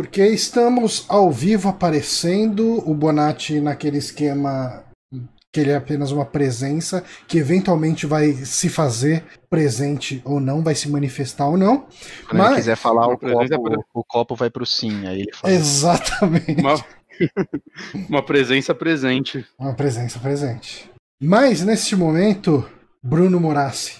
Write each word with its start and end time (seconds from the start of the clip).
Porque 0.00 0.26
estamos 0.26 1.04
ao 1.10 1.30
vivo 1.30 1.68
aparecendo, 1.68 2.82
o 2.88 2.94
Bonatti 2.94 3.60
naquele 3.60 3.98
esquema 3.98 4.82
que 5.52 5.60
ele 5.60 5.72
é 5.72 5.76
apenas 5.76 6.10
uma 6.10 6.24
presença, 6.24 7.04
que 7.28 7.36
eventualmente 7.36 8.06
vai 8.06 8.32
se 8.32 8.70
fazer 8.70 9.22
presente 9.50 10.22
ou 10.24 10.40
não, 10.40 10.62
vai 10.62 10.74
se 10.74 10.88
manifestar 10.88 11.48
ou 11.48 11.58
não. 11.58 11.86
Quando 12.26 12.38
Mas- 12.38 12.46
ele 12.46 12.56
quiser 12.56 12.76
falar, 12.76 13.08
o 13.08 13.18
copo, 13.18 13.84
o 13.92 14.02
copo 14.02 14.34
vai 14.34 14.48
pro 14.48 14.64
sim. 14.64 15.06
Aí 15.06 15.20
ele 15.20 15.34
fala. 15.34 15.52
Exatamente. 15.52 16.58
Uma, 16.58 16.84
uma 18.08 18.22
presença 18.22 18.74
presente. 18.74 19.44
Uma 19.58 19.74
presença 19.74 20.18
presente. 20.18 20.90
Mas 21.22 21.60
neste 21.62 21.94
momento, 21.94 22.66
Bruno 23.02 23.38
Morassi, 23.38 23.96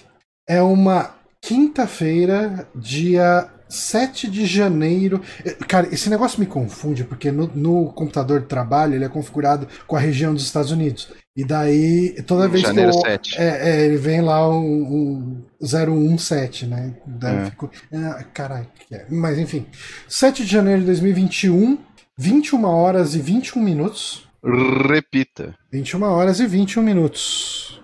é 0.49 0.63
uma 0.63 1.13
quinta-feira, 1.39 2.67
dia 2.73 3.47
7 3.71 4.29
de 4.29 4.45
janeiro. 4.45 5.21
Cara, 5.67 5.87
esse 5.91 6.09
negócio 6.09 6.39
me 6.39 6.45
confunde, 6.45 7.03
porque 7.03 7.31
no, 7.31 7.49
no 7.55 7.85
computador 7.93 8.41
de 8.41 8.47
trabalho 8.47 8.95
ele 8.95 9.05
é 9.05 9.09
configurado 9.09 9.67
com 9.87 9.95
a 9.95 9.99
região 9.99 10.33
dos 10.33 10.43
Estados 10.43 10.71
Unidos. 10.71 11.09
E 11.35 11.45
daí, 11.45 12.21
toda 12.27 12.47
vez 12.49 12.63
Janeiro 12.63 12.91
que 12.91 12.97
eu. 12.97 13.01
7. 13.03 13.37
É, 13.39 13.69
é, 13.69 13.85
ele 13.85 13.95
vem 13.97 14.19
lá 14.21 14.47
um, 14.49 14.61
um 14.61 15.43
017, 15.61 16.65
né? 16.65 16.93
Daí 17.07 17.35
eu 17.35 17.41
É. 17.41 17.45
fico. 17.45 17.71
Ah, 17.93 18.23
caralho, 18.33 18.67
que 18.87 18.93
é. 18.93 19.05
Mas 19.09 19.39
enfim. 19.39 19.65
7 20.09 20.43
de 20.43 20.51
janeiro 20.51 20.81
de 20.81 20.87
2021, 20.87 21.77
21 22.17 22.65
horas 22.65 23.15
e 23.15 23.19
21 23.21 23.61
minutos. 23.63 24.27
Repita. 24.43 25.55
21 25.71 26.03
horas 26.03 26.39
e 26.41 26.47
21 26.47 26.83
minutos. 26.83 27.79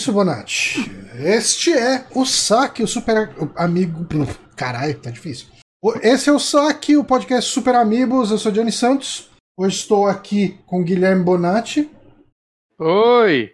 Isso, 0.00 0.12
Bonatti? 0.14 0.90
Este 1.18 1.74
é 1.74 2.06
o 2.14 2.24
Saque, 2.24 2.82
o 2.82 2.88
super 2.88 3.30
amigo. 3.54 4.06
Caralho, 4.56 4.98
tá 4.98 5.10
difícil. 5.10 5.46
Esse 6.02 6.30
é 6.30 6.32
o 6.32 6.38
Saque, 6.38 6.96
o 6.96 7.04
podcast 7.04 7.50
Super 7.52 7.74
Amigos. 7.74 8.30
Eu 8.30 8.38
sou 8.38 8.50
Johnny 8.50 8.72
Santos. 8.72 9.28
Hoje 9.58 9.76
estou 9.76 10.06
aqui 10.06 10.58
com 10.66 10.82
Guilherme 10.82 11.22
Bonatti. 11.22 11.90
Oi! 12.78 13.50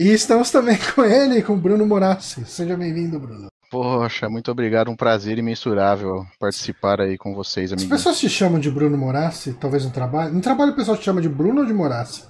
E 0.00 0.08
estamos 0.10 0.50
também 0.50 0.76
com 0.96 1.04
ele, 1.04 1.42
com 1.42 1.56
Bruno 1.56 1.86
Morassi. 1.86 2.44
Seja 2.44 2.76
bem-vindo, 2.76 3.20
Bruno. 3.20 3.46
Poxa, 3.70 4.28
muito 4.28 4.50
obrigado. 4.50 4.90
Um 4.90 4.96
prazer 4.96 5.38
imensurável 5.38 6.26
participar 6.40 7.00
aí 7.00 7.16
com 7.16 7.34
vocês, 7.36 7.66
As 7.66 7.78
amiguinhos. 7.78 7.98
pessoas 8.02 8.18
te 8.18 8.28
chamam 8.28 8.58
de 8.58 8.68
Bruno 8.68 8.98
Morassi, 8.98 9.52
talvez 9.54 9.84
no 9.84 9.92
trabalho. 9.92 10.34
No 10.34 10.40
trabalho 10.40 10.72
o 10.72 10.76
pessoal 10.76 10.96
te 10.96 11.04
chama 11.04 11.20
de 11.22 11.28
Bruno 11.28 11.60
ou 11.60 11.66
de 11.66 11.72
Morassi? 11.72 12.24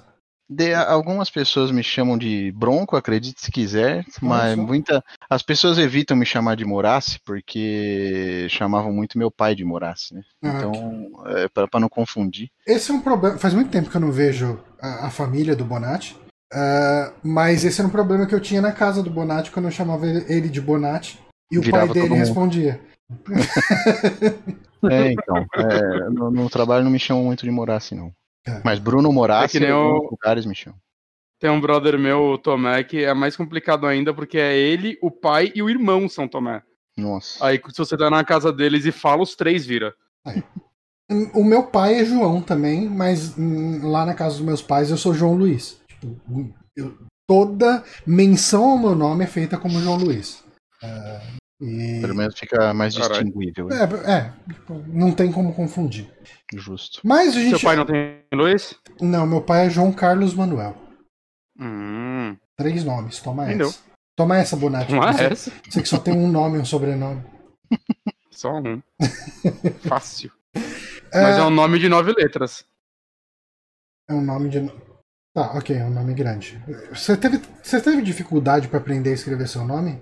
De- 0.47 0.73
algumas 0.73 1.29
pessoas 1.29 1.71
me 1.71 1.81
chamam 1.81 2.17
de 2.17 2.51
Bronco, 2.51 2.95
acredite 2.95 3.41
se 3.41 3.51
quiser, 3.51 4.05
mas 4.21 4.55
só. 4.55 4.61
muita. 4.61 5.03
As 5.29 5.41
pessoas 5.41 5.77
evitam 5.79 6.15
me 6.15 6.25
chamar 6.25 6.55
de 6.55 6.63
Morassi 6.63 7.19
porque 7.25 8.45
chamavam 8.49 8.93
muito 8.93 9.17
meu 9.17 9.31
pai 9.31 9.55
de 9.55 9.65
Morassi, 9.65 10.13
né? 10.13 10.21
Ah, 10.43 10.53
Então, 10.55 11.09
é, 11.25 11.47
pra 11.47 11.79
não 11.79 11.89
confundir. 11.89 12.49
Esse 12.67 12.91
é 12.91 12.93
um 12.93 13.01
problema. 13.01 13.37
Faz 13.39 13.53
muito 13.53 13.71
tempo 13.71 13.89
que 13.89 13.97
eu 13.97 14.01
não 14.01 14.11
vejo 14.11 14.59
a, 14.79 15.07
a 15.07 15.09
família 15.09 15.55
do 15.55 15.65
Bonatti. 15.65 16.15
ah, 16.53 17.11
mas 17.23 17.65
esse 17.65 17.81
era 17.81 17.87
um 17.87 17.91
problema 17.91 18.27
que 18.27 18.35
eu 18.35 18.39
tinha 18.39 18.61
na 18.61 18.71
casa 18.71 19.01
do 19.01 19.09
Bonatti 19.09 19.49
quando 19.51 19.65
eu 19.65 19.71
chamava 19.71 20.05
ele 20.05 20.47
de 20.49 20.61
Bonatti. 20.61 21.19
E 21.51 21.57
o 21.57 21.61
Virava 21.61 21.87
pai 21.87 21.95
dele 22.03 22.15
respondia. 22.15 22.79
É, 24.87 25.11
então. 25.13 25.45
é, 25.55 26.09
no, 26.11 26.29
no 26.29 26.49
trabalho 26.49 26.83
não 26.83 26.91
me 26.91 26.99
chamam 26.99 27.23
muito 27.23 27.43
de 27.43 27.49
Morassi, 27.49 27.95
não. 27.95 28.11
É. 28.47 28.61
Mas 28.63 28.79
Bruno 28.79 29.11
Morassi, 29.11 29.57
É 29.57 29.59
que 29.59 29.71
o- 29.71 30.09
lugares 30.11 30.45
chamam. 30.57 30.79
Tem 31.39 31.49
um 31.49 31.59
brother 31.59 31.99
meu, 31.99 32.21
o 32.31 32.37
Tomé, 32.37 32.83
que 32.83 33.03
é 33.03 33.13
mais 33.13 33.35
complicado 33.35 33.85
ainda 33.85 34.13
porque 34.13 34.37
é 34.37 34.55
ele, 34.57 34.97
o 35.01 35.11
pai 35.11 35.51
e 35.53 35.61
o 35.61 35.69
irmão 35.69 36.07
São 36.07 36.27
Tomé. 36.27 36.61
Nossa. 36.97 37.45
Aí 37.45 37.59
se 37.71 37.77
você 37.77 37.97
tá 37.97 38.09
na 38.09 38.23
casa 38.23 38.53
deles 38.53 38.85
e 38.85 38.91
fala, 38.91 39.21
os 39.21 39.35
três 39.35 39.65
vira. 39.65 39.93
O 41.33 41.43
meu 41.43 41.63
pai 41.67 41.95
é 41.99 42.05
João 42.05 42.41
também, 42.41 42.89
mas 42.89 43.37
hum, 43.37 43.87
lá 43.89 44.05
na 44.05 44.13
casa 44.13 44.37
dos 44.37 44.45
meus 44.45 44.61
pais 44.61 44.89
eu 44.89 44.97
sou 44.97 45.13
João 45.13 45.35
Luiz. 45.35 45.79
Tipo, 45.87 46.53
eu- 46.75 46.97
toda 47.27 47.83
menção 48.07 48.63
ao 48.71 48.77
meu 48.79 48.95
nome 48.95 49.23
é 49.23 49.27
feita 49.27 49.57
como 49.57 49.79
João 49.81 49.97
Luiz. 49.97 50.43
Ah, 50.81 51.21
e- 51.61 51.99
Pelo 52.01 52.15
menos 52.15 52.37
fica 52.37 52.73
mais 52.73 52.95
Caralho. 52.97 53.23
distinguível. 53.23 53.67
né? 53.67 53.77
É, 54.05 54.11
é, 54.11 54.33
tipo, 54.53 54.73
não 54.87 55.11
tem 55.11 55.31
como 55.31 55.53
confundir. 55.53 56.09
Justo. 56.53 56.99
Mas 57.03 57.35
a 57.35 57.39
gente. 57.39 57.49
Seu 57.51 57.59
pai 57.67 57.75
não 57.75 57.85
tem 57.85 58.23
Luiz? 58.33 58.75
Não, 59.01 59.25
meu 59.25 59.41
pai 59.41 59.67
é 59.67 59.69
João 59.69 59.91
Carlos 59.91 60.33
Manuel. 60.33 60.75
Hum, 61.59 62.35
Três 62.57 62.83
nomes, 62.83 63.19
toma 63.19 63.45
Entendeu. 63.45 63.67
essa. 63.69 63.79
Toma 64.17 64.37
essa, 64.37 64.55
Bonatti. 64.55 64.93
não 64.93 65.03
é 65.03 65.11
você, 65.13 65.23
essa. 65.25 65.51
você 65.69 65.81
que 65.81 65.87
só 65.89 65.97
tem 65.97 66.13
um 66.13 66.29
nome 66.31 66.57
e 66.57 66.61
um 66.61 66.65
sobrenome. 66.65 67.21
Só 68.31 68.51
um. 68.59 68.81
Fácil. 69.87 70.29
Mas 70.53 71.37
É, 71.37 71.39
é 71.39 71.43
um 71.43 71.49
nome 71.49 71.79
de 71.79 71.87
nove 71.87 72.11
letras. 72.13 72.65
é 74.09 74.13
um 74.13 74.21
nome 74.21 74.49
de. 74.49 74.59
Tá, 75.33 75.51
ok, 75.57 75.75
é 75.77 75.83
um 75.85 75.89
nome 75.89 76.13
grande. 76.13 76.61
Você 76.89 77.15
teve, 77.15 77.41
você 77.63 77.81
teve 77.81 78.01
dificuldade 78.01 78.67
pra 78.67 78.79
aprender 78.79 79.11
a 79.11 79.13
escrever 79.13 79.47
seu 79.47 79.63
nome? 79.65 80.01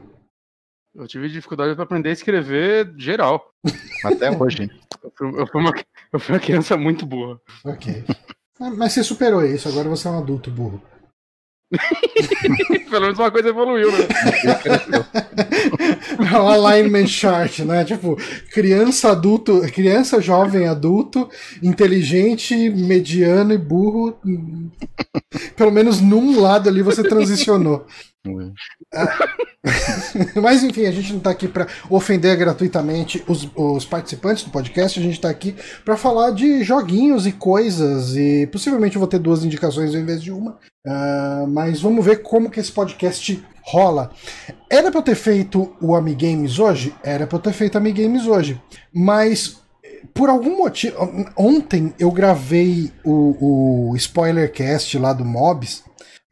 Eu 0.96 1.08
tive 1.08 1.28
dificuldade 1.28 1.74
pra 1.74 1.86
aprender 1.86 2.10
a 2.10 2.14
escrever 2.14 2.94
geral. 2.98 3.52
Até 4.06 4.30
hoje. 4.32 4.70
Eu 5.04 5.12
fui, 5.16 5.42
eu 5.42 5.48
fui 5.48 5.62
uma, 5.62 5.74
eu 6.12 6.20
fui 6.20 6.36
uma 6.36 6.40
criança 6.40 6.78
muito 6.78 7.06
burra. 7.06 7.40
Ok. 7.66 8.04
Mas 8.60 8.94
você 8.94 9.04
superou 9.04 9.44
isso, 9.44 9.68
agora 9.68 9.90
você 9.90 10.08
é 10.08 10.12
um 10.12 10.20
adulto 10.20 10.52
burro. 10.52 10.82
Pelo 12.90 13.02
menos 13.02 13.18
uma 13.18 13.32
coisa 13.32 13.50
evoluiu, 13.50 13.92
né? 13.92 13.98
É 16.32 16.40
um 16.40 16.48
alignment 16.48 17.08
chart, 17.08 17.60
né? 17.60 17.84
Tipo, 17.84 18.16
criança, 18.52 19.12
adulto, 19.12 19.62
criança, 19.74 20.22
jovem, 20.22 20.68
adulto, 20.68 21.30
inteligente, 21.62 22.70
mediano 22.70 23.54
e 23.54 23.58
burro. 23.58 24.18
Pelo 25.56 25.72
menos 25.72 26.00
num 26.00 26.40
lado 26.40 26.70
ali 26.70 26.82
você 26.82 27.04
transicionou. 27.04 27.86
Mas 30.42 30.64
enfim, 30.64 30.86
a 30.86 30.92
gente 30.92 31.14
não 31.14 31.20
tá 31.20 31.30
aqui 31.30 31.48
para 31.48 31.68
ofender 31.90 32.36
gratuitamente 32.38 33.24
os, 33.28 33.50
os 33.56 33.86
participantes 33.86 34.44
do 34.44 34.52
podcast, 34.52 35.00
a 35.00 35.04
gente 35.04 35.20
tá 35.20 35.30
aqui 35.30 35.56
para 35.84 35.98
falar 35.98 36.32
de 36.32 36.64
joguinhos 36.64 37.28
e 37.28 37.32
coisas, 37.32 38.16
e 38.16 38.48
possivelmente 38.48 38.96
eu 38.96 39.00
vou 39.00 39.08
ter 39.08 39.20
duas 39.20 39.44
indicações 39.44 39.94
ao 39.94 40.02
invés 40.02 40.22
de 40.22 40.32
uma. 40.32 40.58
Ah, 40.86 41.46
mas 41.48 41.82
vamos 41.82 42.04
ver 42.04 42.22
como 42.22 42.50
que 42.50 42.60
esse 42.60 42.72
podcast 42.72 43.44
rola. 43.62 44.12
Era 44.70 44.92
pra 44.92 45.00
eu 45.00 45.04
ter 45.04 45.16
feito 45.16 45.76
o 45.82 45.96
Amigames 45.96 46.60
hoje? 46.60 46.94
Era 47.04 47.28
pra 47.28 47.38
eu 47.38 47.42
ter 47.42 47.54
feito 47.54 47.78
Amigames 47.78 48.26
hoje. 48.26 48.62
Mas 48.94 49.64
por 50.14 50.30
algum 50.30 50.58
motivo. 50.58 50.96
Ontem 51.38 51.94
eu 51.98 52.12
gravei 52.12 52.92
o, 53.04 53.92
o 53.92 53.96
spoilercast 53.96 54.98
lá 54.98 55.14
do 55.14 55.26
Mobs 55.26 55.84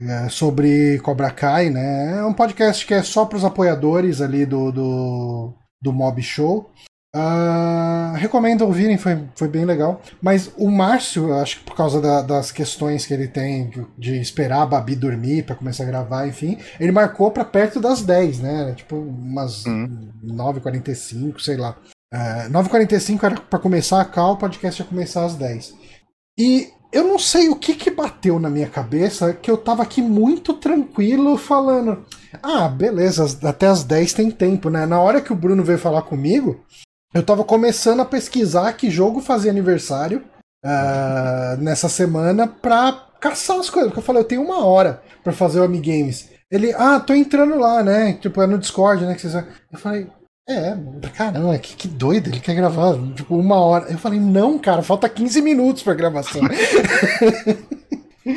é, 0.01 0.29
sobre 0.29 0.99
Cobra 0.99 1.29
Kai, 1.31 1.69
né? 1.69 2.17
É 2.19 2.25
um 2.25 2.33
podcast 2.33 2.85
que 2.85 2.93
é 2.93 3.03
só 3.03 3.25
para 3.25 3.37
os 3.37 3.45
apoiadores 3.45 4.19
ali 4.21 4.45
do, 4.45 4.71
do, 4.71 5.53
do 5.81 5.93
Mob 5.93 6.21
Show. 6.21 6.69
Ah, 7.13 8.13
recomendo 8.15 8.61
ouvirem, 8.61 8.97
foi, 8.97 9.21
foi 9.35 9.47
bem 9.49 9.65
legal. 9.65 10.01
Mas 10.21 10.49
o 10.57 10.71
Márcio, 10.71 11.33
acho 11.33 11.59
que 11.59 11.65
por 11.65 11.75
causa 11.75 11.99
da- 11.99 12.21
das 12.21 12.51
questões 12.53 13.05
que 13.05 13.13
ele 13.13 13.27
tem 13.27 13.69
de 13.97 14.15
esperar 14.19 14.61
a 14.61 14.65
Babi 14.65 14.95
dormir 14.95 15.43
para 15.43 15.55
começar 15.55 15.83
a 15.83 15.87
gravar, 15.87 16.25
enfim, 16.27 16.57
ele 16.79 16.91
marcou 16.93 17.29
para 17.29 17.43
perto 17.43 17.81
das 17.81 18.01
10, 18.01 18.39
né? 18.39 18.73
Tipo 18.77 18.95
umas 18.95 19.65
Hum. 19.65 20.09
9h45, 20.23 21.39
sei 21.41 21.57
lá. 21.57 21.75
É, 22.13 22.47
9h45 22.49 23.23
era 23.25 23.35
para 23.41 23.59
começar 23.59 23.99
a 24.01 24.05
cal, 24.05 24.33
o 24.33 24.37
podcast 24.37 24.81
ia 24.81 24.87
começar 24.87 25.25
às 25.25 25.35
10. 25.35 25.73
E 26.39 26.69
eu 26.91 27.03
não 27.03 27.17
sei 27.17 27.49
o 27.49 27.55
que 27.55 27.73
que 27.73 27.89
bateu 27.89 28.39
na 28.39 28.49
minha 28.49 28.67
cabeça 28.67 29.33
que 29.33 29.49
eu 29.49 29.57
tava 29.57 29.83
aqui 29.83 30.01
muito 30.01 30.53
tranquilo 30.53 31.37
falando. 31.37 32.05
Ah, 32.41 32.67
beleza, 32.67 33.25
até 33.47 33.67
as 33.67 33.83
10 33.83 34.13
tem 34.13 34.31
tempo, 34.31 34.69
né? 34.69 34.85
Na 34.85 34.99
hora 34.99 35.21
que 35.21 35.31
o 35.31 35.35
Bruno 35.35 35.63
veio 35.63 35.77
falar 35.77 36.01
comigo, 36.03 36.63
eu 37.13 37.23
tava 37.23 37.43
começando 37.43 38.01
a 38.01 38.05
pesquisar 38.05 38.73
que 38.73 38.89
jogo 38.89 39.21
fazia 39.21 39.51
aniversário 39.51 40.23
ah, 40.63 41.57
nessa 41.59 41.89
semana 41.89 42.47
pra 42.47 43.07
caçar 43.19 43.59
as 43.59 43.69
coisas. 43.69 43.89
Porque 43.89 43.99
eu 43.99 44.05
falei, 44.05 44.21
eu 44.21 44.27
tenho 44.27 44.43
uma 44.43 44.65
hora 44.65 45.01
pra 45.23 45.33
fazer 45.33 45.59
o 45.59 45.63
Amigames. 45.63 46.29
Ele, 46.49 46.73
ah, 46.73 46.99
tô 46.99 47.13
entrando 47.13 47.57
lá, 47.57 47.81
né? 47.81 48.13
Tipo, 48.13 48.41
é 48.41 48.47
no 48.47 48.57
Discord, 48.57 49.05
né? 49.05 49.15
Que 49.15 49.21
vocês... 49.21 49.33
Eu 49.71 49.79
falei, 49.79 50.07
é, 50.51 50.77
caramba, 51.15 51.57
que, 51.57 51.75
que 51.75 51.87
doido, 51.87 52.29
ele 52.29 52.39
quer 52.39 52.55
gravar, 52.55 52.97
tipo, 53.15 53.35
uma 53.35 53.55
hora. 53.55 53.91
Eu 53.91 53.97
falei, 53.97 54.19
não, 54.19 54.57
cara, 54.59 54.81
falta 54.81 55.09
15 55.09 55.41
minutos 55.41 55.83
pra 55.83 55.93
gravação. 55.93 56.41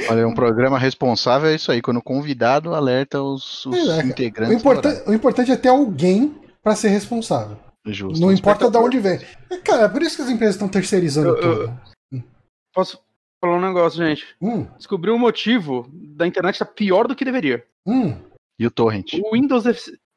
Olha, 0.08 0.26
um 0.26 0.34
programa 0.34 0.78
responsável 0.78 1.50
é 1.50 1.54
isso 1.54 1.70
aí, 1.70 1.82
quando 1.82 1.98
o 1.98 2.02
convidado 2.02 2.74
alerta 2.74 3.22
os, 3.22 3.66
os 3.66 3.88
é, 3.90 4.02
integrantes. 4.02 4.56
O, 4.56 4.58
importan 4.58 5.02
o, 5.06 5.12
importante 5.12 5.52
é 5.52 5.56
ter 5.56 5.68
alguém 5.68 6.34
para 6.62 6.74
ser 6.74 6.88
responsável. 6.88 7.58
Justo. 7.86 8.18
Não 8.18 8.32
importa 8.32 8.70
de 8.70 8.78
onde 8.78 8.98
vem. 8.98 9.20
Cara, 9.62 9.82
é 9.82 9.88
por 9.88 10.02
isso 10.02 10.16
que 10.16 10.22
as 10.22 10.30
empresas 10.30 10.54
estão 10.54 10.68
terceirizando 10.68 11.28
eu, 11.28 11.40
tudo. 11.40 11.78
Eu, 12.12 12.22
posso 12.74 12.98
falar 13.44 13.58
um 13.58 13.60
negócio, 13.60 14.02
gente? 14.02 14.26
Hum. 14.40 14.66
Descobri 14.78 15.10
um 15.10 15.18
motivo 15.18 15.86
da 15.92 16.26
internet 16.26 16.58
tá 16.58 16.64
pior 16.64 17.06
do 17.06 17.14
que 17.14 17.24
deveria. 17.24 17.62
Hum. 17.86 18.16
E 18.58 18.66
o 18.66 18.70
torrent? 18.70 19.14
O 19.22 19.32
Windows 19.32 19.64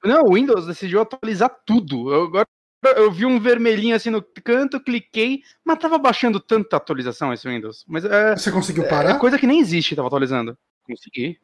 não, 0.07 0.23
o 0.23 0.33
Windows 0.33 0.65
decidiu 0.65 1.01
atualizar 1.01 1.55
tudo. 1.65 2.13
Eu, 2.13 2.23
agora 2.23 2.47
eu 2.95 3.11
vi 3.11 3.25
um 3.25 3.39
vermelhinho 3.39 3.95
assim 3.95 4.09
no 4.09 4.21
canto, 4.21 4.79
cliquei, 4.79 5.41
mas 5.65 5.79
tava 5.79 5.97
baixando 5.97 6.39
tanta 6.39 6.77
atualização 6.77 7.33
esse 7.33 7.47
Windows. 7.47 7.83
Mas 7.87 8.05
é, 8.05 8.35
Você 8.35 8.51
conseguiu 8.51 8.83
é, 8.83 8.87
parar? 8.87 9.09
É 9.11 9.19
coisa 9.19 9.37
que 9.37 9.47
nem 9.47 9.59
existe, 9.59 9.95
tava 9.95 10.07
atualizando. 10.07 10.57
Consegui. 10.85 11.39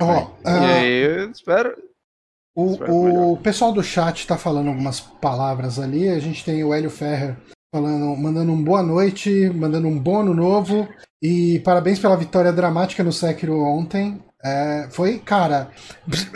Ó, 0.00 0.32
oh, 0.44 0.48
e 0.48 0.52
uh... 0.52 0.74
aí, 0.74 1.02
eu 1.20 1.30
espero. 1.30 1.76
O, 2.54 3.32
o 3.32 3.36
pessoal 3.36 3.70
do 3.70 3.82
chat 3.82 4.26
tá 4.26 4.38
falando 4.38 4.68
algumas 4.68 4.98
palavras 4.98 5.78
ali. 5.78 6.08
A 6.08 6.18
gente 6.18 6.42
tem 6.42 6.64
o 6.64 6.72
Hélio 6.72 6.88
Ferrer 6.88 7.36
falando, 7.70 8.16
mandando 8.16 8.50
um 8.50 8.64
boa 8.64 8.82
noite, 8.82 9.50
mandando 9.50 9.88
um 9.88 9.98
bom 9.98 10.20
ano 10.20 10.32
novo. 10.32 10.88
E 11.22 11.60
parabéns 11.60 11.98
pela 11.98 12.16
vitória 12.16 12.52
dramática 12.52 13.04
no 13.04 13.12
Sekiro 13.12 13.58
ontem. 13.58 14.22
É, 14.44 14.88
foi, 14.90 15.18
cara. 15.18 15.70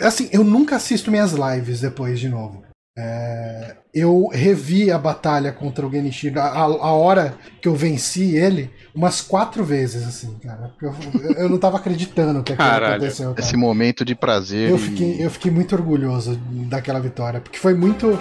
Assim, 0.01 0.29
eu 0.31 0.43
nunca 0.43 0.75
assisto 0.75 1.11
minhas 1.11 1.31
lives 1.31 1.81
depois 1.81 2.19
de 2.19 2.29
novo. 2.29 2.63
É, 2.97 3.77
eu 3.93 4.27
revi 4.33 4.91
a 4.91 4.97
batalha 4.97 5.51
contra 5.51 5.87
o 5.87 5.91
Genichiro, 5.91 6.39
a, 6.39 6.49
a, 6.49 6.91
hora 6.91 7.35
que 7.61 7.67
eu 7.67 7.73
venci 7.73 8.35
ele, 8.35 8.69
umas 8.93 9.21
quatro 9.21 9.63
vezes, 9.63 10.05
assim, 10.05 10.37
cara. 10.39 10.73
Eu, 10.81 10.93
eu 11.35 11.49
não 11.49 11.57
tava 11.57 11.77
acreditando 11.77 12.43
que 12.43 12.53
aquilo 12.53 12.69
aconteceu. 12.69 13.29
Cara. 13.29 13.39
Esse 13.39 13.55
momento 13.55 14.03
de 14.03 14.13
prazer. 14.13 14.69
Eu 14.69 14.77
fiquei, 14.77 15.23
eu 15.23 15.29
fiquei 15.29 15.51
muito 15.51 15.73
orgulhoso 15.73 16.35
daquela 16.69 16.99
vitória, 16.99 17.39
porque 17.39 17.57
foi 17.57 17.73
muito. 17.73 18.19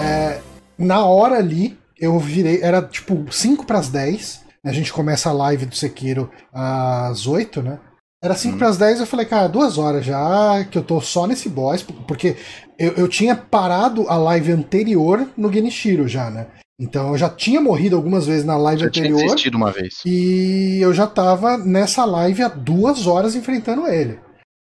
É, 0.00 0.40
na 0.76 1.04
hora 1.04 1.38
ali, 1.38 1.78
eu 1.98 2.18
virei. 2.18 2.60
Era 2.62 2.82
tipo 2.82 3.24
5 3.30 3.64
para 3.66 3.78
as 3.78 3.88
10. 3.88 4.44
A 4.64 4.72
gente 4.72 4.92
começa 4.92 5.30
a 5.30 5.32
live 5.32 5.64
do 5.64 5.76
Sekiro 5.76 6.28
às 6.52 7.28
8, 7.28 7.62
né? 7.62 7.78
Era 8.26 8.34
5 8.34 8.54
hum. 8.54 8.58
para 8.58 8.68
as 8.68 8.76
10, 8.76 9.00
eu 9.00 9.06
falei, 9.06 9.24
cara, 9.24 9.46
duas 9.48 9.78
horas 9.78 10.04
já 10.04 10.64
que 10.70 10.76
eu 10.76 10.82
tô 10.82 11.00
só 11.00 11.26
nesse 11.26 11.48
boss, 11.48 11.82
porque 12.06 12.36
eu, 12.78 12.92
eu 12.92 13.08
tinha 13.08 13.36
parado 13.36 14.08
a 14.08 14.16
live 14.16 14.52
anterior 14.52 15.28
no 15.36 15.52
Genichiro 15.52 16.08
já, 16.08 16.28
né? 16.28 16.48
Então 16.78 17.12
eu 17.12 17.18
já 17.18 17.30
tinha 17.30 17.60
morrido 17.60 17.96
algumas 17.96 18.26
vezes 18.26 18.44
na 18.44 18.56
live 18.56 18.82
já 18.82 18.88
anterior. 18.88 19.18
Tinha 19.18 19.28
uma 19.56 19.72
vez. 19.72 20.02
E 20.04 20.78
eu 20.80 20.92
já 20.92 21.06
tava 21.06 21.56
nessa 21.56 22.04
live 22.04 22.42
há 22.42 22.48
duas 22.48 23.06
horas 23.06 23.34
enfrentando 23.34 23.86
ele. 23.86 24.18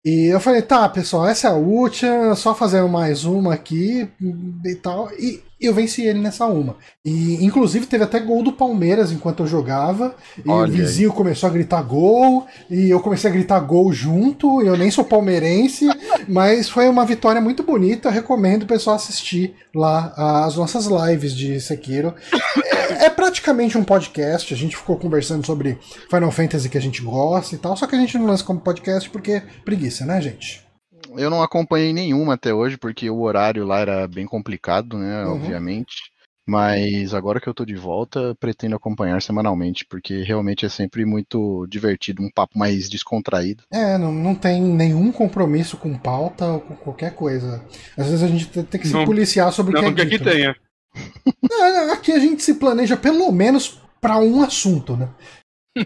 E 0.06 0.34
eu 0.34 0.40
falei, 0.40 0.62
tá, 0.62 0.88
pessoal, 0.88 1.28
essa 1.28 1.50
é 1.50 1.52
a 1.52 1.56
última, 1.56 2.34
só 2.34 2.56
fazendo 2.56 2.88
mais 2.88 3.26
uma 3.26 3.54
aqui 3.54 4.10
e 4.66 4.76
tal. 4.76 5.12
E 5.20 5.44
eu 5.66 5.74
venci 5.74 6.04
ele 6.04 6.20
nessa 6.20 6.46
uma. 6.46 6.78
E 7.04 7.44
inclusive 7.44 7.86
teve 7.86 8.04
até 8.04 8.20
gol 8.20 8.44
do 8.44 8.54
Palmeiras 8.54 9.12
enquanto 9.12 9.42
eu 9.44 9.48
jogava. 9.48 10.16
E 10.46 10.50
Olha 10.50 10.72
o 10.72 10.76
vizinho 10.76 11.10
aí. 11.12 11.16
começou 11.16 11.50
a 11.50 11.52
gritar 11.52 11.82
gol. 11.82 12.48
E 12.70 12.90
eu 12.90 13.00
comecei 13.00 13.30
a 13.30 13.34
gritar 13.34 13.60
gol 13.60 13.92
junto. 13.92 14.62
Eu 14.62 14.78
nem 14.78 14.90
sou 14.90 15.04
palmeirense, 15.04 15.88
mas 16.28 16.70
foi 16.70 16.88
uma 16.88 17.06
vitória 17.06 17.42
muito 17.42 17.64
bonita. 17.64 18.10
recomendo 18.10 18.64
o 18.64 18.68
pessoal 18.68 18.96
assistir 18.96 19.54
lá 19.76 20.14
as 20.46 20.56
nossas 20.56 20.86
lives 20.86 21.34
de 21.36 21.60
Sekiro. 21.60 22.14
É, 22.66 23.06
é 23.06 23.10
praticamente 23.10 23.78
um 23.78 23.84
podcast. 23.84 24.54
A 24.54 24.58
gente 24.58 24.78
ficou 24.78 24.98
conversando 24.98 25.46
sobre 25.46 25.78
Final 26.10 26.32
Fantasy 26.32 26.70
que 26.70 26.78
a 26.78 26.82
gente 26.82 27.02
gosta 27.02 27.56
e 27.56 27.58
tal. 27.58 27.76
Só 27.76 27.86
que 27.86 27.96
a 27.96 28.00
gente 28.00 28.18
não 28.18 28.26
lança 28.26 28.44
como 28.44 28.60
podcast 28.60 29.10
porque 29.10 29.42
preguiça, 29.66 30.06
né, 30.06 30.22
gente? 30.22 30.69
Eu 31.18 31.30
não 31.30 31.42
acompanhei 31.42 31.94
nenhuma 31.94 32.36
até 32.36 32.54
hoje, 32.54 32.78
porque 32.78 33.10
o 33.10 33.22
horário 33.22 33.66
lá 33.66 33.80
era 33.80 34.08
bem 34.08 34.26
complicado, 34.26 34.98
né? 34.98 35.26
Uhum. 35.26 35.36
Obviamente. 35.36 36.12
Mas 36.50 37.14
agora 37.14 37.40
que 37.40 37.48
eu 37.48 37.54
tô 37.54 37.64
de 37.64 37.76
volta, 37.76 38.36
pretendo 38.40 38.76
acompanhar 38.76 39.22
semanalmente, 39.22 39.86
porque 39.86 40.24
realmente 40.24 40.66
é 40.66 40.70
sempre 40.70 41.06
muito 41.06 41.68
divertido, 41.68 42.24
um 42.24 42.32
papo 42.32 42.58
mais 42.58 42.90
descontraído. 42.90 43.64
É, 43.72 44.00
não, 44.00 44.12
não 44.12 44.34
tem 44.34 44.60
nenhum 44.60 45.12
compromisso 45.12 45.78
com 45.78 45.96
pauta 45.96 46.48
ou 46.48 46.60
com 46.60 46.76
qualquer 46.76 47.14
coisa. 47.14 47.64
Às 47.96 48.08
vezes 48.08 48.24
a 48.24 48.28
gente 48.28 48.48
tem 48.48 48.82
que 48.82 48.88
se 48.88 48.94
não, 48.94 49.06
policiar 49.06 49.54
sobre 49.54 49.78
o 49.78 49.80
que 49.80 49.86
é 49.86 49.92
dito. 49.92 50.16
aqui 50.16 50.24
tenha. 50.24 50.56
É, 51.52 51.92
aqui 51.92 52.12
a 52.12 52.20
gente 52.20 52.42
se 52.42 52.56
planeja 52.56 52.98
pelo 52.98 53.32
menos 53.32 53.80
para 54.02 54.18
um 54.18 54.42
assunto, 54.42 54.96
né? 54.98 55.10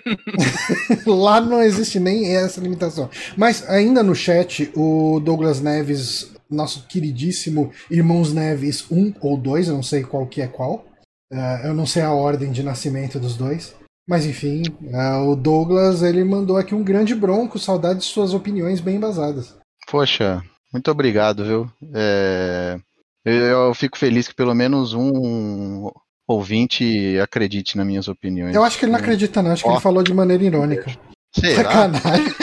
Lá 1.05 1.39
não 1.41 1.61
existe 1.61 1.99
nem 1.99 2.35
essa 2.35 2.59
limitação. 2.59 3.09
Mas 3.37 3.67
ainda 3.69 4.03
no 4.03 4.15
chat, 4.15 4.71
o 4.75 5.19
Douglas 5.19 5.61
Neves, 5.61 6.31
nosso 6.49 6.87
queridíssimo 6.87 7.71
Irmãos 7.89 8.33
Neves 8.33 8.85
1 8.91 9.13
ou 9.21 9.37
2, 9.37 9.67
eu 9.67 9.75
não 9.75 9.83
sei 9.83 10.03
qual 10.03 10.25
que 10.27 10.41
é 10.41 10.47
qual. 10.47 10.85
Uh, 11.31 11.65
eu 11.65 11.73
não 11.73 11.85
sei 11.85 12.03
a 12.03 12.11
ordem 12.11 12.51
de 12.51 12.61
nascimento 12.61 13.19
dos 13.19 13.35
dois. 13.35 13.75
Mas 14.07 14.25
enfim, 14.25 14.63
uh, 14.81 15.29
o 15.29 15.35
Douglas 15.35 16.03
ele 16.03 16.23
mandou 16.23 16.57
aqui 16.57 16.75
um 16.75 16.83
grande 16.83 17.15
bronco, 17.15 17.57
saudade 17.57 17.99
de 17.99 18.05
suas 18.05 18.33
opiniões 18.33 18.81
bem 18.81 18.97
embasadas. 18.97 19.55
Poxa, 19.89 20.43
muito 20.71 20.91
obrigado, 20.91 21.45
viu? 21.45 21.71
É... 21.93 22.77
Eu, 23.25 23.33
eu 23.33 23.73
fico 23.73 23.97
feliz 23.97 24.27
que 24.27 24.35
pelo 24.35 24.53
menos 24.53 24.93
um 24.93 25.89
ouvinte 26.33 27.17
acredite 27.21 27.77
nas 27.77 27.85
minhas 27.85 28.07
opiniões. 28.07 28.55
Eu 28.55 28.63
acho 28.63 28.77
que 28.77 28.85
ele 28.85 28.91
não 28.91 28.99
acredita, 28.99 29.41
não. 29.41 29.51
Acho 29.51 29.63
que 29.63 29.69
ele 29.69 29.79
falou 29.79 30.03
de 30.03 30.13
maneira 30.13 30.43
irônica. 30.43 30.91
Será? 31.31 31.63
Sacanagem. 31.63 32.33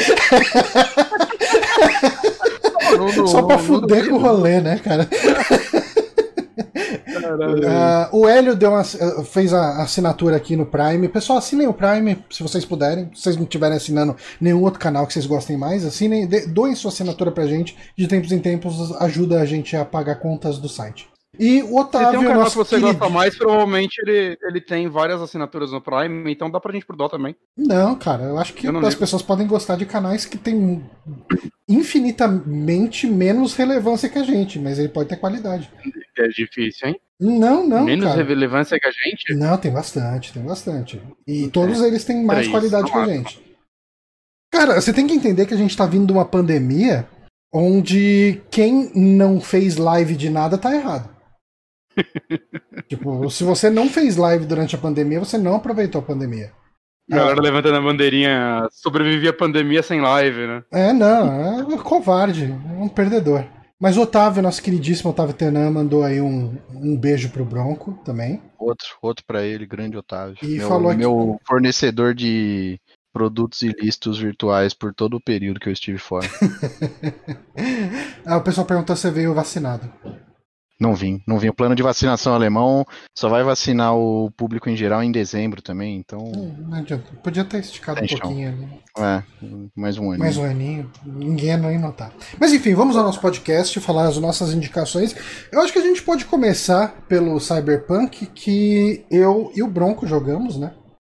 Só 3.27 3.43
pra 3.43 3.59
fuder 3.59 4.09
com 4.09 4.17
o 4.17 4.19
rolê, 4.19 4.61
né, 4.61 4.79
cara? 4.79 5.09
Uh, 7.31 8.17
o 8.17 8.29
Hélio 8.29 8.57
deu 8.57 8.71
uma, 8.71 8.83
fez 9.25 9.53
a 9.53 9.83
assinatura 9.83 10.37
aqui 10.37 10.57
no 10.57 10.67
Prime. 10.67 11.09
Pessoal, 11.09 11.39
assinem 11.39 11.69
o 11.69 11.73
Prime 11.73 12.25
se 12.31 12.43
vocês 12.43 12.65
puderem. 12.65 13.11
Se 13.15 13.23
vocês 13.23 13.37
não 13.37 13.45
estiverem 13.45 13.77
assinando 13.77 14.17
nenhum 14.41 14.63
outro 14.63 14.81
canal 14.81 15.07
que 15.07 15.13
vocês 15.13 15.27
gostem 15.27 15.57
mais, 15.57 15.85
assinem, 15.85 16.29
doem 16.49 16.75
sua 16.75 16.91
assinatura 16.91 17.31
pra 17.31 17.47
gente. 17.47 17.77
De 17.97 18.07
tempos 18.09 18.33
em 18.33 18.39
tempos 18.39 18.93
ajuda 19.01 19.41
a 19.41 19.45
gente 19.45 19.77
a 19.77 19.85
pagar 19.85 20.17
contas 20.17 20.59
do 20.59 20.69
site. 20.69 21.09
E 21.39 21.63
o 21.63 21.77
Otávio. 21.77 22.09
Se 22.09 22.17
tem 22.19 22.27
um 22.27 22.33
canal 22.33 22.51
que 22.51 22.57
você 22.57 22.77
querido... 22.77 22.99
gosta 22.99 23.09
mais, 23.09 23.37
provavelmente 23.37 24.01
ele, 24.03 24.37
ele 24.43 24.61
tem 24.61 24.89
várias 24.89 25.23
assinaturas 25.23 25.71
no 25.71 25.81
Prime, 25.81 26.31
então 26.31 26.51
dá 26.51 26.59
pra 26.59 26.73
gente 26.73 26.85
pro 26.85 26.97
Dó 26.97 27.09
também. 27.09 27.37
Não, 27.57 27.95
cara, 27.95 28.25
eu 28.25 28.39
acho 28.39 28.53
que 28.53 28.67
eu 28.67 28.77
as 28.79 28.89
ligo. 28.89 29.01
pessoas 29.01 29.23
podem 29.23 29.47
gostar 29.47 29.77
de 29.77 29.87
canais 29.87 30.27
que 30.27 30.37
tem 30.37 30.85
infinitamente 31.69 33.07
menos 33.07 33.55
relevância 33.55 34.09
que 34.09 34.19
a 34.19 34.25
gente, 34.25 34.59
mas 34.59 34.79
ele 34.79 34.89
pode 34.89 35.09
ter 35.09 35.17
qualidade. 35.17 35.71
É 36.19 36.29
difícil, 36.29 36.89
hein? 36.89 37.01
Não, 37.19 37.67
não. 37.67 37.85
Menos 37.85 38.07
cara. 38.07 38.23
relevância 38.23 38.79
que 38.81 38.89
a 38.89 38.91
gente? 38.91 39.35
Não, 39.35 39.57
tem 39.57 39.73
bastante, 39.73 40.33
tem 40.33 40.43
bastante. 40.43 41.01
E 41.27 41.49
todos 41.49 41.81
eles 41.81 42.05
têm 42.05 42.25
mais 42.25 42.41
Três, 42.41 42.51
qualidade 42.51 42.91
que 42.91 42.99
a 42.99 43.07
gente. 43.07 43.41
Cara, 44.53 44.81
você 44.81 44.93
tem 44.93 45.07
que 45.07 45.15
entender 45.15 45.47
que 45.47 45.55
a 45.55 45.57
gente 45.57 45.77
tá 45.77 45.87
vindo 45.87 46.07
de 46.07 46.13
uma 46.13 46.25
pandemia 46.25 47.07
onde 47.53 48.43
quem 48.51 48.91
não 48.95 49.41
fez 49.41 49.77
live 49.77 50.17
de 50.17 50.29
nada 50.29 50.59
tá 50.59 50.75
errado 50.75 51.20
tipo, 52.89 53.29
se 53.31 53.45
você 53.45 53.71
não 53.71 53.89
fez 53.89 54.17
live 54.17 54.47
durante 54.47 54.75
a 54.75 54.79
pandemia, 54.79 55.21
você 55.21 55.39
não 55.39 55.57
aproveitou 55.57 56.01
a 56.01 56.05
pandemia. 56.05 56.53
A 57.11 57.17
galera 57.17 57.41
levantando 57.41 57.77
a 57.77 57.81
bandeirinha, 57.81 58.69
sobrevivi 58.71 59.27
à 59.27 59.33
pandemia 59.33 59.83
sem 59.83 60.01
live, 60.01 60.47
né? 60.47 60.63
É, 60.71 60.93
não, 60.93 61.73
é 61.73 61.79
covarde, 61.79 62.45
é 62.45 62.83
um 62.83 62.89
perdedor. 62.89 63.45
Mas 63.81 63.97
o 63.97 64.03
Otávio, 64.03 64.43
nosso 64.43 64.63
queridíssimo 64.63 65.11
Otávio 65.11 65.35
Tenan, 65.35 65.71
mandou 65.71 66.05
aí 66.05 66.21
um, 66.21 66.57
um 66.71 66.97
beijo 66.97 67.31
pro 67.31 67.45
Bronco 67.45 67.99
também. 68.05 68.41
Outro, 68.59 68.89
outro 69.01 69.25
para 69.25 69.43
ele, 69.43 69.67
grande 69.67 69.97
Otávio. 69.97 70.37
E 70.43 70.59
meu, 70.59 70.69
falou 70.69 70.95
meu 70.95 71.39
que... 71.41 71.47
fornecedor 71.49 72.15
de 72.15 72.79
produtos 73.13 73.63
ilícitos 73.63 74.19
virtuais 74.19 74.75
por 74.75 74.95
todo 74.95 75.17
o 75.17 75.21
período 75.21 75.59
que 75.59 75.69
eu 75.69 75.73
estive 75.73 75.99
fora. 75.99 76.29
ah, 78.27 78.37
o 78.37 78.43
pessoal 78.43 78.67
perguntou 78.67 78.95
se 78.95 79.03
você 79.03 79.11
veio 79.11 79.35
vacinado. 79.35 79.91
Não 80.81 80.95
vim, 80.95 81.23
não 81.27 81.39
vim. 81.39 81.49
O 81.49 81.55
plano 81.55 81.75
de 81.75 81.83
vacinação 81.83 82.33
alemão 82.33 82.87
só 83.15 83.29
vai 83.29 83.45
vacinar 83.45 83.95
o 83.95 84.31
público 84.31 84.71
em 84.71 84.75
geral 84.75 85.03
em 85.03 85.13
dezembro 85.13 85.61
também, 85.61 85.97
então. 85.97 86.33
Não 86.59 86.79
adianta. 86.79 87.05
Podia 87.23 87.45
ter 87.45 87.59
esticado 87.59 88.03
um 88.03 88.07
pouquinho 88.07 88.49
ali. 88.49 88.69
É, 88.99 89.23
mais 89.77 89.99
um 89.99 90.07
aninho. 90.07 90.19
Mais 90.19 90.39
um 90.39 90.45
aninho. 90.45 90.91
Ninguém 91.05 91.51
ia 91.51 91.79
notar. 91.79 92.11
Mas 92.39 92.55
enfim, 92.55 92.75
vamos 92.75 92.97
ao 92.97 93.05
nosso 93.05 93.21
podcast, 93.21 93.79
falar 93.79 94.09
as 94.09 94.17
nossas 94.17 94.55
indicações. 94.55 95.15
Eu 95.53 95.61
acho 95.61 95.71
que 95.71 95.79
a 95.79 95.83
gente 95.83 96.03
pode 96.03 96.25
começar 96.25 96.95
pelo 97.07 97.39
Cyberpunk, 97.39 98.25
que 98.27 99.05
eu 99.11 99.53
e 99.55 99.63
o 99.63 99.69
Bronco 99.69 100.07
jogamos, 100.07 100.57
né? 100.59 100.73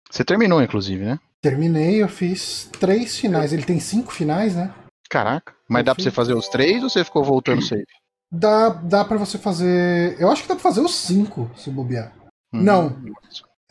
Você 0.10 0.24
terminou, 0.24 0.64
inclusive, 0.64 1.04
né? 1.04 1.20
Terminei, 1.42 2.02
eu 2.02 2.08
fiz 2.08 2.70
três 2.80 3.18
finais. 3.18 3.52
Ele 3.52 3.64
tem 3.64 3.82
cinco 3.82 4.14
finais, 4.14 4.56
né? 4.56 4.74
Caraca. 5.10 5.54
Mas 5.70 5.84
dá 5.84 5.94
pra 5.94 6.04
você 6.04 6.12
fazer 6.12 6.34
os 6.34 6.48
três 6.48 6.82
ou 6.84 6.90
você 6.90 7.04
ficou 7.04 7.24
voltando 7.24 7.62
save? 7.68 7.86
Dá, 8.32 8.70
dá 8.70 9.06
pra 9.06 9.18
você 9.18 9.38
fazer. 9.38 10.20
Eu 10.20 10.30
acho 10.30 10.44
que 10.44 10.50
dá 10.50 10.56
pra 10.56 10.64
fazer 10.64 10.82
os 10.82 10.94
cinco, 10.94 11.50
se 11.56 11.70
bobear. 11.70 12.14
Hum, 12.54 12.62
não. 12.62 12.98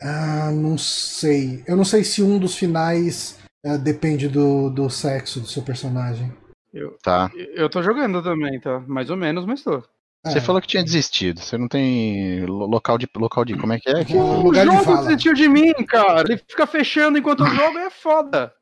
Ah, 0.01 0.51
não 0.51 0.77
sei. 0.77 1.63
Eu 1.67 1.75
não 1.75 1.85
sei 1.85 2.03
se 2.03 2.23
um 2.23 2.39
dos 2.39 2.55
finais 2.55 3.39
uh, 3.65 3.77
depende 3.77 4.27
do, 4.27 4.69
do 4.69 4.89
sexo 4.89 5.39
do 5.39 5.47
seu 5.47 5.61
personagem. 5.61 6.31
Eu, 6.73 6.97
tá. 7.01 7.31
Eu 7.55 7.69
tô 7.69 7.81
jogando 7.81 8.21
também, 8.21 8.59
tá? 8.59 8.79
Mais 8.87 9.09
ou 9.09 9.17
menos, 9.17 9.45
mas 9.45 9.63
tô. 9.63 9.83
Você 10.25 10.39
é. 10.39 10.41
falou 10.41 10.61
que 10.61 10.67
tinha 10.67 10.83
desistido. 10.83 11.39
Você 11.39 11.57
não 11.57 11.67
tem 11.67 12.45
local 12.45 12.97
de. 12.97 13.07
local 13.15 13.45
de 13.45 13.57
Como 13.57 13.73
é 13.73 13.79
que 13.79 13.89
é? 13.89 14.05
O, 14.15 14.41
lugar 14.41 14.65
jogo 14.65 14.79
de 14.79 14.85
fala. 14.85 15.01
desistiu 15.03 15.33
de 15.33 15.47
mim, 15.47 15.73
cara. 15.87 16.21
Ele 16.21 16.37
fica 16.37 16.67
fechando 16.67 17.17
enquanto 17.17 17.45
eu 17.45 17.47
jogo 17.47 17.77
é 17.77 17.89
foda. 17.89 18.53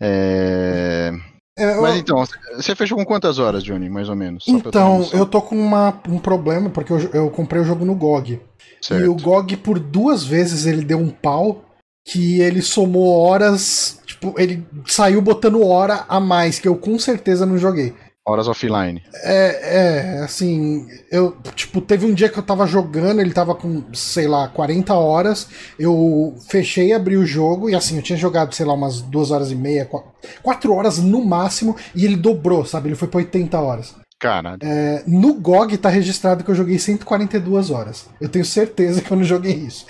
É. 0.00 1.12
É, 1.56 1.76
Mas 1.80 1.96
então, 1.96 2.24
você 2.56 2.74
fechou 2.74 2.98
com 2.98 3.04
quantas 3.04 3.38
horas, 3.38 3.62
Johnny, 3.62 3.88
mais 3.88 4.08
ou 4.08 4.16
menos? 4.16 4.44
Então, 4.48 5.08
eu, 5.12 5.20
eu 5.20 5.26
tô 5.26 5.40
com 5.40 5.56
uma, 5.56 6.00
um 6.08 6.18
problema, 6.18 6.68
porque 6.68 6.92
eu, 6.92 6.98
eu 7.12 7.30
comprei 7.30 7.62
o 7.62 7.64
jogo 7.64 7.84
no 7.84 7.94
GOG. 7.94 8.40
Certo. 8.80 9.04
E 9.04 9.08
o 9.08 9.14
GOG, 9.14 9.56
por 9.58 9.78
duas 9.78 10.24
vezes, 10.24 10.66
ele 10.66 10.84
deu 10.84 10.98
um 10.98 11.10
pau 11.10 11.64
que 12.04 12.40
ele 12.40 12.60
somou 12.60 13.16
horas. 13.18 14.00
Tipo, 14.04 14.34
ele 14.36 14.66
saiu 14.86 15.22
botando 15.22 15.64
hora 15.64 16.04
a 16.08 16.18
mais, 16.18 16.58
que 16.58 16.66
eu 16.66 16.76
com 16.76 16.98
certeza 16.98 17.46
não 17.46 17.56
joguei. 17.56 17.94
Horas 18.26 18.48
offline. 18.48 19.02
É, 19.22 20.16
é, 20.16 20.18
assim, 20.20 20.88
eu, 21.10 21.36
tipo, 21.54 21.82
teve 21.82 22.06
um 22.06 22.14
dia 22.14 22.30
que 22.30 22.38
eu 22.38 22.42
tava 22.42 22.66
jogando, 22.66 23.20
ele 23.20 23.34
tava 23.34 23.54
com, 23.54 23.84
sei 23.92 24.26
lá, 24.26 24.48
40 24.48 24.94
horas, 24.94 25.46
eu 25.78 26.34
fechei, 26.48 26.94
abri 26.94 27.18
o 27.18 27.26
jogo, 27.26 27.68
e 27.68 27.74
assim, 27.74 27.96
eu 27.96 28.02
tinha 28.02 28.16
jogado, 28.16 28.54
sei 28.54 28.64
lá, 28.64 28.72
umas 28.72 29.02
2 29.02 29.30
horas 29.30 29.50
e 29.50 29.54
meia, 29.54 29.86
4 30.42 30.72
horas 30.72 30.96
no 30.98 31.22
máximo, 31.22 31.76
e 31.94 32.06
ele 32.06 32.16
dobrou, 32.16 32.64
sabe? 32.64 32.88
Ele 32.88 32.96
foi 32.96 33.08
pra 33.08 33.18
80 33.18 33.60
horas. 33.60 33.94
Caralho. 34.24 34.58
É, 34.62 35.04
no 35.06 35.34
GOG 35.34 35.76
tá 35.76 35.90
registrado 35.90 36.42
que 36.42 36.50
eu 36.50 36.54
joguei 36.54 36.78
142 36.78 37.68
horas. 37.68 38.06
Eu 38.18 38.26
tenho 38.26 38.42
certeza 38.42 39.02
que 39.02 39.10
eu 39.10 39.18
não 39.18 39.24
joguei 39.24 39.52
isso. 39.52 39.84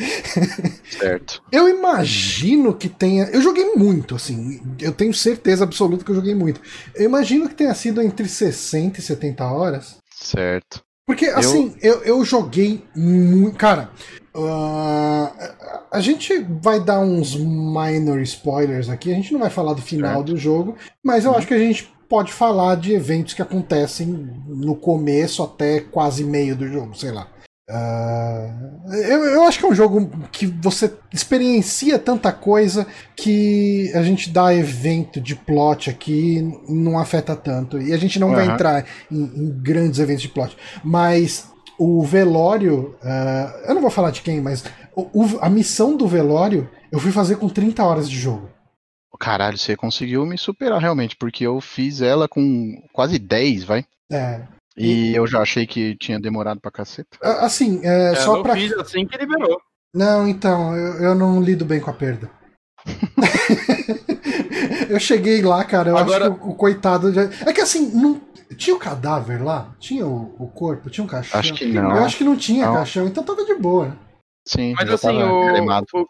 Certo. 0.99 1.41
eu 1.53 1.69
imagino 1.69 2.75
que 2.75 2.89
tenha. 2.89 3.27
Eu 3.27 3.41
joguei 3.41 3.77
muito, 3.77 4.17
assim. 4.17 4.61
Eu 4.81 4.91
tenho 4.91 5.15
certeza 5.15 5.63
absoluta 5.63 6.05
que 6.05 6.11
eu 6.11 6.17
joguei 6.17 6.35
muito. 6.35 6.61
Eu 6.97 7.05
imagino 7.05 7.49
que 7.49 7.55
tenha 7.55 7.73
sido 7.75 8.03
entre 8.03 8.27
60 8.27 8.99
e 8.99 9.03
70 9.05 9.45
horas. 9.45 9.99
Certo. 10.11 10.83
Porque, 11.07 11.27
assim, 11.27 11.77
eu, 11.81 11.99
eu, 11.99 12.03
eu 12.03 12.25
joguei 12.25 12.83
muito. 12.97 13.57
Cara, 13.57 13.91
uh, 14.35 15.31
a 15.93 16.01
gente 16.01 16.45
vai 16.61 16.81
dar 16.81 16.99
uns 16.99 17.37
minor 17.37 18.21
spoilers 18.23 18.89
aqui. 18.89 19.13
A 19.13 19.15
gente 19.15 19.33
não 19.33 19.39
vai 19.39 19.51
falar 19.51 19.75
do 19.75 19.83
final 19.83 20.15
certo. 20.17 20.33
do 20.33 20.37
jogo, 20.37 20.77
mas 21.05 21.25
eu 21.25 21.31
uhum. 21.31 21.39
acho 21.39 21.47
que 21.47 21.55
a 21.55 21.59
gente 21.59 21.94
pode 22.09 22.33
falar 22.33 22.77
de 22.77 22.93
eventos 22.93 23.35
que 23.35 23.43
acontecem 23.43 24.07
no 24.47 24.75
começo 24.75 25.43
até 25.43 25.81
quase 25.81 26.25
meio 26.25 26.57
do 26.57 26.67
jogo, 26.69 26.97
sei 26.97 27.11
lá. 27.11 27.29
Uh, 27.71 28.93
eu, 28.93 29.25
eu, 29.25 29.43
acho 29.45 29.59
que 29.59 29.65
é 29.65 29.69
um 29.69 29.75
jogo 29.75 30.11
que 30.31 30.45
você 30.47 30.93
experiencia 31.11 31.99
tanta 31.99 32.31
coisa 32.31 32.87
que 33.17 33.91
a 33.95 34.03
gente 34.03 34.29
dá 34.29 34.55
evento 34.55 35.19
de 35.19 35.35
plot 35.35 35.89
aqui 35.89 36.43
não 36.69 36.99
afeta 36.99 37.35
tanto. 37.35 37.81
E 37.81 37.93
a 37.95 37.97
gente 37.97 38.19
não 38.19 38.29
uhum. 38.29 38.35
vai 38.35 38.47
entrar 38.47 38.85
em, 39.11 39.23
em, 39.25 39.51
grandes 39.63 39.99
eventos 39.99 40.23
de 40.23 40.29
plot. 40.29 40.57
Mas 40.85 41.49
o 41.79 42.03
velório. 42.03 42.95
Uh, 43.03 43.69
eu 43.69 43.75
não 43.75 43.81
vou 43.81 43.91
falar 43.91 44.11
de 44.11 44.21
quem, 44.21 44.43
mas 44.43 44.63
o, 44.95 45.25
a 45.41 45.49
missão 45.49 45.97
do 45.97 46.07
velório 46.07 46.69
eu 46.93 47.01
fui 47.01 47.11
fazer 47.11 47.37
com 47.37 47.49
30 47.49 47.83
horas 47.83 48.09
de 48.09 48.17
jogo. 48.17 48.51
Caralho, 49.19 49.57
você 49.57 49.77
conseguiu 49.77 50.27
me 50.27 50.37
superar 50.37 50.81
realmente, 50.81 51.17
porque 51.17 51.47
eu 51.47 51.61
fiz 51.61 52.01
ela 52.01 52.29
com 52.29 52.83
quase 52.93 53.19
10, 53.19 53.65
vai. 53.65 53.85
É. 54.11 54.43
E, 54.77 55.13
e 55.13 55.17
eu 55.17 55.27
já 55.27 55.41
achei 55.41 55.67
que 55.67 55.97
tinha 55.97 56.19
demorado 56.19 56.61
pra 56.61 56.71
caceta. 56.71 57.17
Assim, 57.23 57.81
é, 57.85 58.13
é 58.13 58.15
só 58.17 58.43
pra. 58.43 58.55
fiz 58.55 58.73
assim 58.73 59.07
que 59.07 59.17
liberou. 59.17 59.61
Não, 59.95 60.27
então, 60.27 60.77
eu, 60.77 60.95
eu 60.95 61.15
não 61.15 61.41
lido 61.41 61.65
bem 61.65 61.79
com 61.79 61.91
a 61.91 61.95
perda. 61.95 62.29
eu 64.91 64.99
cheguei 64.99 65.41
lá, 65.41 65.65
cara, 65.65 65.91
eu 65.91 65.97
Agora... 65.97 66.29
acho 66.29 66.35
que 66.35 66.45
o, 66.45 66.51
o 66.51 66.55
coitado 66.55 67.13
já... 67.13 67.23
É 67.47 67.53
que 67.53 67.61
assim, 67.61 67.93
não... 67.95 68.21
tinha 68.57 68.75
o 68.75 68.79
cadáver 68.79 69.43
lá? 69.43 69.73
Tinha 69.79 70.05
o, 70.05 70.35
o, 70.37 70.49
corpo? 70.49 70.91
Tinha 70.91 71.05
um 71.05 71.09
caixão? 71.09 71.39
Acho 71.39 71.55
que 71.55 71.67
não. 71.67 71.97
Eu 71.97 72.05
acho 72.05 72.19
que 72.19 72.25
não 72.25 72.37
tinha 72.37 72.67
não. 72.67 72.75
caixão, 72.75 73.07
então 73.07 73.23
tava 73.23 73.45
de 73.45 73.55
boa. 73.55 73.97
Sim, 74.47 74.75
mas 74.77 74.91
assim, 74.91 75.23
o, 75.23 75.63
o, 75.63 76.07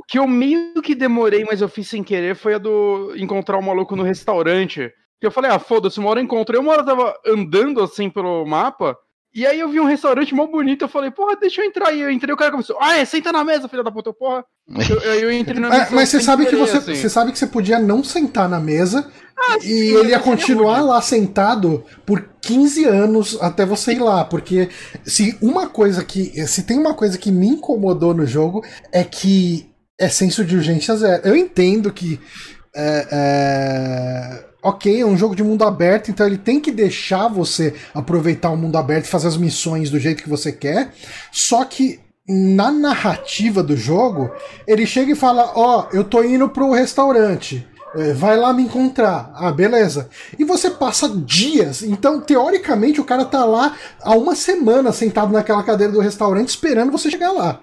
o 0.00 0.02
que 0.02 0.18
eu 0.18 0.26
meio 0.26 0.80
que 0.80 0.94
demorei, 0.94 1.44
mas 1.44 1.60
eu 1.60 1.68
fiz 1.68 1.86
sem 1.86 2.02
querer, 2.02 2.34
foi 2.34 2.54
a 2.54 2.58
do 2.58 3.12
encontrar 3.16 3.58
o 3.58 3.60
um 3.60 3.66
maluco 3.66 3.94
no 3.94 4.02
restaurante. 4.02 4.90
Que 5.20 5.26
eu 5.26 5.30
falei, 5.30 5.50
ah, 5.50 5.58
foda-se, 5.58 6.00
uma 6.00 6.08
hora 6.08 6.20
eu 6.20 6.24
encontrei. 6.24 6.58
Uma 6.58 6.72
hora 6.72 6.80
eu 6.80 6.86
tava 6.86 7.14
andando 7.26 7.82
assim 7.82 8.08
pelo 8.08 8.46
mapa. 8.46 8.96
E 9.32 9.46
aí 9.46 9.60
eu 9.60 9.68
vi 9.68 9.78
um 9.78 9.84
restaurante 9.84 10.34
mó 10.34 10.46
bonito, 10.46 10.82
eu 10.82 10.88
falei, 10.88 11.10
porra, 11.10 11.36
deixa 11.36 11.60
eu 11.60 11.66
entrar. 11.66 11.92
E 11.92 12.00
eu 12.00 12.10
entrei, 12.10 12.32
o 12.32 12.36
cara 12.36 12.50
começou, 12.50 12.76
ah, 12.80 12.96
é, 12.96 13.04
senta 13.04 13.30
na 13.30 13.44
mesa, 13.44 13.68
filha 13.68 13.84
da 13.84 13.92
puta, 13.92 14.10
porra. 14.12 14.42
Eu, 14.88 14.98
eu, 15.00 15.14
eu 15.20 15.32
entrei 15.32 15.60
na 15.60 15.68
mesa. 15.68 15.82
É, 15.82 15.90
mas 15.90 16.08
você 16.08 16.20
sabe 16.20 16.46
que 16.46 16.56
você, 16.56 16.78
assim. 16.78 16.94
você 16.94 17.08
sabe 17.10 17.30
que 17.30 17.38
você 17.38 17.46
podia 17.46 17.78
não 17.78 18.02
sentar 18.02 18.48
na 18.48 18.58
mesa 18.58 19.08
ah, 19.38 19.56
e 19.58 19.60
sim, 19.60 19.96
ele 19.96 20.08
ia 20.10 20.18
continuar 20.18 20.80
lá 20.80 21.00
sentado 21.02 21.84
por 22.06 22.28
15 22.40 22.86
anos 22.86 23.38
até 23.40 23.66
você 23.66 23.92
ir 23.92 24.00
lá. 24.00 24.24
Porque 24.24 24.70
se 25.04 25.38
uma 25.40 25.68
coisa 25.68 26.02
que. 26.02 26.46
Se 26.48 26.64
tem 26.64 26.78
uma 26.78 26.94
coisa 26.94 27.16
que 27.16 27.30
me 27.30 27.48
incomodou 27.48 28.12
no 28.12 28.26
jogo 28.26 28.64
é 28.90 29.04
que 29.04 29.69
é 30.00 30.08
senso 30.08 30.44
de 30.44 30.56
urgência 30.56 30.96
zero. 30.96 31.28
Eu 31.28 31.36
entendo 31.36 31.92
que. 31.92 32.18
É, 32.74 33.06
é, 33.10 34.44
ok, 34.62 35.00
é 35.00 35.04
um 35.04 35.16
jogo 35.16 35.34
de 35.34 35.42
mundo 35.42 35.64
aberto, 35.64 36.10
então 36.10 36.24
ele 36.24 36.38
tem 36.38 36.60
que 36.60 36.70
deixar 36.70 37.26
você 37.28 37.74
aproveitar 37.92 38.50
o 38.50 38.56
mundo 38.56 38.78
aberto 38.78 39.06
e 39.06 39.08
fazer 39.08 39.28
as 39.28 39.36
missões 39.36 39.90
do 39.90 39.98
jeito 39.98 40.22
que 40.22 40.28
você 40.28 40.52
quer. 40.52 40.92
Só 41.30 41.64
que 41.64 42.00
na 42.26 42.70
narrativa 42.70 43.62
do 43.62 43.76
jogo, 43.76 44.30
ele 44.66 44.86
chega 44.86 45.12
e 45.12 45.16
fala: 45.16 45.52
Ó, 45.54 45.80
oh, 45.80 45.96
eu 45.96 46.02
tô 46.02 46.22
indo 46.22 46.48
pro 46.48 46.72
restaurante. 46.72 47.68
É, 47.94 48.12
vai 48.12 48.36
lá 48.36 48.52
me 48.52 48.62
encontrar. 48.62 49.32
Ah, 49.34 49.50
beleza. 49.50 50.08
E 50.38 50.44
você 50.44 50.70
passa 50.70 51.08
dias. 51.08 51.82
Então, 51.82 52.20
teoricamente, 52.20 53.00
o 53.00 53.04
cara 53.04 53.24
tá 53.24 53.44
lá 53.44 53.76
há 54.00 54.14
uma 54.14 54.36
semana 54.36 54.92
sentado 54.92 55.32
naquela 55.32 55.64
cadeira 55.64 55.92
do 55.92 56.00
restaurante 56.00 56.50
esperando 56.50 56.92
você 56.92 57.10
chegar 57.10 57.32
lá. 57.32 57.60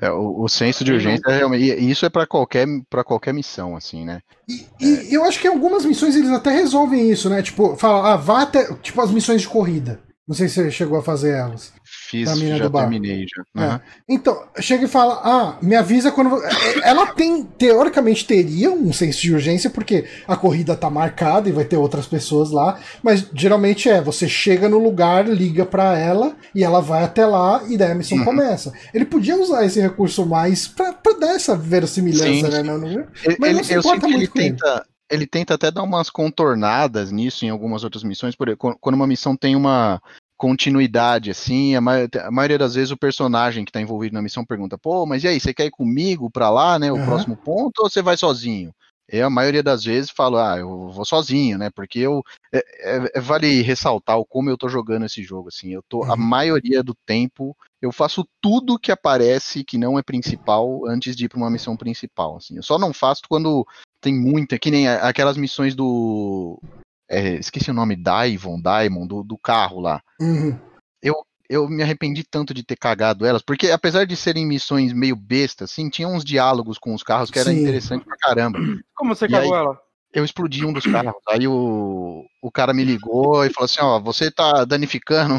É, 0.00 0.10
o, 0.10 0.42
o, 0.42 0.48
senso 0.48 0.84
de 0.84 0.92
urgência 0.92 1.22
é 1.28 1.38
realmente. 1.38 1.64
Isso 1.64 2.06
é 2.06 2.08
para 2.08 2.26
qualquer, 2.26 2.66
pra 2.88 3.04
qualquer 3.04 3.34
missão, 3.34 3.76
assim, 3.76 4.04
né? 4.04 4.20
E, 4.48 4.66
é. 4.80 5.04
e, 5.10 5.14
eu 5.14 5.24
acho 5.24 5.40
que 5.40 5.46
em 5.46 5.50
algumas 5.50 5.84
missões 5.84 6.14
eles 6.14 6.30
até 6.30 6.50
resolvem 6.50 7.10
isso, 7.10 7.28
né? 7.28 7.42
Tipo, 7.42 7.76
fala, 7.76 8.12
ah, 8.12 8.16
vá 8.16 8.42
até. 8.42 8.72
Tipo 8.74 9.00
as 9.00 9.10
missões 9.10 9.42
de 9.42 9.48
corrida. 9.48 10.00
Não 10.28 10.34
sei 10.34 10.46
se 10.46 10.56
você 10.56 10.70
chegou 10.70 10.98
a 10.98 11.02
fazer 11.02 11.30
elas. 11.30 11.72
Fiz, 11.82 12.28
já 12.28 12.68
terminei 12.68 13.24
já. 13.26 13.42
Uhum. 13.56 13.72
É. 13.72 13.80
Então, 14.06 14.46
chega 14.60 14.84
e 14.84 14.88
fala: 14.88 15.20
Ah, 15.24 15.58
me 15.62 15.74
avisa 15.74 16.12
quando. 16.12 16.44
É, 16.44 16.48
é, 16.48 16.88
ela 16.90 17.06
tem, 17.06 17.44
teoricamente, 17.44 18.26
teria 18.26 18.70
um 18.70 18.92
senso 18.92 19.22
de 19.22 19.32
urgência, 19.32 19.70
porque 19.70 20.04
a 20.26 20.36
corrida 20.36 20.76
tá 20.76 20.90
marcada 20.90 21.48
e 21.48 21.52
vai 21.52 21.64
ter 21.64 21.78
outras 21.78 22.06
pessoas 22.06 22.50
lá. 22.50 22.78
Mas 23.02 23.26
geralmente 23.32 23.88
é: 23.88 24.02
você 24.02 24.28
chega 24.28 24.68
no 24.68 24.78
lugar, 24.78 25.26
liga 25.26 25.64
para 25.64 25.96
ela 25.98 26.36
e 26.54 26.62
ela 26.62 26.82
vai 26.82 27.04
até 27.04 27.24
lá 27.24 27.62
e 27.66 27.78
daí 27.78 27.92
a 27.92 27.94
missão 27.94 28.18
uhum. 28.18 28.24
começa. 28.26 28.70
Ele 28.92 29.06
podia 29.06 29.40
usar 29.40 29.64
esse 29.64 29.80
recurso 29.80 30.26
mais 30.26 30.68
pra, 30.68 30.92
pra 30.92 31.14
dar 31.14 31.36
essa 31.36 31.56
verossimilhança, 31.56 32.50
Sim. 32.50 32.52
né? 32.52 32.62
Não, 32.62 32.76
não, 32.76 33.06
mas 33.38 33.48
ele, 33.48 33.52
não 33.54 33.64
se 33.64 33.74
importa 33.74 34.06
muito 34.06 34.38
ele 34.38 34.50
tenta, 34.50 34.84
ele 35.10 35.26
tenta 35.26 35.54
até 35.54 35.70
dar 35.70 35.82
umas 35.82 36.10
contornadas 36.10 37.10
nisso 37.10 37.44
em 37.44 37.50
algumas 37.50 37.84
outras 37.84 38.02
missões, 38.02 38.34
por 38.34 38.54
quando 38.56 38.94
uma 38.94 39.06
missão 39.06 39.36
tem 39.36 39.56
uma 39.56 40.00
continuidade, 40.38 41.32
assim, 41.32 41.74
a, 41.74 41.80
ma 41.80 41.94
a, 42.22 42.30
maioria 42.30 42.56
das 42.56 42.76
vezes 42.76 42.92
o 42.92 42.96
personagem 42.96 43.64
que 43.64 43.70
está 43.70 43.80
envolvido 43.80 44.14
na 44.14 44.22
missão 44.22 44.44
pergunta, 44.44 44.78
pô, 44.78 45.04
mas 45.04 45.24
e 45.24 45.28
aí, 45.28 45.40
você 45.40 45.52
quer 45.52 45.66
ir 45.66 45.72
comigo 45.72 46.30
para 46.30 46.48
lá, 46.48 46.78
né, 46.78 46.92
o 46.92 46.94
uhum. 46.94 47.04
próximo 47.04 47.36
ponto, 47.36 47.80
ou 47.80 47.90
você 47.90 48.00
vai 48.00 48.16
sozinho? 48.16 48.72
Eu, 49.08 49.26
a 49.26 49.30
maioria 49.30 49.62
das 49.62 49.82
vezes, 49.84 50.10
falo, 50.10 50.36
ah, 50.38 50.56
eu 50.56 50.90
vou 50.90 51.04
sozinho, 51.04 51.58
né, 51.58 51.70
porque 51.70 51.98
eu, 51.98 52.22
é, 52.52 52.58
é, 52.58 53.10
é 53.16 53.20
vale 53.20 53.62
ressaltar 53.62 54.16
o 54.16 54.24
como 54.24 54.48
eu 54.48 54.56
tô 54.56 54.68
jogando 54.68 55.06
esse 55.06 55.24
jogo, 55.24 55.48
assim, 55.48 55.74
eu 55.74 55.82
tô, 55.88 56.04
uhum. 56.04 56.12
a 56.12 56.16
maioria 56.16 56.84
do 56.84 56.94
tempo, 56.94 57.56
eu 57.82 57.90
faço 57.90 58.24
tudo 58.40 58.78
que 58.78 58.92
aparece 58.92 59.64
que 59.64 59.76
não 59.76 59.98
é 59.98 60.02
principal 60.02 60.86
antes 60.86 61.16
de 61.16 61.24
ir 61.24 61.28
para 61.28 61.38
uma 61.38 61.50
missão 61.50 61.76
principal, 61.76 62.36
assim, 62.36 62.56
eu 62.56 62.62
só 62.62 62.78
não 62.78 62.92
faço 62.92 63.22
quando 63.28 63.66
tem 64.00 64.14
muita, 64.14 64.58
que 64.58 64.70
nem 64.70 64.88
aquelas 64.88 65.36
missões 65.36 65.74
do 65.74 66.60
é, 67.08 67.34
esqueci 67.36 67.70
o 67.70 67.74
nome, 67.74 67.96
Daivon, 67.96 68.60
Daimon, 68.60 69.06
do, 69.06 69.22
do 69.22 69.38
carro 69.38 69.80
lá. 69.80 70.02
Uhum. 70.20 70.58
Eu, 71.02 71.14
eu 71.48 71.68
me 71.68 71.82
arrependi 71.82 72.22
tanto 72.22 72.52
de 72.52 72.62
ter 72.62 72.76
cagado 72.76 73.24
elas, 73.24 73.42
porque 73.42 73.70
apesar 73.70 74.04
de 74.04 74.14
serem 74.14 74.46
missões 74.46 74.92
meio 74.92 75.16
bestas, 75.16 75.70
assim, 75.70 75.88
tinha 75.88 76.06
uns 76.06 76.24
diálogos 76.24 76.78
com 76.78 76.94
os 76.94 77.02
carros 77.02 77.30
que 77.30 77.38
era 77.38 77.50
Sim. 77.50 77.60
interessante 77.60 78.04
pra 78.04 78.16
caramba. 78.18 78.58
Como 78.94 79.14
você 79.14 79.24
e 79.24 79.30
cagou 79.30 79.54
aí, 79.54 79.60
ela? 79.60 79.87
Eu 80.12 80.24
explodi 80.24 80.64
um 80.64 80.72
dos 80.72 80.84
carros. 80.84 81.14
Aí 81.28 81.46
o, 81.46 82.24
o 82.40 82.50
cara 82.50 82.72
me 82.72 82.84
ligou 82.84 83.44
e 83.44 83.52
falou 83.52 83.66
assim: 83.66 83.80
Ó, 83.80 84.00
você 84.00 84.30
tá 84.30 84.64
danificando 84.64 85.38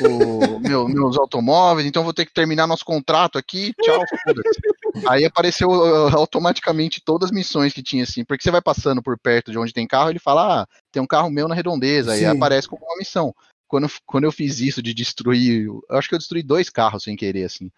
o, 0.00 0.58
meu, 0.60 0.88
meus 0.88 1.16
automóveis, 1.16 1.86
então 1.86 2.04
vou 2.04 2.12
ter 2.12 2.26
que 2.26 2.32
terminar 2.32 2.66
nosso 2.66 2.84
contrato 2.84 3.38
aqui. 3.38 3.72
Tchau, 3.80 4.02
foda-se. 4.24 5.08
Aí 5.08 5.24
apareceu 5.24 5.70
uh, 5.70 6.16
automaticamente 6.16 7.02
todas 7.02 7.30
as 7.30 7.34
missões 7.34 7.72
que 7.72 7.82
tinha, 7.82 8.04
assim, 8.04 8.24
porque 8.24 8.42
você 8.42 8.50
vai 8.50 8.60
passando 8.60 9.02
por 9.02 9.18
perto 9.18 9.50
de 9.50 9.58
onde 9.58 9.72
tem 9.72 9.86
carro, 9.86 10.10
ele 10.10 10.18
fala: 10.18 10.62
Ah, 10.62 10.66
tem 10.92 11.02
um 11.02 11.06
carro 11.06 11.30
meu 11.30 11.48
na 11.48 11.54
redondeza. 11.54 12.12
Aí 12.12 12.24
aparece 12.26 12.68
como 12.68 12.84
uma 12.84 12.98
missão. 12.98 13.34
Quando, 13.66 13.88
quando 14.04 14.24
eu 14.24 14.32
fiz 14.32 14.58
isso 14.58 14.82
de 14.82 14.92
destruir, 14.92 15.66
eu 15.66 15.84
acho 15.90 16.08
que 16.08 16.14
eu 16.16 16.18
destruí 16.18 16.42
dois 16.42 16.68
carros 16.68 17.04
sem 17.04 17.14
querer, 17.14 17.44
assim. 17.44 17.70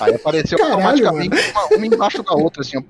Aí 0.00 0.14
apareceu 0.14 0.56
Caralho, 0.56 0.74
automaticamente 0.74 1.50
uma, 1.50 1.66
uma, 1.66 1.86
embaixo 1.86 2.22
da 2.22 2.32
outra, 2.32 2.62
assim, 2.62 2.78
ó, 2.78 2.82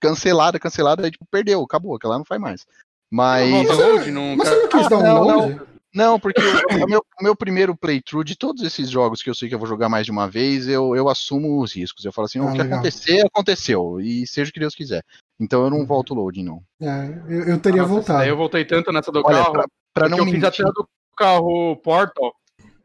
cancelada, 0.00 0.58
cancelada, 0.58 1.04
aí 1.04 1.10
tipo, 1.10 1.26
perdeu, 1.30 1.62
acabou, 1.62 1.94
aquela 1.94 2.18
não 2.18 2.24
faz 2.24 2.40
mais. 2.40 2.66
Mas. 3.10 3.50
Mas, 3.50 3.66
você, 3.66 4.10
não, 4.10 4.36
mas 4.36 4.48
você 4.48 4.54
não 4.54 4.68
quis 4.68 4.88
dar 4.88 4.98
um 4.98 5.02
não, 5.02 5.24
não, 5.24 5.66
não, 5.92 6.20
porque 6.20 6.40
o, 6.40 6.86
meu, 6.86 7.04
meu 7.20 7.34
primeiro 7.34 7.76
playthrough 7.76 8.22
de 8.22 8.36
todos 8.36 8.62
esses 8.62 8.88
jogos 8.88 9.22
que 9.22 9.28
eu 9.28 9.34
sei 9.34 9.48
que 9.48 9.54
eu 9.54 9.58
vou 9.58 9.66
jogar 9.66 9.88
mais 9.88 10.06
de 10.06 10.12
uma 10.12 10.28
vez, 10.28 10.68
eu, 10.68 10.94
eu 10.94 11.08
assumo 11.08 11.60
os 11.60 11.74
riscos. 11.74 12.04
Eu 12.04 12.12
falo 12.12 12.26
assim, 12.26 12.38
ah, 12.38 12.44
o 12.44 12.52
que 12.52 12.58
legal. 12.58 12.78
acontecer, 12.78 13.26
aconteceu. 13.26 14.00
E 14.00 14.24
seja 14.26 14.50
o 14.50 14.52
que 14.52 14.60
Deus 14.60 14.74
quiser. 14.74 15.04
Então 15.38 15.64
eu 15.64 15.70
não 15.70 15.78
uhum. 15.78 15.86
volto 15.86 16.14
loading, 16.14 16.44
não. 16.44 16.62
É, 16.80 17.08
eu, 17.28 17.44
eu 17.44 17.60
teria 17.60 17.82
Nossa, 17.82 17.94
voltado. 17.94 18.24
eu 18.24 18.36
voltei 18.36 18.64
tanto 18.64 18.92
nessa 18.92 19.10
do 19.10 19.20
Olha, 19.24 19.38
carro. 19.38 19.52
Pra, 19.52 19.64
pra 19.92 20.08
não 20.08 20.18
eu 20.18 20.24
mentir. 20.24 20.40
fiz 20.40 20.60
até 20.60 20.62
do 20.62 20.88
carro 21.16 21.76
Portal. 21.82 22.32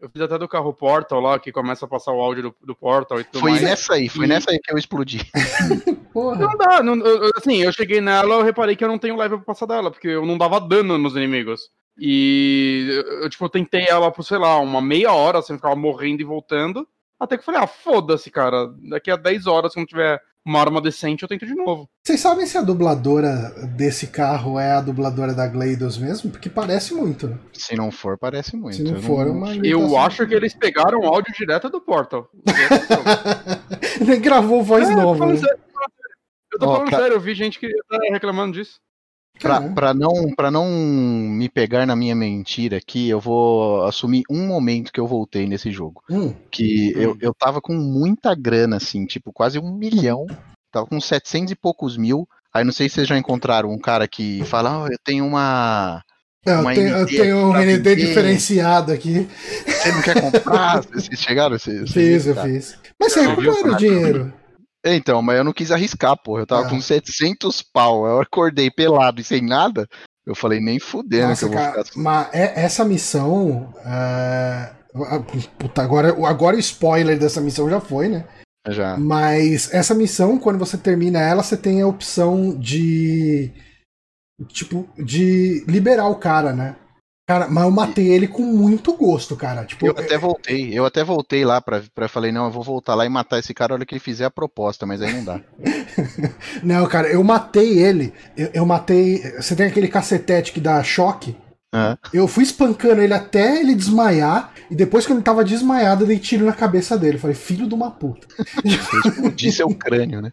Eu 0.01 0.09
fiz 0.09 0.21
até 0.21 0.37
do 0.37 0.47
carro 0.47 0.73
Portal 0.73 1.19
lá, 1.19 1.39
que 1.39 1.51
começa 1.51 1.85
a 1.85 1.87
passar 1.87 2.11
o 2.11 2.21
áudio 2.21 2.43
do, 2.43 2.55
do 2.61 2.75
Portal 2.75 3.19
e 3.19 3.23
tudo 3.23 3.39
foi 3.39 3.51
mais. 3.51 3.61
Foi 3.61 3.69
nessa 3.69 3.93
aí, 3.93 4.09
foi 4.09 4.25
e... 4.25 4.27
nessa 4.27 4.51
aí 4.51 4.59
que 4.59 4.71
eu 4.71 4.77
explodi. 4.77 5.29
não 6.13 6.57
dá, 6.57 6.83
não, 6.83 6.95
assim, 7.37 7.57
eu 7.57 7.71
cheguei 7.71 8.01
nela, 8.01 8.35
eu 8.35 8.43
reparei 8.43 8.75
que 8.75 8.83
eu 8.83 8.87
não 8.87 8.99
tenho 8.99 9.17
level 9.17 9.37
pra 9.37 9.53
passar 9.53 9.65
dela, 9.65 9.91
porque 9.91 10.07
eu 10.07 10.25
não 10.25 10.37
dava 10.37 10.59
dano 10.59 10.97
nos 10.97 11.15
inimigos. 11.15 11.69
E 11.97 13.03
eu, 13.21 13.29
tipo, 13.29 13.47
tentei 13.49 13.85
ela 13.87 14.11
por, 14.11 14.23
sei 14.23 14.37
lá, 14.37 14.59
uma 14.59 14.81
meia 14.81 15.13
hora, 15.13 15.39
assim, 15.39 15.55
ficava 15.55 15.75
morrendo 15.75 16.21
e 16.21 16.25
voltando. 16.25 16.87
Até 17.19 17.37
que 17.37 17.41
eu 17.41 17.45
falei, 17.45 17.61
ah, 17.61 17.67
foda-se, 17.67 18.29
cara. 18.29 18.67
Daqui 18.89 19.09
a 19.09 19.15
10 19.15 19.47
horas, 19.47 19.71
se 19.71 19.79
não 19.79 19.85
tiver 19.85 20.21
uma 20.45 20.59
arma 20.59 20.79
decente, 20.79 21.23
eu 21.23 21.27
tento 21.27 21.45
de 21.45 21.55
novo. 21.55 21.89
Vocês 22.05 22.19
sabem 22.19 22.45
se 22.45 22.55
a 22.57 22.61
dubladora 22.61 23.51
desse 23.75 24.07
carro 24.07 24.59
é 24.59 24.73
a 24.73 24.81
dubladora 24.81 25.33
da 25.33 25.47
GLaDOS 25.47 25.97
mesmo? 25.97 26.29
Porque 26.29 26.49
parece 26.49 26.93
muito. 26.93 27.27
Né? 27.27 27.37
Se 27.51 27.75
não 27.75 27.91
for, 27.91 28.15
parece 28.17 28.55
muito. 28.55 28.77
Se 28.77 28.83
não 28.83 28.93
eu 28.93 29.01
for, 29.01 29.25
não... 29.25 29.33
uma 29.33 29.55
Eu 29.55 29.97
acho 29.97 30.27
que 30.27 30.35
eles 30.35 30.53
pegaram 30.53 30.99
o 30.99 31.07
áudio 31.07 31.33
direto 31.33 31.67
do 31.67 31.81
Portal. 31.81 32.29
Nem 34.05 34.21
gravou 34.21 34.63
voz 34.63 34.87
é, 34.87 34.95
nova. 34.95 35.25
Né? 35.25 35.39
Eu 36.53 36.59
tô 36.59 36.65
falando 36.67 36.93
oh, 36.93 36.95
sério, 36.95 37.15
eu 37.15 37.19
vi 37.19 37.33
gente 37.33 37.59
que 37.59 37.67
tá 37.89 37.97
reclamando 38.11 38.53
disso. 38.53 38.79
Pra, 39.39 39.61
pra, 39.61 39.93
não, 39.93 40.33
pra 40.33 40.49
não 40.49 40.65
me 40.69 41.49
pegar 41.49 41.85
na 41.85 41.95
minha 41.95 42.15
mentira 42.15 42.77
aqui, 42.77 43.09
eu 43.09 43.19
vou 43.19 43.83
assumir 43.83 44.23
um 44.29 44.47
momento 44.47 44.91
que 44.91 44.99
eu 44.99 45.07
voltei 45.07 45.45
nesse 45.45 45.71
jogo. 45.71 46.01
Hum. 46.09 46.33
Que 46.49 46.93
hum. 46.95 47.01
Eu, 47.01 47.17
eu 47.19 47.33
tava 47.33 47.61
com 47.61 47.73
muita 47.73 48.33
grana, 48.33 48.77
assim, 48.77 49.05
tipo, 49.05 49.33
quase 49.33 49.59
um 49.59 49.71
milhão. 49.71 50.25
Tava 50.71 50.87
com 50.87 50.99
700 50.99 51.51
e 51.51 51.55
poucos 51.55 51.97
mil. 51.97 52.27
Aí 52.53 52.63
não 52.63 52.71
sei 52.71 52.87
se 52.87 52.95
vocês 52.95 53.07
já 53.07 53.17
encontraram 53.17 53.69
um 53.69 53.77
cara 53.77 54.07
que 54.07 54.41
fala, 54.45 54.83
oh, 54.83 54.87
eu 54.87 54.97
tenho 55.03 55.25
uma. 55.25 56.01
É, 56.45 56.55
uma 56.55 56.73
eu, 56.73 56.75
tenho, 56.75 56.97
eu 56.97 57.05
tenho 57.05 57.37
um 57.37 57.53
ND 57.53 57.95
diferenciado 57.95 58.93
aqui. 58.93 59.27
Você 59.65 59.91
não 59.91 60.01
quer 60.01 60.21
comprar? 60.21 60.81
vocês 60.93 61.19
chegaram? 61.19 61.57
Vocês, 61.59 61.91
fiz, 61.91 62.27
eu 62.27 62.35
fiz. 62.35 62.77
Mas 62.99 63.11
você 63.11 63.27
recuperou 63.27 63.73
o 63.73 63.75
dinheiro. 63.75 64.33
Então, 64.85 65.21
mas 65.21 65.37
eu 65.37 65.43
não 65.43 65.51
quis 65.51 65.71
arriscar, 65.71 66.15
pô. 66.15 66.37
Eu 66.37 66.45
tava 66.45 66.67
ah. 66.67 66.69
com 66.69 66.79
700 66.79 67.63
pau. 67.63 68.05
Eu 68.05 68.21
acordei 68.21 68.69
pelado 68.69 69.19
e 69.19 69.23
sem 69.23 69.41
nada. 69.41 69.87
Eu 70.25 70.35
falei, 70.35 70.59
nem 70.59 70.79
fudendo 70.79 71.29
Nossa, 71.29 71.47
que 71.47 71.53
eu 71.53 71.57
vou 71.57 71.67
ficar 71.67 71.81
assim. 71.81 72.01
Mas 72.01 72.33
é, 72.33 72.63
essa 72.63 72.85
missão. 72.85 73.73
É... 73.83 74.75
Puta, 75.57 75.81
agora, 75.81 76.09
agora 76.25 76.55
o 76.55 76.59
spoiler 76.59 77.19
dessa 77.19 77.41
missão 77.41 77.69
já 77.69 77.81
foi, 77.81 78.07
né? 78.07 78.25
Já. 78.69 78.97
Mas 78.97 79.73
essa 79.73 79.93
missão, 79.93 80.39
quando 80.39 80.57
você 80.57 80.77
termina 80.77 81.19
ela, 81.19 81.43
você 81.43 81.57
tem 81.57 81.81
a 81.81 81.87
opção 81.87 82.57
de. 82.57 83.51
Tipo, 84.47 84.87
de 84.97 85.63
liberar 85.67 86.07
o 86.07 86.15
cara, 86.15 86.53
né? 86.53 86.75
Cara, 87.25 87.47
mas 87.49 87.63
eu 87.63 87.71
matei 87.71 88.07
ele 88.07 88.27
com 88.27 88.43
muito 88.43 88.93
gosto, 88.93 89.35
cara. 89.35 89.65
Tipo, 89.65 89.87
eu 89.87 89.91
até 89.97 90.15
voltei, 90.15 90.77
eu 90.77 90.85
até 90.85 91.03
voltei 91.03 91.43
lá 91.43 91.59
pra, 91.59 91.81
pra 91.93 92.07
falei, 92.07 92.31
não, 92.31 92.45
eu 92.45 92.51
vou 92.51 92.61
voltar 92.61 92.93
lá 92.93 93.03
e 93.03 93.09
matar 93.09 93.39
esse 93.39 93.51
cara, 93.51 93.73
olha 93.73 93.83
que 93.83 93.95
ele 93.95 93.99
fizer 93.99 94.25
a 94.25 94.31
proposta, 94.31 94.85
mas 94.85 95.01
aí 95.01 95.11
não 95.11 95.23
dá. 95.23 95.41
não, 96.61 96.85
cara, 96.85 97.07
eu 97.07 97.23
matei 97.23 97.79
ele. 97.79 98.13
Eu, 98.37 98.51
eu, 98.53 98.65
matei. 98.65 99.17
Você 99.37 99.55
tem 99.55 99.65
aquele 99.65 99.87
cacetete 99.87 100.51
que 100.51 100.59
dá 100.59 100.83
choque? 100.83 101.35
Uhum. 101.75 101.97
Eu 102.13 102.27
fui 102.27 102.43
espancando 102.43 103.01
ele 103.01 103.13
até 103.13 103.59
ele 103.59 103.75
desmaiar, 103.75 104.53
e 104.71 104.75
depois 104.75 105.05
que 105.05 105.11
ele 105.11 105.21
tava 105.21 105.43
desmaiado, 105.43 106.03
eu 106.03 106.07
dei 106.07 106.17
tiro 106.17 106.45
na 106.45 106.53
cabeça 106.53 106.97
dele. 106.97 107.17
falei, 107.17 107.35
filho 107.35 107.67
de 107.67 107.73
uma 107.73 107.91
puta. 107.91 108.25
Explodir 108.63 109.51
seu 109.51 109.67
crânio, 109.75 110.21
né? 110.21 110.31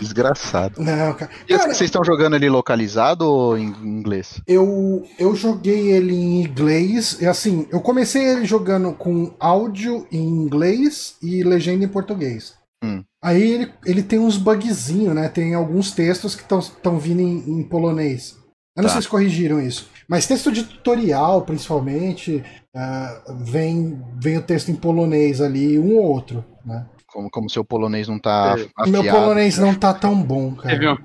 Desgraçado. 0.00 0.80
Não, 0.80 1.14
cara. 1.14 1.30
E 1.48 1.56
cara, 1.56 1.74
vocês 1.74 1.88
estão 1.88 2.04
jogando 2.04 2.36
ele 2.36 2.48
localizado 2.48 3.26
ou 3.26 3.58
em 3.58 3.66
inglês? 3.82 4.40
Eu, 4.46 5.04
eu 5.18 5.34
joguei 5.34 5.90
ele 5.90 6.14
em 6.14 6.44
inglês, 6.44 7.18
e 7.20 7.26
assim, 7.26 7.66
eu 7.72 7.80
comecei 7.80 8.24
ele 8.24 8.44
jogando 8.44 8.92
com 8.92 9.34
áudio 9.40 10.06
em 10.12 10.22
inglês 10.22 11.16
e 11.20 11.42
legenda 11.42 11.84
em 11.84 11.88
português. 11.88 12.54
Hum. 12.84 13.02
Aí 13.20 13.42
ele, 13.42 13.72
ele 13.84 14.02
tem 14.02 14.18
uns 14.18 14.36
bugzinhos, 14.36 15.14
né? 15.14 15.28
Tem 15.28 15.54
alguns 15.54 15.92
textos 15.92 16.34
que 16.34 16.42
estão 16.42 16.98
vindo 16.98 17.20
em, 17.20 17.60
em 17.60 17.62
polonês. 17.62 18.41
Eu 18.76 18.82
não 18.82 18.88
tá. 18.88 18.94
sei 18.94 19.02
se 19.02 19.08
corrigiram 19.08 19.60
isso. 19.60 19.88
Mas 20.08 20.26
texto 20.26 20.50
de 20.50 20.64
tutorial, 20.64 21.42
principalmente, 21.42 22.42
uh, 22.74 23.44
vem, 23.44 24.02
vem 24.16 24.38
o 24.38 24.42
texto 24.42 24.70
em 24.70 24.76
polonês 24.76 25.40
ali, 25.40 25.78
um 25.78 25.96
ou 25.96 26.04
outro, 26.04 26.44
né? 26.64 26.86
Como, 27.06 27.30
como 27.30 27.50
seu 27.50 27.62
polonês 27.62 28.08
não 28.08 28.18
tá 28.18 28.56
é. 28.58 28.88
Meu 28.88 29.04
polonês 29.04 29.58
não 29.58 29.74
tá 29.74 29.92
tão 29.92 30.20
bom, 30.22 30.54
cara. 30.54 30.70
Teve 30.70 30.88
um, 30.88 30.96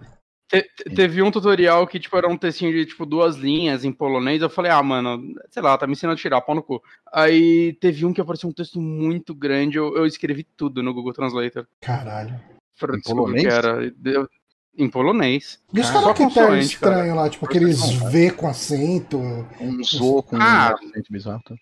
te, 0.47 0.63
teve 0.95 1.21
um 1.21 1.29
tutorial 1.29 1.85
que, 1.85 1.99
tipo, 1.99 2.17
era 2.17 2.29
um 2.29 2.37
textinho 2.37 2.71
de, 2.71 2.85
tipo, 2.85 3.05
duas 3.05 3.35
linhas 3.35 3.83
em 3.83 3.91
polonês. 3.91 4.41
Eu 4.41 4.49
falei, 4.49 4.71
ah, 4.71 4.81
mano, 4.81 5.21
sei 5.51 5.61
lá, 5.61 5.77
tá 5.77 5.85
me 5.85 5.91
ensinando 5.91 6.13
a 6.13 6.21
tirar, 6.21 6.39
pau 6.39 6.55
no 6.55 6.63
cu. 6.63 6.81
Aí 7.13 7.73
teve 7.81 8.05
um 8.05 8.13
que 8.13 8.21
apareceu 8.21 8.49
um 8.49 8.53
texto 8.53 8.79
muito 8.79 9.35
grande, 9.35 9.77
eu, 9.77 9.95
eu 9.97 10.05
escrevi 10.05 10.45
tudo 10.55 10.81
no 10.81 10.93
Google 10.93 11.13
Translator. 11.13 11.67
Caralho. 11.81 12.39
Em 12.81 13.01
polonês? 13.01 13.41
Que 13.41 13.49
era. 13.49 13.93
Eu, 14.05 14.29
em 14.77 14.89
polonês. 14.89 15.59
E 15.73 15.79
os 15.79 15.89
caras 15.89 16.17
que 16.17 16.33
tá 16.33 16.57
estranho 16.57 17.15
lá, 17.15 17.29
tipo 17.29 17.45
aqueles 17.45 17.81
V 17.93 18.31
com 18.31 18.47
acento. 18.47 19.17
Um 19.59 19.83
Z 19.83 19.97
com 20.27 20.37
ah, 20.39 20.73
acento 20.73 21.11
bizarro. 21.11 21.41
Tá? 21.43 21.55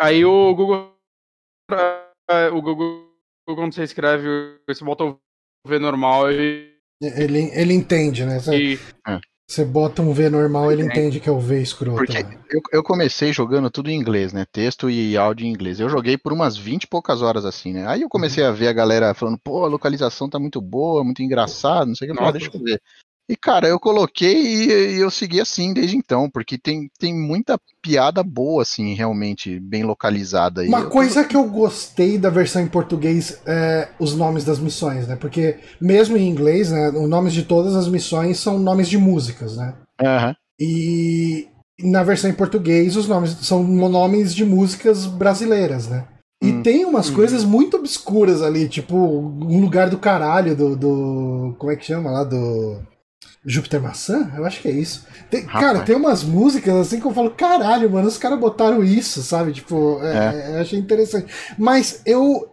Aí 0.00 0.24
o 0.24 0.54
Google. 0.54 0.94
O 2.52 2.62
Google, 2.62 3.08
quando 3.46 3.74
você 3.74 3.82
escreve, 3.84 4.58
você 4.66 4.84
bota 4.84 5.04
o 5.04 5.18
V 5.66 5.78
normal 5.78 6.32
e. 6.32 6.72
Ele, 7.02 7.50
ele 7.52 7.74
entende, 7.74 8.24
né? 8.24 8.38
Você, 8.38 8.56
e... 8.56 8.80
É. 9.06 9.20
você 9.46 9.64
bota 9.64 10.00
um 10.00 10.12
V 10.12 10.30
normal, 10.30 10.72
ele 10.72 10.82
entende 10.82 11.20
que 11.20 11.28
é 11.28 11.32
o 11.32 11.38
V 11.38 11.60
escroto. 11.60 11.98
Porque 11.98 12.18
eu, 12.50 12.60
eu 12.72 12.82
comecei 12.82 13.32
jogando 13.32 13.70
tudo 13.70 13.90
em 13.90 13.94
inglês, 13.94 14.32
né? 14.32 14.46
Texto 14.50 14.88
e 14.88 15.16
áudio 15.16 15.46
em 15.46 15.50
inglês. 15.50 15.78
Eu 15.78 15.88
joguei 15.88 16.16
por 16.16 16.32
umas 16.32 16.56
20 16.56 16.84
e 16.84 16.86
poucas 16.86 17.20
horas 17.20 17.44
assim, 17.44 17.72
né? 17.72 17.86
Aí 17.86 18.02
eu 18.02 18.08
comecei 18.08 18.42
a 18.42 18.50
ver 18.50 18.68
a 18.68 18.72
galera 18.72 19.12
falando, 19.12 19.38
pô, 19.38 19.64
a 19.64 19.68
localização 19.68 20.30
tá 20.30 20.38
muito 20.38 20.60
boa, 20.60 21.04
muito 21.04 21.22
engraçado, 21.22 21.88
não 21.88 21.94
sei 21.94 22.08
o 22.08 22.14
que. 22.14 22.20
Nossa. 22.20 22.32
Deixa 22.32 22.50
eu 22.54 22.62
ver. 22.62 22.80
E, 23.28 23.34
cara, 23.34 23.66
eu 23.66 23.80
coloquei 23.80 24.34
e, 24.34 24.96
e, 24.96 25.00
eu 25.00 25.10
segui 25.10 25.40
assim 25.40 25.72
desde 25.72 25.96
então, 25.96 26.28
porque 26.28 26.58
tem, 26.58 26.90
tem 26.98 27.14
muita 27.14 27.58
piada 27.80 28.22
boa, 28.22 28.62
assim, 28.62 28.94
realmente, 28.94 29.58
bem 29.58 29.82
localizada. 29.82 30.62
Uma 30.62 30.80
eu... 30.80 30.90
coisa 30.90 31.24
que 31.24 31.34
eu 31.34 31.44
gostei 31.48 32.18
da 32.18 32.28
versão 32.28 32.60
em 32.60 32.68
português 32.68 33.40
é 33.46 33.88
os 33.98 34.14
nomes 34.14 34.44
das 34.44 34.58
missões, 34.58 35.08
né? 35.08 35.16
Porque 35.16 35.56
mesmo 35.80 36.18
em 36.18 36.28
inglês, 36.28 36.70
né, 36.70 36.90
os 36.90 37.08
nomes 37.08 37.32
de 37.32 37.44
todas 37.44 37.74
as 37.74 37.88
missões 37.88 38.38
são 38.38 38.58
nomes 38.58 38.88
de 38.88 38.98
músicas, 38.98 39.56
né? 39.56 39.74
Uhum. 40.02 40.34
E 40.60 41.48
na 41.80 42.02
versão 42.02 42.30
em 42.30 42.34
português 42.34 42.94
os 42.94 43.08
nomes 43.08 43.30
são 43.42 43.62
nomes 43.64 44.34
de 44.34 44.44
músicas 44.44 45.06
brasileiras, 45.06 45.88
né? 45.88 46.04
E 46.42 46.52
hum. 46.52 46.62
tem 46.62 46.84
umas 46.84 47.08
hum. 47.08 47.14
coisas 47.14 47.42
muito 47.42 47.78
obscuras 47.78 48.42
ali, 48.42 48.68
tipo 48.68 48.96
um 48.96 49.60
lugar 49.60 49.88
do 49.88 49.98
caralho 49.98 50.54
do, 50.54 50.76
do. 50.76 51.54
Como 51.58 51.72
é 51.72 51.76
que 51.76 51.86
chama 51.86 52.10
lá? 52.10 52.22
Do. 52.22 52.82
Júpiter 53.46 53.80
Maçã? 53.80 54.32
Eu 54.36 54.44
acho 54.44 54.60
que 54.62 54.68
é 54.68 54.72
isso. 54.72 55.06
Tem, 55.30 55.44
cara, 55.44 55.80
tem 55.80 55.96
umas 55.96 56.22
músicas 56.22 56.74
assim 56.74 57.00
que 57.00 57.06
eu 57.06 57.12
falo, 57.12 57.30
caralho, 57.30 57.90
mano, 57.90 58.08
os 58.08 58.18
caras 58.18 58.40
botaram 58.40 58.82
isso, 58.82 59.22
sabe? 59.22 59.52
Tipo, 59.52 60.00
é, 60.02 60.52
é. 60.52 60.56
eu 60.56 60.60
achei 60.60 60.78
interessante. 60.78 61.32
Mas 61.58 62.00
eu. 62.06 62.48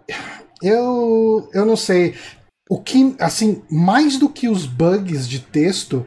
Eu. 0.62 1.50
Eu 1.54 1.66
não 1.66 1.76
sei. 1.76 2.16
O 2.70 2.80
que, 2.82 3.16
assim, 3.20 3.62
mais 3.70 4.18
do 4.18 4.30
que 4.30 4.48
os 4.48 4.66
bugs 4.66 5.28
de 5.28 5.40
texto, 5.40 6.06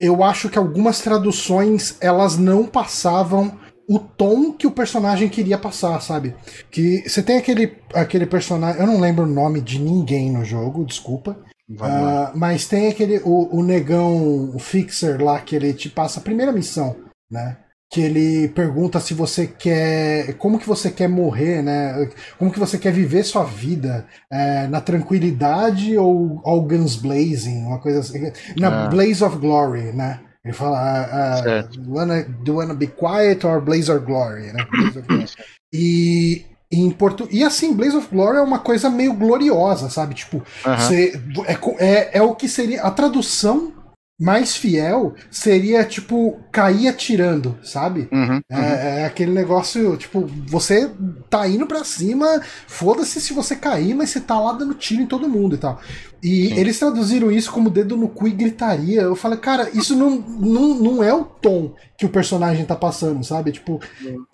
eu 0.00 0.22
acho 0.22 0.48
que 0.48 0.58
algumas 0.58 1.00
traduções 1.00 1.96
elas 2.00 2.36
não 2.38 2.64
passavam 2.64 3.58
o 3.88 3.98
tom 3.98 4.52
que 4.52 4.66
o 4.66 4.70
personagem 4.70 5.28
queria 5.30 5.56
passar, 5.56 6.00
sabe? 6.00 6.34
Que 6.70 7.08
você 7.08 7.22
tem 7.22 7.38
aquele, 7.38 7.76
aquele 7.94 8.26
personagem, 8.26 8.80
eu 8.80 8.86
não 8.86 9.00
lembro 9.00 9.24
o 9.24 9.28
nome 9.28 9.62
de 9.62 9.78
ninguém 9.78 10.30
no 10.30 10.44
jogo, 10.44 10.84
desculpa. 10.84 11.38
Uh, 11.70 12.36
mas 12.36 12.66
tem 12.66 12.88
aquele. 12.88 13.18
O, 13.24 13.58
o 13.58 13.62
negão, 13.62 14.50
o 14.54 14.58
fixer 14.58 15.22
lá, 15.22 15.40
que 15.40 15.54
ele 15.54 15.72
te 15.74 15.90
passa 15.90 16.18
a 16.18 16.22
primeira 16.22 16.52
missão, 16.52 16.96
né? 17.30 17.58
Que 17.90 18.00
ele 18.00 18.48
pergunta 18.48 19.00
se 19.00 19.12
você 19.12 19.46
quer. 19.46 20.34
Como 20.34 20.58
que 20.58 20.66
você 20.66 20.90
quer 20.90 21.08
morrer, 21.08 21.62
né? 21.62 22.08
Como 22.38 22.50
que 22.50 22.58
você 22.58 22.78
quer 22.78 22.92
viver 22.92 23.22
sua 23.22 23.44
vida? 23.44 24.06
É, 24.30 24.66
na 24.66 24.80
tranquilidade 24.80 25.96
ou 25.96 26.40
ao 26.44 26.62
guns 26.62 26.96
blazing? 26.96 27.64
Uma 27.64 27.78
coisa 27.78 28.00
assim. 28.00 28.32
Na 28.58 28.86
ah. 28.86 28.88
Blaze 28.88 29.22
of 29.22 29.36
Glory, 29.36 29.92
né? 29.92 30.20
Ele 30.44 30.54
fala, 30.54 30.78
uh, 30.78 31.90
uh, 31.90 31.94
wanna, 31.94 32.22
do 32.22 32.52
you 32.52 32.58
wanna 32.58 32.72
be 32.72 32.86
quiet 32.86 33.44
or 33.44 33.60
Blaze 33.60 33.90
of 33.90 34.06
Glory, 34.06 34.52
né? 34.52 34.66
Blaze 34.70 34.98
of 34.98 35.06
Glory. 35.06 35.26
e 35.72 36.46
em 36.70 36.90
Porto... 36.90 37.26
E 37.30 37.42
assim, 37.42 37.74
Blaze 37.74 37.96
of 37.96 38.08
Glory 38.10 38.38
é 38.38 38.42
uma 38.42 38.58
coisa 38.58 38.90
meio 38.90 39.14
gloriosa, 39.14 39.88
sabe? 39.88 40.14
Tipo, 40.14 40.42
você, 40.64 41.20
é, 41.46 41.86
é, 41.86 42.18
é 42.18 42.22
o 42.22 42.34
que 42.34 42.48
seria. 42.48 42.82
A 42.82 42.90
tradução 42.90 43.72
mais 44.18 44.56
fiel 44.56 45.14
seria, 45.30 45.84
tipo, 45.84 46.40
cair 46.50 46.88
atirando, 46.88 47.56
sabe? 47.62 48.08
Uhum, 48.10 48.34
uhum. 48.34 48.42
É, 48.50 49.02
é, 49.02 49.04
aquele 49.04 49.30
negócio, 49.30 49.96
tipo, 49.96 50.26
você 50.46 50.90
tá 51.30 51.46
indo 51.46 51.66
pra 51.66 51.84
cima, 51.84 52.40
foda-se 52.66 53.20
se 53.20 53.32
você 53.32 53.54
cair, 53.54 53.94
mas 53.94 54.10
você 54.10 54.20
tá 54.20 54.38
lá 54.40 54.52
dando 54.52 54.74
tiro 54.74 55.00
em 55.00 55.06
todo 55.06 55.28
mundo 55.28 55.54
e 55.54 55.58
tal. 55.58 55.80
E 56.20 56.48
Sim. 56.48 56.58
eles 56.58 56.78
traduziram 56.78 57.30
isso 57.30 57.52
como 57.52 57.70
dedo 57.70 57.96
no 57.96 58.08
cu 58.08 58.26
e 58.26 58.32
gritaria. 58.32 59.02
Eu 59.02 59.14
falei, 59.14 59.38
cara, 59.38 59.70
isso 59.72 59.94
não, 59.94 60.10
não, 60.18 60.74
não 60.74 61.02
é 61.02 61.14
o 61.14 61.24
tom 61.24 61.74
que 61.96 62.04
o 62.04 62.08
personagem 62.08 62.64
tá 62.64 62.74
passando, 62.74 63.22
sabe? 63.24 63.52
Tipo, 63.52 63.80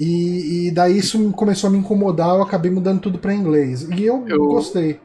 e, 0.00 0.68
e 0.68 0.70
daí 0.70 0.96
isso 0.96 1.30
começou 1.32 1.68
a 1.68 1.70
me 1.70 1.78
incomodar, 1.78 2.36
eu 2.36 2.42
acabei 2.42 2.70
mudando 2.70 3.00
tudo 3.00 3.18
pra 3.18 3.34
inglês. 3.34 3.82
E 3.82 4.02
eu, 4.02 4.24
eu 4.26 4.46
gostei. 4.46 4.98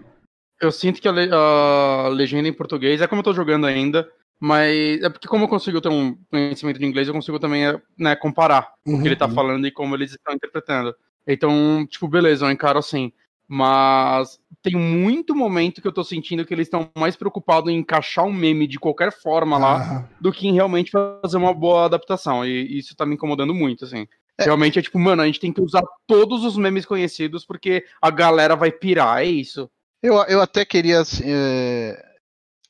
Eu 0.61 0.71
sinto 0.71 1.01
que 1.01 1.07
a, 1.07 1.11
le 1.11 1.29
a 1.31 2.09
legenda 2.09 2.47
em 2.47 2.53
português, 2.53 3.01
é 3.01 3.07
como 3.07 3.19
eu 3.19 3.23
tô 3.23 3.33
jogando 3.33 3.65
ainda, 3.65 4.07
mas 4.39 5.01
é 5.03 5.09
porque 5.09 5.27
como 5.27 5.43
eu 5.43 5.49
consigo 5.49 5.81
ter 5.81 5.89
um 5.89 6.15
conhecimento 6.31 6.79
de 6.79 6.85
inglês, 6.85 7.07
eu 7.07 7.13
consigo 7.13 7.39
também 7.39 7.63
né, 7.97 8.15
comparar 8.15 8.71
uhum. 8.85 8.95
o 8.95 9.01
que 9.01 9.07
ele 9.07 9.15
tá 9.15 9.27
uhum. 9.27 9.33
falando 9.33 9.67
e 9.67 9.71
como 9.71 9.95
eles 9.95 10.11
estão 10.11 10.33
interpretando. 10.33 10.95
Então, 11.27 11.85
tipo, 11.89 12.07
beleza, 12.07 12.45
eu 12.45 12.51
encaro 12.51 12.79
assim. 12.79 13.11
Mas 13.51 14.39
tem 14.61 14.75
muito 14.75 15.35
momento 15.35 15.81
que 15.81 15.87
eu 15.87 15.91
tô 15.91 16.03
sentindo 16.03 16.45
que 16.45 16.53
eles 16.53 16.67
estão 16.67 16.89
mais 16.95 17.15
preocupados 17.15 17.71
em 17.71 17.77
encaixar 17.77 18.23
um 18.23 18.31
meme 18.31 18.67
de 18.67 18.79
qualquer 18.79 19.11
forma 19.11 19.57
lá 19.57 20.07
do 20.21 20.31
que 20.31 20.47
em 20.47 20.53
realmente 20.53 20.91
fazer 20.91 21.37
uma 21.37 21.53
boa 21.53 21.85
adaptação. 21.85 22.45
E 22.45 22.77
isso 22.77 22.95
tá 22.95 23.05
me 23.05 23.15
incomodando 23.15 23.53
muito, 23.53 23.85
assim. 23.85 24.07
É. 24.37 24.45
Realmente 24.45 24.79
é 24.79 24.81
tipo, 24.81 24.99
mano, 24.99 25.23
a 25.23 25.25
gente 25.25 25.39
tem 25.39 25.51
que 25.51 25.61
usar 25.61 25.81
todos 26.07 26.45
os 26.45 26.55
memes 26.57 26.85
conhecidos 26.85 27.43
porque 27.43 27.83
a 27.99 28.11
galera 28.11 28.55
vai 28.55 28.71
pirar, 28.71 29.21
é 29.21 29.25
isso. 29.25 29.69
Eu, 30.01 30.15
eu 30.25 30.39
até 30.39 30.63
queria. 30.63 31.01
Assim, 31.01 31.23
é 31.25 32.08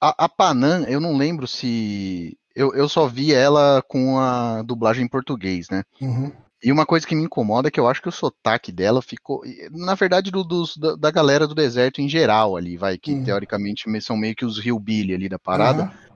a, 0.01 0.25
a 0.25 0.29
Panam, 0.29 0.83
eu 0.85 0.99
não 0.99 1.17
lembro 1.17 1.47
se. 1.47 2.37
Eu, 2.55 2.73
eu 2.73 2.89
só 2.89 3.07
vi 3.07 3.33
ela 3.33 3.83
com 3.87 4.19
a 4.19 4.61
dublagem 4.63 5.05
em 5.05 5.09
português, 5.09 5.69
né? 5.69 5.83
Uhum. 6.01 6.31
E 6.61 6.71
uma 6.71 6.85
coisa 6.85 7.07
que 7.07 7.15
me 7.15 7.23
incomoda 7.23 7.69
é 7.69 7.71
que 7.71 7.79
eu 7.79 7.87
acho 7.87 8.01
que 8.01 8.09
o 8.09 8.11
sotaque 8.11 8.71
dela 8.71 9.01
ficou. 9.01 9.41
Na 9.71 9.95
verdade, 9.95 10.29
do, 10.29 10.43
da, 10.77 10.95
da, 10.95 11.11
galera 11.11 11.47
do 11.47 11.55
deserto 11.55 12.01
em 12.01 12.09
geral 12.09 12.57
ali, 12.57 12.75
vai, 12.75 12.97
que 12.97 13.13
uhum. 13.13 13.23
teoricamente 13.23 13.85
são 14.01 14.17
meio 14.17 14.35
que 14.35 14.45
os 14.45 14.57
Hillbilly 14.57 15.13
ali 15.13 15.29
da 15.29 15.39
parada. 15.39 15.83
Uhum. 15.83 16.09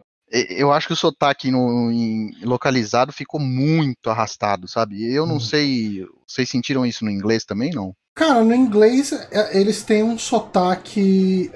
Eu 0.49 0.71
acho 0.71 0.87
que 0.87 0.93
o 0.93 0.97
sotaque 0.97 1.51
no, 1.51 1.91
em, 1.91 2.31
localizado 2.43 3.13
ficou 3.13 3.39
muito 3.39 4.09
arrastado, 4.09 4.67
sabe? 4.67 5.13
Eu 5.13 5.25
não 5.25 5.35
uhum. 5.35 5.39
sei. 5.39 6.05
Vocês 6.27 6.49
sentiram 6.49 6.85
isso 6.85 7.05
no 7.05 7.11
inglês 7.11 7.45
também, 7.45 7.71
não? 7.71 7.95
Cara, 8.15 8.43
no 8.43 8.53
inglês 8.53 9.11
é, 9.31 9.57
eles 9.57 9.83
têm 9.83 10.03
um 10.03 10.17
sotaque 10.17 11.51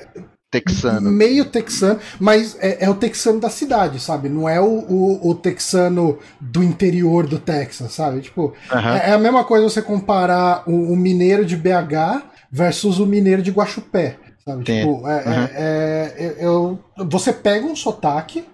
texano. 0.52 1.12
Meio 1.12 1.46
texano, 1.46 2.00
mas 2.20 2.58
é, 2.60 2.86
é, 2.86 2.90
o 2.90 2.96
texano 2.96 3.40
da 3.40 3.50
cidade, 3.50 4.00
sabe? 4.00 4.30
Não 4.30 4.48
é 4.48 4.60
o, 4.60 4.66
o, 4.66 5.30
o, 5.30 5.36
texano 5.36 6.20
do 6.40 6.64
interior 6.64 7.28
do 7.28 7.38
Texas, 7.38 7.94
sabe? 7.94 8.22
Tipo, 8.22 8.54
uhum. 8.72 8.80
é, 8.80 9.10
é, 9.10 9.14
a 9.14 9.18
mesma 9.18 9.44
coisa 9.44 9.70
você 9.70 9.82
comparar 9.82 10.64
o, 10.68 10.94
o, 10.94 10.96
mineiro 10.96 11.46
de 11.46 11.58
BH 11.58 12.24
versus 12.50 13.00
o 13.00 13.06
mineiro 13.06 13.42
de 13.42 13.52
Guaxupé, 13.52 14.18
sabe? 14.46 14.64
Tem. 14.64 14.80
Tipo, 14.80 15.02
uhum. 15.02 15.08
é, 15.10 16.36
eu, 16.40 16.80
você 16.98 17.34
pega 17.34 17.66
um 17.66 17.76
sotaque, 17.76 18.46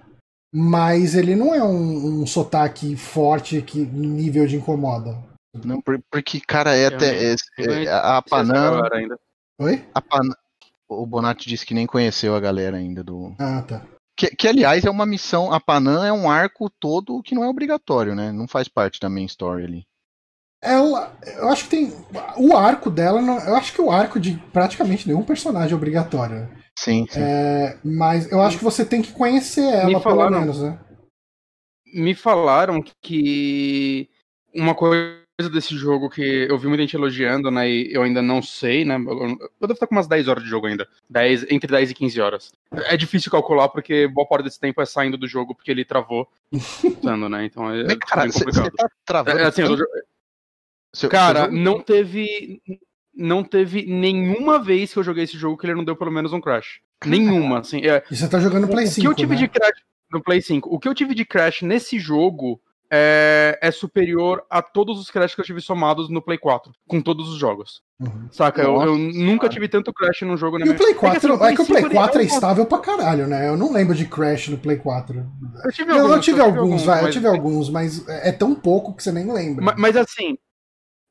mas 0.51 1.15
ele 1.15 1.35
não 1.35 1.53
é 1.53 1.63
um, 1.63 2.21
um 2.21 2.27
sotaque 2.27 2.95
forte 2.95 3.61
que 3.61 3.79
nível 3.79 4.47
de 4.47 4.55
incomoda. 4.55 5.17
Não, 5.63 5.79
porque, 5.81 6.41
cara, 6.41 6.75
é 6.75 6.87
até. 6.87 7.33
É, 7.59 7.87
a 7.91 8.23
Panam. 8.23 8.81
Oi? 9.59 9.85
A, 9.93 10.01
Pan, 10.01 10.21
o 10.89 11.05
Bonatti 11.05 11.47
disse 11.47 11.65
que 11.65 11.73
nem 11.73 11.85
conheceu 11.85 12.35
a 12.35 12.39
galera 12.39 12.77
ainda 12.77 13.03
do. 13.03 13.35
Ah, 13.39 13.61
tá. 13.61 13.81
Que, 14.15 14.27
que, 14.35 14.47
aliás 14.47 14.85
é 14.85 14.89
uma 14.89 15.05
missão. 15.05 15.51
A 15.51 15.59
Panam 15.59 16.03
é 16.03 16.13
um 16.13 16.29
arco 16.29 16.69
todo 16.69 17.21
que 17.23 17.33
não 17.33 17.43
é 17.43 17.47
obrigatório, 17.47 18.13
né? 18.13 18.31
Não 18.31 18.47
faz 18.47 18.67
parte 18.67 18.99
da 18.99 19.09
main 19.09 19.25
story 19.25 19.63
ali. 19.63 19.83
Ela, 20.61 21.17
eu 21.35 21.49
acho 21.49 21.65
que 21.65 21.69
tem. 21.71 21.93
O 22.37 22.55
arco 22.55 22.89
dela, 22.89 23.19
eu 23.19 23.55
acho 23.55 23.73
que 23.73 23.81
o 23.81 23.91
arco 23.91 24.19
de 24.19 24.37
praticamente 24.53 25.07
nenhum 25.07 25.23
personagem 25.23 25.73
é 25.73 25.75
obrigatório. 25.75 26.35
Né? 26.35 26.49
Sim, 26.77 27.05
sim. 27.09 27.19
É, 27.21 27.77
mas 27.83 28.31
eu 28.31 28.41
acho 28.41 28.57
que 28.57 28.63
você 28.63 28.85
tem 28.85 29.01
que 29.01 29.11
conhecer 29.11 29.61
ela, 29.61 29.99
falaram, 29.99 30.31
pelo 30.31 30.41
menos, 30.41 30.61
né? 30.61 30.79
Me 31.93 32.15
falaram 32.15 32.83
que 33.01 34.09
uma 34.53 34.73
coisa 34.73 35.22
coisa 35.37 35.51
desse 35.51 35.75
jogo 35.75 36.09
que 36.09 36.21
eu 36.21 36.57
vi 36.57 36.67
muita 36.67 36.83
gente 36.83 36.95
elogiando, 36.95 37.49
né? 37.49 37.69
E 37.69 37.91
eu 37.91 38.03
ainda 38.03 38.21
não 38.21 38.41
sei, 38.41 38.85
né? 38.85 38.95
Eu 38.95 39.67
devo 39.67 39.73
estar 39.73 39.87
com 39.87 39.95
umas 39.95 40.07
10 40.07 40.27
horas 40.27 40.43
de 40.43 40.49
jogo 40.49 40.67
ainda. 40.67 40.87
10, 41.09 41.51
entre 41.51 41.71
10 41.71 41.91
e 41.91 41.93
15 41.93 42.21
horas. 42.21 42.51
É 42.71 42.95
difícil 42.95 43.31
calcular 43.31 43.67
porque 43.69 44.07
boa 44.07 44.27
parte 44.27 44.43
desse 44.43 44.59
tempo 44.59 44.81
é 44.81 44.85
saindo 44.85 45.17
do 45.17 45.27
jogo 45.27 45.55
porque 45.55 45.71
ele 45.71 45.83
travou. 45.83 46.27
Usando, 47.01 47.27
né? 47.27 47.45
Então 47.45 47.69
é, 47.71 47.83
Mas, 47.83 47.97
cara, 47.97 48.31
complicado. 48.31 48.53
Você 48.53 48.71
tá 48.71 48.89
travando. 49.05 49.39
É, 49.39 49.45
assim, 49.45 49.63
eu, 49.63 51.09
cara, 51.09 51.47
não 51.49 51.79
teve. 51.79 52.61
Não 53.15 53.43
teve 53.43 53.85
nenhuma 53.85 54.57
vez 54.57 54.91
que 54.91 54.97
eu 54.97 55.03
joguei 55.03 55.23
esse 55.25 55.37
jogo 55.37 55.55
que 55.55 55.67
ele 55.67 55.75
não 55.75 55.83
deu 55.83 55.95
pelo 55.95 56.11
menos 56.11 56.33
um 56.33 56.41
crash. 56.41 56.79
Nenhuma, 57.05 57.59
assim. 57.59 57.79
É, 57.85 58.03
e 58.09 58.15
você 58.15 58.27
tá 58.27 58.39
jogando 58.39 58.67
Play 58.67 58.87
5. 58.87 58.99
O 58.99 59.01
que 59.01 59.07
eu 59.07 59.15
tive 59.15 59.35
né? 59.35 59.41
de 59.41 59.47
crash 59.49 59.83
no 60.11 60.23
Play 60.23 60.41
5? 60.41 60.73
O 60.73 60.79
que 60.79 60.87
eu 60.87 60.95
tive 60.95 61.13
de 61.13 61.23
crash 61.23 61.61
nesse 61.61 61.99
jogo 61.99 62.59
é, 62.95 63.57
é, 63.59 63.71
superior 63.71 64.45
a 64.47 64.61
todos 64.61 64.99
os 64.99 65.09
crashes 65.09 65.33
que 65.33 65.41
eu 65.41 65.45
tive 65.45 65.59
somados 65.59 66.09
no 66.09 66.21
Play 66.21 66.37
4, 66.37 66.71
com 66.87 67.01
todos 67.01 67.27
os 67.27 67.39
jogos. 67.39 67.81
Uhum. 67.99 68.27
Saca? 68.31 68.61
Eu, 68.61 68.79
eu, 68.83 68.95
nunca 68.95 69.49
tive 69.49 69.67
tanto 69.67 69.91
crash 69.91 70.21
num 70.21 70.37
jogo 70.37 70.59
na 70.59 70.65
minha... 70.65 70.75
E 70.75 70.77
o 70.77 70.79
Play 70.79 70.93
4, 70.93 71.07
é 71.07 71.19
que, 71.19 71.25
assim, 71.25 71.33
o 71.33 71.37
Play, 71.39 71.51
é 71.51 71.55
que 71.55 71.61
o 71.63 71.65
Play 71.65 71.89
4 71.89 72.21
é 72.21 72.23
estável 72.25 72.65
pra 72.67 72.77
caralho, 72.77 73.25
né? 73.25 73.49
Eu 73.49 73.57
não 73.57 73.73
lembro 73.73 73.95
de 73.95 74.05
crash 74.05 74.49
no 74.49 74.59
Play 74.59 74.77
4. 74.77 75.25
Eu 75.65 75.71
tive 75.71 75.91
alguns, 75.91 76.07
eu, 76.07 76.15
eu 76.15 76.21
tive, 76.21 76.41
alguns, 76.41 76.59
alguns, 76.59 76.83
vai, 76.83 76.97
mas... 76.97 77.05
eu 77.07 77.11
tive 77.11 77.27
alguns, 77.27 77.69
mas 77.71 78.07
é 78.07 78.31
tão 78.31 78.53
pouco 78.53 78.93
que 78.93 79.01
você 79.01 79.11
nem 79.11 79.31
lembra. 79.31 79.65
Mas, 79.65 79.75
mas 79.75 79.97
assim, 79.97 80.37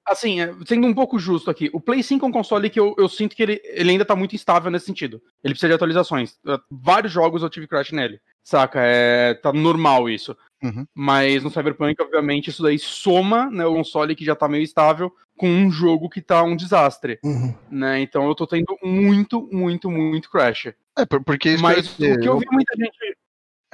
assim, 0.07 0.40
é, 0.40 0.55
sendo 0.64 0.87
um 0.87 0.95
pouco 0.95 1.18
justo 1.18 1.51
aqui, 1.51 1.68
o 1.73 1.81
Play 1.81 2.05
5 2.05 2.25
é 2.25 2.29
um 2.29 2.33
console 2.33 2.71
que 2.71 2.79
eu, 2.79 2.95
eu 2.97 3.09
sinto 3.09 3.35
que 3.35 3.42
ele, 3.42 3.61
ele 3.64 3.90
ainda 3.90 4.05
tá 4.05 4.14
muito 4.14 4.37
instável 4.37 4.71
nesse 4.71 4.87
sentido. 4.87 5.21
Ele 5.42 5.55
precisa 5.55 5.68
de 5.68 5.75
atualizações. 5.75 6.38
Vários 6.71 7.12
jogos 7.12 7.42
eu 7.42 7.51
tive 7.51 7.66
crash 7.66 7.90
nele. 7.90 8.21
Saca? 8.45 8.81
É, 8.81 9.35
tá 9.35 9.53
normal 9.53 10.09
isso. 10.09 10.37
Uhum. 10.62 10.87
Mas 10.94 11.42
no 11.42 11.51
Cyberpunk, 11.51 12.01
obviamente, 12.01 12.51
isso 12.51 12.62
daí 12.62 12.79
soma 12.79 13.51
né, 13.51 13.66
o 13.66 13.75
console 13.75 14.14
que 14.14 14.25
já 14.25 14.35
tá 14.35 14.48
meio 14.48 14.62
estável 14.62 15.12
com 15.37 15.48
um 15.48 15.70
jogo 15.70 16.09
que 16.09 16.20
tá 16.20 16.42
um 16.42 16.55
desastre. 16.55 17.18
Uhum. 17.25 17.55
Né? 17.70 18.01
Então 18.01 18.27
eu 18.29 18.35
tô 18.35 18.46
tendo 18.46 18.77
muito, 18.83 19.48
muito, 19.53 19.90
muito 19.90 20.31
crash. 20.31 20.72
É, 20.96 21.05
porque 21.05 21.57
Mas 21.57 21.94
o 21.94 21.96
que 21.96 22.29
eu 22.29 22.38
vi 22.38 22.46
muita 22.51 22.75
gente. 22.77 23.16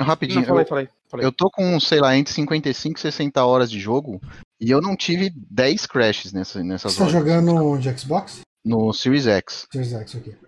Rapidinho, 0.00 0.40
não, 0.40 0.46
falei, 0.46 0.62
eu, 0.62 0.68
falei, 0.68 0.88
falei. 1.08 1.26
eu 1.26 1.32
tô 1.32 1.50
com, 1.50 1.80
sei 1.80 2.00
lá, 2.00 2.16
entre 2.16 2.32
55 2.32 2.96
e 2.96 3.02
60 3.02 3.44
horas 3.44 3.68
de 3.68 3.80
jogo 3.80 4.20
e 4.60 4.70
eu 4.70 4.80
não 4.80 4.94
tive 4.94 5.32
10 5.34 5.86
crashes 5.86 6.32
nessa, 6.32 6.62
nessas 6.62 6.92
Você 6.92 6.98
tá 6.98 7.04
horas. 7.04 7.14
Você 7.14 7.18
tá 7.18 7.34
jogando 7.34 7.78
de 7.78 7.98
Xbox? 7.98 8.40
No 8.64 8.92
Series 8.92 9.26
X. 9.26 9.66
Series 9.72 9.92
X, 9.92 10.14
ok. 10.14 10.47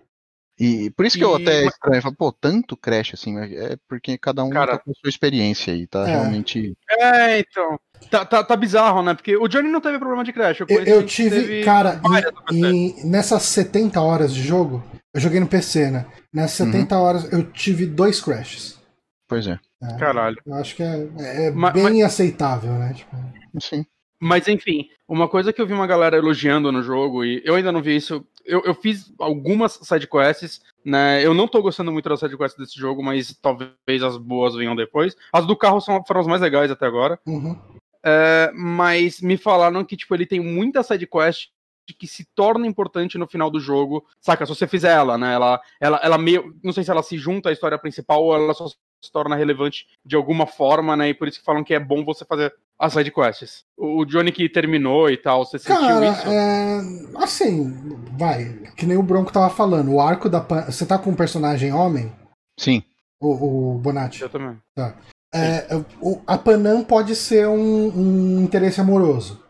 E 0.61 0.91
por 0.91 1.07
isso 1.07 1.17
que 1.17 1.23
e... 1.23 1.25
eu 1.25 1.35
até 1.35 1.65
estranho, 1.65 2.03
falo, 2.03 2.15
pô, 2.15 2.31
tanto 2.31 2.77
crash 2.77 3.15
assim, 3.15 3.35
é 3.39 3.75
porque 3.89 4.15
cada 4.15 4.43
um 4.43 4.51
Cara, 4.51 4.73
tá 4.73 4.77
com 4.77 4.91
a 4.91 4.93
sua 4.93 5.09
experiência 5.09 5.73
aí, 5.73 5.87
tá 5.87 6.07
é. 6.07 6.11
realmente. 6.11 6.77
É, 6.87 7.39
então. 7.39 7.79
Tá, 8.11 8.23
tá, 8.23 8.43
tá, 8.43 8.55
bizarro, 8.55 9.01
né? 9.01 9.15
Porque 9.15 9.35
o 9.35 9.47
Johnny 9.47 9.69
não 9.69 9.81
teve 9.81 9.97
problema 9.97 10.23
de 10.23 10.31
crash. 10.31 10.59
Eu, 10.59 10.67
eu, 10.69 10.83
eu 10.83 11.05
tive, 11.05 11.63
cara, 11.63 11.99
em, 12.51 12.65
em, 12.65 13.09
nessas 13.09 13.41
70 13.41 13.99
horas 13.99 14.31
de 14.35 14.43
jogo, 14.43 14.83
eu 15.11 15.19
joguei 15.19 15.39
no 15.39 15.47
PC, 15.47 15.89
né? 15.89 16.05
Nessas 16.31 16.67
70 16.67 16.95
uhum. 16.95 17.01
horas 17.01 17.33
eu 17.33 17.43
tive 17.51 17.87
dois 17.87 18.21
crashes. 18.21 18.79
Pois 19.27 19.47
é. 19.47 19.59
é 19.81 19.97
Caralho. 19.97 20.37
Eu 20.45 20.53
acho 20.55 20.75
que 20.75 20.83
é, 20.83 21.07
é 21.47 21.51
mas, 21.51 21.73
bem 21.73 21.83
mas... 21.83 22.03
aceitável, 22.03 22.73
né? 22.73 22.93
Tipo... 22.93 23.17
Sim. 23.59 23.83
Mas 24.19 24.47
enfim, 24.47 24.87
uma 25.07 25.27
coisa 25.27 25.51
que 25.51 25.59
eu 25.59 25.65
vi 25.65 25.73
uma 25.73 25.87
galera 25.87 26.15
elogiando 26.15 26.71
no 26.71 26.83
jogo, 26.83 27.25
e 27.25 27.41
eu 27.43 27.55
ainda 27.55 27.71
não 27.71 27.81
vi 27.81 27.95
isso, 27.95 28.23
eu, 28.45 28.61
eu 28.65 28.73
fiz 28.73 29.13
algumas 29.19 29.73
sidequests, 29.81 30.61
né? 30.83 31.25
Eu 31.25 31.33
não 31.33 31.47
tô 31.47 31.61
gostando 31.61 31.91
muito 31.91 32.09
das 32.09 32.19
sidequests 32.19 32.57
desse 32.57 32.79
jogo, 32.79 33.03
mas 33.03 33.37
talvez 33.41 34.03
as 34.03 34.17
boas 34.17 34.55
venham 34.55 34.75
depois. 34.75 35.15
As 35.31 35.45
do 35.45 35.55
carro 35.55 35.79
são, 35.81 36.03
foram 36.05 36.21
as 36.21 36.27
mais 36.27 36.41
legais 36.41 36.71
até 36.71 36.85
agora. 36.85 37.19
Uhum. 37.25 37.57
É, 38.03 38.51
mas 38.53 39.21
me 39.21 39.37
falaram 39.37 39.83
que 39.85 39.95
tipo, 39.95 40.13
ele 40.15 40.25
tem 40.25 40.39
muita 40.39 40.83
sidequest 40.83 41.49
que 41.93 42.07
se 42.07 42.25
torna 42.35 42.67
importante 42.67 43.17
no 43.17 43.27
final 43.27 43.49
do 43.49 43.59
jogo, 43.59 44.05
saca? 44.19 44.45
Se 44.45 44.55
você 44.55 44.67
fizer 44.67 44.91
ela, 44.91 45.17
né? 45.17 45.33
Ela, 45.33 45.61
ela, 45.79 45.99
ela 46.03 46.17
meio. 46.17 46.55
Não 46.63 46.71
sei 46.71 46.83
se 46.83 46.91
ela 46.91 47.03
se 47.03 47.17
junta 47.17 47.49
à 47.49 47.51
história 47.51 47.77
principal 47.77 48.23
ou 48.23 48.35
ela 48.35 48.53
só 48.53 48.67
se 49.01 49.11
torna 49.11 49.35
relevante 49.35 49.87
de 50.05 50.15
alguma 50.15 50.45
forma, 50.45 50.95
né? 50.95 51.09
E 51.09 51.13
por 51.13 51.27
isso 51.27 51.39
que 51.39 51.45
falam 51.45 51.63
que 51.63 51.73
é 51.73 51.79
bom 51.79 52.05
você 52.05 52.23
fazer 52.23 52.53
as 52.77 52.93
side 52.93 53.11
quests. 53.11 53.63
O 53.77 54.05
Johnny 54.05 54.31
que 54.31 54.49
terminou 54.49 55.09
e 55.09 55.17
tal, 55.17 55.45
você 55.45 55.59
sentiu 55.59 55.81
Cara, 55.81 56.07
isso? 56.07 56.27
É, 56.27 56.81
assim, 57.23 57.73
vai. 58.17 58.45
Que 58.75 58.85
nem 58.85 58.97
o 58.97 59.03
Bronco 59.03 59.31
tava 59.31 59.49
falando. 59.49 59.91
O 59.91 60.01
arco 60.01 60.29
da. 60.29 60.39
Você 60.39 60.85
tá 60.85 60.97
com 60.97 61.11
um 61.11 61.15
personagem 61.15 61.71
homem? 61.73 62.11
Sim. 62.59 62.83
O, 63.19 63.75
o 63.75 63.77
Bonatti? 63.77 64.21
Eu 64.21 64.29
também. 64.29 64.57
Tá. 64.75 64.95
É, 65.33 65.67
o, 66.01 66.21
a 66.27 66.37
Panam 66.37 66.83
pode 66.83 67.15
ser 67.15 67.47
um, 67.47 67.87
um 67.87 68.41
interesse 68.41 68.81
amoroso. 68.81 69.41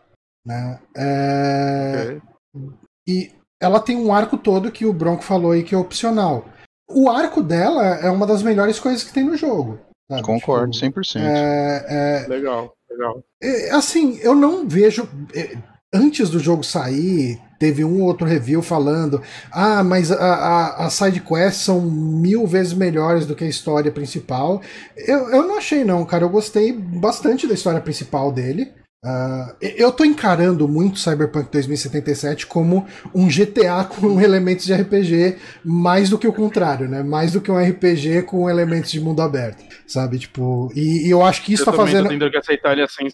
Né? 0.46 0.78
É, 0.96 2.20
okay. 2.54 2.72
E 3.06 3.32
ela 3.60 3.80
tem 3.80 3.96
um 3.96 4.12
arco 4.12 4.36
todo 4.36 4.70
que 4.70 4.84
o 4.84 4.92
Bronco 4.92 5.22
falou 5.22 5.52
aí 5.52 5.62
que 5.62 5.74
é 5.74 5.78
opcional. 5.78 6.44
O 6.88 7.10
arco 7.10 7.42
dela 7.42 7.96
é 7.96 8.10
uma 8.10 8.26
das 8.26 8.42
melhores 8.42 8.78
coisas 8.78 9.02
que 9.02 9.12
tem 9.12 9.24
no 9.24 9.36
jogo. 9.36 9.78
Sabe? 10.10 10.22
Concordo, 10.22 10.72
tipo, 10.72 11.00
100%. 11.00 11.20
É, 11.20 12.24
é, 12.24 12.28
legal, 12.28 12.74
legal. 12.90 13.22
É, 13.42 13.70
assim, 13.70 14.18
eu 14.18 14.34
não 14.34 14.68
vejo. 14.68 15.08
É, 15.34 15.56
antes 15.92 16.28
do 16.28 16.38
jogo 16.38 16.62
sair, 16.62 17.40
teve 17.58 17.84
um 17.84 18.02
outro 18.02 18.26
review 18.26 18.60
falando: 18.60 19.22
ah, 19.50 19.82
mas 19.82 20.10
a, 20.10 20.16
a, 20.16 20.86
a 20.86 20.90
side 20.90 21.20
quests 21.20 21.64
são 21.64 21.80
mil 21.80 22.46
vezes 22.46 22.74
melhores 22.74 23.26
do 23.26 23.34
que 23.34 23.44
a 23.44 23.48
história 23.48 23.90
principal. 23.90 24.60
Eu, 24.96 25.30
eu 25.30 25.42
não 25.44 25.56
achei, 25.56 25.84
não, 25.84 26.04
cara. 26.04 26.24
Eu 26.24 26.30
gostei 26.30 26.72
bastante 26.72 27.46
da 27.46 27.54
história 27.54 27.80
principal 27.80 28.30
dele. 28.30 28.72
Uh, 29.04 29.56
eu 29.60 29.90
tô 29.90 30.04
encarando 30.04 30.68
muito 30.68 31.00
Cyberpunk 31.00 31.50
2077 31.50 32.46
como 32.46 32.86
um 33.12 33.26
GTA 33.26 33.82
com 33.90 34.20
elementos 34.20 34.64
de 34.64 34.72
RPG, 34.72 35.38
mais 35.64 36.08
do 36.08 36.16
que 36.16 36.28
o 36.28 36.32
contrário, 36.32 36.88
né? 36.88 37.02
Mais 37.02 37.32
do 37.32 37.40
que 37.40 37.50
um 37.50 37.58
RPG 37.58 38.22
com 38.22 38.48
elementos 38.48 38.92
de 38.92 39.00
mundo 39.00 39.20
aberto, 39.20 39.64
sabe? 39.88 40.20
Tipo, 40.20 40.70
e, 40.76 41.08
e 41.08 41.10
eu 41.10 41.24
acho 41.24 41.42
que 41.42 41.52
isso 41.52 41.62
eu 41.62 41.66
tá 41.66 41.72
fazendo. 41.72 42.04
Tô 42.04 42.10
tendo 42.10 42.30
que 42.30 42.36
aceitar 42.36 42.72
ele 42.72 42.82
assim, 42.82 43.08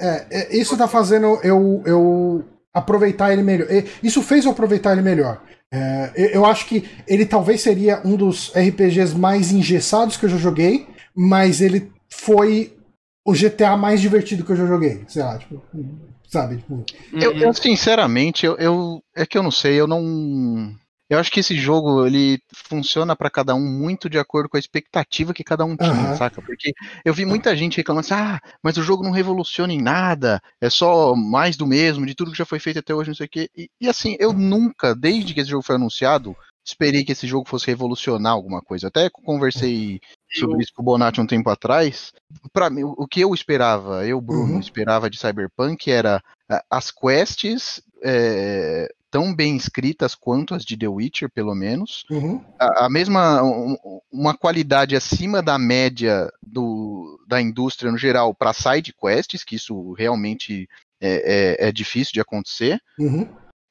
é, 0.00 0.26
é, 0.30 0.56
isso 0.56 0.78
tá 0.78 0.88
fazendo 0.88 1.38
eu, 1.42 1.82
eu 1.84 2.44
aproveitar 2.72 3.30
ele 3.30 3.42
melhor. 3.42 3.68
Isso 4.02 4.22
fez 4.22 4.46
eu 4.46 4.52
aproveitar 4.52 4.92
ele 4.92 5.02
melhor. 5.02 5.42
É, 5.70 6.34
eu 6.34 6.46
acho 6.46 6.66
que 6.66 6.88
ele 7.06 7.26
talvez 7.26 7.60
seria 7.60 8.00
um 8.02 8.16
dos 8.16 8.50
RPGs 8.56 9.14
mais 9.14 9.52
engessados 9.52 10.16
que 10.16 10.24
eu 10.24 10.30
já 10.30 10.38
joguei, 10.38 10.86
mas 11.14 11.60
ele 11.60 11.92
foi 12.08 12.77
o 13.28 13.34
GTA 13.34 13.76
mais 13.76 14.00
divertido 14.00 14.42
que 14.42 14.52
eu 14.52 14.56
já 14.56 14.64
joguei. 14.64 15.04
Sei 15.06 15.22
lá, 15.22 15.36
tipo, 15.36 15.62
sabe? 16.26 16.56
Tipo... 16.56 16.82
Eu, 17.12 17.32
eu, 17.34 17.52
sinceramente, 17.52 18.46
eu, 18.46 18.56
eu, 18.56 19.02
é 19.14 19.26
que 19.26 19.36
eu 19.36 19.42
não 19.42 19.50
sei, 19.50 19.78
eu 19.78 19.86
não. 19.86 20.74
Eu 21.10 21.18
acho 21.18 21.30
que 21.30 21.40
esse 21.40 21.54
jogo 21.54 22.06
ele 22.06 22.38
funciona 22.54 23.14
para 23.14 23.30
cada 23.30 23.54
um 23.54 23.60
muito 23.60 24.08
de 24.08 24.18
acordo 24.18 24.48
com 24.48 24.56
a 24.56 24.60
expectativa 24.60 25.34
que 25.34 25.44
cada 25.44 25.64
um 25.64 25.76
tinha, 25.76 25.92
uhum. 25.92 26.16
saca? 26.16 26.40
Porque 26.40 26.72
eu 27.04 27.12
vi 27.12 27.26
muita 27.26 27.54
gente 27.54 27.76
reclamando 27.76 28.06
assim: 28.06 28.14
ah, 28.14 28.40
mas 28.62 28.78
o 28.78 28.82
jogo 28.82 29.04
não 29.04 29.10
revoluciona 29.10 29.74
em 29.74 29.80
nada, 29.80 30.40
é 30.58 30.70
só 30.70 31.14
mais 31.14 31.54
do 31.54 31.66
mesmo, 31.66 32.06
de 32.06 32.14
tudo 32.14 32.30
que 32.30 32.38
já 32.38 32.46
foi 32.46 32.58
feito 32.58 32.78
até 32.78 32.94
hoje, 32.94 33.10
não 33.10 33.14
sei 33.14 33.26
o 33.26 33.30
quê. 33.30 33.50
E, 33.54 33.68
e 33.78 33.88
assim, 33.88 34.16
eu 34.18 34.32
nunca, 34.32 34.94
desde 34.94 35.34
que 35.34 35.40
esse 35.40 35.50
jogo 35.50 35.64
foi 35.64 35.76
anunciado, 35.76 36.34
esperei 36.64 37.04
que 37.04 37.12
esse 37.12 37.26
jogo 37.26 37.48
fosse 37.48 37.66
revolucionar 37.66 38.32
alguma 38.32 38.62
coisa. 38.62 38.88
Até 38.88 39.08
conversei 39.10 40.00
sobre 40.30 40.62
isso 40.62 40.72
com 40.74 40.82
o 40.82 40.84
Bonatti 40.84 41.20
um 41.20 41.26
tempo 41.26 41.48
atrás. 41.50 42.12
Para 42.52 42.70
mim, 42.70 42.82
o 42.84 43.06
que 43.06 43.20
eu 43.20 43.32
esperava, 43.34 44.06
eu, 44.06 44.20
Bruno, 44.20 44.54
uhum. 44.54 44.60
esperava 44.60 45.08
de 45.08 45.18
Cyberpunk 45.18 45.90
era 45.90 46.22
as 46.70 46.90
quests 46.90 47.82
é, 48.02 48.92
tão 49.10 49.34
bem 49.34 49.56
escritas 49.56 50.14
quanto 50.14 50.54
as 50.54 50.64
de 50.64 50.76
The 50.76 50.88
Witcher, 50.88 51.30
pelo 51.30 51.54
menos. 51.54 52.04
Uhum. 52.10 52.44
A, 52.58 52.86
a, 52.86 52.90
mesma, 52.90 53.40
uma 54.12 54.36
qualidade 54.36 54.94
acima 54.94 55.42
da 55.42 55.58
média 55.58 56.30
do, 56.42 57.18
da 57.26 57.40
indústria 57.40 57.90
no 57.90 57.98
geral 57.98 58.34
para 58.34 58.52
side 58.52 58.92
quests, 58.92 59.44
que 59.44 59.56
isso 59.56 59.92
realmente 59.92 60.68
é, 61.00 61.58
é, 61.60 61.68
é 61.68 61.72
difícil 61.72 62.12
de 62.12 62.20
acontecer. 62.20 62.80
Uhum. 62.98 63.28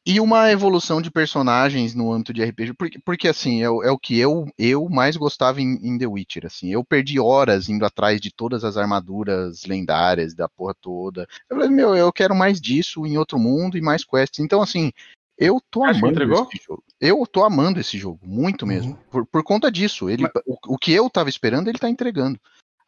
E 0.09 0.21
uma 0.21 0.49
evolução 0.49 1.01
de 1.01 1.11
personagens 1.11 1.93
no 1.93 2.13
âmbito 2.13 2.31
de 2.31 2.41
RPG, 2.41 2.73
porque, 2.75 2.97
porque 2.99 3.27
assim, 3.27 3.61
é, 3.61 3.65
é 3.65 3.91
o 3.91 3.99
que 3.99 4.17
eu, 4.17 4.47
eu 4.57 4.87
mais 4.87 5.17
gostava 5.17 5.61
em, 5.61 5.77
em, 5.83 5.97
The 5.97 6.07
Witcher, 6.07 6.45
assim, 6.45 6.71
eu 6.71 6.81
perdi 6.81 7.19
horas 7.19 7.67
indo 7.67 7.85
atrás 7.85 8.21
de 8.21 8.31
todas 8.31 8.63
as 8.63 8.77
armaduras 8.77 9.65
lendárias 9.65 10.33
da 10.33 10.47
porra 10.47 10.73
toda. 10.79 11.27
Eu 11.49 11.57
falei, 11.57 11.69
meu, 11.69 11.93
eu 11.93 12.09
quero 12.13 12.33
mais 12.33 12.61
disso 12.61 13.05
em 13.05 13.17
outro 13.17 13.37
mundo 13.37 13.77
e 13.77 13.81
mais 13.81 14.05
quests. 14.05 14.39
Então, 14.39 14.61
assim, 14.61 14.93
eu 15.37 15.61
tô 15.69 15.83
Acho 15.83 15.99
amando 15.99 16.23
esse 16.23 16.63
jogo. 16.65 16.83
Eu 17.01 17.27
tô 17.27 17.43
amando 17.43 17.79
esse 17.81 17.97
jogo, 17.97 18.19
muito 18.23 18.65
mesmo. 18.65 18.93
Uhum. 18.93 18.99
Por, 19.11 19.25
por 19.25 19.43
conta 19.43 19.69
disso. 19.69 20.09
Ele, 20.09 20.23
Mas... 20.23 20.31
o, 20.45 20.75
o, 20.75 20.77
que 20.77 20.93
eu 20.93 21.09
tava 21.09 21.27
esperando, 21.27 21.67
ele 21.67 21.77
tá 21.77 21.89
entregando. 21.89 22.39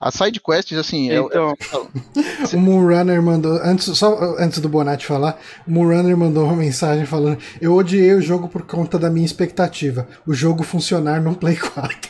As 0.01 0.13
side 0.13 0.39
quests, 0.39 0.77
assim. 0.77 1.11
Então, 1.11 1.53
é, 1.59 2.53
é, 2.53 2.55
o 2.55 2.59
Moonrunner 2.59 3.21
mandou. 3.21 3.59
Antes, 3.61 3.85
só 3.97 4.17
antes 4.39 4.59
do 4.59 4.69
Bonatti 4.69 5.05
falar, 5.05 5.37
o 5.67 5.71
Moonrunner 5.71 6.15
mandou 6.15 6.45
uma 6.45 6.55
mensagem 6.55 7.05
falando: 7.05 7.37
Eu 7.59 7.75
odiei 7.75 8.13
o 8.13 8.21
jogo 8.21 8.47
por 8.47 8.61
conta 8.65 8.97
da 8.97 9.09
minha 9.09 9.25
expectativa. 9.25 10.07
O 10.25 10.33
jogo 10.33 10.63
funcionar 10.63 11.21
no 11.21 11.35
Play 11.35 11.57
4. 11.57 12.09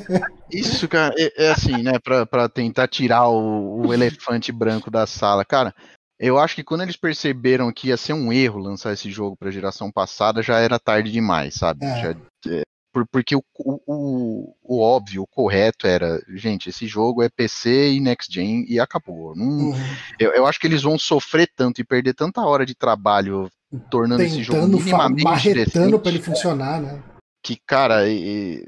É. 0.00 0.34
Isso, 0.52 0.86
cara, 0.86 1.12
é, 1.18 1.46
é, 1.46 1.50
assim, 1.50 1.82
né? 1.82 1.98
Pra, 1.98 2.24
pra 2.24 2.48
tentar 2.48 2.86
tirar 2.86 3.26
o, 3.28 3.86
o 3.86 3.92
elefante 3.92 4.52
branco 4.52 4.88
da 4.88 5.04
sala. 5.04 5.44
Cara, 5.44 5.74
eu 6.18 6.38
acho 6.38 6.54
que 6.54 6.62
quando 6.62 6.82
eles 6.82 6.96
perceberam 6.96 7.72
que 7.72 7.88
ia 7.88 7.96
ser 7.96 8.12
um 8.12 8.32
erro 8.32 8.60
lançar 8.60 8.92
esse 8.92 9.10
jogo 9.10 9.36
para 9.36 9.48
a 9.48 9.52
geração 9.52 9.90
passada, 9.90 10.42
já 10.42 10.60
era 10.60 10.78
tarde 10.78 11.10
demais, 11.10 11.54
sabe? 11.54 11.84
É. 11.84 12.02
Já, 12.02 12.10
é, 12.52 12.62
por, 12.94 13.04
porque 13.08 13.34
o, 13.34 13.42
o, 13.58 14.54
o, 14.62 14.80
óbvio, 14.80 15.22
o 15.22 15.26
correto 15.26 15.84
era, 15.84 16.22
gente, 16.28 16.68
esse 16.68 16.86
jogo 16.86 17.24
é 17.24 17.28
PC 17.28 17.90
e 17.90 18.00
Next 18.00 18.32
Gen 18.32 18.64
e 18.68 18.78
acabou. 18.78 19.34
Não, 19.34 19.70
uhum. 19.70 19.74
eu, 20.16 20.32
eu, 20.32 20.46
acho 20.46 20.60
que 20.60 20.68
eles 20.68 20.82
vão 20.82 20.96
sofrer 20.96 21.50
tanto 21.56 21.80
e 21.80 21.84
perder 21.84 22.14
tanta 22.14 22.40
hora 22.42 22.64
de 22.64 22.72
trabalho 22.72 23.50
tornando 23.90 24.22
Tentando, 24.22 24.40
esse 24.40 24.44
jogo 24.44 24.68
minimamente 24.68 25.24
marretando 25.24 25.98
para 25.98 26.10
ele 26.12 26.22
funcionar, 26.22 26.80
né? 26.80 27.02
Que, 27.42 27.58
cara, 27.66 28.04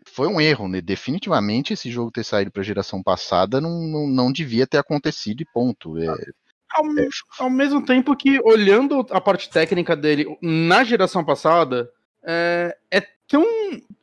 foi 0.07 0.27
um 0.27 0.41
erro, 0.41 0.67
né? 0.67 0.81
Definitivamente 0.81 1.73
esse 1.73 1.89
jogo 1.89 2.11
ter 2.11 2.25
saído 2.25 2.51
para 2.51 2.63
a 2.63 2.65
geração 2.65 3.01
passada 3.03 3.61
não, 3.61 3.87
não, 3.87 4.07
não 4.09 4.33
devia 4.33 4.67
ter 4.67 4.79
acontecido 4.79 5.41
e 5.41 5.47
ponto. 5.55 5.97
É, 5.97 6.09
ao, 6.09 6.85
é. 6.99 7.09
ao, 7.39 7.49
mesmo 7.49 7.83
tempo 7.85 8.15
que, 8.17 8.41
olhando 8.45 9.07
a 9.11 9.21
parte 9.21 9.49
técnica 9.49 9.95
dele 9.95 10.27
na 10.43 10.83
geração 10.83 11.25
passada, 11.25 11.89
é, 12.27 12.77
é 12.91 13.03
tão. 13.29 13.45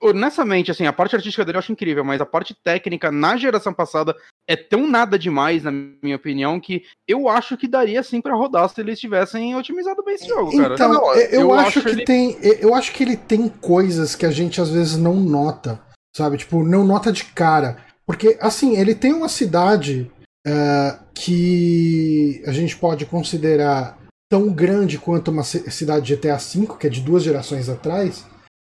Honestamente, 0.01 0.69
assim, 0.69 0.85
a 0.85 0.93
parte 0.93 1.15
artística 1.15 1.45
dele 1.45 1.57
eu 1.57 1.59
acho 1.59 1.71
incrível, 1.71 2.03
mas 2.03 2.19
a 2.19 2.25
parte 2.25 2.53
técnica 2.53 3.11
na 3.11 3.37
geração 3.37 3.73
passada 3.73 4.15
é 4.47 4.55
tão 4.55 4.87
nada 4.87 5.17
demais, 5.17 5.63
na 5.63 5.71
minha 5.71 6.15
opinião, 6.15 6.59
que 6.59 6.83
eu 7.07 7.29
acho 7.29 7.55
que 7.55 7.67
daria 7.67 8.03
sim 8.03 8.19
para 8.19 8.35
rodar 8.35 8.67
se 8.67 8.81
eles 8.81 8.99
tivessem 8.99 9.55
otimizado 9.55 10.03
bem 10.03 10.15
esse 10.15 10.27
jogo, 10.27 10.55
cara. 10.57 10.73
Então, 10.73 11.15
eu, 11.15 11.41
eu, 11.41 11.53
acho, 11.53 11.79
acho 11.79 11.81
que 11.83 11.89
ele... 11.89 12.05
tem. 12.05 12.37
Eu 12.41 12.73
acho 12.75 12.91
que 12.91 13.03
ele 13.03 13.17
tem 13.17 13.47
coisas 13.47 14.15
que 14.15 14.25
a 14.25 14.31
gente 14.31 14.59
às 14.59 14.69
vezes 14.69 14.97
não 14.97 15.15
nota, 15.15 15.79
sabe? 16.15 16.37
Tipo, 16.37 16.63
não 16.63 16.83
nota 16.83 17.11
de 17.11 17.25
cara. 17.25 17.77
Porque, 18.05 18.37
assim, 18.41 18.77
ele 18.77 18.93
tem 18.93 19.13
uma 19.13 19.29
cidade 19.29 20.11
uh, 20.45 20.99
que 21.13 22.43
a 22.45 22.51
gente 22.51 22.75
pode 22.75 23.05
considerar 23.05 23.97
tão 24.33 24.51
grande 24.51 24.97
quanto 24.97 25.29
uma 25.29 25.43
cidade 25.43 26.15
GTA 26.15 26.37
V, 26.37 26.67
que 26.79 26.87
é 26.87 26.89
de 26.89 27.01
duas 27.01 27.21
gerações 27.21 27.69
atrás, 27.69 28.25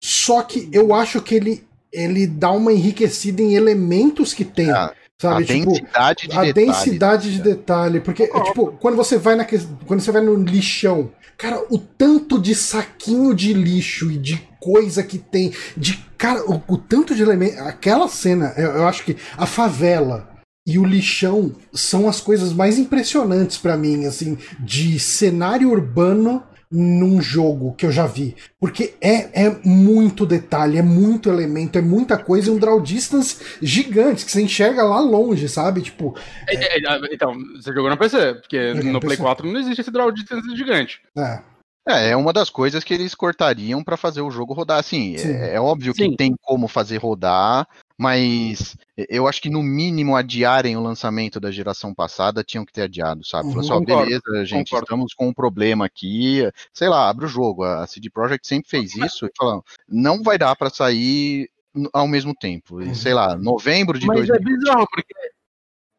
só 0.02 0.41
que 0.41 0.69
eu 0.72 0.93
acho 0.93 1.22
que 1.22 1.36
ele, 1.36 1.67
ele 1.91 2.26
dá 2.26 2.50
uma 2.50 2.72
enriquecida 2.72 3.41
em 3.41 3.56
elementos 3.56 4.34
que 4.34 4.45
tem. 4.45 4.72
Ah, 4.72 4.93
sabe? 5.22 5.43
A 5.43 5.45
tipo, 5.45 5.72
densidade 5.72 6.28
de 6.30 6.38
a 6.38 6.43
detalhe. 6.43 6.54
densidade 6.54 7.32
de 7.34 7.41
detalhe. 7.41 8.00
Porque, 8.00 8.32
oh. 8.34 8.41
tipo, 8.43 8.72
quando 8.80 8.95
você 8.95 9.17
vai 9.17 9.36
na, 9.36 9.45
quando 9.86 10.00
você 10.00 10.13
vai 10.13 10.22
no 10.22 10.36
lixão, 10.36 11.12
cara, 11.38 11.62
o 11.69 11.78
tanto 11.78 12.39
de 12.39 12.56
saquinho 12.56 13.36
de 13.36 13.52
lixo 13.52 14.10
e 14.10 14.17
de 14.17 14.38
coisa 14.62 15.04
que 15.04 15.17
tem. 15.17 15.54
De, 15.76 15.98
cara, 16.17 16.41
o, 16.50 16.63
o 16.69 16.78
tanto 16.78 17.13
de 17.13 17.22
elementos. 17.22 17.60
Aquela 17.60 18.08
cena, 18.08 18.54
eu, 18.56 18.69
eu 18.78 18.88
acho 18.88 19.04
que 19.04 19.17
a 19.38 19.45
favela 19.45 20.38
e 20.69 20.77
o 20.77 20.86
lixão 20.86 21.51
são 21.73 22.08
as 22.08 22.21
coisas 22.21 22.53
mais 22.53 22.77
impressionantes 22.77 23.58
para 23.58 23.75
mim, 23.75 24.05
assim, 24.05 24.38
de 24.60 24.99
cenário 24.99 25.71
urbano 25.71 26.43
num 26.71 27.19
jogo 27.19 27.73
que 27.73 27.88
eu 27.88 27.91
já 27.91 28.05
vi. 28.05 28.36
Porque 28.60 28.93
é, 29.01 29.45
é 29.45 29.60
muito 29.65 30.27
detalhe, 30.27 30.77
é 30.77 30.84
muito 30.84 31.27
elemento, 31.27 31.79
é 31.79 31.82
muita 31.82 32.17
coisa 32.17 32.49
e 32.49 32.53
um 32.53 32.60
draw 32.60 32.79
distance 32.79 33.58
gigante, 33.60 34.23
que 34.23 34.32
você 34.32 34.43
enxerga 34.43 34.84
lá 34.84 34.99
longe, 34.99 35.49
sabe? 35.49 35.82
Tipo. 35.82 36.15
É... 36.47 36.55
É, 36.55 36.77
é, 36.77 36.95
é 36.95 37.13
então, 37.13 37.34
você 37.55 37.73
jogou 37.73 37.89
no 37.89 37.97
PC, 37.97 38.36
porque 38.36 38.73
no 38.75 38.99
Play 38.99 39.17
PC. 39.17 39.23
4 39.23 39.51
não 39.51 39.60
existe 39.60 39.82
esse 39.82 39.91
draw 39.91 40.12
distance 40.12 40.55
gigante. 40.55 41.01
É. 41.17 41.41
É, 41.88 42.10
é 42.12 42.15
uma 42.15 42.32
das 42.32 42.51
coisas 42.51 42.84
que 42.84 42.93
eles 42.93 43.15
cortariam 43.15 43.84
para 43.84 43.97
fazer 43.97 44.21
o 44.21 44.29
jogo 44.29 44.53
rodar. 44.53 44.77
Assim, 44.77 45.15
é, 45.15 45.55
é, 45.55 45.60
óbvio 45.60 45.91
Sim. 45.95 46.12
que 46.12 46.17
tem 46.17 46.36
como 46.43 46.67
fazer 46.67 46.97
rodar, 46.97 47.67
mas 47.99 48.77
eu 49.09 49.27
acho 49.27 49.41
que 49.41 49.49
no 49.49 49.62
mínimo 49.62 50.15
adiarem 50.15 50.77
o 50.77 50.81
lançamento 50.81 51.38
da 51.38 51.51
geração 51.51 51.93
passada 51.93 52.45
tinham 52.45 52.63
que 52.63 52.71
ter 52.71 52.83
adiado, 52.83 53.27
sabe? 53.27 53.47
Uhum, 53.49 53.62
Falou 53.62 53.75
assim, 53.75 53.85
beleza, 53.85 54.45
gente, 54.45 54.69
concordo. 54.69 54.85
estamos 54.85 55.13
com 55.13 55.27
um 55.27 55.33
problema 55.33 55.85
aqui, 55.85 56.49
sei 56.73 56.88
lá, 56.88 57.09
abre 57.09 57.25
o 57.25 57.27
jogo. 57.27 57.65
A 57.65 57.85
CD 57.85 58.09
Projekt 58.09 58.47
sempre 58.47 58.69
fez 58.69 58.95
isso 58.95 59.25
e 59.25 59.31
falou, 59.38 59.65
não 59.85 60.23
vai 60.23 60.38
dar 60.38 60.55
para 60.55 60.69
sair 60.69 61.49
ao 61.91 62.07
mesmo 62.07 62.33
tempo. 62.33 62.81
E, 62.81 62.95
sei 62.95 63.13
lá, 63.13 63.35
novembro 63.35 63.99
de 63.99 64.07
Mas 64.07 64.27
2020. 64.27 64.47
é 64.47 64.57
bizarro, 64.57 64.88
porque 64.89 65.13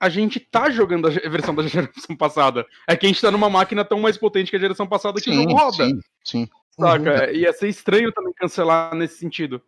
a 0.00 0.08
gente 0.08 0.40
tá 0.40 0.70
jogando 0.70 1.06
a 1.06 1.10
versão 1.10 1.54
da 1.54 1.64
geração 1.68 2.16
passada. 2.16 2.64
É 2.88 2.96
que 2.96 3.04
a 3.04 3.10
gente 3.10 3.20
tá 3.20 3.30
numa 3.30 3.50
máquina 3.50 3.84
tão 3.84 4.00
mais 4.00 4.16
potente 4.16 4.50
que 4.50 4.56
a 4.56 4.60
geração 4.60 4.86
passada 4.86 5.20
que 5.20 5.30
sim, 5.30 5.32
o 5.32 5.42
jogo 5.42 5.52
roda. 5.52 5.84
Sim, 5.84 6.00
sim. 6.24 6.48
Saca? 6.70 7.26
Uhum. 7.26 7.34
Ia 7.34 7.52
ser 7.52 7.68
estranho 7.68 8.10
também 8.10 8.32
cancelar 8.32 8.94
nesse 8.94 9.18
sentido. 9.18 9.60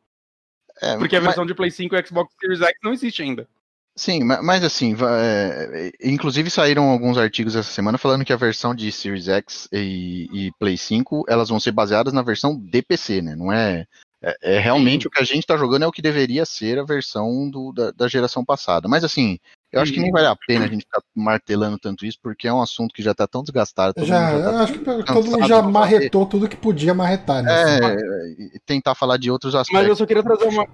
É, 0.83 0.97
Porque 0.99 1.17
a 1.17 1.21
versão 1.21 1.45
mas... 1.45 1.49
de 1.49 1.55
Play 1.55 1.71
5 1.71 1.95
e 1.95 2.07
Xbox 2.07 2.35
Series 2.41 2.61
X 2.61 2.75
não 2.83 2.93
existe 2.93 3.23
ainda. 3.23 3.49
Sim, 3.95 4.25
mas 4.25 4.65
assim, 4.65 4.97
é, 5.07 5.93
inclusive 6.03 6.49
saíram 6.49 6.89
alguns 6.89 7.19
artigos 7.19 7.55
essa 7.55 7.71
semana 7.71 7.99
falando 7.99 8.25
que 8.25 8.33
a 8.33 8.39
versão 8.39 8.75
de 8.75 8.91
Series 8.91 9.29
X 9.29 9.69
e, 9.71 10.29
e 10.33 10.53
Play 10.59 10.79
5 10.79 11.27
elas 11.29 11.51
vão 11.51 11.61
ser 11.61 11.73
baseadas 11.73 12.13
na 12.13 12.23
versão 12.23 12.59
de 12.59 12.83
PC, 12.83 13.21
né? 13.21 13.37
Não 13.37 13.53
é 13.53 13.87
é, 14.23 14.57
é 14.57 14.59
realmente 14.61 15.03
Sim. 15.03 15.09
o 15.09 15.11
que 15.11 15.21
a 15.21 15.25
gente 15.25 15.41
está 15.41 15.57
jogando 15.57 15.83
é 15.83 15.87
o 15.87 15.93
que 15.93 16.01
deveria 16.01 16.47
ser 16.47 16.79
a 16.79 16.85
versão 16.85 17.51
do, 17.51 17.73
da, 17.73 17.91
da, 17.91 18.07
geração 18.07 18.45
passada. 18.45 18.89
Mas 18.89 19.03
assim, 19.03 19.39
eu 19.73 19.81
acho 19.81 19.93
que 19.93 19.99
nem 19.99 20.13
vale 20.13 20.27
a 20.27 20.37
pena 20.37 20.65
a 20.65 20.69
gente 20.69 20.85
ficar 20.85 21.03
martelando 21.15 21.77
tanto 21.79 22.07
isso, 22.07 22.19
porque 22.23 22.47
é 22.47 22.53
um 22.53 22.63
assunto 22.63 22.95
que 22.95 23.03
já 23.03 23.11
está 23.11 23.27
tão 23.27 23.43
desgastado. 23.43 24.05
Já, 24.05 24.39
já 24.39 24.45
tá 24.45 24.51
eu 24.51 24.59
acho 24.59 24.73
que 24.75 24.85
todo 25.05 25.31
mundo 25.31 25.49
já 25.49 25.61
marretou 25.63 26.25
tudo 26.25 26.49
que 26.49 26.57
podia 26.57 26.95
marretar. 26.95 27.43
Né? 27.43 27.51
É, 27.51 28.59
tentar 28.65 28.95
falar 28.95 29.17
de 29.17 29.31
outros 29.31 29.55
aspectos. 29.55 29.81
Mas 29.81 29.89
eu 29.89 29.97
só 29.97 30.07
queria 30.07 30.23
trazer 30.23 30.47
uma. 30.47 30.69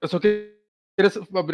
Eu 0.00 0.08
só 0.08 0.20
queria. 0.20 0.60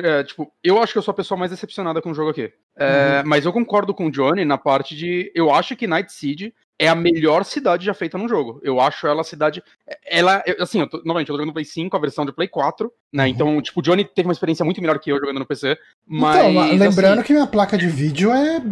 É, 0.02 0.24
tipo, 0.24 0.52
eu 0.62 0.82
acho 0.82 0.92
que 0.92 0.98
eu 0.98 1.02
sou 1.02 1.12
a 1.12 1.16
pessoa 1.16 1.38
mais 1.38 1.52
decepcionada 1.52 2.02
com 2.02 2.10
o 2.10 2.14
jogo 2.14 2.30
aqui. 2.30 2.52
É, 2.76 3.20
uhum. 3.20 3.28
Mas 3.28 3.44
eu 3.44 3.52
concordo 3.52 3.94
com 3.94 4.06
o 4.06 4.10
Johnny 4.10 4.44
na 4.44 4.58
parte 4.58 4.94
de. 4.96 5.30
Eu 5.34 5.54
acho 5.54 5.76
que 5.76 5.86
Night 5.86 6.12
Seed 6.12 6.52
é 6.78 6.88
a 6.88 6.94
melhor 6.94 7.44
cidade 7.44 7.86
já 7.86 7.94
feita 7.94 8.18
num 8.18 8.28
jogo. 8.28 8.60
Eu 8.62 8.80
acho 8.80 9.06
ela 9.06 9.22
a 9.22 9.24
cidade. 9.24 9.62
Ela, 10.06 10.42
assim, 10.60 10.80
eu 10.80 10.88
tô, 10.88 10.98
novamente, 10.98 11.28
eu 11.28 11.34
tô 11.34 11.38
jogando 11.38 11.48
no 11.48 11.54
Play 11.54 11.64
5, 11.64 11.96
a 11.96 12.00
versão 12.00 12.26
de 12.26 12.32
Play 12.32 12.48
4, 12.48 12.92
né? 13.12 13.24
Uhum. 13.24 13.28
Então, 13.30 13.62
tipo, 13.62 13.80
o 13.80 13.82
Johnny 13.82 14.04
teve 14.04 14.28
uma 14.28 14.32
experiência 14.32 14.64
muito 14.64 14.80
melhor 14.80 14.98
que 14.98 15.10
eu 15.10 15.18
jogando 15.18 15.38
no 15.38 15.46
PC. 15.46 15.78
Mas. 16.06 16.36
Então, 16.36 16.76
lembrando 16.76 17.18
assim, 17.18 17.26
que 17.26 17.32
minha 17.32 17.46
placa 17.46 17.78
de 17.78 17.86
vídeo 17.86 18.30
é 18.30 18.62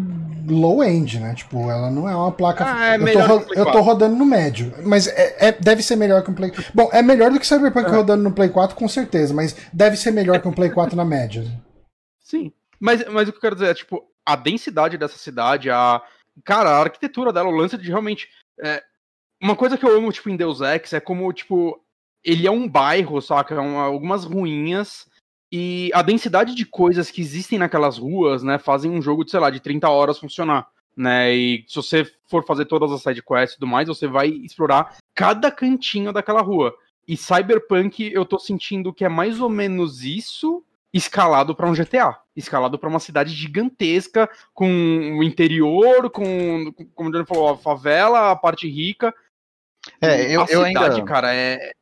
low-end, 0.47 1.19
né? 1.19 1.35
Tipo, 1.35 1.71
ela 1.71 1.91
não 1.91 2.09
é 2.09 2.15
uma 2.15 2.31
placa. 2.31 2.65
Ah, 2.67 2.95
é 2.95 2.97
eu, 2.97 3.27
tô, 3.27 3.55
eu 3.55 3.73
tô 3.73 3.81
rodando 3.81 4.17
no 4.17 4.27
médio. 4.27 4.75
Mas 4.85 5.07
é, 5.07 5.49
é, 5.49 5.53
deve 5.53 5.83
ser 5.83 5.97
melhor 5.97 6.23
que 6.23 6.31
um 6.31 6.35
Play. 6.35 6.53
Bom, 6.75 6.91
é 6.93 7.01
melhor 7.01 7.31
do 7.31 7.41
que 7.41 7.47
Cyberpunk 7.47 7.89
é. 7.89 7.91
rodando 7.91 8.23
no 8.23 8.33
Play 8.33 8.51
4, 8.51 8.77
com 8.77 8.89
certeza, 8.89 9.33
mas 9.33 9.57
deve 9.73 9.97
ser 9.97 10.11
melhor 10.11 10.41
que 10.41 10.49
um 10.49 10.53
Play 10.53 10.71
4 10.71 10.95
na 10.95 11.05
média. 11.05 11.45
Sim. 12.21 12.53
Mas, 12.79 13.03
mas 13.09 13.29
o 13.29 13.33
que 13.33 13.39
eu 13.39 13.41
quero 13.41 13.55
dizer 13.55 13.71
é, 13.71 13.75
tipo, 13.75 14.05
a 14.27 14.37
densidade 14.37 14.99
dessa 14.99 15.17
cidade, 15.17 15.71
a 15.71 16.03
cara, 16.43 16.71
a 16.71 16.81
arquitetura 16.81 17.33
dela, 17.33 17.49
o 17.49 17.57
lance 17.57 17.77
de 17.77 17.89
realmente. 17.89 18.29
É, 18.61 18.83
uma 19.41 19.55
coisa 19.55 19.77
que 19.77 19.85
eu 19.85 19.97
amo, 19.97 20.13
tipo, 20.13 20.31
em 20.31 20.37
Deus 20.37 20.61
Ex 20.61 20.93
é 20.93 21.01
como, 21.01 21.33
tipo, 21.33 21.81
ele 22.25 22.47
é 22.47 22.51
um 22.51 22.69
bairro, 22.69 23.21
saca? 23.21 23.55
É 23.55 23.61
um, 23.61 23.79
algumas 23.79 24.25
ruínas. 24.25 25.07
E 25.53 25.91
a 25.95 26.03
densidade 26.03 26.55
de 26.55 26.65
coisas 26.65 27.11
que 27.11 27.21
existem 27.21 27.59
naquelas 27.59 27.99
ruas, 27.99 28.43
né, 28.43 28.59
fazem 28.59 28.91
um 28.91 29.03
jogo 29.03 29.25
de, 29.25 29.31
sei 29.31 29.39
lá, 29.39 29.51
de 29.51 29.61
30 29.61 29.89
horas 29.89 30.19
funcionar. 30.19 30.67
Né, 30.97 31.35
e 31.35 31.65
se 31.69 31.77
você 31.77 32.05
for 32.29 32.45
fazer 32.45 32.65
todas 32.67 32.91
as 32.91 33.03
side 33.03 33.23
quests 33.23 33.53
e 33.53 33.59
tudo 33.59 33.67
mais, 33.67 33.89
você 33.89 34.07
vai 34.07 34.29
explorar 34.29 34.97
cada 35.15 35.51
cantinho 35.51 36.13
daquela 36.13 36.41
rua. 36.41 36.75
E 37.07 37.17
Cyberpunk, 37.17 38.11
eu 38.13 38.25
tô 38.25 38.39
sentindo 38.39 38.93
que 38.93 39.05
é 39.05 39.09
mais 39.09 39.41
ou 39.41 39.51
menos 39.51 40.03
isso, 40.03 40.65
escalado 40.95 41.57
para 41.57 41.69
um 41.69 41.75
GTA, 41.75 42.17
escalado 42.37 42.79
para 42.79 42.89
uma 42.89 43.01
cidade 43.01 43.35
gigantesca, 43.35 44.31
com 44.55 45.19
o 45.19 45.25
interior, 45.25 46.09
com, 46.09 46.73
como 46.95 47.09
o 47.09 47.13
Johnny 47.13 47.27
falou, 47.27 47.49
a 47.49 47.59
favela, 47.59 48.31
a 48.31 48.37
parte 48.37 48.69
rica. 48.71 49.13
É, 50.01 50.35
eu, 50.35 50.43
a 50.43 50.47
eu 50.49 50.65
cidade, 50.65 50.95
ainda... 50.95 51.05
cara, 51.05 51.35
é, 51.35 51.73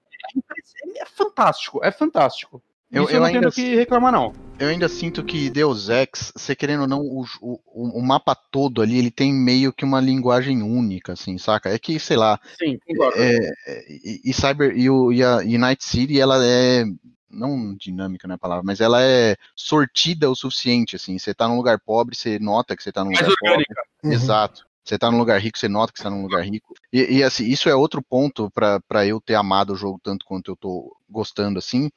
é, 0.97 1.05
fantástico, 1.05 1.85
é 1.85 1.93
fantástico. 1.93 2.63
Eu, 2.91 3.05
eu, 3.05 3.11
eu 3.11 3.21
não 3.21 3.27
ainda, 3.27 3.41
tenho 3.41 3.53
que 3.53 3.75
reclamar, 3.75 4.13
não. 4.13 4.33
Eu 4.59 4.69
ainda 4.69 4.89
sinto 4.89 5.25
que 5.25 5.51
Deus 5.51 5.89
Ex, 5.91 6.33
você 6.35 6.55
querendo 6.57 6.83
ou 6.83 6.87
não, 6.87 7.01
o, 7.01 7.25
o, 7.41 7.99
o, 7.99 8.03
mapa 8.03 8.35
todo 8.35 8.83
ali, 8.83 8.99
ele 8.99 9.11
tem 9.11 9.33
meio 9.33 9.73
que 9.73 9.85
uma 9.85 10.01
linguagem 10.01 10.63
única, 10.63 11.15
assim, 11.15 11.37
saca? 11.39 11.71
É 11.71 11.79
que, 11.79 11.99
sei 11.99 12.17
lá. 12.17 12.39
Sim, 12.59 12.79
concordo. 12.87 13.19
É, 13.19 13.37
é 13.67 13.85
e, 13.89 14.21
e, 14.25 14.35
Cyber, 14.35 14.77
e, 14.77 14.91
o, 14.91 15.11
e 15.11 15.23
a 15.23 15.43
Night 15.43 15.85
City, 15.85 16.21
ela 16.21 16.45
é 16.45 16.85
não 17.33 17.75
dinâmica 17.75 18.29
não 18.29 18.35
é 18.35 18.37
a 18.37 18.39
palavra, 18.39 18.63
mas 18.65 18.81
ela 18.81 19.03
é 19.03 19.37
sortida 19.57 20.31
o 20.31 20.37
suficiente, 20.37 20.97
assim, 20.97 21.19
você 21.19 21.35
tá 21.35 21.49
num 21.49 21.57
lugar 21.57 21.81
pobre, 21.81 22.15
você 22.15 22.39
nota 22.39 22.77
que 22.77 22.83
você 22.83 22.93
tá 22.93 23.03
num 23.05 23.11
lugar 23.11 23.31
pobre. 23.41 23.65
Uhum. 24.05 24.13
Exato. 24.13 24.67
Você 24.85 24.99
tá 24.99 25.11
num 25.11 25.19
lugar 25.19 25.41
rico, 25.41 25.57
você 25.57 25.69
nota 25.69 25.93
que 25.93 25.99
você 25.99 26.05
tá 26.05 26.11
num 26.11 26.23
lugar 26.23 26.45
rico. 26.45 26.75
E, 26.93 27.19
e 27.19 27.23
assim, 27.23 27.45
isso 27.45 27.69
é 27.69 27.75
outro 27.75 28.03
ponto 28.03 28.51
para 28.51 29.07
eu 29.07 29.21
ter 29.21 29.37
amado 29.37 29.73
o 29.73 29.77
jogo 29.77 30.01
tanto 30.03 30.27
quanto 30.27 30.51
eu 30.51 30.57
tô 30.57 30.97
gostando, 31.09 31.59
assim, 31.59 31.89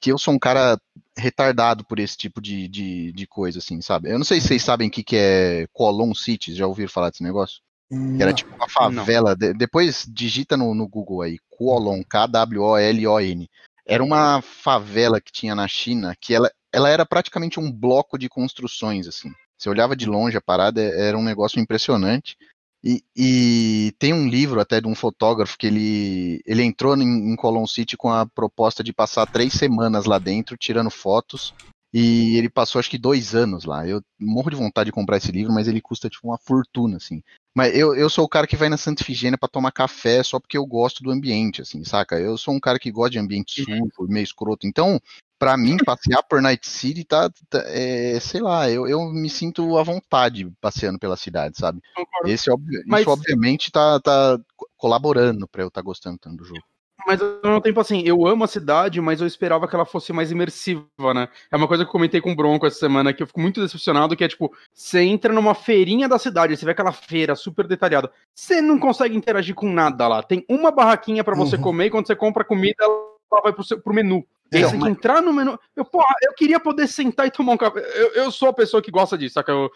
que 0.00 0.10
eu 0.10 0.18
sou 0.18 0.34
um 0.34 0.38
cara 0.38 0.76
retardado 1.16 1.84
por 1.84 2.00
esse 2.00 2.16
tipo 2.16 2.40
de, 2.40 2.66
de, 2.66 3.12
de 3.12 3.26
coisa, 3.28 3.60
assim, 3.60 3.80
sabe? 3.80 4.10
Eu 4.10 4.18
não 4.18 4.24
sei 4.24 4.40
se 4.40 4.48
vocês 4.48 4.62
sabem 4.62 4.88
o 4.88 4.90
que, 4.90 5.04
que 5.04 5.16
é 5.16 5.66
Colon 5.72 6.12
Cities, 6.14 6.56
já 6.56 6.66
ouviram 6.66 6.90
falar 6.90 7.10
desse 7.10 7.22
negócio? 7.22 7.60
Não. 7.88 8.16
Que 8.16 8.22
era 8.22 8.32
tipo 8.32 8.52
uma 8.56 8.68
favela. 8.68 9.36
De, 9.36 9.54
depois 9.54 10.04
digita 10.10 10.56
no, 10.56 10.74
no 10.74 10.88
Google 10.88 11.22
aí, 11.22 11.36
Colon, 11.48 12.02
K-W-O-L-O-N 12.02 13.48
era 13.86 14.02
uma 14.02 14.40
favela 14.42 15.20
que 15.20 15.32
tinha 15.32 15.54
na 15.54 15.66
China 15.68 16.14
que 16.20 16.34
ela, 16.34 16.50
ela 16.72 16.88
era 16.88 17.04
praticamente 17.04 17.58
um 17.58 17.70
bloco 17.70 18.18
de 18.18 18.28
construções, 18.28 19.06
assim. 19.06 19.30
Você 19.58 19.68
olhava 19.68 19.94
de 19.94 20.06
longe 20.06 20.36
a 20.36 20.40
parada, 20.40 20.80
é, 20.80 21.08
era 21.08 21.18
um 21.18 21.22
negócio 21.22 21.60
impressionante. 21.60 22.36
E, 22.84 23.00
e, 23.16 23.94
tem 23.96 24.12
um 24.12 24.28
livro 24.28 24.60
até 24.60 24.80
de 24.80 24.88
um 24.88 24.94
fotógrafo 24.94 25.56
que 25.56 25.68
ele, 25.68 26.42
ele 26.44 26.64
entrou 26.64 26.96
em, 26.96 27.32
em 27.32 27.36
Colon 27.36 27.64
City 27.64 27.96
com 27.96 28.10
a 28.10 28.26
proposta 28.26 28.82
de 28.82 28.92
passar 28.92 29.24
três 29.26 29.52
semanas 29.52 30.04
lá 30.04 30.18
dentro, 30.18 30.56
tirando 30.56 30.90
fotos, 30.90 31.54
e 31.94 32.36
ele 32.36 32.48
passou 32.48 32.80
acho 32.80 32.90
que 32.90 32.98
dois 32.98 33.36
anos 33.36 33.64
lá. 33.64 33.86
Eu 33.86 34.02
morro 34.18 34.50
de 34.50 34.56
vontade 34.56 34.86
de 34.86 34.92
comprar 34.92 35.18
esse 35.18 35.30
livro, 35.30 35.52
mas 35.52 35.68
ele 35.68 35.80
custa 35.80 36.08
tipo 36.08 36.26
uma 36.26 36.38
fortuna, 36.38 36.96
assim. 36.96 37.22
Mas 37.54 37.76
eu, 37.76 37.94
eu 37.94 38.08
sou 38.08 38.24
o 38.24 38.28
cara 38.28 38.46
que 38.46 38.56
vai 38.56 38.68
na 38.68 38.78
Santa 38.78 39.02
Ifigênia 39.02 39.36
para 39.36 39.48
tomar 39.48 39.72
café 39.72 40.22
só 40.22 40.40
porque 40.40 40.56
eu 40.56 40.64
gosto 40.64 41.02
do 41.02 41.10
ambiente, 41.10 41.60
assim, 41.60 41.84
saca? 41.84 42.18
Eu 42.18 42.38
sou 42.38 42.54
um 42.54 42.60
cara 42.60 42.78
que 42.78 42.90
gosta 42.90 43.10
de 43.10 43.18
ambiente 43.18 43.60
uhum. 43.68 43.88
sujo, 43.94 44.10
meio 44.10 44.24
escroto. 44.24 44.66
Então, 44.66 44.98
para 45.38 45.56
mim, 45.56 45.76
passear 45.84 46.22
por 46.22 46.40
Night 46.40 46.66
City 46.66 47.04
tá, 47.04 47.28
tá 47.50 47.62
é, 47.66 48.18
sei 48.20 48.40
lá, 48.40 48.70
eu, 48.70 48.86
eu 48.86 49.04
me 49.10 49.28
sinto 49.28 49.76
à 49.76 49.82
vontade 49.82 50.50
passeando 50.60 50.98
pela 50.98 51.16
cidade, 51.16 51.58
sabe? 51.58 51.80
Esse, 52.24 52.48
Mas... 52.86 53.02
Isso, 53.02 53.10
obviamente, 53.10 53.70
tá, 53.70 54.00
tá 54.00 54.38
colaborando 54.76 55.46
para 55.46 55.62
eu 55.62 55.68
estar 55.68 55.80
tá 55.82 55.84
gostando 55.84 56.18
tanto 56.18 56.36
do 56.38 56.44
jogo. 56.44 56.62
Mas 57.06 57.20
ao 57.20 57.40
mesmo 57.42 57.60
tempo, 57.60 57.80
assim, 57.80 58.02
eu 58.06 58.26
amo 58.26 58.44
a 58.44 58.48
cidade, 58.48 59.00
mas 59.00 59.20
eu 59.20 59.26
esperava 59.26 59.66
que 59.66 59.74
ela 59.74 59.84
fosse 59.84 60.12
mais 60.12 60.30
imersiva, 60.30 60.86
né? 61.14 61.28
É 61.50 61.56
uma 61.56 61.68
coisa 61.68 61.84
que 61.84 61.88
eu 61.88 61.92
comentei 61.92 62.20
com 62.20 62.32
o 62.32 62.36
Bronco 62.36 62.66
essa 62.66 62.78
semana, 62.78 63.12
que 63.12 63.22
eu 63.22 63.26
fico 63.26 63.40
muito 63.40 63.60
decepcionado, 63.60 64.16
que 64.16 64.24
é 64.24 64.28
tipo, 64.28 64.52
você 64.72 65.02
entra 65.02 65.32
numa 65.32 65.54
feirinha 65.54 66.08
da 66.08 66.18
cidade, 66.18 66.56
você 66.56 66.64
vê 66.64 66.72
aquela 66.72 66.92
feira 66.92 67.34
super 67.34 67.66
detalhada, 67.66 68.10
você 68.34 68.60
não 68.60 68.78
consegue 68.78 69.16
interagir 69.16 69.54
com 69.54 69.70
nada 69.72 70.06
lá. 70.06 70.22
Tem 70.22 70.44
uma 70.48 70.70
barraquinha 70.70 71.24
para 71.24 71.34
você 71.34 71.56
uhum. 71.56 71.62
comer, 71.62 71.86
e 71.86 71.90
quando 71.90 72.06
você 72.06 72.16
compra 72.16 72.44
comida, 72.44 72.76
ela 72.80 73.42
vai 73.42 73.52
pro, 73.52 73.64
seu, 73.64 73.80
pro 73.80 73.94
menu. 73.94 74.24
E 74.52 74.62
você 74.62 74.72
tem 74.72 74.80
que 74.80 74.88
entrar 74.88 75.22
no 75.22 75.32
menu. 75.32 75.58
Eu, 75.74 75.84
porra, 75.84 76.14
eu 76.22 76.34
queria 76.34 76.60
poder 76.60 76.86
sentar 76.86 77.26
e 77.26 77.30
tomar 77.30 77.52
um 77.52 77.56
café. 77.56 77.80
Eu, 77.94 78.12
eu 78.12 78.30
sou 78.30 78.48
a 78.48 78.52
pessoa 78.52 78.82
que 78.82 78.90
gosta 78.90 79.16
disso, 79.16 79.34
saca? 79.34 79.50
Eu, 79.50 79.70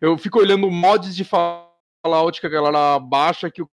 eu 0.00 0.18
fico 0.18 0.38
olhando 0.38 0.70
mods 0.70 1.16
de 1.16 1.24
Fallout 1.24 2.40
que 2.40 2.46
a 2.46 2.50
galera 2.50 2.98
baixa 2.98 3.50
que 3.50 3.62
o 3.62 3.70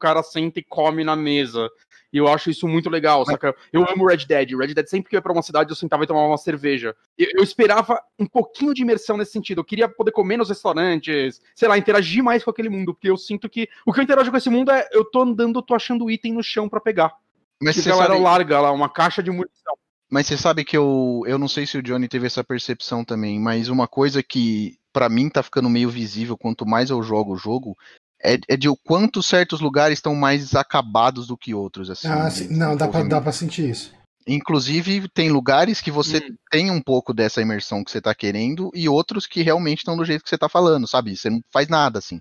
cara 0.00 0.22
senta 0.22 0.60
e 0.60 0.64
come 0.64 1.04
na 1.04 1.14
mesa. 1.14 1.68
E 2.12 2.18
eu 2.18 2.28
acho 2.28 2.50
isso 2.50 2.68
muito 2.68 2.90
legal, 2.90 3.24
saca? 3.24 3.54
Eu 3.72 3.88
amo 3.88 4.06
Red 4.06 4.26
Dead. 4.26 4.50
Red 4.50 4.74
Dead, 4.74 4.86
sempre 4.86 5.08
que 5.08 5.16
eu 5.16 5.18
ia 5.18 5.22
pra 5.22 5.32
uma 5.32 5.40
cidade, 5.42 5.70
eu 5.70 5.76
sentava 5.76 6.04
e 6.04 6.06
tomava 6.06 6.26
uma 6.26 6.36
cerveja. 6.36 6.94
Eu, 7.16 7.28
eu, 7.36 7.42
esperava 7.42 8.02
um 8.18 8.26
pouquinho 8.26 8.74
de 8.74 8.82
imersão 8.82 9.16
nesse 9.16 9.32
sentido. 9.32 9.60
Eu 9.60 9.64
queria 9.64 9.88
poder 9.88 10.12
comer 10.12 10.36
nos 10.36 10.50
restaurantes, 10.50 11.40
sei 11.54 11.68
lá, 11.68 11.78
interagir 11.78 12.22
mais 12.22 12.44
com 12.44 12.50
aquele 12.50 12.68
mundo. 12.68 12.92
Porque 12.92 13.08
eu 13.08 13.16
sinto 13.16 13.48
que. 13.48 13.66
O 13.86 13.92
que 13.92 14.00
eu 14.00 14.04
interajo 14.04 14.30
com 14.30 14.36
esse 14.36 14.50
mundo 14.50 14.70
é 14.70 14.86
eu 14.92 15.04
tô 15.04 15.22
andando, 15.22 15.58
eu 15.58 15.62
tô 15.62 15.74
achando 15.74 16.10
item 16.10 16.34
no 16.34 16.42
chão 16.42 16.68
para 16.68 16.80
pegar. 16.80 17.14
Mas 17.62 17.80
que 17.80 17.88
a 17.88 17.92
galera 17.92 18.12
sabe... 18.12 18.24
larga 18.24 18.60
lá, 18.60 18.72
uma 18.72 18.90
caixa 18.90 19.22
de 19.22 19.30
munição. 19.30 19.74
Mas 20.10 20.26
você 20.26 20.36
sabe 20.36 20.64
que 20.64 20.76
eu. 20.76 21.22
Eu 21.26 21.38
não 21.38 21.48
sei 21.48 21.66
se 21.66 21.78
o 21.78 21.82
Johnny 21.82 22.08
teve 22.08 22.26
essa 22.26 22.44
percepção 22.44 23.02
também, 23.02 23.40
mas 23.40 23.70
uma 23.70 23.88
coisa 23.88 24.22
que 24.22 24.76
para 24.92 25.08
mim 25.08 25.30
tá 25.30 25.42
ficando 25.42 25.70
meio 25.70 25.88
visível 25.88 26.36
quanto 26.36 26.66
mais 26.66 26.90
eu 26.90 27.02
jogo 27.02 27.32
o 27.32 27.38
jogo 27.38 27.74
é, 28.22 28.38
é, 28.48 28.56
de 28.56 28.68
o 28.68 28.76
quanto 28.76 29.22
certos 29.22 29.60
lugares 29.60 29.98
estão 29.98 30.14
mais 30.14 30.54
acabados 30.54 31.26
do 31.26 31.36
que 31.36 31.54
outros. 31.54 31.90
Assim, 31.90 32.08
ah, 32.08 32.30
sim. 32.30 32.48
Não, 32.48 32.76
dá 32.76 32.88
pra, 32.88 33.02
dá 33.02 33.20
pra 33.20 33.32
sentir 33.32 33.68
isso. 33.68 33.92
Inclusive, 34.26 35.08
tem 35.08 35.30
lugares 35.30 35.80
que 35.80 35.90
você 35.90 36.18
hum. 36.18 36.34
tem 36.50 36.70
um 36.70 36.80
pouco 36.80 37.12
dessa 37.12 37.42
imersão 37.42 37.82
que 37.82 37.90
você 37.90 38.00
tá 38.00 38.14
querendo 38.14 38.70
e 38.72 38.88
outros 38.88 39.26
que 39.26 39.42
realmente 39.42 39.78
estão 39.78 39.96
do 39.96 40.04
jeito 40.04 40.22
que 40.22 40.30
você 40.30 40.38
tá 40.38 40.48
falando, 40.48 40.86
sabe? 40.86 41.16
Você 41.16 41.28
não 41.28 41.40
faz 41.52 41.68
nada, 41.68 41.98
assim. 41.98 42.20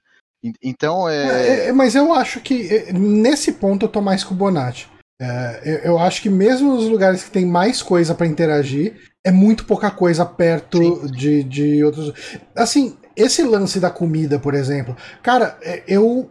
Então 0.63 1.07
é... 1.07 1.25
é... 1.25 1.67
é 1.67 1.71
mas 1.71 1.93
eu 1.93 2.11
acho 2.11 2.39
que 2.41 2.67
é, 2.73 2.91
nesse 2.91 3.53
ponto 3.53 3.85
eu 3.85 3.89
tô 3.89 4.01
mais 4.01 4.23
com 4.23 4.33
o 4.33 4.37
Bonatti. 4.37 4.89
É, 5.21 5.81
eu 5.83 5.99
acho 5.99 6.19
que 6.19 6.31
mesmo 6.31 6.73
nos 6.73 6.85
lugares 6.85 7.23
que 7.23 7.29
tem 7.29 7.45
mais 7.45 7.83
coisa 7.83 8.15
para 8.15 8.25
interagir, 8.25 9.11
é 9.23 9.31
muito 9.31 9.65
pouca 9.65 9.91
coisa 9.91 10.25
perto 10.25 11.07
de, 11.11 11.43
de 11.43 11.83
outros. 11.83 12.11
Assim, 12.55 12.97
esse 13.15 13.43
lance 13.43 13.79
da 13.79 13.89
comida, 13.89 14.39
por 14.39 14.53
exemplo, 14.53 14.95
cara, 15.21 15.57
eu. 15.87 16.29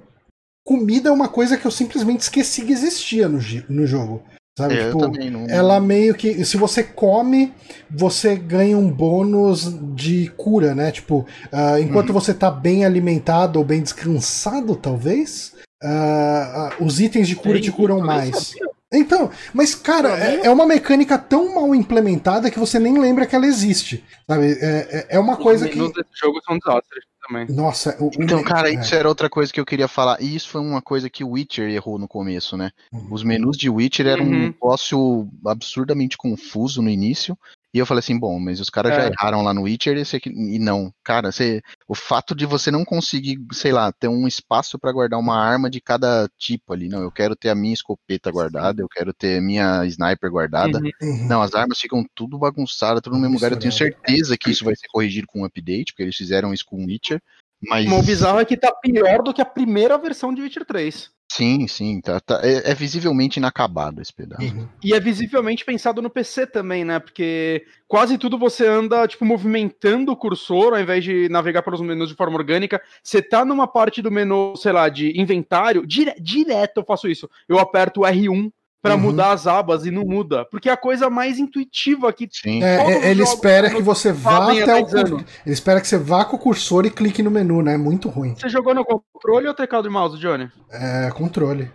Comida 0.62 1.08
é 1.08 1.12
uma 1.12 1.28
coisa 1.28 1.56
que 1.56 1.66
eu 1.66 1.70
simplesmente 1.70 2.20
esqueci 2.20 2.64
que 2.64 2.72
existia 2.72 3.28
no, 3.28 3.40
no 3.68 3.86
jogo. 3.86 4.22
Sabe? 4.60 4.74
É, 4.76 4.86
tipo, 4.86 5.08
não... 5.30 5.46
ela 5.48 5.80
meio 5.80 6.14
que. 6.14 6.44
Se 6.44 6.56
você 6.56 6.82
come, 6.82 7.52
você 7.90 8.36
ganha 8.36 8.76
um 8.76 8.90
bônus 8.90 9.72
de 9.94 10.30
cura, 10.36 10.74
né? 10.74 10.90
Tipo, 10.92 11.26
uh, 11.52 11.78
enquanto 11.80 12.08
uhum. 12.08 12.14
você 12.14 12.34
tá 12.34 12.50
bem 12.50 12.84
alimentado 12.84 13.58
ou 13.58 13.64
bem 13.64 13.80
descansado, 13.80 14.76
talvez, 14.76 15.54
uh, 15.82 16.82
uh, 16.82 16.84
os 16.84 17.00
itens 17.00 17.26
de 17.26 17.36
cura 17.36 17.60
te 17.60 17.72
curam 17.72 18.00
mais. 18.00 18.54
Então, 18.92 19.30
mas 19.54 19.74
cara, 19.74 20.18
é, 20.18 20.46
é, 20.46 20.50
uma 20.50 20.66
mecânica 20.66 21.16
tão 21.16 21.54
mal 21.54 21.74
implementada 21.74 22.50
que 22.50 22.58
você 22.58 22.78
nem 22.78 22.98
lembra 22.98 23.24
que 23.24 23.36
ela 23.36 23.46
existe. 23.46 24.04
Sabe? 24.28 24.52
É, 24.52 24.56
é, 24.58 25.06
é 25.10 25.18
uma 25.18 25.36
coisa 25.36 25.68
que. 25.68 25.80
Os 25.80 25.92
desse 25.92 26.10
jogo 26.20 26.40
são 26.44 26.58
desastres 26.58 27.04
também. 27.26 27.46
Nossa, 27.48 27.96
o, 28.00 28.10
então, 28.18 28.42
cara, 28.42 28.68
é. 28.68 28.74
isso 28.74 28.92
era 28.92 29.08
outra 29.08 29.30
coisa 29.30 29.52
que 29.52 29.60
eu 29.60 29.64
queria 29.64 29.86
falar. 29.86 30.20
E 30.20 30.34
isso 30.34 30.48
foi 30.48 30.60
uma 30.60 30.82
coisa 30.82 31.08
que 31.08 31.22
o 31.22 31.30
Witcher 31.30 31.70
errou 31.70 31.98
no 31.98 32.08
começo, 32.08 32.56
né? 32.56 32.72
Uhum. 32.92 33.08
Os 33.12 33.22
menus 33.22 33.56
de 33.56 33.70
Witcher 33.70 34.08
eram 34.08 34.24
uhum. 34.24 34.30
um 34.30 34.40
negócio 34.48 35.28
absurdamente 35.46 36.16
confuso 36.16 36.82
no 36.82 36.90
início. 36.90 37.38
E 37.72 37.78
eu 37.78 37.86
falei 37.86 38.00
assim, 38.00 38.18
bom, 38.18 38.38
mas 38.40 38.58
os 38.58 38.68
caras 38.68 38.92
é. 38.92 38.96
já 38.96 39.06
erraram 39.06 39.42
lá 39.42 39.54
no 39.54 39.62
Witcher 39.62 39.96
esse 39.96 40.16
aqui, 40.16 40.28
e 40.28 40.58
não. 40.58 40.92
Cara, 41.04 41.30
você, 41.30 41.62
o 41.86 41.94
fato 41.94 42.34
de 42.34 42.44
você 42.44 42.68
não 42.70 42.84
conseguir, 42.84 43.38
sei 43.52 43.70
lá, 43.70 43.92
ter 43.92 44.08
um 44.08 44.26
espaço 44.26 44.76
para 44.76 44.90
guardar 44.90 45.20
uma 45.20 45.38
arma 45.38 45.70
de 45.70 45.80
cada 45.80 46.28
tipo 46.36 46.72
ali, 46.72 46.88
não, 46.88 47.00
eu 47.00 47.12
quero 47.12 47.36
ter 47.36 47.48
a 47.48 47.54
minha 47.54 47.72
escopeta 47.72 48.30
guardada, 48.30 48.82
eu 48.82 48.88
quero 48.88 49.12
ter 49.12 49.38
a 49.38 49.40
minha 49.40 49.84
sniper 49.86 50.30
guardada. 50.30 50.78
Uhum. 50.78 50.90
uhum. 51.00 51.28
Não, 51.28 51.42
as 51.42 51.54
armas 51.54 51.78
ficam 51.78 52.04
tudo 52.12 52.38
bagunçadas, 52.38 53.00
tudo 53.00 53.14
no 53.14 53.20
mesmo 53.20 53.36
lugar. 53.36 53.52
Eu 53.52 53.58
tenho 53.58 53.72
certeza 53.72 54.36
que 54.36 54.50
isso 54.50 54.64
vai 54.64 54.74
ser 54.74 54.88
corrigido 54.88 55.28
com 55.28 55.42
um 55.42 55.44
update, 55.44 55.92
porque 55.92 56.02
eles 56.02 56.16
fizeram 56.16 56.52
isso 56.52 56.64
com 56.66 56.76
o 56.76 56.86
Witcher. 56.86 57.22
Mas... 57.62 57.90
O 57.90 58.02
bizarro 58.02 58.40
é 58.40 58.44
que 58.44 58.56
tá 58.56 58.72
pior 58.72 59.22
do 59.22 59.32
que 59.32 59.42
a 59.42 59.46
primeira 59.46 59.96
versão 59.96 60.34
de 60.34 60.42
Witcher 60.42 60.64
3. 60.64 61.10
Sim, 61.40 61.66
sim, 61.66 62.00
tá, 62.02 62.20
tá 62.20 62.38
é, 62.42 62.70
é, 62.70 62.74
visivelmente 62.74 63.38
inacabado 63.38 64.02
esse 64.02 64.12
pedaço. 64.12 64.42
Uhum. 64.42 64.68
E 64.84 64.92
é 64.92 65.00
visivelmente 65.00 65.64
pensado 65.64 66.02
no 66.02 66.10
PC 66.10 66.46
também, 66.46 66.84
né? 66.84 66.98
Porque 66.98 67.64
quase 67.88 68.18
tudo 68.18 68.36
você 68.36 68.66
anda, 68.66 69.08
tipo, 69.08 69.24
movimentando 69.24 70.12
o 70.12 70.16
cursor 70.16 70.74
ao 70.74 70.80
invés 70.80 71.02
de 71.02 71.30
navegar 71.30 71.62
pelos 71.62 71.80
menus 71.80 72.10
de 72.10 72.14
forma 72.14 72.36
orgânica. 72.36 72.78
Você 73.02 73.22
tá 73.22 73.42
numa 73.42 73.66
parte 73.66 74.02
do 74.02 74.10
menu, 74.10 74.54
sei 74.54 74.72
lá, 74.72 74.90
de 74.90 75.18
inventário, 75.18 75.86
dire 75.86 76.14
direto 76.20 76.80
eu 76.80 76.84
faço 76.84 77.08
isso. 77.08 77.26
Eu 77.48 77.58
aperto 77.58 78.02
o 78.02 78.04
R1 78.04 78.52
para 78.82 78.94
uhum. 78.94 79.00
mudar 79.00 79.32
as 79.32 79.46
abas 79.46 79.84
e 79.84 79.90
não 79.90 80.04
muda, 80.04 80.44
porque 80.46 80.68
é 80.68 80.72
a 80.72 80.76
coisa 80.76 81.10
mais 81.10 81.38
intuitiva 81.38 82.12
que 82.12 82.28
Sim. 82.30 82.62
É, 82.62 83.10
ele 83.10 83.22
espera 83.22 83.68
que 83.68 83.82
você 83.82 84.12
vá 84.12 84.52
até 84.52 84.74
o 84.74 84.86
cursor. 84.86 85.24
Ele 85.44 85.54
espera 85.54 85.80
que 85.80 85.88
você 85.88 85.98
vá 85.98 86.24
com 86.24 86.36
o 86.36 86.38
cursor 86.38 86.86
e 86.86 86.90
clique 86.90 87.22
no 87.22 87.30
menu, 87.30 87.62
né? 87.62 87.74
É 87.74 87.78
muito 87.78 88.08
ruim. 88.08 88.34
Você 88.34 88.48
jogou 88.48 88.74
no 88.74 88.84
controle 88.84 89.48
ou 89.48 89.54
teclado 89.54 89.86
e 89.86 89.90
mouse, 89.90 90.18
Johnny? 90.18 90.50
É, 90.70 91.10
controle. 91.10 91.70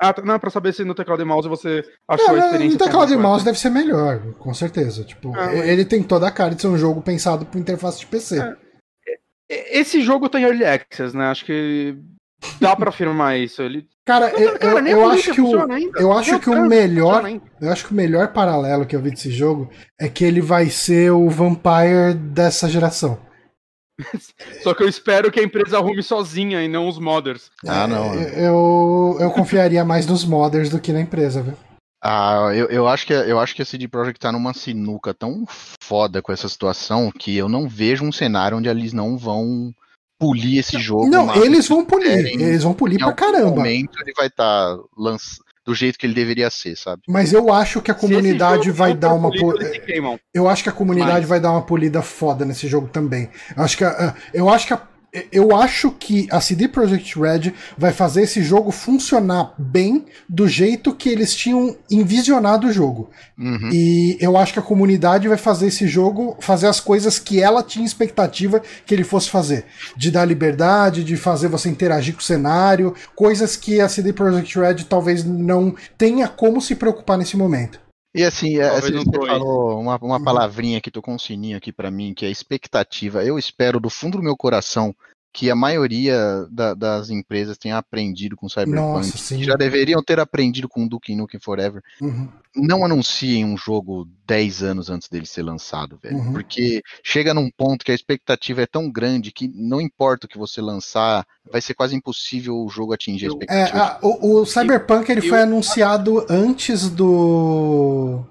Ah, 0.00 0.12
tá, 0.12 0.22
não, 0.22 0.38
pra 0.38 0.50
saber 0.50 0.72
se 0.72 0.84
no 0.84 0.94
teclado 0.94 1.22
e 1.22 1.24
mouse 1.24 1.48
você 1.48 1.84
achou 2.08 2.34
a 2.34 2.38
experiência. 2.38 2.78
No 2.78 2.84
teclado 2.84 3.12
e 3.12 3.16
mouse 3.16 3.44
deve 3.44 3.58
ser 3.58 3.70
melhor, 3.70 4.20
com 4.38 4.52
certeza. 4.54 5.04
Tipo, 5.04 5.32
ah, 5.36 5.54
ele 5.54 5.84
tem 5.84 6.02
toda 6.02 6.26
a 6.26 6.30
cara 6.30 6.54
de 6.54 6.62
ser 6.62 6.68
um 6.68 6.78
jogo 6.78 7.02
pensado 7.02 7.44
para 7.44 7.60
interface 7.60 8.00
de 8.00 8.06
PC. 8.06 8.40
É. 8.40 8.56
Esse 9.48 10.00
jogo 10.00 10.28
tem 10.30 10.44
early 10.44 10.64
access, 10.64 11.16
né? 11.16 11.26
Acho 11.26 11.44
que 11.44 11.96
dá 12.60 12.74
para 12.76 12.90
afirmar 12.90 13.38
isso. 13.38 13.62
Ele 13.62 13.86
Cara, 14.04 14.30
eu, 14.30 14.58
cara, 14.58 14.80
eu, 14.80 14.98
eu 14.98 15.10
acho 15.10 15.32
que 15.32 15.40
o, 15.40 15.52
eu 15.96 16.12
acho 16.12 16.40
que 16.40 16.50
o 16.50 16.66
melhor, 16.66 17.22
eu 17.60 17.70
acho 17.70 17.86
que 17.86 17.92
o 17.92 17.96
melhor 17.96 18.32
paralelo 18.32 18.84
que 18.84 18.96
eu 18.96 19.00
vi 19.00 19.10
desse 19.10 19.30
jogo 19.30 19.70
é 19.98 20.08
que 20.08 20.24
ele 20.24 20.40
vai 20.40 20.68
ser 20.68 21.12
o 21.12 21.30
Vampire 21.30 22.14
dessa 22.14 22.68
geração. 22.68 23.20
Só 24.62 24.74
que 24.74 24.82
eu 24.82 24.88
espero 24.88 25.30
que 25.30 25.38
a 25.38 25.42
empresa 25.44 25.78
arrume 25.78 26.02
sozinha 26.02 26.64
e 26.64 26.66
não 26.66 26.88
os 26.88 26.98
modders. 26.98 27.50
Ah, 27.64 27.86
não. 27.86 28.12
É, 28.14 28.46
eu, 28.46 29.16
eu 29.20 29.30
confiaria 29.30 29.84
mais 29.84 30.04
nos 30.04 30.24
modders 30.24 30.68
do 30.68 30.80
que 30.80 30.92
na 30.92 31.00
empresa, 31.00 31.40
viu? 31.40 31.54
Ah, 32.02 32.50
eu, 32.52 32.66
eu, 32.66 32.88
acho 32.88 33.06
que, 33.06 33.12
eu 33.12 33.38
acho 33.38 33.54
que 33.54 33.62
a 33.62 33.64
CD 33.64 33.86
Projekt 33.86 34.18
tá 34.18 34.32
numa 34.32 34.52
sinuca 34.52 35.14
tão 35.14 35.44
foda 35.80 36.20
com 36.20 36.32
essa 36.32 36.48
situação 36.48 37.12
que 37.16 37.36
eu 37.36 37.48
não 37.48 37.68
vejo 37.68 38.04
um 38.04 38.10
cenário 38.10 38.58
onde 38.58 38.68
eles 38.68 38.92
não 38.92 39.16
vão 39.16 39.72
polir 40.22 40.60
esse 40.60 40.78
jogo. 40.78 41.08
Não, 41.08 41.34
eles 41.34 41.66
vão 41.66 41.84
polir. 41.84 42.26
Eles 42.26 42.62
vão 42.62 42.72
polir 42.72 43.00
pra 43.00 43.12
caramba. 43.12 43.56
momento 43.56 43.98
ele 44.00 44.12
vai 44.16 44.28
estar 44.28 44.76
tá 44.76 44.82
lançando 44.96 45.42
do 45.64 45.74
jeito 45.74 45.96
que 45.98 46.06
ele 46.06 46.14
deveria 46.14 46.50
ser, 46.50 46.76
sabe? 46.76 47.02
Mas 47.08 47.32
eu 47.32 47.52
acho 47.52 47.80
que 47.80 47.90
a 47.90 47.94
comunidade 47.94 48.70
vai 48.70 48.94
dar 48.94 49.14
uma 49.14 49.30
eu 50.34 50.48
acho 50.48 50.62
que 50.62 50.68
a 50.68 50.72
comunidade 50.72 51.20
Mas... 51.20 51.28
vai 51.28 51.40
dar 51.40 51.52
uma 51.52 51.62
polida 51.62 52.02
foda 52.02 52.44
nesse 52.44 52.66
jogo 52.66 52.88
também. 52.88 53.30
Eu 53.56 53.62
acho 53.62 53.76
que 53.76 53.84
a, 53.84 54.14
eu 54.34 54.48
acho 54.48 54.66
que 54.66 54.74
a 54.74 54.76
eu 55.30 55.54
acho 55.54 55.90
que 55.90 56.26
a 56.30 56.40
CD 56.40 56.66
Projekt 56.66 57.18
Red 57.18 57.52
vai 57.76 57.92
fazer 57.92 58.22
esse 58.22 58.42
jogo 58.42 58.70
funcionar 58.70 59.54
bem 59.58 60.06
do 60.26 60.48
jeito 60.48 60.94
que 60.94 61.10
eles 61.10 61.34
tinham 61.34 61.76
envisionado 61.90 62.66
o 62.66 62.72
jogo. 62.72 63.10
Uhum. 63.38 63.68
E 63.70 64.16
eu 64.18 64.38
acho 64.38 64.54
que 64.54 64.58
a 64.58 64.62
comunidade 64.62 65.28
vai 65.28 65.36
fazer 65.36 65.66
esse 65.66 65.86
jogo 65.86 66.38
fazer 66.40 66.66
as 66.66 66.80
coisas 66.80 67.18
que 67.18 67.42
ela 67.42 67.62
tinha 67.62 67.84
expectativa 67.84 68.62
que 68.86 68.94
ele 68.94 69.04
fosse 69.04 69.28
fazer. 69.28 69.66
De 69.94 70.10
dar 70.10 70.24
liberdade, 70.24 71.04
de 71.04 71.16
fazer 71.16 71.48
você 71.48 71.68
interagir 71.68 72.14
com 72.14 72.20
o 72.20 72.24
cenário, 72.24 72.94
coisas 73.14 73.54
que 73.54 73.82
a 73.82 73.90
CD 73.90 74.14
Projekt 74.14 74.58
Red 74.58 74.84
talvez 74.88 75.24
não 75.24 75.74
tenha 75.98 76.26
como 76.26 76.58
se 76.58 76.74
preocupar 76.74 77.18
nesse 77.18 77.36
momento. 77.36 77.81
E 78.14 78.22
assim, 78.24 78.58
é, 78.58 78.68
assim 78.68 78.92
você 78.92 79.26
falou 79.26 79.80
uma, 79.80 79.96
uma 79.96 80.18
uhum. 80.18 80.24
palavrinha 80.24 80.80
que 80.80 80.90
tocou 80.90 81.14
um 81.14 81.18
sininho 81.18 81.56
aqui 81.56 81.72
para 81.72 81.90
mim, 81.90 82.12
que 82.12 82.26
é 82.26 82.30
expectativa. 82.30 83.24
Eu 83.24 83.38
espero 83.38 83.80
do 83.80 83.88
fundo 83.88 84.18
do 84.18 84.24
meu 84.24 84.36
coração 84.36 84.94
que 85.32 85.50
a 85.50 85.56
maioria 85.56 86.46
da, 86.50 86.74
das 86.74 87.08
empresas 87.08 87.56
tenha 87.56 87.78
aprendido 87.78 88.36
com 88.36 88.50
Cyberpunk. 88.50 88.76
Nossa, 88.76 89.38
já 89.38 89.54
deveriam 89.54 90.02
ter 90.02 90.20
aprendido 90.20 90.68
com 90.68 90.86
Duke 90.86 91.14
Nukem 91.16 91.40
Forever. 91.40 91.82
Uhum. 92.02 92.28
Não 92.54 92.84
anunciem 92.84 93.42
um 93.42 93.56
jogo 93.56 94.06
10 94.26 94.62
anos 94.62 94.90
antes 94.90 95.08
dele 95.08 95.24
ser 95.24 95.42
lançado, 95.42 95.98
velho. 96.02 96.18
Uhum. 96.18 96.32
Porque 96.34 96.82
chega 97.02 97.32
num 97.32 97.50
ponto 97.50 97.82
que 97.82 97.90
a 97.90 97.94
expectativa 97.94 98.60
é 98.60 98.66
tão 98.66 98.90
grande 98.90 99.32
que 99.32 99.48
não 99.48 99.80
importa 99.80 100.26
o 100.26 100.28
que 100.28 100.36
você 100.36 100.60
lançar, 100.60 101.26
vai 101.50 101.62
ser 101.62 101.72
quase 101.72 101.96
impossível 101.96 102.54
o 102.56 102.68
jogo 102.68 102.92
atingir 102.92 103.24
a 103.24 103.28
é, 103.28 103.32
expectativa. 103.32 103.78
É, 103.78 103.80
a, 103.80 103.98
o, 104.02 104.40
o, 104.40 104.44
Cyberpunk 104.46 105.10
ele 105.10 105.24
eu, 105.24 105.30
foi 105.30 105.40
anunciado 105.40 106.26
antes 106.28 106.90
do. 106.90 108.22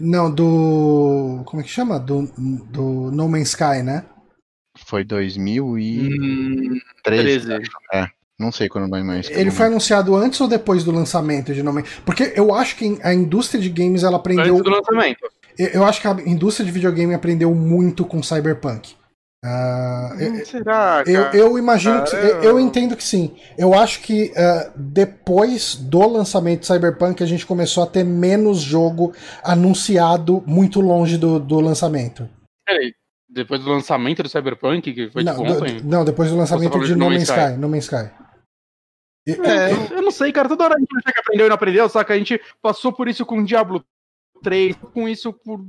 Não, 0.00 0.30
do. 0.30 1.42
Como 1.44 1.60
é 1.60 1.62
que 1.62 1.70
chama? 1.70 2.00
Do, 2.00 2.22
do 2.38 3.10
No 3.10 3.28
Man's 3.28 3.50
Sky, 3.50 3.82
né? 3.82 4.06
Foi 4.88 5.04
2013. 5.04 7.52
Hum, 7.52 7.58
é. 7.92 8.08
Não 8.40 8.50
sei 8.50 8.70
quando 8.70 8.88
vai 8.88 9.02
mais. 9.02 9.28
Ele 9.28 9.50
foi 9.50 9.66
anunciado 9.66 10.16
antes 10.16 10.40
ou 10.40 10.48
depois 10.48 10.82
do 10.82 10.90
lançamento 10.90 11.52
de 11.52 11.62
nome? 11.62 11.84
Porque 12.06 12.32
eu 12.34 12.54
acho 12.54 12.74
que 12.74 12.98
a 13.02 13.12
indústria 13.12 13.60
de 13.60 13.68
games 13.68 14.02
ela 14.02 14.16
aprendeu. 14.16 14.54
Antes 14.54 14.62
do 14.62 14.70
lançamento. 14.70 15.30
Eu 15.58 15.84
acho 15.84 16.00
que 16.00 16.08
a 16.08 16.16
indústria 16.24 16.64
de 16.64 16.72
videogame 16.72 17.12
aprendeu 17.12 17.54
muito 17.54 18.02
com 18.02 18.22
Cyberpunk. 18.22 18.94
Uh, 19.44 20.46
será? 20.46 21.04
Eu, 21.06 21.24
eu 21.32 21.58
imagino 21.58 22.02
que. 22.04 22.16
Eu... 22.16 22.42
eu 22.42 22.60
entendo 22.60 22.96
que 22.96 23.04
sim. 23.04 23.36
Eu 23.58 23.74
acho 23.74 24.00
que 24.00 24.32
uh, 24.32 24.72
depois 24.74 25.74
do 25.74 26.08
lançamento 26.08 26.60
de 26.60 26.66
Cyberpunk 26.66 27.22
a 27.22 27.26
gente 27.26 27.44
começou 27.44 27.82
a 27.82 27.86
ter 27.86 28.04
menos 28.04 28.60
jogo 28.60 29.12
anunciado 29.44 30.42
muito 30.46 30.80
longe 30.80 31.18
do, 31.18 31.38
do 31.38 31.60
lançamento. 31.60 32.26
Peraí, 32.64 32.94
depois 33.28 33.62
do 33.62 33.70
lançamento 33.70 34.22
do 34.22 34.28
Cyberpunk, 34.28 34.92
que 34.92 35.10
foi 35.10 35.22
não, 35.22 35.36
tipo 35.36 35.52
ontem? 35.52 35.80
não, 35.82 36.04
depois 36.04 36.30
do 36.30 36.36
lançamento 36.36 36.78
de, 36.80 36.94
No 36.94 37.10
Man's 37.10 37.24
Sky. 37.24 37.40
Sky. 37.40 37.56
No 37.58 37.68
Man's 37.68 37.84
Sky. 37.84 38.10
É, 39.28 39.72
eu, 39.72 39.96
eu 39.96 40.02
não 40.02 40.10
sei, 40.10 40.32
cara. 40.32 40.48
Toda 40.48 40.64
hora 40.64 40.74
a 40.76 40.78
gente 40.78 40.88
acha 40.96 41.12
que 41.12 41.20
aprendeu 41.20 41.46
e 41.46 41.48
não 41.48 41.54
aprendeu, 41.54 41.88
só 41.88 42.02
que 42.02 42.12
a 42.12 42.18
gente 42.18 42.40
passou 42.62 42.92
por 42.92 43.08
isso 43.08 43.26
com 43.26 43.44
Diablo 43.44 43.84
3, 44.42 44.76
com 44.94 45.08
isso 45.08 45.32
por 45.32 45.62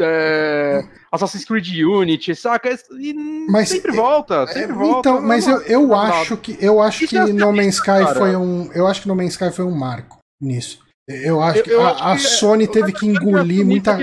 é, 0.00 0.82
Assassin's 1.10 1.44
Creed 1.44 1.68
Unity, 1.84 2.34
saca? 2.34 2.70
E 2.98 3.12
mas, 3.48 3.68
sempre 3.68 3.92
volta, 3.92 4.46
sempre 4.46 4.72
é, 4.72 4.74
volta. 4.74 5.10
Então, 5.10 5.20
mas 5.20 5.46
eu, 5.46 5.60
eu 5.62 5.94
acho 5.94 6.36
que 6.38 6.56
eu 6.60 6.80
acho 6.80 7.06
que 7.06 7.18
No 7.18 7.52
Man's 7.52 7.74
Sky 7.74 7.86
cara. 7.86 8.14
foi 8.14 8.36
um, 8.36 8.72
eu 8.72 8.86
acho 8.86 9.02
que 9.02 9.08
No 9.08 9.16
Man's 9.16 9.32
Sky 9.32 9.50
foi 9.50 9.64
um 9.64 9.74
marco 9.74 10.18
nisso. 10.40 10.80
Eu 11.06 11.42
acho 11.42 11.58
eu, 11.58 11.64
que 11.64 11.70
eu 11.70 11.82
a, 11.82 11.90
acho 11.90 12.04
a 12.04 12.18
Sony 12.18 12.66
teve 12.66 12.92
que 12.92 13.06
engolir 13.06 13.66
muita. 13.66 13.98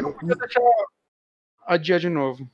Adiar 1.65 1.99
de 1.99 2.09
novo. 2.09 2.47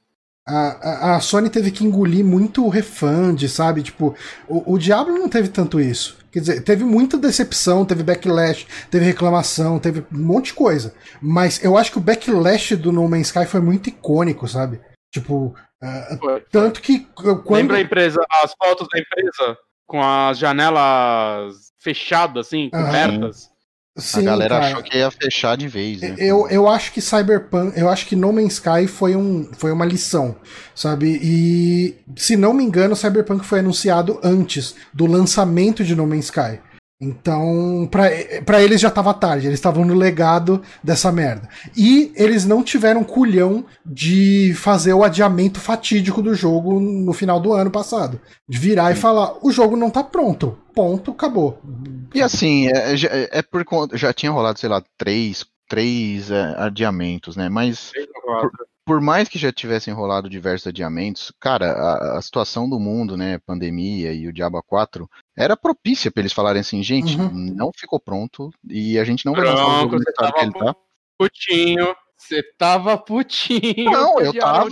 A, 0.47 1.15
a, 1.15 1.19
Sony 1.19 1.49
teve 1.49 1.71
que 1.71 1.83
engolir 1.83 2.23
muito 2.23 2.67
refund, 2.69 3.47
sabe? 3.47 3.81
Tipo, 3.81 4.15
o, 4.47 4.73
o 4.73 4.77
Diablo 4.77 5.13
não 5.13 5.27
teve 5.27 5.47
tanto 5.47 5.79
isso. 5.79 6.17
Quer 6.31 6.39
dizer, 6.39 6.63
teve 6.63 6.83
muita 6.83 7.17
decepção, 7.17 7.85
teve 7.85 8.03
backlash, 8.03 8.67
teve 8.91 9.05
reclamação, 9.05 9.79
teve 9.79 10.05
um 10.13 10.19
monte 10.19 10.47
de 10.47 10.53
coisa. 10.53 10.93
Mas 11.19 11.63
eu 11.63 11.77
acho 11.77 11.91
que 11.91 11.97
o 11.97 12.01
backlash 12.01 12.75
do 12.75 12.91
No 12.91 13.07
Man's 13.09 13.27
Sky 13.27 13.45
foi 13.45 13.61
muito 13.61 13.89
icônico, 13.89 14.47
sabe? 14.47 14.79
Tipo, 15.11 15.55
Uh, 15.83 16.41
tanto 16.51 16.81
que 16.81 17.07
quando... 17.43 17.51
Lembra 17.51 17.77
a 17.77 17.81
empresa, 17.81 18.19
as 18.43 18.53
fotos 18.57 18.87
da 18.91 18.99
empresa 18.99 19.57
com 19.85 20.01
as 20.01 20.37
janelas 20.37 21.71
fechadas, 21.79 22.47
assim, 22.47 22.69
cobertas? 22.69 23.51
Sim, 23.97 24.19
a 24.19 24.23
galera 24.23 24.55
cara. 24.55 24.67
achou 24.67 24.83
que 24.83 24.97
ia 24.97 25.09
fechar 25.09 25.55
de 25.55 25.69
vez. 25.69 26.01
Né? 26.01 26.15
Eu, 26.17 26.47
eu 26.49 26.67
acho 26.67 26.91
que 26.91 26.99
Cyberpunk, 27.01 27.79
eu 27.79 27.87
acho 27.87 28.05
que 28.05 28.15
No 28.15 28.33
Man's 28.33 28.55
Sky 28.55 28.87
foi, 28.87 29.15
um, 29.15 29.49
foi 29.57 29.71
uma 29.71 29.85
lição, 29.85 30.35
sabe? 30.73 31.17
E 31.23 31.95
se 32.15 32.35
não 32.35 32.53
me 32.53 32.63
engano, 32.63 32.93
Cyberpunk 32.93 33.45
foi 33.45 33.59
anunciado 33.59 34.19
antes 34.21 34.75
do 34.93 35.05
lançamento 35.05 35.81
de 35.81 35.95
No 35.95 36.05
Man's 36.05 36.25
Sky. 36.25 36.59
Então, 36.99 37.89
para 37.91 38.63
eles 38.63 38.79
já 38.79 38.89
tava 38.89 39.13
tarde, 39.13 39.47
eles 39.47 39.59
estavam 39.59 39.83
no 39.83 39.93
legado 39.93 40.61
dessa 40.81 41.11
merda. 41.11 41.49
E 41.75 42.13
eles 42.15 42.45
não 42.45 42.63
tiveram 42.63 43.03
culhão 43.03 43.65
de 43.85 44.53
fazer 44.55 44.93
o 44.93 45.03
adiamento 45.03 45.59
fatídico 45.59 46.21
do 46.21 46.33
jogo 46.33 46.79
no 46.79 47.11
final 47.11 47.39
do 47.39 47.51
ano 47.53 47.69
passado. 47.69 48.19
De 48.47 48.57
virar 48.57 48.91
e 48.93 48.95
falar: 48.95 49.33
o 49.41 49.51
jogo 49.51 49.75
não 49.75 49.89
tá 49.89 50.03
pronto. 50.03 50.57
Ponto, 50.73 51.11
acabou. 51.11 51.61
E 52.13 52.21
assim, 52.21 52.67
é, 52.67 52.93
é, 52.93 53.39
é 53.39 53.41
por 53.41 53.65
conta. 53.65 53.97
Já 53.97 54.13
tinha 54.13 54.31
rolado, 54.31 54.59
sei 54.59 54.69
lá, 54.69 54.81
três, 54.97 55.45
três 55.67 56.31
é, 56.31 56.55
adiamentos, 56.57 57.35
né? 57.35 57.49
Mas. 57.49 57.91
Por, 58.23 58.51
por 58.85 59.01
mais 59.01 59.27
que 59.27 59.39
já 59.39 59.51
tivessem 59.51 59.91
rolado 59.91 60.29
diversos 60.29 60.67
adiamentos, 60.67 61.33
cara, 61.39 61.71
a, 61.71 62.17
a, 62.17 62.21
situação 62.21 62.69
do 62.69 62.79
mundo, 62.79 63.17
né, 63.17 63.39
pandemia 63.39 64.13
e 64.13 64.27
o 64.27 64.33
Diabo 64.33 64.61
4, 64.61 65.09
era 65.35 65.57
propícia 65.57 66.11
para 66.11 66.21
eles 66.21 66.31
falarem 66.31 66.59
assim, 66.59 66.83
gente, 66.83 67.17
uhum. 67.17 67.51
não 67.55 67.71
ficou 67.75 67.99
pronto 67.99 68.51
e 68.69 68.99
a 68.99 69.03
gente 69.03 69.25
não 69.25 69.33
vai 69.33 69.43
lançar 69.43 69.65
o 69.65 69.79
jogo 69.81 69.95
no 69.95 70.03
estado 70.03 70.33
que 70.33 70.39
ele 70.41 70.51
tá. 70.51 70.75
Putinho, 71.17 71.95
você 72.27 72.41
tava 72.57 72.97
putinho. 72.97 73.91
Não, 73.91 74.19
eu 74.19 74.33
tava. 74.33 74.69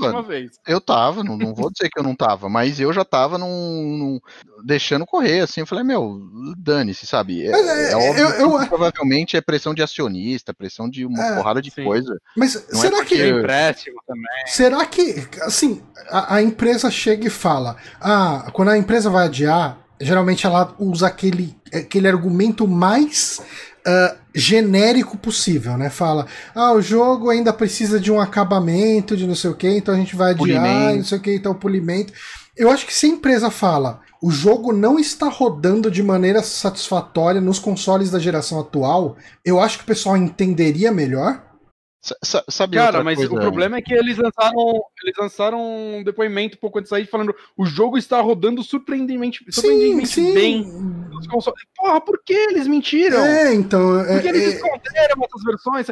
Eu 0.68 0.82
tava, 0.82 1.24
não, 1.24 1.38
não 1.38 1.54
vou 1.54 1.72
dizer 1.72 1.90
que 1.90 2.00
eu 2.00 2.04
não 2.04 2.16
tava, 2.16 2.50
mas 2.50 2.80
eu 2.80 2.92
já 2.92 3.06
tava 3.06 3.38
num, 3.38 3.98
num 3.98 4.20
deixando 4.66 5.06
correr, 5.06 5.42
assim. 5.42 5.62
Eu 5.62 5.68
falei, 5.68 5.84
meu, 5.84 6.20
dane-se, 6.58 7.06
sabe? 7.06 7.46
É, 7.46 7.52
é, 7.52 7.92
é 7.92 7.96
óbvio 7.96 8.30
eu, 8.30 8.60
eu... 8.60 8.68
provavelmente 8.68 9.38
é 9.38 9.42
pressão 9.42 9.74
de 9.74 9.84
acionista, 9.84 10.54
pressão 10.54 10.90
de 10.90 11.06
uma 11.06 11.24
é, 11.24 11.36
porrada 11.36 11.62
de 11.62 11.70
sim. 11.70 11.84
coisa. 11.84 12.20
Mas 12.36 12.56
não 12.72 12.80
é 12.80 12.82
será 12.82 12.98
é 12.98 13.06
que. 13.06 13.28
empréstimo 13.30 14.02
também. 14.08 14.48
Será 14.48 14.86
que, 14.86 15.28
assim, 15.42 15.84
a, 16.10 16.36
a 16.36 16.42
empresa 16.42 16.90
chega 16.90 17.28
e 17.28 17.32
fala: 17.32 17.78
ah, 18.02 18.50
quando 18.52 18.70
a 18.70 18.78
empresa 18.78 19.10
vai 19.10 19.26
adiar, 19.26 19.78
geralmente 20.02 20.46
ela 20.46 20.74
usa 20.80 21.08
aquele, 21.08 21.56
aquele 21.72 22.08
argumento 22.08 22.68
mais 22.68 23.42
uh, 23.88 24.18
genérico 24.34 25.18
possível, 25.18 25.78
né? 25.78 25.90
Fala, 25.90 26.26
ah, 26.56 26.74
o 26.74 26.82
jogo 26.82 27.30
ainda 27.30 27.54
precisa 27.54 28.00
de 28.00 28.12
um 28.12 28.20
acabamento, 28.20 29.16
de 29.16 29.28
não 29.28 29.36
sei 29.36 29.52
o 29.52 29.56
que, 29.56 29.70
então 29.70 29.94
a 29.94 29.98
gente 29.98 30.16
vai 30.16 30.32
adiar, 30.32 30.96
não 30.96 31.04
sei 31.04 31.18
o 31.18 31.22
que, 31.22 31.36
então 31.36 31.54
polimento. 31.54 32.14
Eu 32.56 32.70
acho 32.70 32.86
que 32.86 32.94
se 32.94 33.06
a 33.06 33.10
empresa 33.10 33.50
fala, 33.50 34.02
o 34.22 34.32
jogo 34.32 34.72
não 34.72 34.98
está 35.00 35.28
rodando 35.28 35.92
de 35.92 36.02
maneira 36.02 36.42
satisfatória 36.42 37.42
nos 37.42 37.60
consoles 37.60 38.10
da 38.10 38.20
geração 38.20 38.60
atual, 38.60 39.18
eu 39.44 39.60
acho 39.60 39.80
que 39.80 39.84
o 39.84 39.88
pessoal 39.88 40.16
entenderia 40.16 40.92
melhor. 40.92 41.44
Sabe 42.50 42.76
Cara, 42.76 43.02
mas 43.02 43.16
coisa? 43.16 43.34
o 43.34 43.40
problema 43.40 43.78
é 43.78 43.82
que 43.82 43.94
eles 43.94 44.18
lançaram, 44.18 44.84
eles 45.02 45.16
lançaram 45.18 45.98
um 45.98 46.04
depoimento 46.04 46.58
pouco 46.58 46.80
antes 46.80 46.92
aí 46.92 47.06
falando 47.06 47.34
o 47.56 47.66
jogo 47.66 47.98
está 47.98 48.20
rodando 48.20 48.62
surpreendentemente, 48.62 49.46
surpreendentemente 49.50 50.10
sim, 50.10 50.28
sim. 50.28 50.34
bem. 50.34 50.66
Porra, 51.78 52.02
por 52.02 52.22
que 52.22 52.34
eles 52.34 52.68
mentiram? 52.68 53.24
É, 53.24 53.54
então. 53.54 54.02
É, 54.02 54.16
Porque 54.16 54.28
eles 54.28 54.44
é... 54.44 54.48
esconderam 54.50 55.22
outras 55.22 55.44
versões. 55.44 55.88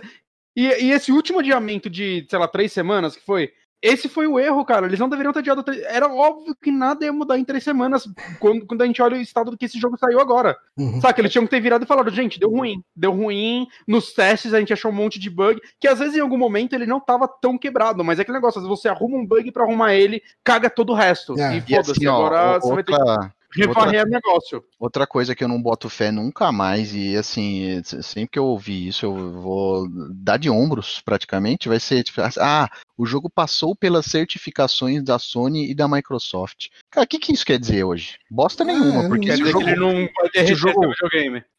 E, 0.54 0.68
e, 0.84 0.92
esse 0.92 1.14
último 1.14 1.40
adiamento 1.40 1.90
de, 1.90 2.28
sei 2.30 2.38
lá, 2.38 2.46
três 2.46 2.74
semanas 2.74 3.16
que 3.16 3.26
foi, 3.26 3.54
esse 3.82 4.08
foi 4.08 4.28
o 4.28 4.40
erro, 4.40 4.64
cara. 4.64 4.86
Eles 4.86 5.00
não 5.00 5.10
deveriam 5.10 5.34
ter 5.34 5.40
adiado. 5.40 5.64
Era 5.88 6.08
óbvio 6.08 6.56
que 6.56 6.72
nada 6.72 7.04
ia 7.04 7.12
mudar 7.12 7.40
em 7.40 7.44
três 7.44 7.64
semanas 7.64 8.08
quando, 8.40 8.66
quando 8.66 8.82
a 8.84 8.86
gente 8.86 9.02
olha 9.02 9.18
o 9.18 9.22
estado 9.22 9.50
do 9.50 9.58
que 9.58 9.66
esse 9.66 9.80
jogo 9.80 9.98
saiu 9.98 10.20
agora. 10.20 10.56
Uhum. 10.78 11.02
Saca? 11.02 11.20
Eles 11.20 11.32
tinham 11.32 11.46
que 11.46 11.50
ter 11.50 11.60
virado 11.60 11.84
e 11.84 11.88
falado, 11.88 12.12
gente, 12.12 12.40
deu 12.40 12.52
ruim. 12.52 12.84
Deu 12.96 13.12
ruim. 13.12 13.68
Nos 13.88 14.14
testes 14.14 14.54
a 14.54 14.60
gente 14.60 14.72
achou 14.72 14.92
um 14.92 14.96
monte 14.96 15.20
de 15.20 15.30
bug. 15.30 15.60
Que 15.80 15.88
às 15.88 15.98
vezes 15.98 16.16
em 16.16 16.22
algum 16.22 16.38
momento 16.38 16.74
ele 16.74 16.86
não 16.86 17.00
tava 17.00 17.28
tão 17.28 17.58
quebrado. 17.58 18.04
Mas 18.04 18.20
é 18.20 18.22
aquele 18.22 18.38
negócio, 18.38 18.60
às 18.60 18.68
vezes 18.68 18.80
você 18.80 18.88
arruma 18.88 19.18
um 19.18 19.26
bug 19.26 19.52
para 19.52 19.64
arrumar 19.64 19.96
ele, 19.96 20.22
caga 20.44 20.70
todo 20.70 20.92
o 20.92 20.96
resto. 20.96 21.40
É. 21.40 21.58
E 21.58 21.62
foda-se. 21.62 21.92
Assim, 21.92 22.06
agora 22.06 22.58
ó, 22.58 22.60
você 22.60 22.70
outra... 22.70 22.76
vai 22.76 22.84
ter 22.84 23.30
que 23.30 23.41
revarrer 23.54 24.02
outra, 24.02 24.06
negócio. 24.06 24.64
Outra 24.80 25.08
coisa 25.08 25.36
que 25.36 25.44
eu 25.44 25.48
não 25.48 25.62
boto 25.62 25.90
fé 25.90 26.12
nunca 26.12 26.52
mais, 26.52 26.94
e 26.94 27.16
assim, 27.16 27.82
sempre 27.84 28.32
que 28.32 28.40
eu 28.40 28.46
ouvir 28.46 28.88
isso, 28.88 29.06
eu 29.06 29.32
vou 29.42 29.88
dar 30.14 30.38
de 30.38 30.50
ombros 30.50 31.02
praticamente, 31.02 31.70
vai 31.70 31.80
ser 31.80 32.04
tipo, 32.04 32.22
ah, 32.40 32.70
o 32.98 33.06
jogo 33.06 33.30
passou 33.30 33.76
pelas 33.76 34.06
certificações 34.06 35.04
da 35.04 35.18
Sony 35.18 35.72
e 35.72 35.76
da 35.76 35.88
Microsoft. 35.88 36.68
Cara, 36.90 37.06
o 37.06 37.08
que, 37.08 37.20
que 37.20 37.34
isso 37.34 37.46
quer 37.46 37.60
dizer 37.60 37.84
hoje? 37.84 38.18
Bosta 38.30 38.64
nenhuma, 38.64 39.06
é, 39.06 39.08
porque 39.08 39.36
se 39.36 39.44
o, 39.44 39.48
jogo, 39.48 39.76
não 39.76 40.10
se, 40.34 40.54
o 40.54 40.56
jogo, 40.56 40.82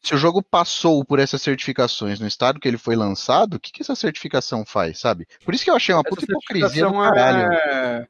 se 0.01 0.15
o 0.15 0.17
jogo 0.17 0.41
passou 0.41 1.03
por 1.03 1.19
essas 1.19 1.41
certificações 1.41 2.19
no 2.19 2.27
estado 2.27 2.59
que 2.59 2.67
ele 2.67 2.77
foi 2.77 2.95
lançado, 2.95 3.55
o 3.55 3.59
que, 3.59 3.71
que 3.71 3.81
essa 3.81 3.95
certificação 3.95 4.65
faz, 4.65 4.99
sabe? 4.99 5.27
Por 5.43 5.53
isso 5.53 5.63
que 5.63 5.69
eu 5.69 5.75
achei 5.75 5.93
uma 5.93 6.03
puta 6.03 6.23
hipocrisia 6.23 6.85
do 6.85 6.93
caralho. 6.93 7.51
É... 7.51 8.07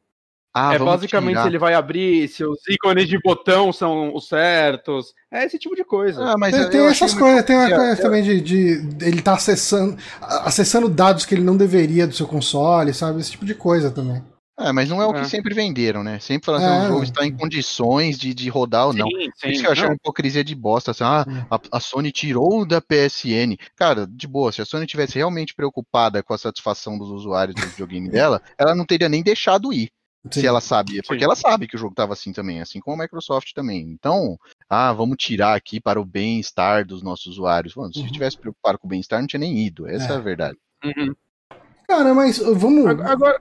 Ah, 0.54 0.76
é 0.76 0.80
basicamente 0.80 1.38
tirar. 1.38 1.48
ele 1.48 1.58
vai 1.58 1.74
abrir 1.74 2.28
se 2.28 2.46
os 2.46 2.60
ícones 2.70 3.08
de 3.08 3.20
botão 3.20 3.74
são 3.74 4.14
os 4.14 4.28
certos. 4.28 5.14
É 5.32 5.46
esse 5.46 5.58
tipo 5.58 5.76
de 5.76 5.84
coisa. 5.84 6.24
Ah, 6.24 6.36
mas 6.38 6.56
tem, 6.56 6.70
tem 6.70 6.86
essas 6.86 7.14
coisas, 7.14 7.44
tem 7.44 7.56
uma 7.56 7.70
coisa 7.70 8.02
também 8.02 8.22
de, 8.22 8.40
de, 8.40 9.06
ele 9.06 9.22
tá 9.22 9.34
acessando, 9.34 9.98
acessando 10.22 10.88
dados 10.88 11.26
que 11.26 11.34
ele 11.34 11.44
não 11.44 11.58
deveria 11.58 12.06
do 12.06 12.14
seu 12.14 12.28
console, 12.28 12.94
sabe? 12.94 13.20
Esse 13.20 13.32
tipo 13.32 13.46
de 13.46 13.56
coisa 13.56 13.90
também. 13.90 14.22
É, 14.60 14.72
mas 14.72 14.88
não 14.88 15.02
é 15.02 15.06
o 15.08 15.14
que 15.14 15.22
é. 15.22 15.26
sempre 15.26 15.56
venderam, 15.56 16.04
né? 16.04 16.20
Sempre 16.20 16.46
falando 16.46 16.64
assim, 16.64 16.76
é. 16.76 16.86
o 16.86 16.88
jogo 16.90 17.04
está 17.04 17.26
em 17.26 17.36
condições 17.36 18.20
de, 18.20 18.36
de 18.36 18.50
rodar 18.50 18.88
ou 18.88 18.94
não. 18.94 19.08
Sim, 19.08 19.32
sim. 19.36 19.50
Isso 19.50 19.62
que 19.62 19.68
eu 19.68 19.72
achei 19.72 19.86
uma 19.86 19.96
hipocrisia 19.96 20.44
de 20.44 20.54
bosta, 20.54 20.92
assim, 20.92 21.04
ah, 21.04 21.26
hum. 21.28 21.46
a, 21.50 21.78
a, 21.78 21.80
Sony 21.80 22.12
tirou 22.12 22.64
da 22.64 22.80
PSN. 22.80 23.58
Cara, 23.76 24.06
de 24.06 24.28
boa, 24.28 24.52
se 24.52 24.62
a 24.62 24.66
Sony 24.66 24.86
tivesse 24.86 25.16
realmente 25.16 25.56
preocupada 25.56 26.22
com 26.22 26.36
a 26.36 26.38
satisfação 26.38 27.00
dos 27.00 27.10
usuários 27.10 27.56
do 27.56 27.68
videogame 27.68 28.10
dela, 28.10 28.40
ela 28.56 28.76
não 28.76 28.86
teria 28.86 29.10
nem 29.10 29.24
deixado 29.24 29.74
ir. 29.74 29.90
Sim. 30.32 30.40
Se 30.40 30.48
ela 30.48 30.62
sabia, 30.62 31.02
porque 31.06 31.20
Sim. 31.20 31.26
ela 31.26 31.36
sabe 31.36 31.68
que 31.68 31.76
o 31.76 31.80
jogo 31.80 31.92
estava 31.92 32.14
assim 32.14 32.32
também, 32.32 32.62
assim 32.62 32.80
como 32.80 32.96
a 32.96 33.04
Microsoft 33.04 33.52
também. 33.54 33.82
Então, 33.82 34.38
ah, 34.70 34.94
vamos 34.94 35.18
tirar 35.18 35.54
aqui 35.54 35.82
para 35.82 36.00
o 36.00 36.06
bem-estar 36.06 36.86
dos 36.86 37.04
nossos 37.04 37.28
usuários. 37.28 37.76
Mano, 37.76 37.94
se 37.94 38.00
uhum. 38.00 38.08
tivesse 38.08 38.38
preocupado 38.38 38.80
com 38.80 38.88
o 38.88 38.90
bem-estar, 38.90 39.20
não 39.20 39.28
tinha 39.28 39.40
nem 39.42 39.58
ido. 39.58 39.86
Essa 39.86 40.14
é, 40.14 40.16
é 40.16 40.18
a 40.18 40.22
verdade. 40.22 40.58
Uhum. 40.86 41.14
Cara, 41.88 42.14
mas 42.14 42.38
vamos. 42.38 42.86
Agora, 42.88 43.40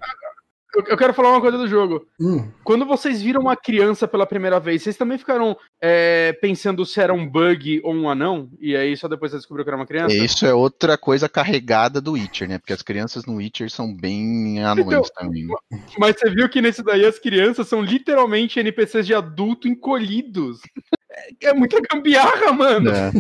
eu 0.75 0.97
quero 0.97 1.13
falar 1.13 1.31
uma 1.31 1.41
coisa 1.41 1.59
do 1.59 1.69
jogo. 1.69 2.07
Hum. 2.19 2.51
Quando 2.65 2.87
vocês 2.87 3.21
viram 3.21 3.43
uma 3.43 3.57
criança 3.57 4.09
pela 4.09 4.27
primeira 4.27 4.59
vez, 4.59 4.83
vocês 4.83 4.97
também 4.97 5.19
ficaram 5.19 5.57
é, 5.81 6.33
pensando 6.41 6.87
se 6.87 7.01
era 7.01 7.13
um 7.13 7.29
bug 7.29 7.81
ou 7.85 7.95
um 7.95 8.09
anão? 8.09 8.49
E 8.59 8.75
aí 8.75 8.97
só 8.97 9.07
depois 9.07 9.33
você 9.33 9.39
descobriu 9.39 9.65
que 9.65 9.71
era 9.71 9.77
uma 9.77 9.87
criança? 9.87 10.15
Isso 10.15 10.47
é 10.47 10.55
outra 10.55 10.97
coisa 10.97 11.29
carregada 11.29 12.01
do 12.01 12.13
Witcher, 12.13 12.49
né? 12.49 12.59
Porque 12.59 12.73
as 12.73 12.83
crianças 12.83 13.27
no 13.27 13.37
Witcher 13.37 13.71
são 13.71 13.95
bem 13.95 14.63
anões 14.65 14.87
então, 14.87 15.03
também. 15.15 15.47
Mas 15.99 16.17
você 16.19 16.31
viu 16.31 16.49
que 16.49 16.63
nesse 16.63 16.83
daí 16.83 17.05
as 17.05 17.19
crianças 17.19 17.69
são 17.69 17.83
literalmente 17.83 18.59
NPCs 18.59 19.07
de 19.07 19.15
adulto 19.15 19.69
encolhidos. 19.69 20.61
É, 21.11 21.49
é 21.49 21.53
muita 21.55 21.79
gambiarra, 21.81 22.53
mano. 22.53 22.91
É. 22.91 23.11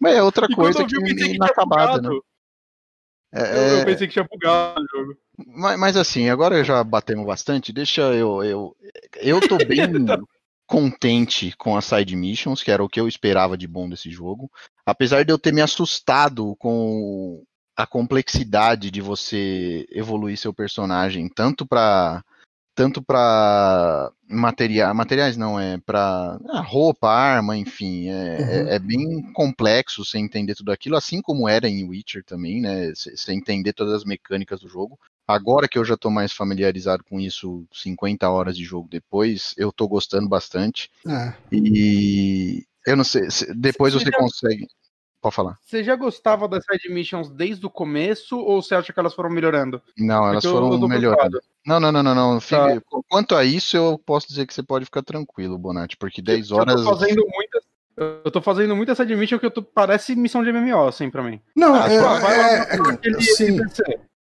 Mas 0.00 0.16
é 0.16 0.22
outra 0.22 0.48
coisa 0.48 0.84
que, 0.84 1.14
que 1.14 1.34
inacabada, 1.34 2.02
né? 2.02 2.18
É, 3.34 3.56
eu, 3.56 3.78
eu, 3.78 3.84
pensei 3.84 4.06
que 4.06 4.12
tinha 4.12 4.28
bugado 4.30 4.82
o 4.82 4.86
jogo. 4.98 5.16
Mas, 5.46 5.78
mas, 5.78 5.96
assim, 5.96 6.28
agora 6.28 6.62
já 6.62 6.84
batemos 6.84 7.26
bastante. 7.26 7.72
Deixa 7.72 8.02
eu. 8.12 8.44
Eu, 8.44 8.76
eu 9.20 9.40
tô 9.40 9.56
bem 9.64 9.88
contente 10.66 11.54
com 11.56 11.76
as 11.76 11.86
side 11.86 12.14
missions, 12.14 12.62
que 12.62 12.70
era 12.70 12.84
o 12.84 12.88
que 12.88 13.00
eu 13.00 13.08
esperava 13.08 13.56
de 13.56 13.66
bom 13.66 13.88
desse 13.88 14.10
jogo. 14.10 14.50
Apesar 14.84 15.24
de 15.24 15.32
eu 15.32 15.38
ter 15.38 15.52
me 15.52 15.60
assustado 15.60 16.54
com 16.58 17.42
a 17.76 17.86
complexidade 17.86 18.90
de 18.90 19.00
você 19.00 19.86
evoluir 19.90 20.36
seu 20.36 20.52
personagem, 20.52 21.28
tanto 21.28 21.66
para 21.66 22.22
tanto 22.74 23.02
para 23.02 24.10
materiais, 24.28 24.94
materiais 24.94 25.36
não, 25.36 25.60
é 25.60 25.78
para 25.78 26.38
ah, 26.48 26.60
roupa, 26.60 27.08
arma, 27.08 27.56
enfim, 27.56 28.08
é, 28.08 28.12
é, 28.12 28.40
uhum. 28.40 28.68
é, 28.68 28.74
é, 28.74 28.78
bem 28.78 29.32
complexo 29.32 30.04
você 30.04 30.18
entender 30.18 30.54
tudo 30.54 30.72
aquilo, 30.72 30.96
assim 30.96 31.20
como 31.20 31.48
era 31.48 31.68
em 31.68 31.84
Witcher 31.84 32.24
também, 32.24 32.60
né, 32.60 32.92
você 32.94 33.32
entender 33.32 33.72
todas 33.72 33.92
as 33.92 34.04
mecânicas 34.04 34.60
do 34.60 34.68
jogo. 34.68 34.98
Agora 35.26 35.68
que 35.68 35.78
eu 35.78 35.84
já 35.84 35.94
estou 35.94 36.10
mais 36.10 36.32
familiarizado 36.32 37.04
com 37.04 37.20
isso, 37.20 37.64
50 37.72 38.28
horas 38.28 38.56
de 38.56 38.64
jogo 38.64 38.88
depois, 38.90 39.54
eu 39.56 39.68
estou 39.68 39.88
gostando 39.88 40.28
bastante. 40.28 40.90
É. 41.06 41.32
E 41.52 42.64
eu 42.86 42.96
não 42.96 43.04
sei, 43.04 43.22
depois 43.54 43.94
você, 43.94 44.06
você 44.06 44.10
já... 44.10 44.18
consegue. 44.18 44.66
Pode 45.22 45.36
falar. 45.36 45.56
Você 45.62 45.84
já 45.84 45.94
gostava 45.94 46.48
das 46.48 46.64
side 46.64 46.92
missions 46.92 47.30
desde 47.30 47.64
o 47.64 47.70
começo 47.70 48.36
ou 48.36 48.60
você 48.60 48.74
acha 48.74 48.92
que 48.92 48.98
elas 48.98 49.14
foram 49.14 49.30
melhorando? 49.30 49.80
Não, 49.96 50.28
elas 50.28 50.42
Porque 50.42 50.48
foram 50.48 50.88
melhorando. 50.88 51.40
Não, 51.64 51.78
não, 51.78 51.92
não, 51.92 52.02
não, 52.02 52.14
não. 52.14 52.40
Tá. 52.40 52.82
Quanto 53.08 53.36
a 53.36 53.44
isso, 53.44 53.76
eu 53.76 53.96
posso 54.04 54.26
dizer 54.26 54.48
que 54.48 54.52
você 54.52 54.64
pode 54.64 54.84
ficar 54.84 55.00
tranquilo, 55.00 55.56
Bonatti, 55.56 55.96
porque 55.96 56.20
10 56.20 56.50
horas. 56.50 56.74
Eu 56.74 56.84
tô 56.84 56.98
fazendo 56.98 57.24
muitas. 57.32 57.62
Eu 57.96 58.30
tô 58.32 58.42
fazendo 58.42 58.74
muita 58.74 58.96
side 58.96 59.14
mission 59.14 59.38
que 59.38 59.46
eu 59.46 59.50
tô... 59.50 59.62
parece 59.62 60.16
missão 60.16 60.42
de 60.42 60.50
MMO, 60.50 60.88
assim, 60.88 61.08
pra 61.08 61.22
mim. 61.22 61.40
Não, 61.54 61.72
ah, 61.72 61.88
é, 61.88 61.94
é, 61.94 62.56
é, 62.56 62.92
aquele 62.92 63.22
sim. 63.22 63.58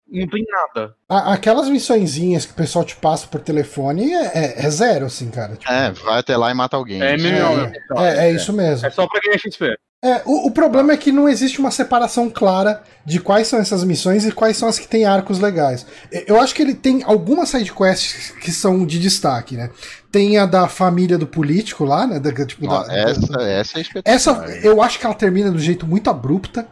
Não 0.07 0.27
tem 0.27 0.45
nada. 0.45 0.93
Aquelas 1.09 1.67
missõezinhas 1.69 2.45
que 2.45 2.51
o 2.51 2.55
pessoal 2.55 2.85
te 2.85 2.97
passa 2.97 3.25
por 3.25 3.39
telefone 3.39 4.13
é, 4.13 4.25
é, 4.25 4.65
é 4.65 4.69
zero, 4.69 5.05
assim, 5.05 5.31
cara. 5.31 5.55
Tipo, 5.55 5.71
é, 5.71 5.91
vai 5.93 6.19
até 6.19 6.37
lá 6.37 6.51
e 6.51 6.53
mata 6.53 6.75
alguém. 6.75 7.01
É, 7.01 7.15
é, 7.15 7.73
é, 7.97 8.27
é, 8.27 8.31
isso 8.33 8.53
mesmo. 8.53 8.85
É 8.85 8.89
só 8.91 9.07
pra 9.07 9.21
ganhar 9.21 9.39
XP. 9.39 9.77
É, 10.03 10.23
o, 10.25 10.47
o, 10.47 10.51
problema 10.51 10.93
é 10.93 10.97
que 10.97 11.11
não 11.11 11.29
existe 11.29 11.59
uma 11.59 11.69
separação 11.69 12.27
clara 12.27 12.81
de 13.05 13.19
quais 13.19 13.47
são 13.47 13.59
essas 13.59 13.83
missões 13.83 14.25
e 14.25 14.31
quais 14.31 14.57
são 14.57 14.67
as 14.67 14.79
que 14.79 14.87
têm 14.87 15.05
arcos 15.05 15.37
legais. 15.37 15.85
Eu 16.25 16.41
acho 16.41 16.55
que 16.55 16.61
ele 16.63 16.73
tem 16.73 17.03
algumas 17.03 17.49
sidequests 17.49 18.31
que 18.41 18.51
são 18.51 18.83
de 18.83 18.97
destaque, 18.97 19.55
né? 19.55 19.69
Tem 20.11 20.39
a 20.39 20.47
da 20.47 20.67
família 20.67 21.19
do 21.19 21.27
político 21.27 21.85
lá, 21.85 22.07
né? 22.07 22.19
Da, 22.19 22.33
tipo, 22.47 22.67
da, 22.67 22.87
essa, 22.89 23.27
da, 23.27 23.43
essa 23.43 23.77
é 23.77 23.81
espetacular. 23.81 24.15
Essa, 24.15 24.59
eu 24.63 24.81
acho 24.81 24.99
que 24.99 25.05
ela 25.05 25.13
termina 25.13 25.51
do 25.51 25.59
jeito 25.59 25.85
muito 25.85 26.09
abrupta. 26.09 26.67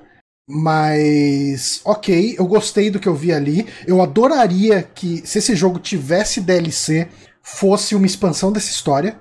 Mas, 0.52 1.82
ok, 1.86 2.36
eu 2.40 2.48
gostei 2.48 2.90
do 2.90 3.00
que 3.00 3.08
eu 3.08 3.14
vi 3.14 3.32
ali. 3.32 3.68
Eu 3.86 4.02
adoraria 4.02 4.82
que, 4.82 5.22
se 5.24 5.38
esse 5.38 5.56
jogo 5.56 5.78
tivesse 5.78 6.42
DLC, 6.42 7.08
fosse 7.44 7.94
uma 7.94 8.08
expansão 8.08 8.52
dessa 8.52 8.72
história. 8.72 9.16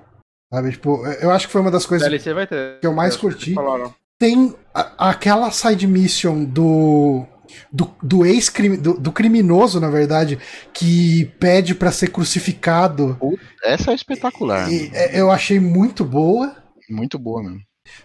Sabe? 0.51 0.71
Tipo, 0.71 1.05
eu 1.21 1.31
acho 1.31 1.47
que 1.47 1.53
foi 1.53 1.61
uma 1.61 1.71
das 1.71 1.85
coisas 1.85 2.09
que 2.21 2.87
eu 2.87 2.93
mais 2.93 3.15
eu 3.15 3.19
curti. 3.19 3.55
Tem 4.17 4.55
a, 4.73 5.09
aquela 5.09 5.51
side 5.51 5.87
mission 5.87 6.43
do. 6.43 7.25
Do, 7.71 7.89
do 8.03 8.25
ex 8.27 8.53
do, 8.79 8.93
do, 8.93 9.11
criminoso, 9.11 9.79
na 9.79 9.89
verdade, 9.89 10.37
que 10.71 11.25
pede 11.39 11.73
para 11.73 11.91
ser 11.91 12.11
crucificado. 12.11 13.17
Essa 13.63 13.91
é 13.91 13.95
espetacular. 13.95 14.71
E, 14.71 14.91
é, 14.93 15.19
eu 15.19 15.31
achei 15.31 15.59
muito 15.59 16.05
boa. 16.05 16.55
Muito 16.87 17.17
boa 17.17 17.41
mesmo. 17.41 17.61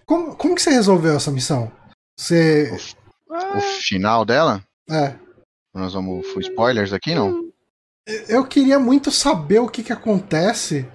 Como, 0.06 0.34
como 0.34 0.54
que 0.54 0.62
você 0.62 0.70
resolveu 0.70 1.14
essa 1.14 1.30
missão? 1.30 1.70
Você 2.18 2.72
o 3.34 3.60
final 3.60 4.24
dela? 4.24 4.62
É. 4.88 5.14
Nós 5.74 5.92
vamos. 5.92 6.26
Foi 6.28 6.42
spoilers 6.42 6.92
aqui, 6.92 7.14
não? 7.14 7.50
Eu 8.28 8.44
queria 8.44 8.78
muito 8.78 9.10
saber 9.10 9.58
o 9.58 9.68
que 9.68 9.82
que 9.82 9.92
acontece. 9.92 10.86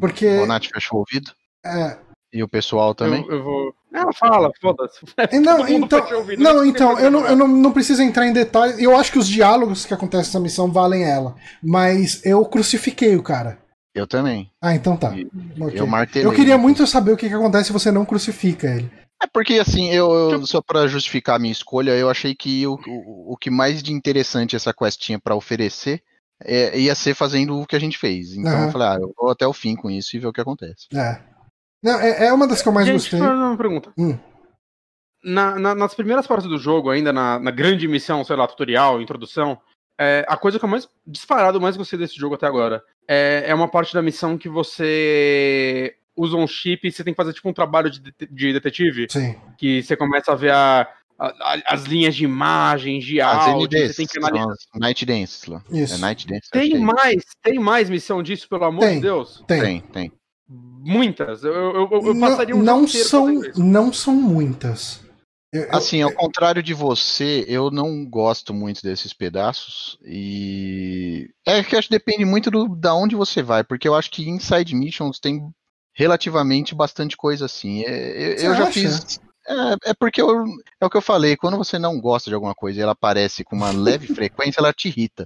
Porque. 0.00 0.26
O 0.26 0.40
Bonatti 0.40 0.70
fechou 0.72 0.98
o 0.98 1.00
ouvido. 1.00 1.32
É. 1.64 1.96
E 2.32 2.42
o 2.42 2.48
pessoal 2.48 2.94
também? 2.94 3.24
Eu, 3.24 3.36
eu 3.36 3.42
vou. 3.42 3.74
Ah, 3.94 4.12
fala, 4.12 4.50
foda-se. 4.60 5.00
Não, 5.40 5.66
então, 5.66 6.06
não, 6.36 6.66
então 6.66 6.98
eu, 6.98 7.10
não, 7.10 7.26
eu 7.26 7.34
não, 7.34 7.48
não 7.48 7.72
preciso 7.72 8.02
entrar 8.02 8.26
em 8.26 8.32
detalhes. 8.32 8.78
Eu 8.78 8.94
acho 8.94 9.10
que 9.10 9.18
os 9.18 9.26
diálogos 9.26 9.86
que 9.86 9.94
acontecem 9.94 10.26
nessa 10.26 10.40
missão 10.40 10.70
valem 10.70 11.02
ela. 11.02 11.34
Mas 11.62 12.20
eu 12.26 12.44
crucifiquei 12.44 13.16
o 13.16 13.22
cara. 13.22 13.58
Eu 13.94 14.06
também. 14.06 14.50
Ah, 14.60 14.74
então 14.74 14.98
tá. 14.98 15.08
Okay. 15.08 15.80
Eu 15.80 15.86
martelei. 15.86 16.28
Eu 16.28 16.34
queria 16.34 16.58
muito 16.58 16.86
saber 16.86 17.12
o 17.12 17.16
que, 17.16 17.26
que 17.26 17.34
acontece 17.34 17.68
se 17.68 17.72
você 17.72 17.90
não 17.90 18.04
crucifica 18.04 18.66
ele. 18.66 18.90
É 19.22 19.26
porque, 19.26 19.54
assim, 19.54 19.88
eu, 19.88 20.12
eu 20.30 20.46
só 20.46 20.60
para 20.60 20.86
justificar 20.86 21.36
a 21.36 21.38
minha 21.38 21.52
escolha, 21.52 21.92
eu 21.92 22.10
achei 22.10 22.34
que 22.34 22.66
o, 22.66 22.74
o, 22.86 23.32
o 23.32 23.36
que 23.38 23.48
mais 23.48 23.82
de 23.82 23.94
interessante 23.94 24.54
essa 24.54 24.74
quest 24.74 25.00
tinha 25.00 25.18
para 25.18 25.34
oferecer 25.34 26.02
é, 26.42 26.78
ia 26.78 26.94
ser 26.94 27.14
fazendo 27.14 27.60
o 27.60 27.66
que 27.66 27.76
a 27.76 27.78
gente 27.78 27.98
fez. 27.98 28.34
Então 28.34 28.52
uhum. 28.52 28.64
eu 28.66 28.72
falei, 28.72 28.88
ah, 28.88 28.98
eu 29.00 29.12
vou 29.16 29.30
até 29.30 29.46
o 29.46 29.52
fim 29.52 29.74
com 29.74 29.90
isso 29.90 30.16
e 30.16 30.18
ver 30.18 30.26
o 30.26 30.32
que 30.32 30.40
acontece. 30.40 30.86
É. 30.94 31.20
Não, 31.82 32.00
é, 32.00 32.26
é 32.26 32.32
uma 32.32 32.46
das 32.46 32.62
que 32.62 32.68
eu 32.68 32.72
mais 32.72 32.86
gente, 32.86 33.10
gostei. 33.10 33.20
uma 33.20 33.56
pergunta. 33.56 33.92
Hum. 33.98 34.18
Na, 35.24 35.58
na, 35.58 35.74
nas 35.74 35.94
primeiras 35.94 36.26
partes 36.26 36.48
do 36.48 36.58
jogo, 36.58 36.90
ainda 36.90 37.12
na, 37.12 37.38
na 37.38 37.50
grande 37.50 37.88
missão, 37.88 38.22
sei 38.24 38.36
lá, 38.36 38.46
tutorial, 38.46 39.00
introdução, 39.00 39.60
é, 39.98 40.24
a 40.28 40.36
coisa 40.36 40.58
que 40.58 40.64
eu 40.64 40.68
mais 40.68 40.88
disparado 41.06 41.60
mais 41.60 41.76
gostei 41.76 41.98
desse 41.98 42.16
jogo 42.16 42.34
até 42.34 42.46
agora 42.46 42.82
é, 43.08 43.44
é 43.46 43.54
uma 43.54 43.66
parte 43.66 43.94
da 43.94 44.02
missão 44.02 44.36
que 44.36 44.48
você 44.48 45.96
usa 46.14 46.36
um 46.36 46.46
chip 46.46 46.86
e 46.86 46.92
você 46.92 47.02
tem 47.02 47.12
que 47.12 47.16
fazer 47.16 47.32
tipo 47.32 47.48
um 47.48 47.52
trabalho 47.52 47.90
de, 47.90 48.00
de 48.30 48.52
detetive. 48.52 49.06
Sim. 49.10 49.36
Que 49.56 49.82
você 49.82 49.96
começa 49.96 50.32
a 50.32 50.34
ver 50.34 50.52
a, 50.52 50.88
a, 51.18 51.62
as 51.66 51.84
linhas 51.84 52.14
de 52.14 52.24
imagens, 52.24 53.04
de 53.04 53.20
as 53.20 53.48
áudio, 53.48 53.66
NDs, 53.66 53.88
você 53.88 53.96
tem 53.96 54.06
que 54.06 54.18
analisar. 54.18 54.54
Night 54.74 55.06
Dance. 55.06 55.46
Isso. 55.70 55.94
É 55.94 55.98
Night 55.98 56.26
Dance. 56.26 56.50
Tem 56.50 56.74
é 56.74 56.78
mais, 56.78 57.22
tem 57.42 57.58
mais 57.58 57.88
missão 57.88 58.22
disso, 58.22 58.48
pelo 58.48 58.64
amor 58.64 58.80
tem, 58.80 58.96
de 58.96 59.00
Deus? 59.00 59.42
Tem, 59.46 59.60
tem. 59.60 59.80
tem. 59.80 60.12
Muitas. 60.48 61.42
Eu, 61.42 61.52
eu, 61.52 61.88
eu 61.90 62.14
não, 62.14 62.28
passaria 62.28 62.54
um 62.54 62.62
não 62.62 62.86
são, 62.86 63.42
não 63.56 63.92
são 63.92 64.14
muitas. 64.14 65.00
Eu, 65.52 65.66
assim, 65.70 66.02
ao 66.02 66.12
contrário 66.12 66.62
de 66.62 66.74
você, 66.74 67.44
eu 67.48 67.70
não 67.70 68.04
gosto 68.04 68.52
muito 68.52 68.82
desses 68.82 69.12
pedaços 69.12 69.98
e 70.04 71.30
é 71.46 71.62
que 71.62 71.76
acho 71.76 71.88
que 71.88 71.94
depende 71.94 72.24
muito 72.24 72.50
do, 72.50 72.68
da 72.76 72.94
onde 72.94 73.16
você 73.16 73.42
vai, 73.42 73.64
porque 73.64 73.88
eu 73.88 73.94
acho 73.94 74.10
que 74.10 74.28
Inside 74.28 74.74
Missions 74.74 75.18
tem 75.18 75.40
relativamente 75.94 76.74
bastante 76.74 77.16
coisa 77.16 77.46
assim. 77.46 77.82
É, 77.84 78.34
eu, 78.38 78.50
eu 78.50 78.54
já 78.54 78.66
fiz. 78.66 79.18
É, 79.48 79.90
é 79.90 79.94
porque 79.94 80.20
eu, 80.20 80.44
é 80.80 80.86
o 80.86 80.90
que 80.90 80.96
eu 80.96 81.02
falei, 81.02 81.36
quando 81.36 81.56
você 81.56 81.78
não 81.78 82.00
gosta 82.00 82.28
de 82.28 82.34
alguma 82.34 82.54
coisa 82.54 82.78
e 82.78 82.82
ela 82.82 82.92
aparece 82.92 83.44
com 83.44 83.54
uma 83.54 83.70
leve 83.70 84.06
frequência, 84.14 84.60
ela 84.60 84.72
te 84.72 84.88
irrita. 84.88 85.24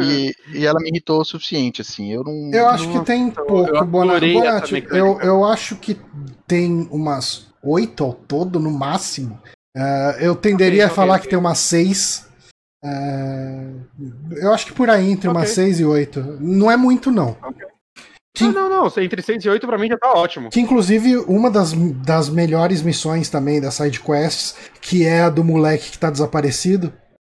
E, 0.00 0.34
e 0.54 0.66
ela 0.66 0.80
me 0.80 0.88
irritou 0.88 1.20
o 1.20 1.24
suficiente, 1.24 1.82
assim. 1.82 2.12
Eu 2.12 2.24
não. 2.24 2.50
Eu 2.52 2.68
acho 2.68 2.88
não, 2.88 3.00
que 3.00 3.06
tem 3.06 3.30
pouco, 3.30 3.84
Bonatti. 3.84 4.86
Eu, 4.90 5.20
eu 5.20 5.44
acho 5.44 5.76
que 5.76 6.00
tem 6.46 6.88
umas 6.90 7.46
oito 7.62 8.04
ao 8.04 8.14
todo, 8.14 8.58
no 8.58 8.70
máximo. 8.70 9.38
Uh, 9.76 10.18
eu 10.18 10.34
tenderia 10.34 10.84
okay, 10.84 10.92
a 10.92 10.94
falar 10.94 11.14
okay, 11.14 11.24
que 11.24 11.28
tem 11.28 11.38
umas 11.38 11.58
seis. 11.58 12.26
Uh, 12.82 13.84
eu 14.36 14.52
acho 14.52 14.66
que 14.66 14.72
por 14.72 14.88
aí, 14.88 15.10
entre 15.10 15.28
umas 15.28 15.50
seis 15.50 15.78
e 15.78 15.84
oito. 15.84 16.20
Não 16.40 16.70
é 16.70 16.76
muito, 16.76 17.10
não. 17.10 17.36
Okay. 17.42 17.67
Que... 18.38 18.44
Não, 18.44 18.52
não, 18.52 18.84
não. 18.84 19.02
Entre 19.02 19.20
6 19.20 19.44
e 19.44 19.48
8 19.48 19.66
pra 19.66 19.76
mim 19.76 19.88
já 19.88 19.98
tá 19.98 20.12
ótimo. 20.12 20.48
Que 20.48 20.60
inclusive 20.60 21.16
uma 21.26 21.50
das, 21.50 21.72
das 21.72 22.28
melhores 22.28 22.82
missões 22.82 23.28
também 23.28 23.60
das 23.60 23.74
side 23.74 23.98
quests, 24.00 24.54
que 24.80 25.04
é 25.04 25.22
a 25.22 25.30
do 25.30 25.42
moleque 25.42 25.90
que 25.90 25.98
tá 25.98 26.08
desaparecido. 26.08 26.92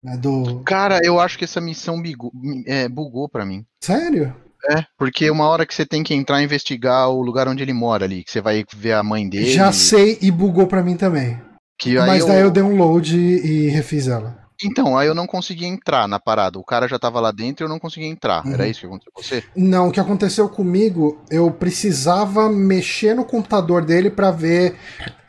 Né, 0.04 0.18
do... 0.18 0.62
Cara, 0.66 1.00
eu 1.04 1.20
acho 1.20 1.38
que 1.38 1.46
essa 1.46 1.62
missão 1.62 2.02
bugou, 2.02 2.32
é, 2.68 2.90
bugou 2.90 3.30
pra 3.30 3.46
mim. 3.46 3.66
Sério? 3.82 4.36
É, 4.70 4.84
porque 4.98 5.30
uma 5.32 5.48
hora 5.48 5.66
que 5.66 5.74
você 5.74 5.86
tem 5.86 6.04
que 6.04 6.14
entrar 6.14 6.42
e 6.42 6.44
investigar 6.44 7.10
o 7.10 7.22
lugar 7.22 7.48
onde 7.48 7.64
ele 7.64 7.72
mora 7.72 8.04
ali, 8.04 8.26
que 8.26 8.32
você 8.32 8.42
vai 8.42 8.66
ver 8.76 8.92
a 8.92 9.02
mãe 9.02 9.28
dele. 9.28 9.50
Já 9.50 9.72
sei 9.72 10.18
e 10.22 10.30
bugou 10.30 10.68
pra 10.68 10.84
mim 10.84 10.98
também. 10.98 11.40
Que 11.80 11.96
Mas 11.96 12.26
daí 12.26 12.42
eu... 12.42 12.48
eu 12.48 12.52
dei 12.52 12.62
um 12.62 12.76
load 12.76 13.18
e 13.18 13.70
refiz 13.70 14.10
ela. 14.10 14.38
Então, 14.64 14.98
aí 14.98 15.08
eu 15.08 15.16
não 15.16 15.26
conseguia 15.26 15.68
entrar 15.68 16.08
na 16.08 16.20
parada. 16.20 16.60
O 16.60 16.64
cara 16.64 16.88
já 16.88 17.00
tava 17.00 17.20
lá 17.20 17.32
dentro 17.32 17.64
e 17.64 17.66
eu 17.66 17.70
não 17.70 17.80
conseguia 17.80 18.10
entrar. 18.10 18.46
Uhum. 18.46 18.54
Era 18.54 18.68
isso 18.68 18.82
que 18.82 18.86
aconteceu 18.86 19.12
com 19.14 19.22
você? 19.22 19.44
Não, 19.56 19.88
o 19.88 19.92
que 19.92 20.00
aconteceu 20.00 20.50
comigo, 20.50 21.22
eu 21.30 21.50
precisava 21.52 22.50
mexer 22.50 23.16
no 23.16 23.24
computador 23.24 23.86
dele 23.86 24.10
para 24.10 24.32
ver 24.32 24.76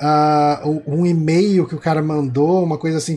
uh, 0.01 0.83
um 0.87 1.07
e-mail 1.07 1.67
que 1.67 1.75
o 1.75 1.81
cara 1.81 2.03
mandou, 2.03 2.65
uma 2.65 2.77
coisa 2.79 2.99
assim. 2.99 3.17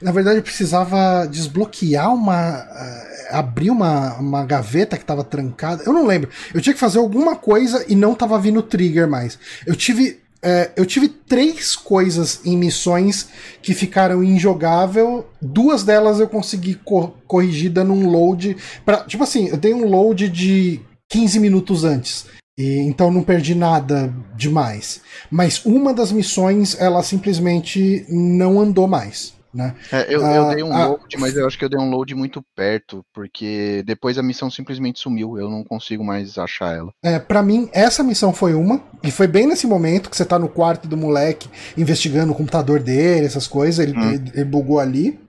Na 0.00 0.12
verdade, 0.12 0.38
eu 0.38 0.42
precisava 0.42 1.26
desbloquear 1.26 2.12
uma. 2.12 2.58
Uh, 2.58 3.12
abrir 3.32 3.70
uma, 3.70 4.14
uma 4.18 4.44
gaveta 4.44 4.98
que 4.98 5.04
tava 5.04 5.24
trancada. 5.24 5.82
Eu 5.86 5.92
não 5.92 6.06
lembro. 6.06 6.28
Eu 6.52 6.60
tinha 6.60 6.74
que 6.74 6.78
fazer 6.78 6.98
alguma 6.98 7.34
coisa 7.34 7.84
e 7.88 7.96
não 7.96 8.14
tava 8.14 8.38
vindo 8.38 8.62
trigger 8.62 9.08
mais. 9.08 9.38
Eu 9.66 9.74
tive 9.74 10.21
é, 10.44 10.72
eu 10.76 10.84
tive 10.84 11.08
três 11.08 11.76
coisas 11.76 12.40
em 12.44 12.56
missões 12.56 13.28
que 13.62 13.72
ficaram 13.72 14.24
injogável. 14.24 15.26
Duas 15.40 15.84
delas 15.84 16.18
eu 16.18 16.28
consegui 16.28 16.74
cor 16.74 17.14
corrigir 17.26 17.70
dando 17.70 17.92
um 17.92 18.10
load. 18.10 18.56
Pra, 18.84 19.04
tipo 19.04 19.22
assim, 19.22 19.48
eu 19.48 19.56
dei 19.56 19.72
um 19.72 19.88
load 19.88 20.28
de 20.28 20.80
15 21.08 21.38
minutos 21.38 21.84
antes. 21.84 22.26
E, 22.58 22.78
então 22.80 23.10
não 23.10 23.22
perdi 23.22 23.54
nada 23.54 24.12
demais. 24.36 25.00
Mas 25.30 25.64
uma 25.64 25.94
das 25.94 26.10
missões, 26.10 26.76
ela 26.80 27.02
simplesmente 27.02 28.04
não 28.08 28.60
andou 28.60 28.88
mais. 28.88 29.34
Né? 29.54 29.74
É, 29.90 30.06
eu, 30.08 30.20
eu 30.22 30.46
ah, 30.48 30.54
dei 30.54 30.62
um 30.62 30.72
ah, 30.72 30.86
load, 30.86 31.16
mas 31.18 31.36
eu 31.36 31.46
acho 31.46 31.58
que 31.58 31.64
eu 31.64 31.68
dei 31.68 31.78
um 31.78 31.90
load 31.90 32.14
muito 32.14 32.42
perto, 32.56 33.04
porque 33.12 33.82
depois 33.84 34.16
a 34.16 34.22
missão 34.22 34.50
simplesmente 34.50 34.98
sumiu, 34.98 35.38
eu 35.38 35.50
não 35.50 35.62
consigo 35.62 36.02
mais 36.02 36.38
achar 36.38 36.74
ela. 36.74 36.92
É, 37.02 37.18
para 37.18 37.42
mim, 37.42 37.68
essa 37.72 38.02
missão 38.02 38.32
foi 38.32 38.54
uma, 38.54 38.82
e 39.02 39.10
foi 39.10 39.26
bem 39.26 39.46
nesse 39.46 39.66
momento 39.66 40.08
que 40.08 40.16
você 40.16 40.24
tá 40.24 40.38
no 40.38 40.48
quarto 40.48 40.88
do 40.88 40.96
moleque 40.96 41.50
investigando 41.76 42.32
o 42.32 42.34
computador 42.34 42.80
dele, 42.80 43.26
essas 43.26 43.46
coisas, 43.46 43.78
ele, 43.78 43.98
hum. 43.98 44.12
ele, 44.12 44.30
ele 44.34 44.44
bugou 44.44 44.80
ali. 44.80 45.20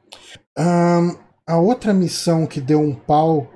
Um, 0.57 1.15
a 1.45 1.57
outra 1.57 1.93
missão 1.93 2.45
que 2.45 2.61
deu 2.61 2.79
um 2.79 2.95
pau 2.95 3.49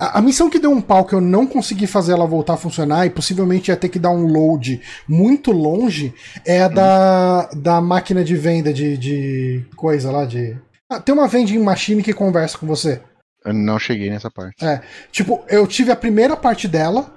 a, 0.00 0.18
a, 0.18 0.22
missão 0.22 0.48
que 0.48 0.58
deu 0.58 0.70
um 0.70 0.80
pau 0.80 1.04
que 1.04 1.14
eu 1.14 1.20
não 1.20 1.46
consegui 1.46 1.86
fazer 1.86 2.12
ela 2.12 2.26
voltar 2.26 2.54
a 2.54 2.56
funcionar 2.56 3.04
e 3.04 3.10
possivelmente 3.10 3.70
ia 3.70 3.76
ter 3.76 3.90
que 3.90 3.98
dar 3.98 4.10
um 4.10 4.26
load 4.26 4.80
muito 5.06 5.52
longe 5.52 6.14
é 6.46 6.62
a 6.62 6.68
da, 6.68 7.50
da 7.54 7.80
máquina 7.82 8.24
de 8.24 8.34
venda 8.34 8.72
de, 8.72 8.96
de 8.96 9.64
coisa 9.76 10.10
lá 10.10 10.24
de. 10.24 10.56
Ah, 10.90 10.98
tem 10.98 11.14
uma 11.14 11.28
vending 11.28 11.58
machine 11.58 12.02
que 12.02 12.14
conversa 12.14 12.56
com 12.56 12.66
você. 12.66 13.00
Eu 13.44 13.52
não 13.52 13.78
cheguei 13.78 14.08
nessa 14.10 14.30
parte. 14.30 14.64
É. 14.64 14.80
Tipo, 15.12 15.44
eu 15.48 15.66
tive 15.66 15.92
a 15.92 15.96
primeira 15.96 16.36
parte 16.36 16.66
dela. 16.66 17.14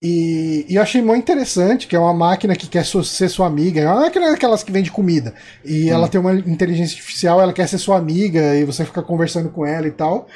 E, 0.00 0.64
e 0.68 0.76
eu 0.76 0.82
achei 0.82 1.02
muito 1.02 1.22
interessante, 1.22 1.88
que 1.88 1.96
é 1.96 1.98
uma 1.98 2.14
máquina 2.14 2.54
que 2.54 2.68
quer 2.68 2.84
ser 2.84 3.28
sua 3.28 3.46
amiga. 3.46 3.80
É 3.80 3.86
uma 3.86 4.02
máquina 4.02 4.30
daquelas 4.30 4.62
que 4.62 4.70
vende 4.70 4.92
comida. 4.92 5.34
E 5.64 5.90
hum. 5.90 5.94
ela 5.94 6.08
tem 6.08 6.20
uma 6.20 6.34
inteligência 6.34 6.94
artificial, 6.94 7.40
ela 7.40 7.52
quer 7.52 7.68
ser 7.68 7.78
sua 7.78 7.96
amiga, 7.96 8.54
e 8.54 8.64
você 8.64 8.84
fica 8.84 9.02
conversando 9.02 9.48
com 9.48 9.66
ela 9.66 9.88
e 9.88 9.92
tal. 9.92 10.28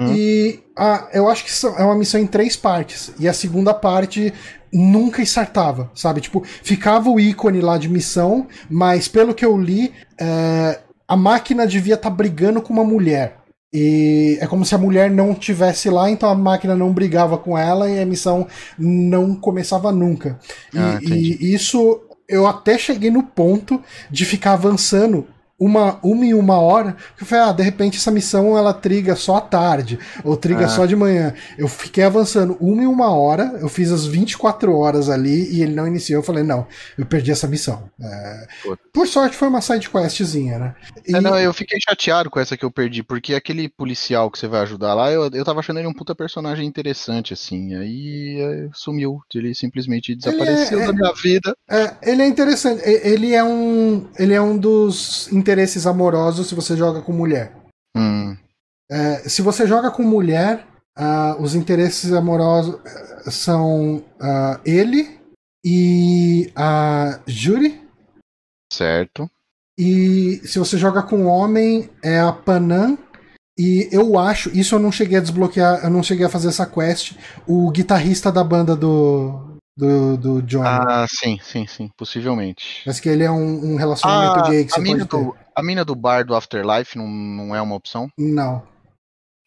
Hum. 0.00 0.14
E 0.14 0.60
a, 0.76 1.08
eu 1.12 1.28
acho 1.28 1.44
que 1.44 1.66
é 1.78 1.84
uma 1.84 1.94
missão 1.94 2.20
em 2.20 2.26
três 2.26 2.56
partes. 2.56 3.12
E 3.18 3.28
a 3.28 3.32
segunda 3.32 3.74
parte 3.74 4.32
nunca 4.72 5.20
startava, 5.22 5.90
sabe? 5.94 6.20
Tipo, 6.20 6.42
ficava 6.62 7.10
o 7.10 7.20
ícone 7.20 7.60
lá 7.60 7.76
de 7.76 7.88
missão, 7.88 8.46
mas 8.68 9.08
pelo 9.08 9.34
que 9.34 9.44
eu 9.44 9.56
li, 9.58 9.92
é, 10.18 10.80
a 11.06 11.16
máquina 11.16 11.66
devia 11.66 11.94
estar 11.94 12.08
tá 12.08 12.14
brigando 12.14 12.62
com 12.62 12.72
uma 12.72 12.84
mulher. 12.84 13.36
E 13.72 14.36
é 14.40 14.46
como 14.46 14.64
se 14.64 14.74
a 14.74 14.78
mulher 14.78 15.10
não 15.10 15.32
tivesse 15.34 15.88
lá, 15.90 16.10
então 16.10 16.28
a 16.28 16.34
máquina 16.34 16.74
não 16.74 16.92
brigava 16.92 17.38
com 17.38 17.56
ela 17.56 17.88
e 17.88 18.00
a 18.00 18.06
missão 18.06 18.46
não 18.78 19.34
começava 19.36 19.92
nunca. 19.92 20.38
E, 20.74 20.78
Ah, 20.78 20.98
entendi. 21.00 21.38
e 21.40 21.54
isso 21.54 22.00
eu 22.28 22.46
até 22.46 22.78
cheguei 22.78 23.10
no 23.10 23.22
ponto 23.22 23.82
de 24.10 24.24
ficar 24.24 24.52
avançando 24.52 25.26
uma, 25.60 26.00
uma 26.02 26.24
e 26.24 26.32
uma 26.34 26.58
hora, 26.58 26.96
que 27.16 27.22
eu 27.22 27.26
falei, 27.26 27.44
ah, 27.44 27.52
de 27.52 27.62
repente 27.62 27.98
essa 27.98 28.10
missão 28.10 28.56
ela 28.56 28.72
triga 28.72 29.14
só 29.14 29.36
à 29.36 29.40
tarde, 29.42 29.98
ou 30.24 30.36
triga 30.36 30.64
Ah. 30.64 30.68
só 30.68 30.86
de 30.86 30.96
manhã. 30.96 31.34
Eu 31.58 31.68
fiquei 31.68 32.02
avançando 32.02 32.56
uma 32.58 32.82
e 32.82 32.86
uma 32.86 33.10
hora, 33.10 33.58
eu 33.60 33.68
fiz 33.68 33.92
as 33.92 34.06
24 34.06 34.74
horas 34.74 35.10
ali 35.10 35.54
e 35.54 35.62
ele 35.62 35.74
não 35.74 35.86
iniciou. 35.86 36.20
Eu 36.20 36.24
falei, 36.24 36.42
não, 36.42 36.66
eu 36.96 37.04
perdi 37.04 37.30
essa 37.30 37.46
missão. 37.46 37.90
É, 38.00 38.46
por 38.92 39.06
sorte 39.06 39.36
foi 39.36 39.48
uma 39.48 39.60
side 39.60 39.90
questzinha, 39.90 40.58
né? 40.58 40.74
E- 41.06 41.14
É, 41.14 41.20
não, 41.20 41.38
eu 41.38 41.52
fiquei 41.52 41.78
chateado 41.86 42.30
com 42.30 42.40
essa 42.40 42.56
que 42.56 42.64
eu 42.64 42.70
perdi, 42.70 43.02
porque 43.02 43.34
aquele 43.34 43.68
policial 43.68 44.30
que 44.30 44.38
você 44.38 44.48
vai 44.48 44.60
ajudar 44.62 44.94
lá, 44.94 45.10
eu, 45.12 45.28
eu 45.32 45.44
tava 45.44 45.60
achando 45.60 45.78
ele 45.78 45.88
um 45.88 45.92
puta 45.92 46.14
personagem 46.14 46.66
interessante, 46.66 47.34
assim. 47.34 47.74
Aí 47.74 48.38
é, 48.40 48.68
sumiu, 48.72 49.20
ele 49.34 49.54
simplesmente 49.54 50.14
desapareceu 50.14 50.80
é- 50.80 50.86
da 50.86 50.92
minha 50.92 51.12
vida. 51.12 51.54
É, 51.68 51.92
ele 52.02 52.22
é 52.22 52.26
interessante. 52.26 52.82
Ele 52.88 53.34
é 53.34 53.44
um, 53.44 54.06
ele 54.18 54.32
é 54.32 54.40
um 54.40 54.56
dos 54.56 55.28
interesses 55.50 55.84
amorosos 55.86 56.48
se 56.48 56.54
você 56.54 56.76
joga 56.76 57.02
com 57.02 57.12
mulher. 57.12 57.52
Hum, 57.96 58.36
É, 58.90 59.28
se 59.28 59.42
você 59.42 59.66
joga 59.66 59.90
com 59.90 60.02
mulher, 60.02 60.64
ah, 60.96 61.36
os 61.40 61.54
interesses 61.54 62.12
amorosos 62.12 62.76
eh, 62.84 63.30
são 63.30 64.04
ah, 64.20 64.60
ele 64.64 65.18
e 65.64 66.52
a 66.54 67.20
Juri. 67.26 67.80
certo. 68.72 69.28
E 69.78 70.40
se 70.44 70.58
você 70.58 70.76
joga 70.76 71.02
com 71.02 71.26
homem, 71.26 71.88
é 72.02 72.20
a 72.20 72.32
Panam. 72.32 72.98
E 73.58 73.88
eu 73.90 74.18
acho, 74.18 74.50
isso 74.50 74.74
eu 74.74 74.78
não 74.78 74.92
cheguei 74.92 75.18
a 75.18 75.20
desbloquear, 75.20 75.84
eu 75.84 75.90
não 75.90 76.02
cheguei 76.02 76.26
a 76.26 76.30
fazer 76.30 76.48
essa 76.48 76.66
quest. 76.66 77.16
O 77.46 77.70
guitarrista 77.70 78.30
da 78.30 78.44
banda 78.44 78.76
do, 78.76 79.49
do, 79.80 80.16
do 80.16 80.42
Johnny. 80.42 80.68
Ah, 80.68 81.06
sim, 81.08 81.38
sim, 81.42 81.66
sim, 81.66 81.90
possivelmente. 81.96 82.82
Mas 82.86 83.00
que 83.00 83.08
ele 83.08 83.24
é 83.24 83.30
um, 83.30 83.72
um 83.72 83.76
relacionamento 83.76 84.44
Ah, 84.44 84.50
gay 84.50 84.64
que 84.64 84.78
a, 84.78 84.82
mina 84.82 85.04
do, 85.04 85.36
a 85.56 85.62
mina 85.62 85.84
do 85.84 85.94
bar 85.94 86.24
do 86.24 86.34
Afterlife 86.34 86.98
não, 86.98 87.08
não 87.08 87.56
é 87.56 87.62
uma 87.62 87.74
opção? 87.74 88.08
Não. 88.18 88.62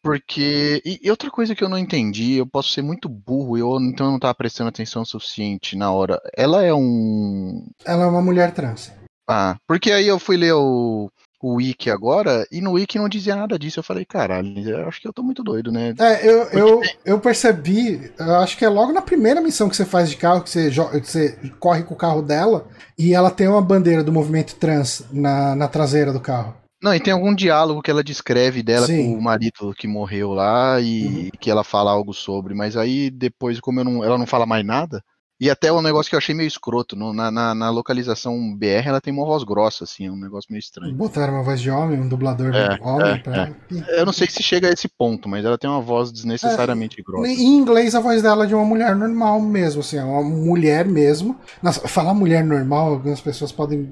Porque. 0.04 0.82
E, 0.84 1.00
e 1.02 1.10
outra 1.10 1.30
coisa 1.30 1.56
que 1.56 1.64
eu 1.64 1.70
não 1.70 1.78
entendi, 1.78 2.34
eu 2.34 2.48
posso 2.48 2.72
ser 2.72 2.82
muito 2.82 3.08
burro, 3.08 3.58
eu, 3.58 3.80
então 3.80 4.08
eu 4.08 4.12
não 4.12 4.20
tava 4.20 4.36
prestando 4.36 4.70
atenção 4.70 5.04
o 5.04 5.06
suficiente 5.06 5.78
na 5.78 5.92
hora. 5.92 6.20
Ela 6.36 6.64
é 6.64 6.74
um. 6.74 7.66
Ela 7.86 8.04
é 8.04 8.08
uma 8.08 8.22
mulher 8.22 8.52
trans. 8.52 8.92
Ah, 9.30 9.56
porque 9.66 9.92
aí 9.92 10.06
eu 10.06 10.20
fui 10.20 10.36
ler 10.36 10.54
o, 10.54 11.10
o 11.44 11.56
Wiki 11.56 11.90
agora, 11.90 12.48
e 12.50 12.62
no 12.62 12.72
Wiki 12.72 12.98
não 12.98 13.10
dizia 13.10 13.36
nada 13.36 13.60
disso. 13.60 13.80
Eu 13.80 13.84
falei, 13.84 14.06
caralho, 14.06 14.58
eu 14.70 14.88
acho 14.88 15.02
que 15.02 15.08
eu 15.08 15.12
tô 15.12 15.22
muito 15.22 15.44
doido, 15.44 15.74
né? 15.74 15.94
É, 16.00 16.26
eu, 16.26 16.44
eu, 16.54 16.82
eu 17.06 17.20
percebi, 17.20 18.12
eu 18.18 18.36
acho 18.38 18.58
que 18.58 18.64
é 18.64 18.70
logo 18.70 18.94
na 18.94 19.02
primeira 19.02 19.42
missão 19.42 19.68
que 19.68 19.76
você 19.76 19.84
faz 19.84 20.10
de 20.10 20.16
carro, 20.16 20.42
que 20.42 20.50
você, 20.50 20.70
que 20.70 21.12
você 21.12 21.38
corre 21.60 21.84
com 21.84 21.94
o 21.94 21.98
carro 21.98 22.22
dela, 22.22 22.66
e 22.98 23.14
ela 23.14 23.30
tem 23.30 23.48
uma 23.48 23.62
bandeira 23.62 24.04
do 24.04 24.12
movimento 24.14 24.56
trans 24.56 25.04
na, 25.12 25.54
na 25.54 25.68
traseira 25.68 26.14
do 26.14 26.20
carro. 26.22 26.56
Não, 26.82 26.94
e 26.94 27.00
tem 27.00 27.14
algum 27.14 27.34
diálogo 27.34 27.82
que 27.82 27.90
ela 27.92 28.04
descreve 28.04 28.62
dela 28.62 28.88
Sim. 28.88 29.14
com 29.14 29.18
o 29.18 29.22
marido 29.22 29.74
que 29.78 29.88
morreu 29.88 30.32
lá 30.34 30.80
e 30.82 31.06
Uhum. 31.06 31.30
que 31.40 31.50
ela 31.50 31.64
fala 31.64 31.92
algo 31.92 32.14
sobre, 32.14 32.54
mas 32.54 32.76
aí 32.76 33.10
depois, 33.10 33.60
como 33.60 33.84
não, 33.84 34.04
ela 34.04 34.18
não 34.18 34.26
fala 34.26 34.46
mais 34.46 34.66
nada, 34.66 35.02
e 35.44 35.50
até 35.50 35.72
um 35.74 35.82
negócio 35.82 36.10
que 36.10 36.16
eu 36.16 36.20
achei 36.20 36.34
meio 36.34 36.48
escroto, 36.48 36.96
no- 36.96 37.12
na, 37.12 37.30
na, 37.30 37.54
na 37.54 37.70
localização 37.70 38.56
BR 38.56 38.88
ela 38.88 39.02
tem 39.02 39.12
uma 39.14 39.26
voz 39.26 39.44
grossa, 39.44 39.84
assim, 39.84 40.08
é 40.08 40.12
um 40.12 40.16
negócio 40.16 40.48
meio 40.50 40.60
estranho. 40.62 40.96
Botaram 40.96 41.34
uma 41.34 41.44
voz 41.44 41.60
de 41.60 41.70
homem, 41.70 42.00
um 42.00 42.08
dublador 42.08 42.56
É, 42.56 42.78
homem 42.82 43.12
é, 43.12 43.18
pra. 43.18 43.52
Eu 43.90 44.06
não 44.06 44.14
sei 44.14 44.30
se 44.30 44.42
chega 44.42 44.70
a 44.70 44.72
esse 44.72 44.88
ponto, 44.88 45.28
mas 45.28 45.44
ela 45.44 45.58
tem 45.58 45.70
uma 45.70 45.82
voz 45.82 46.14
desnecessariamente 46.14 47.02
grossa. 47.04 47.28
Em 47.28 47.58
inglês, 47.58 47.94
a 47.94 48.00
voz 48.00 48.22
dela 48.22 48.46
é 48.46 48.48
de 48.48 48.56
uma 48.56 48.64
mulher 48.64 48.96
normal 48.96 49.42
mesmo, 49.42 49.82
assim, 49.82 49.98
é 49.98 50.04
uma 50.04 50.24
mulher 50.24 50.86
mesmo. 50.86 51.36
Nossa, 51.62 51.86
falar 51.90 52.14
mulher 52.14 52.44
normal, 52.44 52.94
algumas 52.94 53.20
pessoas 53.20 53.52
podem 53.52 53.92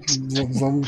vão 0.53 0.81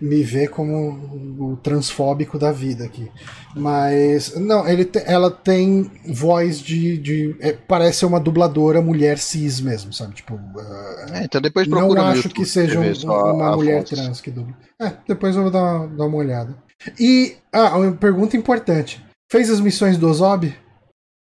me 0.00 0.22
ver 0.24 0.48
como 0.48 1.52
o 1.52 1.56
transfóbico 1.62 2.38
da 2.38 2.50
vida 2.50 2.84
aqui. 2.84 3.08
Mas, 3.54 4.34
não, 4.36 4.66
ele 4.68 4.84
te- 4.84 5.02
ela 5.04 5.30
tem 5.30 5.90
voz 6.06 6.60
de. 6.60 6.98
de 6.98 7.36
é, 7.40 7.52
parece 7.52 7.98
ser 8.00 8.06
uma 8.06 8.20
dubladora 8.20 8.80
mulher 8.80 9.18
cis 9.18 9.60
mesmo, 9.60 9.92
sabe? 9.92 10.07
Tipo. 10.12 10.38
ah, 10.58 11.06
É, 11.20 11.24
então 11.24 11.40
depois 11.40 11.66
não 11.66 11.78
procura 11.78 12.02
no 12.02 12.08
acho 12.08 12.16
YouTube 12.18 12.34
que 12.34 12.44
seja 12.46 12.78
um- 12.80 13.34
uma 13.34 13.56
mulher 13.56 13.84
trans 13.84 14.20
que 14.20 14.30
dubla. 14.30 14.54
É, 14.80 14.92
depois 15.06 15.36
eu 15.36 15.42
vou 15.42 15.50
dar 15.50 15.62
uma, 15.62 15.86
dar 15.88 16.04
uma 16.06 16.16
olhada. 16.16 16.56
E. 16.98 17.36
Ah, 17.52 17.76
uma 17.76 17.92
pergunta 17.92 18.36
importante. 18.36 19.04
Fez 19.30 19.50
as 19.50 19.60
missões 19.60 19.96
do 19.98 20.08
Ozob? 20.08 20.54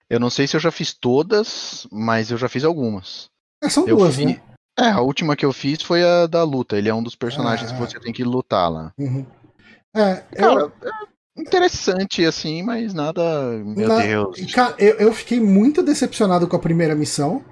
Eu 0.09 0.19
não 0.19 0.29
sei 0.29 0.47
se 0.47 0.55
eu 0.55 0.59
já 0.61 0.71
fiz 0.71 0.93
todas, 0.93 1.85
mas 1.91 2.31
eu 2.31 2.37
já 2.37 2.47
fiz 2.47 2.63
algumas. 2.63 3.25
É, 3.63 3.69
são 3.69 3.85
Eu 3.87 3.97
duas, 3.97 4.15
fi- 4.15 4.25
né? 4.25 4.41
É, 4.79 4.89
a 4.89 5.01
última 5.01 5.35
que 5.35 5.43
eu 5.45 5.51
fiz 5.51 5.81
foi 5.81 6.03
a 6.03 6.27
da 6.27 6.43
luta. 6.43 6.77
Ele 6.77 6.87
é 6.87 6.93
um 6.93 7.01
dos 7.03 7.15
personagens 7.15 7.71
Ah. 7.71 7.73
que 7.73 7.79
você 7.79 7.99
tem 7.99 8.13
que 8.13 8.23
lutar 8.23 8.71
lá. 8.71 8.91
Uhum. 8.97 9.25
É, 9.95 10.23
eu, 10.35 10.69
Cara, 10.69 10.71
é 11.35 11.41
interessante 11.41 12.23
assim, 12.23 12.61
mas 12.63 12.93
nada. 12.93 13.21
Meu 13.65 13.87
Na- 13.87 13.97
Deus. 13.99 14.53
cara, 14.53 14.75
eu, 14.77 14.95
eu 14.97 15.11
fiquei 15.13 15.39
muito 15.39 15.81
decepcionado 15.81 16.47
com 16.47 16.55
a 16.55 16.59
primeira 16.59 16.95
missão. 16.95 17.43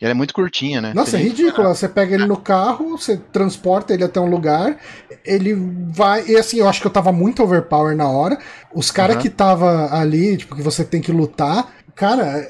E 0.00 0.04
ela 0.04 0.12
é 0.12 0.14
muito 0.14 0.32
curtinha, 0.32 0.80
né? 0.80 0.94
Nossa, 0.94 1.10
Você 1.10 1.16
é 1.18 1.20
ridículo. 1.20 1.68
Você 1.68 1.86
pega 1.86 2.14
ele 2.14 2.26
no 2.26 2.38
carro, 2.38 2.96
você 2.96 3.18
transporta 3.18 3.92
ele 3.92 4.02
até 4.02 4.18
um 4.18 4.30
lugar, 4.30 4.78
ele 5.24 5.54
vai. 5.92 6.26
E 6.26 6.36
assim, 6.36 6.58
eu 6.58 6.68
acho 6.68 6.80
que 6.80 6.86
eu 6.86 6.90
tava 6.90 7.12
muito 7.12 7.42
overpower 7.42 7.94
na 7.94 8.08
hora. 8.08 8.38
Os 8.74 8.90
caras 8.90 9.16
Aham. 9.16 9.22
que 9.22 9.28
tava 9.28 9.94
ali, 9.94 10.38
tipo, 10.38 10.56
que 10.56 10.62
você 10.62 10.84
tem 10.84 11.02
que 11.02 11.12
lutar, 11.12 11.70
cara, 11.94 12.48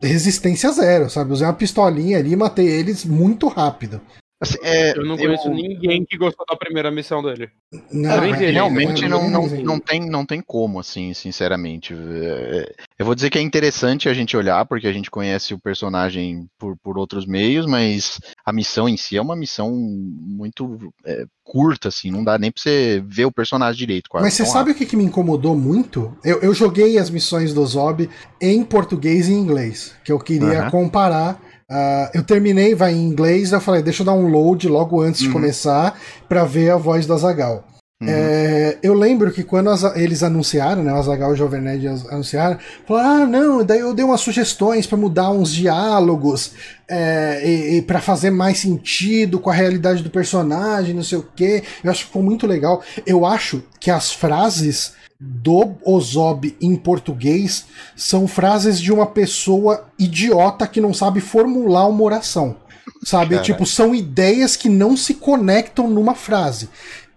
resistência 0.00 0.70
zero, 0.70 1.10
sabe? 1.10 1.32
Usei 1.32 1.46
uma 1.46 1.52
pistolinha 1.52 2.18
ali 2.18 2.32
e 2.32 2.36
matei 2.36 2.68
eles 2.68 3.04
muito 3.04 3.48
rápido. 3.48 4.00
Assim, 4.40 4.56
é, 4.62 4.96
Eu 4.96 5.04
não 5.04 5.16
conheço 5.16 5.50
ninguém 5.50 6.04
que 6.04 6.16
gostou 6.16 6.46
da 6.48 6.54
primeira 6.54 6.92
missão 6.92 7.20
dele. 7.20 7.50
Não, 7.90 8.10
É, 8.12 8.44
é- 8.44 8.50
realmente 8.50 9.04
é- 9.04 9.08
não, 9.08 9.24
é- 9.24 9.30
não, 9.30 9.46
é- 9.46 9.62
não, 9.64 9.80
tem, 9.80 10.08
não 10.08 10.24
tem 10.24 10.40
como, 10.40 10.78
assim, 10.78 11.12
sinceramente. 11.12 11.92
É, 11.92 12.72
Eu 12.98 13.04
vou 13.06 13.14
dizer 13.14 13.30
que 13.30 13.38
é 13.38 13.42
interessante 13.42 14.08
a 14.08 14.14
gente 14.14 14.36
olhar, 14.36 14.64
porque 14.66 14.86
a 14.86 14.92
gente 14.92 15.10
conhece 15.10 15.54
o 15.54 15.58
personagem 15.58 16.48
por, 16.58 16.76
por 16.76 16.98
outros 16.98 17.26
meios, 17.26 17.66
mas 17.66 18.20
a 18.44 18.52
missão 18.52 18.88
em 18.88 18.96
si 18.96 19.16
é 19.16 19.22
uma 19.22 19.36
missão 19.36 19.72
muito 19.72 20.92
é, 21.04 21.24
curta, 21.44 21.88
assim, 21.88 22.10
não 22.10 22.22
dá 22.22 22.38
nem 22.38 22.52
pra 22.52 22.60
você 22.62 23.02
ver 23.06 23.24
o 23.24 23.32
personagem 23.32 23.78
direito. 23.78 24.08
Quase, 24.10 24.24
Mas 24.24 24.34
você 24.34 24.42
tão 24.44 24.52
sabe 24.52 24.70
o 24.70 24.74
que, 24.74 24.84
que 24.86 24.96
me 24.96 25.04
incomodou 25.04 25.56
muito? 25.56 26.16
Eu, 26.24 26.40
eu 26.40 26.52
joguei 26.54 26.98
as 26.98 27.08
missões 27.10 27.52
do 27.54 27.64
Zob 27.66 28.08
em 28.40 28.62
português 28.64 29.28
e 29.28 29.32
em 29.32 29.38
inglês, 29.38 29.94
que 30.04 30.12
eu 30.12 30.18
queria 30.18 30.70
comparar. 30.70 31.40
Ah, 31.70 32.10
eu 32.14 32.22
terminei, 32.24 32.74
vai 32.74 32.94
em 32.94 33.04
inglês, 33.06 33.52
eu 33.52 33.60
falei, 33.60 33.82
deixa 33.82 34.00
eu 34.02 34.06
dar 34.06 34.14
um 34.14 34.26
load 34.26 34.66
logo 34.68 35.02
antes 35.02 35.20
de 35.20 35.26
Uhum. 35.26 35.34
começar 35.34 35.98
pra 36.26 36.44
ver 36.44 36.70
a 36.70 36.76
voz 36.76 37.04
do 37.06 37.12
Azagal. 37.12 37.62
Uhum. 38.00 38.08
É, 38.08 38.78
eu 38.80 38.94
lembro 38.94 39.32
que 39.32 39.42
quando 39.42 39.70
as- 39.70 39.82
eles 39.96 40.22
anunciaram, 40.22 40.84
né, 40.84 40.92
o 40.92 40.96
Azagal 40.96 41.30
e 41.30 41.32
o 41.32 41.36
Jovem 41.36 41.60
Nerd 41.60 41.84
anunciaram, 42.10 42.56
falaram, 42.86 43.08
ah, 43.22 43.26
não, 43.26 43.64
daí 43.64 43.80
eu 43.80 43.92
dei 43.92 44.04
umas 44.04 44.20
sugestões 44.20 44.86
pra 44.86 44.96
mudar 44.96 45.30
uns 45.32 45.52
diálogos 45.52 46.52
é, 46.88 47.42
e, 47.44 47.76
e 47.78 47.82
para 47.82 48.00
fazer 48.00 48.30
mais 48.30 48.58
sentido 48.58 49.40
com 49.40 49.50
a 49.50 49.54
realidade 49.54 50.02
do 50.04 50.10
personagem, 50.10 50.94
não 50.94 51.02
sei 51.02 51.18
o 51.18 51.26
quê. 51.34 51.64
Eu 51.82 51.90
acho 51.90 52.00
que 52.02 52.06
ficou 52.06 52.22
muito 52.22 52.46
legal. 52.46 52.82
Eu 53.04 53.26
acho 53.26 53.62
que 53.80 53.90
as 53.90 54.12
frases 54.12 54.92
do 55.20 55.74
Ozob 55.84 56.56
em 56.60 56.76
português 56.76 57.64
são 57.96 58.28
frases 58.28 58.80
de 58.80 58.92
uma 58.92 59.06
pessoa 59.06 59.88
idiota 59.98 60.68
que 60.68 60.80
não 60.80 60.94
sabe 60.94 61.20
formular 61.20 61.88
uma 61.88 62.04
oração. 62.04 62.56
Sabe? 63.04 63.34
Tipo, 63.42 63.66
são 63.66 63.94
ideias 63.94 64.56
que 64.56 64.68
não 64.68 64.96
se 64.96 65.14
conectam 65.14 65.88
numa 65.88 66.14
frase. 66.14 66.68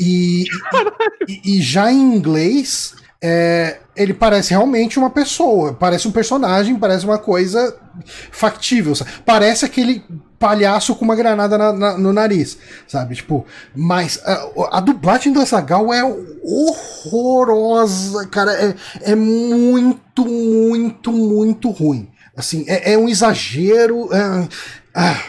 E, 0.01 0.45
e, 1.27 1.57
e 1.57 1.61
já 1.61 1.91
em 1.91 2.15
inglês, 2.15 2.95
é, 3.21 3.79
ele 3.95 4.13
parece 4.15 4.49
realmente 4.49 4.97
uma 4.97 5.11
pessoa, 5.11 5.73
parece 5.73 6.07
um 6.07 6.11
personagem, 6.11 6.75
parece 6.75 7.05
uma 7.05 7.19
coisa 7.19 7.77
factível. 8.31 8.95
sabe? 8.95 9.11
Parece 9.25 9.63
aquele 9.65 10.03
palhaço 10.39 10.95
com 10.95 11.05
uma 11.05 11.15
granada 11.15 11.55
na- 11.55 11.71
na- 11.73 11.97
no 11.99 12.11
nariz, 12.11 12.57
sabe? 12.87 13.13
Tipo, 13.15 13.45
mas 13.75 14.19
a, 14.25 14.77
a 14.77 14.79
dublagem 14.79 15.31
do 15.31 15.39
Azagal 15.39 15.93
é 15.93 16.03
horrorosa, 16.03 18.25
cara. 18.27 18.51
É, 18.53 18.75
é 19.11 19.15
muito, 19.15 20.25
muito, 20.25 21.11
muito 21.11 21.69
ruim. 21.69 22.09
Assim, 22.35 22.65
é, 22.67 22.93
é 22.93 22.97
um 22.97 23.07
exagero. 23.07 24.09
é- 24.13 24.47
ah, 24.95 25.21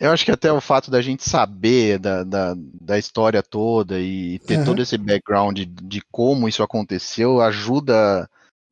Eu 0.00 0.10
acho 0.10 0.24
que 0.24 0.30
até 0.30 0.50
o 0.50 0.62
fato 0.62 0.90
da 0.90 1.02
gente 1.02 1.28
saber 1.28 1.98
da, 1.98 2.24
da, 2.24 2.54
da 2.56 2.98
história 2.98 3.42
toda 3.42 4.00
e 4.00 4.38
ter 4.38 4.54
Aham. 4.56 4.64
todo 4.64 4.80
esse 4.80 4.96
background 4.96 5.58
de, 5.58 5.66
de 5.66 6.00
como 6.10 6.48
isso 6.48 6.62
aconteceu 6.62 7.42
ajuda 7.42 8.28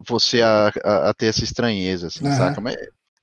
você 0.09 0.41
a, 0.41 0.73
a, 0.83 1.11
a 1.11 1.15
ter 1.15 1.27
essa 1.27 1.45
estranheza, 1.45 2.07
assim, 2.07 2.25
Aham. 2.25 2.35
saca? 2.35 2.61
Mas 2.63 2.77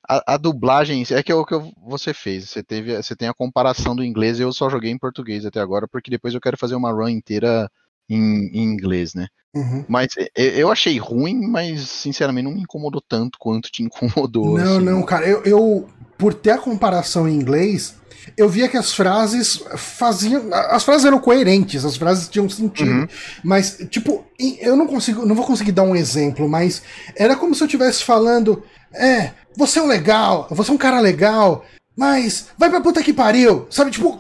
a, 0.08 0.36
a 0.36 0.38
dublagem 0.38 1.04
é 1.10 1.24
que 1.24 1.32
é 1.32 1.36
o 1.36 1.44
que 1.44 1.56
você 1.84 2.14
fez. 2.14 2.48
Você 2.48 2.62
teve, 2.62 2.96
você 2.96 3.16
tem 3.16 3.28
a 3.28 3.34
comparação 3.34 3.96
do 3.96 4.04
inglês 4.04 4.40
eu 4.40 4.54
só 4.54 4.70
joguei 4.70 4.92
em 4.92 5.00
português 5.00 5.44
até 5.44 5.60
agora, 5.60 5.88
porque 5.88 6.12
depois 6.12 6.36
eu 6.36 6.42
quero 6.42 6.58
fazer 6.58 6.76
uma 6.76 6.92
run 6.92 7.10
inteira 7.10 7.68
em, 8.08 8.50
em 8.54 8.64
inglês, 8.64 9.16
né? 9.16 9.28
Uhum. 9.56 9.86
Mas 9.88 10.10
eu 10.36 10.70
achei 10.72 10.98
ruim, 10.98 11.48
mas 11.48 11.90
sinceramente 11.90 12.44
não 12.44 12.54
me 12.54 12.62
incomodou 12.62 13.02
tanto 13.02 13.40
quanto 13.40 13.72
te 13.72 13.82
incomodou. 13.84 14.58
Não, 14.58 14.76
assim. 14.76 14.86
não, 14.86 15.04
cara, 15.04 15.28
eu, 15.28 15.44
eu, 15.44 15.90
por 16.18 16.34
ter 16.34 16.52
a 16.52 16.58
comparação 16.58 17.28
em 17.28 17.36
inglês, 17.36 17.96
eu 18.38 18.50
via 18.50 18.68
que 18.68 18.78
as 18.78 18.94
frases 18.94 19.62
faziam. 19.76 20.50
As 20.52 20.84
frases 20.84 21.06
eram 21.06 21.20
coerentes, 21.20 21.86
as 21.86 21.96
frases 21.96 22.28
tinham 22.28 22.50
sentido. 22.50 22.92
Uhum. 22.92 23.08
Mas, 23.44 23.78
tipo, 23.90 24.26
eu 24.60 24.76
não 24.76 24.88
consigo. 24.88 25.26
Não 25.26 25.36
vou 25.36 25.46
conseguir 25.46 25.72
dar 25.72 25.84
um 25.84 25.96
exemplo, 25.96 26.50
mas 26.50 26.82
era 27.16 27.36
como 27.36 27.54
se 27.54 27.62
eu 27.62 27.68
estivesse 27.68 28.04
falando. 28.04 28.64
É, 28.94 29.32
você 29.56 29.80
é 29.80 29.82
um 29.82 29.88
legal, 29.88 30.48
você 30.50 30.72
é 30.72 30.74
um 30.74 30.78
cara 30.78 31.00
legal, 31.00 31.66
mas 31.96 32.48
vai 32.58 32.70
pra 32.70 32.82
puta 32.82 33.04
que 33.04 33.14
pariu! 33.14 33.68
Sabe, 33.70 33.92
tipo, 33.92 34.18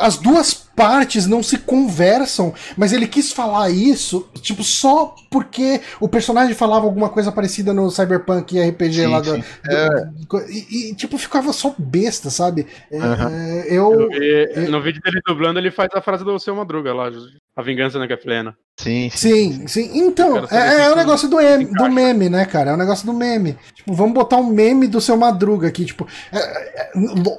as 0.00 0.16
duas 0.16 0.67
partes 0.78 1.26
não 1.26 1.42
se 1.42 1.58
conversam, 1.58 2.54
mas 2.76 2.92
ele 2.92 3.08
quis 3.08 3.32
falar 3.32 3.68
isso, 3.68 4.28
tipo, 4.40 4.62
só 4.62 5.16
porque 5.28 5.80
o 6.00 6.08
personagem 6.08 6.54
falava 6.54 6.86
alguma 6.86 7.08
coisa 7.08 7.32
parecida 7.32 7.74
no 7.74 7.90
Cyberpunk 7.90 8.56
RPG 8.58 8.92
sim, 8.92 9.06
lá 9.08 9.20
do. 9.20 9.36
do, 9.36 9.44
é. 9.68 10.04
do 10.04 10.40
e, 10.48 10.90
e, 10.90 10.94
tipo, 10.94 11.18
ficava 11.18 11.52
só 11.52 11.74
besta, 11.76 12.30
sabe? 12.30 12.64
Uhum. 12.92 13.28
É, 13.28 13.66
eu, 13.68 13.92
eu, 13.92 14.08
vi, 14.08 14.48
eu, 14.54 14.70
No 14.70 14.80
vídeo 14.80 15.02
dele 15.02 15.20
dublando, 15.26 15.58
ele 15.58 15.72
faz 15.72 15.88
a 15.94 16.00
frase 16.00 16.24
do 16.24 16.38
seu 16.38 16.54
Madruga 16.54 16.94
lá, 16.94 17.10
a 17.58 17.62
vingança 17.62 17.98
é 17.98 18.16
plena. 18.16 18.56
Sim, 18.78 19.10
sim, 19.10 19.66
sim. 19.66 19.90
Então, 19.98 20.46
é, 20.48 20.84
é 20.84 20.92
o 20.92 20.94
negócio 20.94 21.28
do, 21.28 21.40
em, 21.40 21.66
do 21.66 21.90
meme, 21.90 22.28
né, 22.28 22.44
cara? 22.44 22.70
É 22.70 22.74
o 22.74 22.76
negócio 22.76 23.04
do 23.04 23.12
meme. 23.12 23.56
Tipo, 23.74 23.92
vamos 23.94 24.14
botar 24.14 24.36
um 24.36 24.46
meme 24.46 24.86
do 24.86 25.00
seu 25.00 25.16
Madruga 25.16 25.66
aqui. 25.66 25.84
Tipo, 25.84 26.06
é, 26.32 26.38
é, 26.38 26.90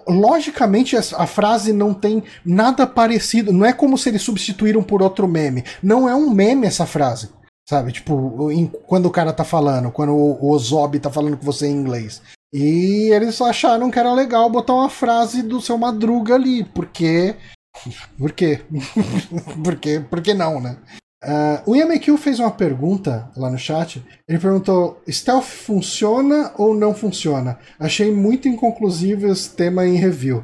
logicamente 0.09 0.97
a 0.97 1.25
frase 1.25 1.71
não 1.71 1.93
tem 1.93 2.21
nada 2.43 2.85
parecido. 2.85 3.53
Não 3.53 3.65
é 3.65 3.71
como 3.71 3.97
se 3.97 4.09
eles 4.09 4.21
substituíram 4.21 4.83
por 4.83 5.01
outro 5.01 5.25
meme. 5.25 5.63
Não 5.81 6.09
é 6.09 6.13
um 6.13 6.29
meme 6.29 6.67
essa 6.67 6.85
frase. 6.85 7.29
Sabe? 7.69 7.93
Tipo, 7.93 8.51
em, 8.51 8.67
quando 8.87 9.05
o 9.05 9.11
cara 9.11 9.31
tá 9.31 9.45
falando, 9.45 9.89
quando 9.89 10.11
o, 10.11 10.33
o 10.45 10.51
Ozob 10.51 10.99
tá 10.99 11.09
falando 11.09 11.37
com 11.37 11.45
você 11.45 11.65
em 11.65 11.77
inglês. 11.77 12.21
E 12.53 13.09
eles 13.13 13.39
acharam 13.39 13.89
que 13.89 13.99
era 13.99 14.11
legal 14.11 14.49
botar 14.49 14.73
uma 14.73 14.89
frase 14.89 15.41
do 15.41 15.61
seu 15.61 15.77
Madruga 15.77 16.35
ali, 16.35 16.65
porque 16.65 17.37
por 18.17 18.31
quê? 18.31 18.61
por 19.63 19.75
quê? 19.77 20.03
Por 20.09 20.21
que 20.21 20.33
não, 20.33 20.59
né? 20.59 20.77
Uh, 21.21 21.71
o 21.71 21.75
Yamekiu 21.75 22.17
fez 22.17 22.39
uma 22.39 22.51
pergunta 22.51 23.29
lá 23.35 23.49
no 23.49 23.57
chat. 23.57 24.03
Ele 24.27 24.39
perguntou: 24.39 25.01
stealth 25.07 25.43
funciona 25.43 26.53
ou 26.57 26.73
não 26.73 26.93
funciona? 26.93 27.59
Achei 27.77 28.11
muito 28.13 28.47
inconclusivo 28.47 29.27
esse 29.27 29.49
tema 29.53 29.85
em 29.85 29.95
review. 29.95 30.43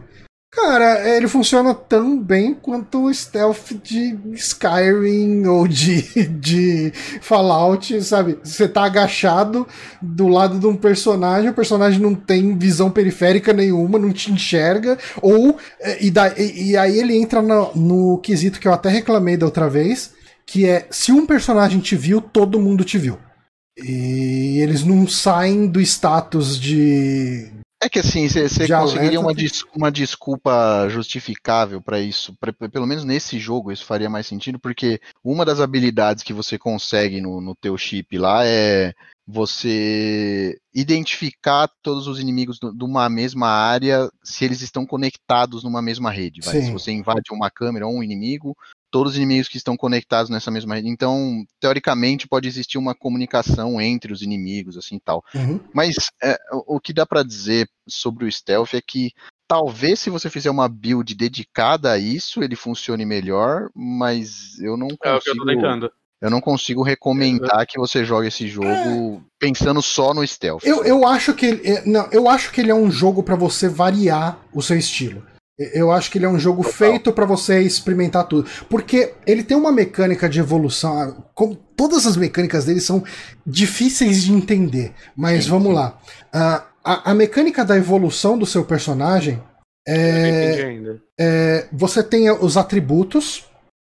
Cara, 0.56 1.18
ele 1.18 1.28
funciona 1.28 1.74
tão 1.74 2.18
bem 2.18 2.54
quanto 2.54 3.04
o 3.04 3.14
stealth 3.14 3.74
de 3.84 4.18
Skyrim 4.36 5.46
ou 5.46 5.68
de, 5.68 6.02
de 6.30 6.94
Fallout, 7.20 8.02
sabe? 8.02 8.40
Você 8.42 8.66
tá 8.66 8.86
agachado 8.86 9.68
do 10.02 10.30
lado 10.30 10.58
de 10.58 10.66
um 10.66 10.76
personagem, 10.76 11.50
o 11.50 11.54
personagem 11.54 12.00
não 12.00 12.16
tem 12.16 12.58
visão 12.58 12.90
periférica 12.90 13.52
nenhuma, 13.52 14.00
não 14.00 14.14
te 14.14 14.32
enxerga, 14.32 14.98
ou. 15.22 15.58
E, 16.00 16.10
da, 16.10 16.30
e, 16.40 16.72
e 16.72 16.78
aí 16.78 17.00
ele 17.00 17.18
entra 17.18 17.42
no, 17.42 17.76
no 17.76 18.18
quesito 18.20 18.58
que 18.58 18.68
eu 18.68 18.74
até 18.74 18.88
reclamei 18.88 19.36
da 19.36 19.46
outra 19.46 19.70
vez, 19.70 20.14
que 20.46 20.66
é 20.66 20.88
se 20.90 21.12
um 21.12 21.26
personagem 21.26 21.82
te 21.82 21.98
viu, 21.98 22.22
todo 22.22 22.62
mundo 22.62 22.86
te 22.86 22.98
viu. 22.98 23.18
E 23.78 24.60
eles 24.62 24.86
não 24.86 25.06
saem 25.06 25.68
do 25.68 25.82
status 25.82 26.58
de, 26.58 27.52
é 27.86 27.90
que 27.90 28.00
assim, 28.00 28.28
você 28.28 28.68
conseguiria 28.68 29.20
uma, 29.20 29.34
des 29.34 29.64
uma 29.76 29.92
desculpa 29.92 30.88
justificável 30.90 31.82
para 31.82 32.00
isso. 32.00 32.36
Pra, 32.40 32.52
pelo 32.52 32.88
menos 32.88 33.04
nesse 33.04 33.40
jogo 33.40 33.72
isso 33.72 33.86
faria 33.86 34.10
mais 34.10 34.28
sentido, 34.28 34.60
porque 34.60 35.00
uma 35.24 35.46
das 35.46 35.60
habilidades 35.60 36.24
que 36.24 36.34
você 36.34 36.58
consegue 36.58 37.22
no, 37.22 37.40
no 37.40 37.56
teu 37.56 37.78
chip 37.78 38.18
lá 38.18 38.46
é 38.46 38.94
você 39.28 40.58
identificar 40.74 41.68
todos 41.82 42.08
os 42.08 42.20
inimigos 42.20 42.60
de 42.60 42.84
uma 42.84 43.10
mesma 43.10 43.48
área 43.48 44.10
se 44.24 44.46
eles 44.46 44.62
estão 44.62 44.86
conectados 44.86 45.64
numa 45.64 45.82
mesma 45.82 46.12
rede. 46.12 46.42
Se 46.66 46.72
você 46.72 46.92
invade 46.92 47.32
uma 47.32 47.50
câmera 47.50 47.88
ou 47.88 47.96
um 47.96 48.04
inimigo, 48.04 48.56
todos 48.96 49.12
os 49.12 49.18
inimigos 49.18 49.50
que 49.50 49.58
estão 49.58 49.76
conectados 49.76 50.30
nessa 50.30 50.50
mesma 50.50 50.76
rede. 50.76 50.88
Então, 50.88 51.44
teoricamente, 51.60 52.30
pode 52.30 52.48
existir 52.48 52.78
uma 52.78 52.96
comunicação 52.96 53.82
entre 53.82 54.14
os 54.14 54.22
inimigos, 54.22 54.78
assim 54.78 54.98
tal. 55.04 55.22
Uhum. 55.36 55.60
Mas 55.74 55.96
é, 56.24 56.38
o 56.66 56.80
que 56.80 56.94
dá 56.94 57.06
para 57.06 57.22
dizer 57.22 57.68
sobre 57.86 58.24
o 58.24 58.32
stealth 58.32 58.74
é 58.74 58.80
que 58.80 59.12
talvez 59.50 60.00
se 60.00 60.10
você 60.10 60.30
fizer 60.30 60.50
uma 60.50 60.70
build 60.70 61.14
dedicada 61.14 61.92
a 61.92 61.98
isso, 61.98 62.42
ele 62.42 62.56
funcione 62.56 63.06
melhor, 63.06 63.70
mas 63.76 64.58
eu 64.62 64.78
não 64.78 64.88
consigo. 64.88 65.04
É 65.04 65.18
o 65.18 65.20
que 65.20 65.30
eu 65.30 65.36
tô 65.36 65.46
tentando. 65.46 65.92
Eu 66.22 66.30
não 66.30 66.40
consigo 66.40 66.82
recomendar 66.82 67.68
que 67.68 67.78
você 67.78 68.06
jogue 68.06 68.30
esse 68.30 68.48
jogo 68.48 68.66
é. 68.66 69.20
pensando 69.38 69.82
só 69.82 70.14
no 70.14 70.26
stealth. 70.26 70.64
Eu, 70.64 70.86
eu 70.86 71.06
acho 71.06 71.34
que 71.34 71.48
ele, 71.48 71.70
é, 71.70 71.86
não, 71.86 72.08
eu 72.14 72.30
acho 72.30 72.50
que 72.54 72.62
ele 72.62 72.72
é 72.72 72.76
um 72.76 72.90
jogo 72.90 73.22
para 73.22 73.36
você 73.36 73.68
variar 73.68 74.40
o 74.54 74.62
seu 74.62 74.78
estilo. 74.78 75.22
Eu 75.58 75.90
acho 75.92 76.12
que 76.12 76.18
ele 76.18 76.26
é 76.26 76.30
um 76.30 76.40
jogo 76.40 76.64
Total. 76.64 76.78
feito 76.78 77.14
para 77.14 77.26
você 77.26 77.62
experimentar 77.62 78.28
tudo. 78.28 78.50
Porque 78.70 79.14
ele 79.26 79.44
tem 79.44 79.56
uma 79.56 79.72
mecânica 79.72 80.28
de 80.28 80.40
evolução. 80.40 81.24
Como 81.34 81.56
todas 81.56 82.06
as 82.06 82.18
mecânicas 82.18 82.66
dele 82.66 82.82
são 82.82 83.04
difíceis 83.48 84.24
de 84.24 84.34
entender. 84.34 84.94
Mas 85.16 85.46
sim, 85.46 85.50
vamos 85.50 85.70
sim. 85.70 85.74
lá. 85.74 85.98
Uh, 86.34 86.64
a, 86.84 87.12
a, 87.12 87.16
mecânica 87.16 87.64
da 87.64 87.78
evolução 87.78 88.38
do 88.38 88.46
seu 88.46 88.66
personagem 88.66 89.42
é. 89.88 90.78
é 91.18 91.68
você 91.72 92.04
tem 92.04 92.30
os 92.30 92.58
atributos. 92.58 93.46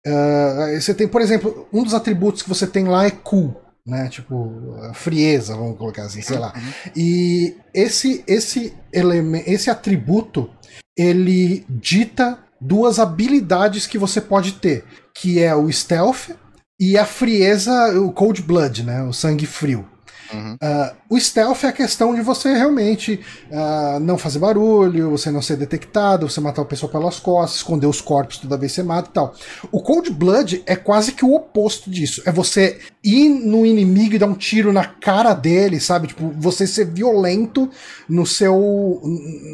Uh, 0.06 0.80
você 0.80 0.94
tem, 0.94 1.06
por 1.06 1.20
exemplo, 1.20 1.68
um 1.70 1.84
dos 1.84 1.92
atributos 1.92 2.40
que 2.42 2.48
você 2.48 2.66
tem 2.66 2.86
lá 2.86 3.04
é 3.04 3.10
cool. 3.10 3.54
Né, 3.86 4.08
tipo, 4.08 4.76
frieza, 4.92 5.56
vamos 5.56 5.76
colocar 5.76 6.04
assim, 6.04 6.20
sei 6.20 6.38
lá. 6.38 6.52
Uhum. 6.54 6.92
E 6.94 7.56
esse 7.74 8.22
esse 8.26 8.74
elemento, 8.92 9.48
esse 9.48 9.70
atributo 9.70 10.50
ele 10.96 11.64
dita 11.68 12.38
duas 12.60 12.98
habilidades 12.98 13.86
que 13.86 13.98
você 13.98 14.20
pode 14.20 14.52
ter, 14.52 14.84
que 15.14 15.40
é 15.40 15.54
o 15.54 15.70
stealth 15.70 16.30
e 16.78 16.96
a 16.96 17.04
frieza, 17.04 17.98
o 18.00 18.12
cold 18.12 18.42
blood, 18.42 18.82
né, 18.82 19.02
o 19.02 19.12
sangue 19.12 19.46
frio. 19.46 19.86
Uhum. 20.32 20.54
Uh, 20.54 20.96
o 21.16 21.20
stealth 21.20 21.64
é 21.64 21.68
a 21.68 21.72
questão 21.72 22.14
de 22.14 22.22
você 22.22 22.52
realmente 22.52 23.20
uh, 23.50 23.98
não 24.00 24.16
fazer 24.16 24.38
barulho, 24.38 25.10
você 25.10 25.30
não 25.30 25.42
ser 25.42 25.56
detectado, 25.56 26.28
você 26.28 26.40
matar 26.40 26.62
a 26.62 26.66
pessoa 26.66 26.90
pelas 26.90 27.18
costas, 27.18 27.58
esconder 27.58 27.86
os 27.86 28.00
corpos 28.00 28.38
toda 28.38 28.56
vez 28.56 28.72
que 28.72 28.76
você 28.76 28.82
mata 28.82 29.08
e 29.10 29.12
tal. 29.12 29.34
O 29.72 29.80
Cold 29.80 30.10
Blood 30.10 30.62
é 30.66 30.76
quase 30.76 31.12
que 31.12 31.24
o 31.24 31.34
oposto 31.34 31.90
disso. 31.90 32.22
É 32.24 32.32
você 32.32 32.78
ir 33.02 33.28
no 33.28 33.66
inimigo 33.66 34.14
e 34.14 34.18
dar 34.18 34.26
um 34.26 34.34
tiro 34.34 34.72
na 34.72 34.84
cara 34.84 35.34
dele, 35.34 35.80
sabe? 35.80 36.08
Tipo, 36.08 36.32
você 36.36 36.66
ser 36.66 36.86
violento 36.86 37.68
no 38.08 38.26
seu. 38.26 39.00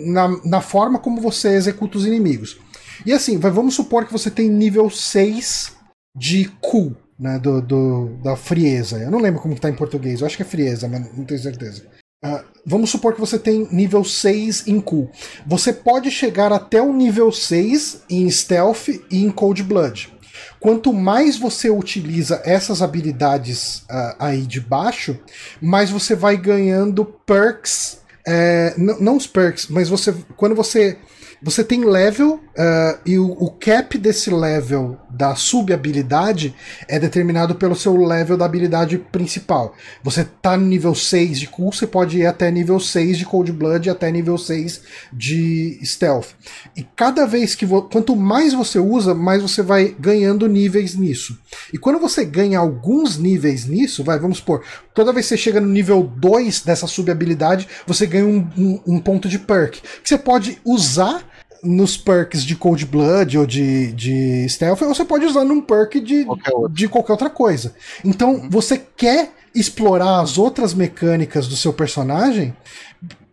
na, 0.07 0.29
na 0.45 0.61
forma 0.61 0.99
como 0.99 1.21
você 1.21 1.55
executa 1.55 1.99
os 1.99 2.07
inimigos. 2.07 2.59
E 3.05 3.13
assim, 3.13 3.39
vamos 3.39 3.75
supor 3.75 4.07
que 4.07 4.13
você 4.13 4.31
tem 4.31 4.49
nível 4.49 4.91
6 4.91 5.75
de 6.17 6.51
cool 6.61 6.97
né, 7.19 7.39
do, 7.39 7.61
do, 7.61 8.09
da 8.23 8.37
frieza. 8.37 8.99
Eu 8.99 9.11
não 9.11 9.21
lembro 9.21 9.41
como 9.41 9.55
está 9.55 9.69
em 9.69 9.75
português, 9.75 10.21
eu 10.21 10.27
acho 10.27 10.37
que 10.37 10.43
é 10.43 10.47
frieza, 10.47 10.89
mas 10.89 11.17
não 11.17 11.25
tenho 11.25 11.41
certeza. 11.41 11.85
Uh, 12.25 12.43
vamos 12.65 12.91
supor 12.91 13.15
que 13.15 13.21
você 13.21 13.39
tem 13.39 13.69
nível 13.71 14.03
6 14.03 14.67
em 14.67 14.81
Cool. 14.81 15.11
Você 15.47 15.73
pode 15.73 16.11
chegar 16.11 16.53
até 16.53 16.81
o 16.81 16.93
nível 16.93 17.31
6 17.31 18.03
em 18.09 18.31
Stealth 18.31 18.89
e 19.11 19.23
em 19.23 19.31
Cold 19.31 19.63
Blood. 19.63 20.17
Quanto 20.59 20.93
mais 20.93 21.39
você 21.39 21.71
utiliza 21.71 22.41
essas 22.45 22.83
habilidades 22.83 23.79
uh, 23.91 24.17
aí 24.19 24.43
de 24.43 24.61
baixo, 24.61 25.19
mais 25.61 25.91
você 25.91 26.15
vai 26.15 26.37
ganhando 26.37 27.05
perks. 27.05 28.01
É, 28.27 28.75
não 28.77 29.17
os 29.17 29.27
perks, 29.27 29.69
mas 29.69 29.89
você 29.89 30.13
quando 30.37 30.57
você 30.57 30.99
você 31.41 31.63
tem 31.63 31.85
level 31.85 32.41
uh, 32.57 32.99
e 33.05 33.19
o, 33.19 33.31
o, 33.33 33.51
cap 33.51 33.97
desse 33.99 34.31
level 34.31 34.99
da 35.11 35.35
sub-habilidade 35.35 36.55
é 36.89 36.99
determinado 36.99 37.55
pelo 37.55 37.77
seu 37.77 37.97
level 37.97 38.37
da 38.37 38.45
habilidade 38.45 38.99
principal. 38.99 39.75
Você 40.03 40.25
tá 40.25 40.57
no 40.57 40.67
nível 40.67 40.95
6 40.95 41.41
de 41.41 41.47
Cool, 41.47 41.73
você 41.73 41.87
pode 41.87 42.19
ir 42.19 42.27
até 42.27 42.51
nível 42.51 42.81
6 42.81 43.19
de 43.19 43.25
Cold 43.25 43.53
Blood 43.53 43.89
e 43.89 43.91
até 43.91 44.11
nível 44.11 44.39
6 44.39 44.83
de 45.13 45.79
Stealth. 45.85 46.29
E 46.77 46.83
cada 46.83 47.27
vez 47.27 47.55
que 47.55 47.67
quanto 47.67 48.17
mais 48.17 48.53
você 48.53 48.79
usa, 48.79 49.15
mais 49.15 49.43
você 49.43 49.63
vai 49.63 49.95
ganhando 49.99 50.49
níveis 50.49 50.95
nisso. 50.95 51.39
E 51.73 51.79
quando 51.79 51.99
você 51.99 52.25
ganha 52.25 52.59
alguns 52.59 53.19
níveis 53.19 53.67
nisso, 53.67 54.03
vai, 54.03 54.19
vamos 54.19 54.39
supor, 54.39 54.63
toda 54.95 55.13
vez 55.13 55.27
que 55.27 55.31
você 55.31 55.37
chega 55.37 55.61
no 55.61 55.69
nível 55.69 56.03
2 56.03 56.63
dessa 56.63 56.87
sub-habilidade, 56.87 57.69
você 57.87 58.07
ganha 58.07 58.27
um, 58.27 58.49
um, 58.57 58.81
um 58.87 59.01
ponto 59.01 59.29
de 59.29 59.39
perk 59.39 59.81
que 60.03 60.09
você 60.09 60.19
pode 60.19 60.59
usar 60.65 61.25
nos 61.63 61.97
perks 61.97 62.45
de 62.45 62.57
Cold 62.57 62.85
Blood 62.87 63.39
ou 63.39 63.47
de, 63.47 63.93
de 63.93 64.49
Stealth, 64.49 64.83
ou 64.83 64.95
você 64.95 65.05
pode 65.05 65.25
usar 65.25 65.45
num 65.45 65.61
perk 65.61 66.01
de 66.01 66.25
qualquer, 66.25 66.53
de 66.71 66.89
qualquer 66.89 67.13
outra 67.13 67.31
coisa. 67.31 67.75
Então, 68.05 68.35
uhum. 68.35 68.51
você 68.51 68.79
quer 68.97 69.33
explorar 69.55 70.21
as 70.21 70.37
outras 70.37 70.75
mecânicas 70.75 71.49
do 71.49 71.57
seu 71.57 71.73
personagem 71.73 72.55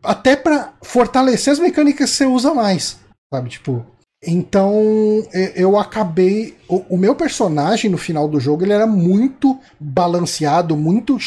até 0.02 0.36
para 0.36 0.74
fortalecer 0.82 1.52
as 1.54 1.60
mecânicas 1.60 2.12
que 2.12 2.18
você 2.18 2.26
usa 2.26 2.54
mais. 2.54 2.98
Sabe, 3.34 3.50
tipo. 3.50 3.86
Então 4.26 4.82
eu 5.56 5.78
acabei. 5.78 6.58
O, 6.68 6.96
o, 6.96 6.98
meu 6.98 7.14
personagem 7.14 7.92
no 7.92 7.98
final 7.98 8.28
do 8.28 8.40
jogo 8.40 8.64
ele 8.64 8.72
era 8.72 8.88
muito 8.88 9.60
balanceado, 9.80 10.78
muito. 10.78 11.18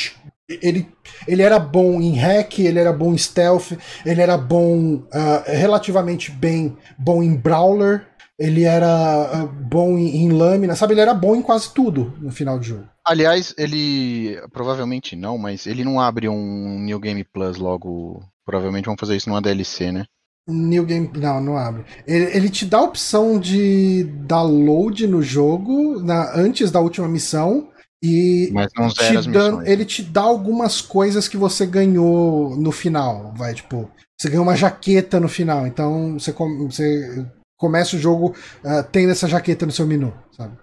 Ele, 0.49 0.88
ele 1.26 1.42
era 1.42 1.59
bom 1.59 2.01
em 2.01 2.16
hack, 2.16 2.61
ele 2.61 2.78
era 2.78 2.92
bom 2.92 3.12
em 3.12 3.18
stealth, 3.18 3.72
ele 4.05 4.20
era 4.20 4.38
bom 4.38 4.94
uh, 4.94 5.42
relativamente 5.47 6.30
bem 6.30 6.76
bom 6.97 7.20
em 7.20 7.34
brawler, 7.34 8.07
ele 8.38 8.62
era 8.62 9.44
uh, 9.44 9.47
bom 9.49 9.99
em, 9.99 10.24
em 10.24 10.30
lâmina, 10.30 10.76
sabe? 10.76 10.94
Ele 10.94 11.01
era 11.01 11.14
bom 11.14 11.34
em 11.34 11.42
quase 11.42 11.72
tudo 11.72 12.14
no 12.20 12.30
final 12.30 12.59
do 12.59 12.64
jogo. 12.64 12.86
Aliás, 13.05 13.55
ele. 13.57 14.40
Provavelmente 14.53 15.16
não, 15.16 15.38
mas 15.38 15.66
ele 15.66 15.84
não 15.84 16.01
abre 16.01 16.28
um 16.28 16.78
New 16.80 17.01
Game 17.01 17.24
Plus 17.24 17.57
logo. 17.57 18.22
Provavelmente 18.44 18.86
vão 18.86 18.97
fazer 18.99 19.16
isso 19.16 19.28
numa 19.28 19.40
DLC, 19.40 19.90
né? 19.90 20.05
New 20.49 20.84
Game. 20.84 21.11
Não, 21.14 21.40
não 21.40 21.57
abre. 21.57 21.84
Ele, 22.07 22.24
ele 22.36 22.51
te 22.51 22.66
dá 22.66 22.78
a 22.78 22.82
opção 22.82 23.38
de 23.38 24.05
download 24.05 25.07
no 25.07 25.22
jogo 25.22 26.01
na, 26.01 26.36
antes 26.36 26.70
da 26.70 26.80
última 26.80 27.09
missão. 27.09 27.68
E 28.07 28.50
Mas 28.52 28.70
não 28.76 28.88
zera 28.88 29.20
te 29.20 29.30
dá, 29.30 29.62
ele 29.64 29.84
te 29.84 30.02
dá 30.02 30.22
algumas 30.22 30.80
coisas 30.80 31.26
que 31.26 31.36
você 31.36 31.66
ganhou 31.66 32.57
no 32.57 32.70
final. 32.70 33.34
Vai, 33.36 33.52
tipo, 33.52 33.90
você 34.16 34.28
ganhou 34.28 34.44
uma 34.44 34.54
jaqueta 34.54 35.18
no 35.18 35.28
final. 35.28 35.66
Então 35.66 36.14
você, 36.14 36.32
você 36.32 37.26
começa 37.57 37.96
o 37.96 37.98
jogo 37.98 38.28
uh, 38.64 38.88
tendo 38.92 39.11
essa 39.11 39.28
jaqueta 39.28 39.66
no 39.66 39.72
seu 39.72 39.86
menu, 39.86 40.14
sabe? 40.30 40.57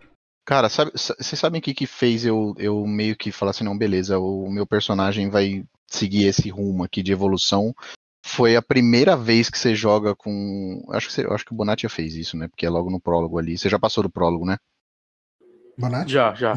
Cara, 0.45 0.69
sabe, 0.69 0.91
vocês 0.93 1.39
sabem 1.39 1.59
o 1.59 1.61
que, 1.61 1.73
que 1.73 1.87
fez 1.87 2.25
eu, 2.25 2.53
eu 2.57 2.85
meio 2.85 3.15
que 3.15 3.31
falar 3.31 3.51
assim, 3.51 3.63
não, 3.63 3.77
beleza, 3.77 4.19
o 4.19 4.49
meu 4.49 4.67
personagem 4.67 5.29
vai 5.29 5.63
seguir 5.89 6.25
esse 6.25 6.49
rumo 6.49 6.83
aqui 6.83 7.01
de 7.01 7.11
evolução. 7.11 7.73
Foi 8.25 8.55
a 8.55 8.61
primeira 8.61 9.17
vez 9.17 9.49
que 9.49 9.57
você 9.57 9.75
joga 9.75 10.15
com. 10.15 10.81
Acho 10.91 11.07
que, 11.07 11.13
você, 11.13 11.27
acho 11.29 11.45
que 11.45 11.53
o 11.53 11.55
Bonatti 11.55 11.83
já 11.83 11.89
fez 11.89 12.15
isso, 12.15 12.37
né? 12.37 12.47
Porque 12.47 12.65
é 12.65 12.69
logo 12.69 12.89
no 12.89 12.99
prólogo 12.99 13.37
ali. 13.37 13.57
Você 13.57 13.67
já 13.67 13.77
passou 13.77 14.01
do 14.01 14.09
prólogo, 14.09 14.45
né? 14.45 14.57
Bonatti? 15.77 16.13
Já, 16.13 16.33
já. 16.33 16.53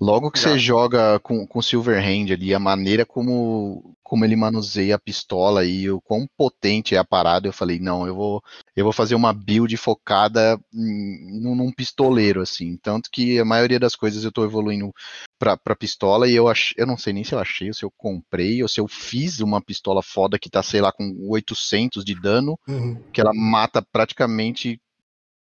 Logo 0.00 0.30
que 0.30 0.38
Já. 0.38 0.50
você 0.50 0.58
joga 0.58 1.18
com, 1.18 1.44
com 1.44 1.60
Silverhand 1.60 2.32
ali, 2.32 2.54
a 2.54 2.58
maneira 2.60 3.04
como, 3.04 3.96
como 4.00 4.24
ele 4.24 4.36
manuseia 4.36 4.94
a 4.94 4.98
pistola 4.98 5.64
e 5.64 5.90
o 5.90 6.00
quão 6.00 6.24
potente 6.36 6.94
é 6.94 6.98
a 6.98 7.04
parada, 7.04 7.48
eu 7.48 7.52
falei, 7.52 7.80
não, 7.80 8.06
eu 8.06 8.14
vou, 8.14 8.42
eu 8.76 8.84
vou 8.84 8.92
fazer 8.92 9.16
uma 9.16 9.32
build 9.32 9.76
focada 9.76 10.56
em, 10.72 11.40
num 11.40 11.72
pistoleiro, 11.72 12.40
assim. 12.40 12.76
Tanto 12.76 13.10
que 13.10 13.40
a 13.40 13.44
maioria 13.44 13.80
das 13.80 13.96
coisas 13.96 14.22
eu 14.22 14.30
tô 14.30 14.44
evoluindo 14.44 14.92
pra, 15.36 15.56
pra 15.56 15.74
pistola 15.74 16.28
e 16.28 16.34
eu 16.36 16.46
ach, 16.46 16.72
eu 16.76 16.86
não 16.86 16.96
sei 16.96 17.12
nem 17.12 17.24
se 17.24 17.34
eu 17.34 17.40
achei, 17.40 17.66
ou 17.66 17.74
se 17.74 17.84
eu 17.84 17.92
comprei, 17.96 18.62
ou 18.62 18.68
se 18.68 18.80
eu 18.80 18.86
fiz 18.86 19.40
uma 19.40 19.60
pistola 19.60 20.00
foda 20.00 20.38
que 20.38 20.48
tá, 20.48 20.62
sei 20.62 20.80
lá, 20.80 20.92
com 20.92 21.12
800 21.28 22.04
de 22.04 22.14
dano, 22.14 22.56
uhum. 22.68 23.02
que 23.12 23.20
ela 23.20 23.34
mata 23.34 23.84
praticamente 23.92 24.80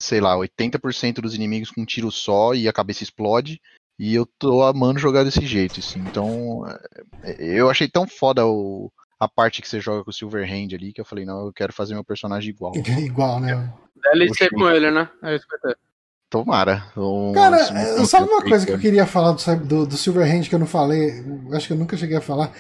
sei 0.02 0.20
lá, 0.20 0.36
80% 0.36 1.22
dos 1.22 1.34
inimigos 1.34 1.72
com 1.72 1.82
um 1.82 1.86
tiro 1.86 2.12
só 2.12 2.54
e 2.54 2.68
a 2.68 2.74
cabeça 2.74 3.04
explode. 3.04 3.60
E 3.98 4.14
eu 4.14 4.26
tô 4.26 4.64
amando 4.64 5.00
jogar 5.00 5.24
desse 5.24 5.46
jeito, 5.46 5.80
assim. 5.80 6.00
Então, 6.00 6.66
é, 7.24 7.36
eu 7.40 7.70
achei 7.70 7.88
tão 7.88 8.08
foda 8.08 8.46
o, 8.46 8.92
a 9.20 9.28
parte 9.28 9.62
que 9.62 9.70
você 9.70 9.80
joga 9.80 10.04
com 10.04 10.10
o 10.10 10.14
Silverhand 10.14 10.74
ali, 10.74 10.92
que 10.92 11.00
eu 11.00 11.06
falei, 11.06 11.26
não, 11.26 11.46
eu 11.46 11.54
quero 11.54 11.72
fazer 11.72 11.94
meu 11.94 12.04
personagem 12.04 12.50
igual. 12.50 12.74
igual, 13.00 13.40
né? 13.40 13.74
DLC 14.14 14.50
com 14.50 14.70
ele, 14.70 14.92
né? 14.92 15.10
É 15.24 15.36
isso 15.36 15.48
que 15.48 15.68
eu 15.68 15.76
Tomara. 16.30 16.92
Um, 16.98 17.32
Cara, 17.34 17.58
um, 17.98 18.06
sabe 18.06 18.28
uma 18.28 18.42
coisa 18.42 18.66
que 18.66 18.72
eu 18.72 18.80
queria 18.80 19.06
falar 19.06 19.32
do, 19.32 19.66
do, 19.66 19.88
do 19.88 19.98
Silverhand 19.98 20.44
que 20.44 20.56
eu 20.56 20.60
não 20.60 20.68
falei? 20.68 21.24
Acho 21.54 21.68
que 21.68 21.74
eu 21.74 21.78
nunca 21.78 21.96
cheguei 21.96 22.18
a 22.18 22.22
falar. 22.22 22.52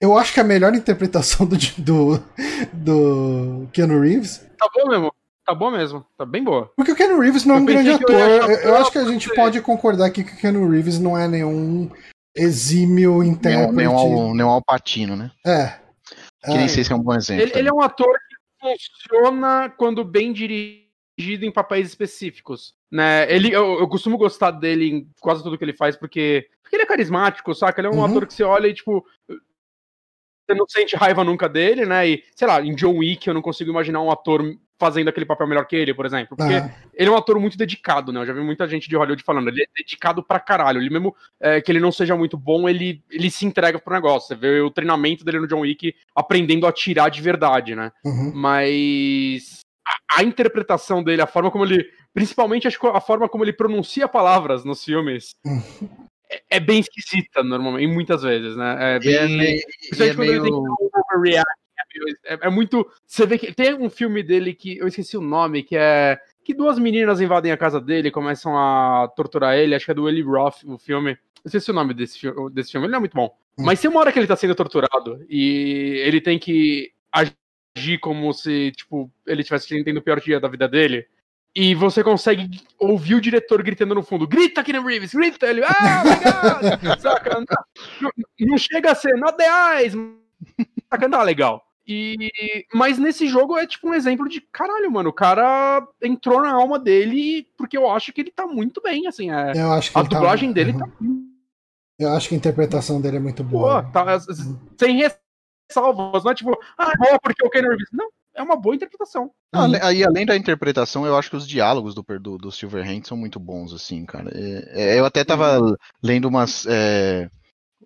Eu 0.00 0.16
acho 0.16 0.32
que 0.32 0.40
a 0.40 0.44
melhor 0.44 0.74
interpretação 0.74 1.46
do, 1.46 1.56
do, 1.78 2.22
do 2.72 3.68
Keanu 3.72 4.00
Reeves. 4.00 4.46
Tá 4.58 4.68
bom 4.74 4.88
mesmo. 4.88 5.12
Tá 5.44 5.54
boa 5.54 5.70
mesmo, 5.70 6.04
tá 6.16 6.24
bem 6.24 6.42
boa. 6.42 6.72
Porque 6.74 6.92
o 6.92 6.96
Ken 6.96 7.18
Reeves 7.18 7.44
não 7.44 7.56
é 7.56 7.58
um 7.58 7.64
grande 7.66 7.90
ator. 7.90 8.14
Eu, 8.14 8.48
eu, 8.48 8.76
acho 8.76 8.90
que 8.90 8.98
a 8.98 9.04
gente 9.04 9.28
pode 9.34 9.60
concordar 9.60 10.06
aqui 10.06 10.24
que 10.24 10.32
o 10.32 10.36
Ken 10.38 10.52
Reeves 10.70 10.98
não 10.98 11.18
é 11.18 11.28
nenhum 11.28 11.90
exímio 12.34 13.22
intérprete. 13.22 13.74
Nenhum, 13.74 14.34
nenhum 14.34 14.48
Alpatino, 14.48 15.16
né? 15.16 15.30
É. 15.46 15.78
Que 16.44 16.50
nem 16.50 16.64
é. 16.64 16.68
sei 16.68 16.82
se 16.82 16.92
é 16.92 16.96
um 16.96 17.02
bom 17.02 17.14
exemplo. 17.14 17.42
Ele, 17.42 17.58
ele, 17.58 17.68
é 17.68 17.72
um 17.72 17.82
ator 17.82 18.18
que 18.60 18.76
funciona 18.78 19.68
quando 19.76 20.02
bem 20.02 20.32
dirigido 20.32 21.44
em 21.44 21.52
papéis 21.52 21.88
específicos. 21.88 22.74
Né? 22.90 23.30
Ele, 23.30 23.52
eu, 23.52 23.80
eu, 23.80 23.88
costumo 23.88 24.16
gostar 24.16 24.50
dele 24.50 24.88
em 24.88 25.10
quase 25.20 25.42
tudo 25.42 25.58
que 25.58 25.64
ele 25.64 25.76
faz, 25.76 25.96
porque, 25.96 26.48
porque 26.62 26.76
ele 26.76 26.84
é 26.84 26.86
carismático, 26.86 27.54
saca? 27.54 27.80
Ele 27.80 27.88
é 27.88 27.90
um 27.90 27.98
uhum. 27.98 28.04
ator 28.04 28.26
que 28.26 28.32
você 28.32 28.44
olha 28.44 28.66
e, 28.66 28.74
tipo, 28.74 29.04
você 29.26 30.56
não 30.56 30.66
sente 30.68 30.96
raiva 30.96 31.24
nunca 31.24 31.48
dele, 31.48 31.84
né? 31.84 32.08
E, 32.08 32.24
sei 32.34 32.46
lá, 32.46 32.62
em 32.62 32.74
John 32.74 32.98
Wick 32.98 33.26
eu 33.26 33.34
não 33.34 33.42
consigo 33.42 33.70
imaginar 33.70 34.00
um 34.00 34.10
ator 34.10 34.42
fazendo 34.78 35.08
aquele 35.08 35.26
papel 35.26 35.46
melhor 35.46 35.64
que 35.66 35.76
ele, 35.76 35.94
por 35.94 36.06
exemplo. 36.06 36.36
Porque 36.36 36.54
ah. 36.54 36.70
ele 36.94 37.08
é 37.08 37.12
um 37.12 37.16
ator 37.16 37.38
muito 37.38 37.56
dedicado, 37.56 38.12
né? 38.12 38.20
Eu 38.20 38.26
já 38.26 38.32
vi 38.32 38.40
muita 38.40 38.66
gente 38.66 38.88
de 38.88 38.96
Hollywood 38.96 39.22
falando. 39.22 39.48
Ele 39.48 39.62
é 39.62 39.66
dedicado 39.76 40.22
pra 40.22 40.40
caralho. 40.40 40.80
Ele 40.80 40.90
mesmo 40.90 41.14
é, 41.40 41.60
que 41.60 41.70
ele 41.70 41.80
não 41.80 41.92
seja 41.92 42.16
muito 42.16 42.36
bom, 42.36 42.68
ele, 42.68 43.02
ele 43.10 43.30
se 43.30 43.46
entrega 43.46 43.78
pro 43.78 43.94
negócio. 43.94 44.28
Você 44.28 44.34
vê 44.34 44.60
o 44.60 44.70
treinamento 44.70 45.24
dele 45.24 45.40
no 45.40 45.46
John 45.46 45.60
Wick 45.60 45.94
aprendendo 46.14 46.66
a 46.66 46.70
atirar 46.70 47.10
de 47.10 47.22
verdade, 47.22 47.74
né? 47.74 47.92
Uhum. 48.04 48.32
Mas 48.34 49.60
a, 49.86 50.20
a, 50.20 50.24
interpretação 50.24 51.02
dele, 51.02 51.22
a 51.22 51.26
forma 51.26 51.50
como 51.50 51.64
ele. 51.64 51.84
Principalmente 52.12 52.68
acho 52.68 52.86
a 52.88 53.00
forma 53.00 53.28
como 53.28 53.44
ele 53.44 53.52
pronuncia 53.52 54.08
palavras 54.08 54.64
nos 54.64 54.84
filmes. 54.84 55.34
Uhum. 55.44 55.88
É, 56.30 56.56
é, 56.56 56.60
bem 56.60 56.80
esquisita, 56.80 57.42
normalmente, 57.42 57.86
muitas 57.86 58.22
vezes, 58.22 58.56
né? 58.56 58.96
É 58.96 58.98
bem. 58.98 59.14
É, 59.14 59.18
é, 59.20 59.24
é 59.24 60.14
meio... 60.14 60.32
ele 60.32 60.42
tem 60.42 60.50
que 60.50 60.98
overreact 61.14 61.63
é, 62.24 62.38
é, 62.42 62.50
muito. 62.50 62.86
Você 63.06 63.26
vê 63.26 63.38
que 63.38 63.52
tem 63.52 63.74
um 63.74 63.90
filme 63.90 64.22
dele 64.22 64.54
que 64.54 64.78
eu 64.78 64.86
esqueci 64.88 65.16
o 65.16 65.22
nome, 65.22 65.62
que 65.62 65.76
é 65.76 66.18
que 66.44 66.52
duas 66.52 66.78
meninas 66.78 67.20
invadem 67.20 67.50
a 67.50 67.56
casa 67.56 67.80
dele, 67.80 68.10
começam 68.10 68.56
a 68.56 69.08
torturar 69.16 69.56
ele, 69.56 69.74
acho 69.74 69.86
que 69.86 69.90
é 69.90 69.94
do 69.94 70.08
Eli 70.08 70.22
Roth, 70.22 70.62
o 70.64 70.76
filme. 70.76 71.12
Eu 71.12 71.46
esqueci 71.46 71.70
o 71.70 71.74
nome 71.74 71.94
desse, 71.94 72.20
desse 72.52 72.72
filme, 72.72 72.86
ele 72.86 72.92
não 72.92 72.98
é 72.98 73.00
muito 73.00 73.14
bom. 73.14 73.34
Hum. 73.58 73.64
Mas 73.64 73.80
tem 73.80 73.90
uma 73.90 74.00
hora 74.00 74.12
que 74.12 74.18
ele 74.18 74.26
tá 74.26 74.36
sendo 74.36 74.54
torturado 74.54 75.24
e 75.28 76.02
ele 76.04 76.20
tem 76.20 76.38
que 76.38 76.92
agir 77.10 77.98
como 77.98 78.32
se, 78.32 78.72
tipo, 78.72 79.10
ele 79.26 79.40
estivesse 79.40 79.82
tendo 79.82 79.98
o 79.98 80.02
pior 80.02 80.20
dia 80.20 80.38
da 80.38 80.48
vida 80.48 80.68
dele. 80.68 81.06
E 81.56 81.72
você 81.72 82.02
consegue 82.02 82.50
ouvir 82.78 83.14
o 83.14 83.20
diretor 83.20 83.62
gritando 83.62 83.94
no 83.94 84.02
fundo: 84.02 84.26
grita 84.26 84.64
no 84.72 84.82
Reeves, 84.84 85.14
grita! 85.14 85.46
Ele, 85.46 85.62
ah, 85.62 86.02
legal! 86.02 86.98
Saca? 86.98 87.40
Não, 88.00 88.10
não, 88.40 88.58
chega 88.58 88.90
a 88.90 88.94
ser 88.94 89.14
the 89.36 89.46
eyes, 89.46 89.94
saca? 90.90 91.08
Não, 91.08 91.22
legal. 91.22 91.64
E, 91.86 92.66
mas 92.72 92.98
nesse 92.98 93.26
jogo 93.26 93.58
é 93.58 93.66
tipo 93.66 93.88
um 93.88 93.94
exemplo 93.94 94.28
de 94.28 94.40
caralho, 94.40 94.90
mano. 94.90 95.10
O 95.10 95.12
cara 95.12 95.86
entrou 96.02 96.40
na 96.40 96.52
alma 96.52 96.78
dele 96.78 97.46
porque 97.58 97.76
eu 97.76 97.90
acho 97.90 98.12
que 98.12 98.22
ele 98.22 98.30
tá 98.30 98.46
muito 98.46 98.80
bem, 98.80 99.06
assim. 99.06 99.30
É, 99.30 99.52
eu 99.54 99.72
acho 99.72 99.92
que 99.92 99.98
a 99.98 100.02
tá 100.02 100.08
dublagem 100.08 100.48
tá... 100.48 100.54
dele 100.54 100.72
uhum. 100.72 100.78
tá. 100.78 100.88
Eu 101.98 102.12
acho 102.14 102.28
que 102.28 102.34
a 102.34 102.38
interpretação 102.38 103.00
dele 103.00 103.18
é 103.18 103.20
muito 103.20 103.44
boa. 103.44 103.82
Pô, 103.82 103.92
tá, 103.92 104.16
uhum. 104.16 104.58
Sem 104.78 104.96
ressalvas, 104.96 106.24
não 106.24 106.30
é 106.32 106.34
tipo, 106.34 106.58
ah, 106.78 106.92
é 106.92 106.96
boa 106.96 107.18
porque 107.20 107.46
o 107.46 107.50
Ken 107.50 107.60
Reeves. 107.60 107.88
Não, 107.92 108.08
é 108.34 108.42
uma 108.42 108.56
boa 108.56 108.74
interpretação. 108.74 109.30
Aí, 109.82 110.02
além 110.02 110.26
da 110.26 110.36
interpretação, 110.36 111.06
eu 111.06 111.16
acho 111.16 111.30
que 111.30 111.36
os 111.36 111.46
diálogos 111.46 111.94
do, 111.94 112.02
do, 112.18 112.38
do 112.38 112.50
Silverhand 112.50 113.02
são 113.04 113.16
muito 113.16 113.38
bons, 113.38 113.72
assim, 113.72 114.04
cara. 114.04 114.30
É, 114.34 114.94
é, 114.94 114.98
eu 114.98 115.04
até 115.04 115.22
tava 115.22 115.60
uhum. 115.60 115.76
lendo 116.02 116.26
umas. 116.26 116.66
É, 116.66 117.30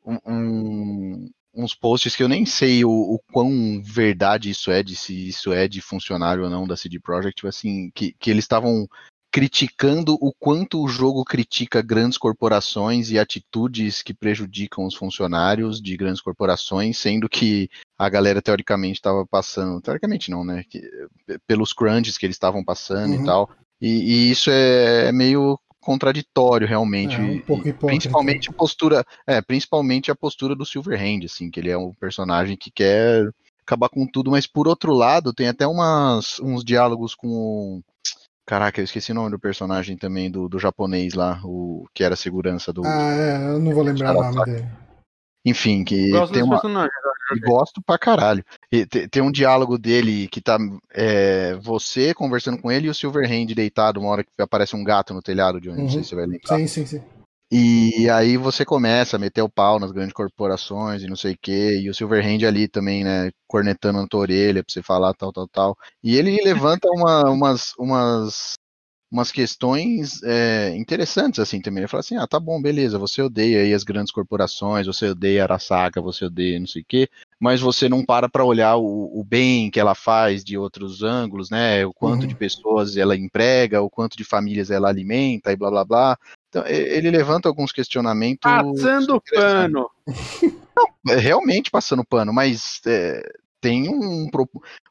um, 0.06 1.28
uns 1.58 1.74
posts 1.74 2.14
que 2.14 2.22
eu 2.22 2.28
nem 2.28 2.46
sei 2.46 2.84
o, 2.84 2.90
o, 2.90 3.18
quão 3.32 3.82
verdade 3.82 4.48
isso 4.48 4.70
é, 4.70 4.80
de 4.80 4.94
se 4.94 5.28
isso 5.28 5.52
é 5.52 5.66
de 5.66 5.80
funcionário 5.80 6.44
ou 6.44 6.50
não 6.50 6.66
da 6.66 6.76
CD 6.76 7.00
Projekt, 7.00 7.36
tipo 7.36 7.48
assim, 7.48 7.90
que, 7.92 8.14
que 8.18 8.30
eles 8.30 8.44
estavam 8.44 8.88
criticando 9.30 10.14
o 10.20 10.32
quanto 10.32 10.82
o 10.82 10.88
jogo 10.88 11.24
critica 11.24 11.82
grandes 11.82 12.16
corporações 12.16 13.10
e 13.10 13.18
atitudes 13.18 14.02
que 14.02 14.14
prejudicam 14.14 14.86
os 14.86 14.94
funcionários 14.94 15.82
de 15.82 15.96
grandes 15.96 16.22
corporações, 16.22 16.96
sendo 16.96 17.28
que 17.28 17.68
a 17.98 18.08
galera 18.08 18.40
teoricamente 18.40 18.98
estava 18.98 19.26
passando, 19.26 19.82
teoricamente 19.82 20.30
não, 20.30 20.44
né, 20.44 20.64
que, 20.70 20.80
pelos 21.46 21.72
crunches 21.72 22.16
que 22.16 22.24
eles 22.24 22.36
estavam 22.36 22.64
passando 22.64 23.14
uhum. 23.16 23.22
e 23.22 23.24
tal. 23.24 23.50
E, 23.80 23.88
e, 23.88 24.30
isso 24.30 24.50
é, 24.50 25.08
é 25.08 25.12
meio 25.12 25.58
contraditório 25.80 26.66
realmente, 26.66 27.16
é, 27.16 27.20
um 27.20 27.40
pouco 27.40 27.72
principalmente 27.86 28.50
a 28.50 28.52
postura, 28.52 29.04
é, 29.26 29.40
principalmente 29.40 30.10
a 30.10 30.14
postura 30.14 30.54
do 30.54 30.66
Silverhand, 30.66 31.24
assim, 31.24 31.50
que 31.50 31.60
ele 31.60 31.70
é 31.70 31.78
um 31.78 31.94
personagem 31.94 32.56
que 32.56 32.70
quer 32.70 33.28
acabar 33.62 33.88
com 33.88 34.06
tudo, 34.06 34.30
mas 34.30 34.46
por 34.46 34.66
outro 34.66 34.92
lado, 34.92 35.32
tem 35.32 35.48
até 35.48 35.66
umas, 35.66 36.38
uns 36.40 36.64
diálogos 36.64 37.14
com 37.14 37.82
Caraca, 38.48 38.80
eu 38.80 38.84
esqueci 38.84 39.12
o 39.12 39.14
nome 39.14 39.30
do 39.30 39.38
personagem 39.38 39.94
também 39.94 40.30
do, 40.30 40.48
do 40.48 40.58
japonês 40.58 41.12
lá, 41.12 41.38
o 41.44 41.84
que 41.92 42.02
era 42.02 42.16
segurança 42.16 42.72
do. 42.72 42.82
Ah, 42.82 43.12
é, 43.12 43.36
eu 43.52 43.58
não 43.58 43.74
vou 43.74 43.82
lembrar 43.82 44.16
o 44.16 44.22
nome 44.22 44.42
dele. 44.46 44.66
Enfim, 45.48 45.84
que 45.84 46.12
tem 46.32 46.42
uma. 46.42 46.60
E 47.30 47.40
gosto 47.40 47.82
pra 47.82 47.98
caralho. 47.98 48.44
E 48.72 48.86
tem 48.86 49.22
um 49.22 49.30
diálogo 49.30 49.76
dele 49.76 50.28
que 50.28 50.40
tá 50.40 50.58
é, 50.94 51.54
você 51.56 52.14
conversando 52.14 52.58
com 52.58 52.72
ele 52.72 52.86
e 52.86 52.90
o 52.90 52.94
Silverhand 52.94 53.46
deitado, 53.54 54.00
uma 54.00 54.08
hora 54.08 54.24
que 54.24 54.30
aparece 54.40 54.74
um 54.74 54.82
gato 54.82 55.12
no 55.12 55.20
telhado 55.20 55.60
de 55.60 55.68
onde, 55.68 55.78
uhum. 55.78 55.84
não 55.84 55.90
sei 55.90 55.98
uhum. 55.98 56.04
se 56.04 56.08
você 56.10 56.16
vai 56.16 56.26
lembrar. 56.26 56.56
Sim, 56.56 56.66
sim, 56.66 56.86
sim. 56.86 57.02
E 57.50 58.10
aí 58.10 58.36
você 58.36 58.62
começa 58.62 59.16
a 59.16 59.18
meter 59.18 59.40
o 59.40 59.48
pau 59.48 59.78
nas 59.78 59.90
grandes 59.90 60.12
corporações 60.12 61.02
e 61.02 61.06
não 61.06 61.16
sei 61.16 61.32
o 61.32 61.38
quê, 61.40 61.80
e 61.82 61.88
o 61.88 61.94
Silverhand 61.94 62.46
ali 62.46 62.68
também, 62.68 63.02
né, 63.02 63.30
cornetando 63.46 64.02
na 64.02 64.06
tua 64.06 64.20
orelha 64.20 64.62
pra 64.62 64.70
você 64.70 64.82
falar 64.82 65.14
tal, 65.14 65.32
tal, 65.32 65.48
tal. 65.48 65.76
E 66.02 66.16
ele 66.16 66.36
levanta 66.44 66.86
uma, 66.90 67.30
umas, 67.30 67.72
umas 67.78 68.54
umas 69.10 69.32
questões 69.32 70.22
é, 70.22 70.74
interessantes 70.76 71.40
assim 71.40 71.60
também. 71.60 71.82
Ele 71.82 71.88
fala 71.88 72.00
assim: 72.00 72.16
ah, 72.16 72.26
tá 72.26 72.38
bom, 72.38 72.60
beleza, 72.60 72.98
você 72.98 73.22
odeia 73.22 73.62
aí 73.62 73.72
as 73.72 73.84
grandes 73.84 74.12
corporações, 74.12 74.86
você 74.86 75.08
odeia 75.10 75.42
a 75.42 75.44
Arasaka, 75.44 76.00
você 76.00 76.26
odeia 76.26 76.60
não 76.60 76.66
sei 76.66 76.82
o 76.82 76.84
quê, 76.86 77.08
mas 77.40 77.60
você 77.60 77.88
não 77.88 78.04
para 78.04 78.28
para 78.28 78.44
olhar 78.44 78.76
o, 78.76 79.18
o, 79.18 79.24
bem 79.24 79.70
que 79.70 79.80
ela 79.80 79.94
faz 79.94 80.44
de 80.44 80.58
outros 80.58 81.02
ângulos, 81.02 81.50
né? 81.50 81.84
O 81.86 81.92
quanto 81.92 82.22
uhum. 82.22 82.28
de 82.28 82.34
pessoas 82.34 82.96
ela 82.96 83.16
emprega, 83.16 83.82
o 83.82 83.90
quanto 83.90 84.16
de 84.16 84.24
famílias 84.24 84.70
ela 84.70 84.88
alimenta 84.88 85.52
e 85.52 85.56
blá 85.56 85.70
blá 85.70 85.84
blá. 85.84 86.18
Então, 86.48 86.66
ele 86.66 87.10
levanta 87.10 87.46
alguns 87.46 87.72
questionamentos. 87.72 88.40
Passando 88.40 89.22
pano. 89.34 89.90
Não, 91.04 91.14
é, 91.14 91.18
realmente 91.18 91.70
passando 91.70 92.04
pano, 92.04 92.32
mas 92.32 92.80
é, 92.86 93.22
tem 93.60 93.88
um, 93.88 94.28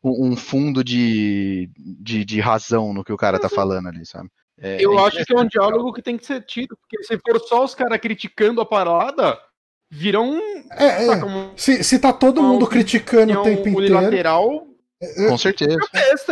um 0.03 0.35
fundo 0.35 0.83
de, 0.83 1.69
de, 1.77 2.25
de, 2.25 2.39
razão 2.39 2.93
no 2.93 3.03
que 3.03 3.13
o 3.13 3.17
cara 3.17 3.39
tá 3.39 3.49
falando 3.49 3.87
ali, 3.87 4.05
sabe? 4.05 4.29
É, 4.59 4.77
eu 4.79 4.97
é 4.97 5.07
acho 5.07 5.23
que 5.23 5.33
é 5.33 5.39
um 5.39 5.47
diálogo 5.47 5.93
que 5.93 6.01
tem 6.01 6.17
que 6.17 6.25
ser 6.25 6.41
tido, 6.43 6.75
porque 6.77 7.03
se 7.03 7.17
for 7.19 7.39
só 7.39 7.63
os 7.63 7.75
caras 7.75 7.99
criticando 7.99 8.59
a 8.59 8.65
parada, 8.65 9.37
viram 9.89 10.31
um. 10.31 10.63
É, 10.71 11.05
é. 11.05 11.23
Um, 11.23 11.51
se, 11.55 11.83
se 11.83 11.99
tá 11.99 12.11
todo 12.11 12.41
mundo 12.41 12.67
criticando 12.67 13.39
o 13.39 13.43
tempo 13.43 13.69
inteiro. 13.69 14.67
É, 14.99 15.27
Com 15.27 15.37
certeza. 15.37 15.77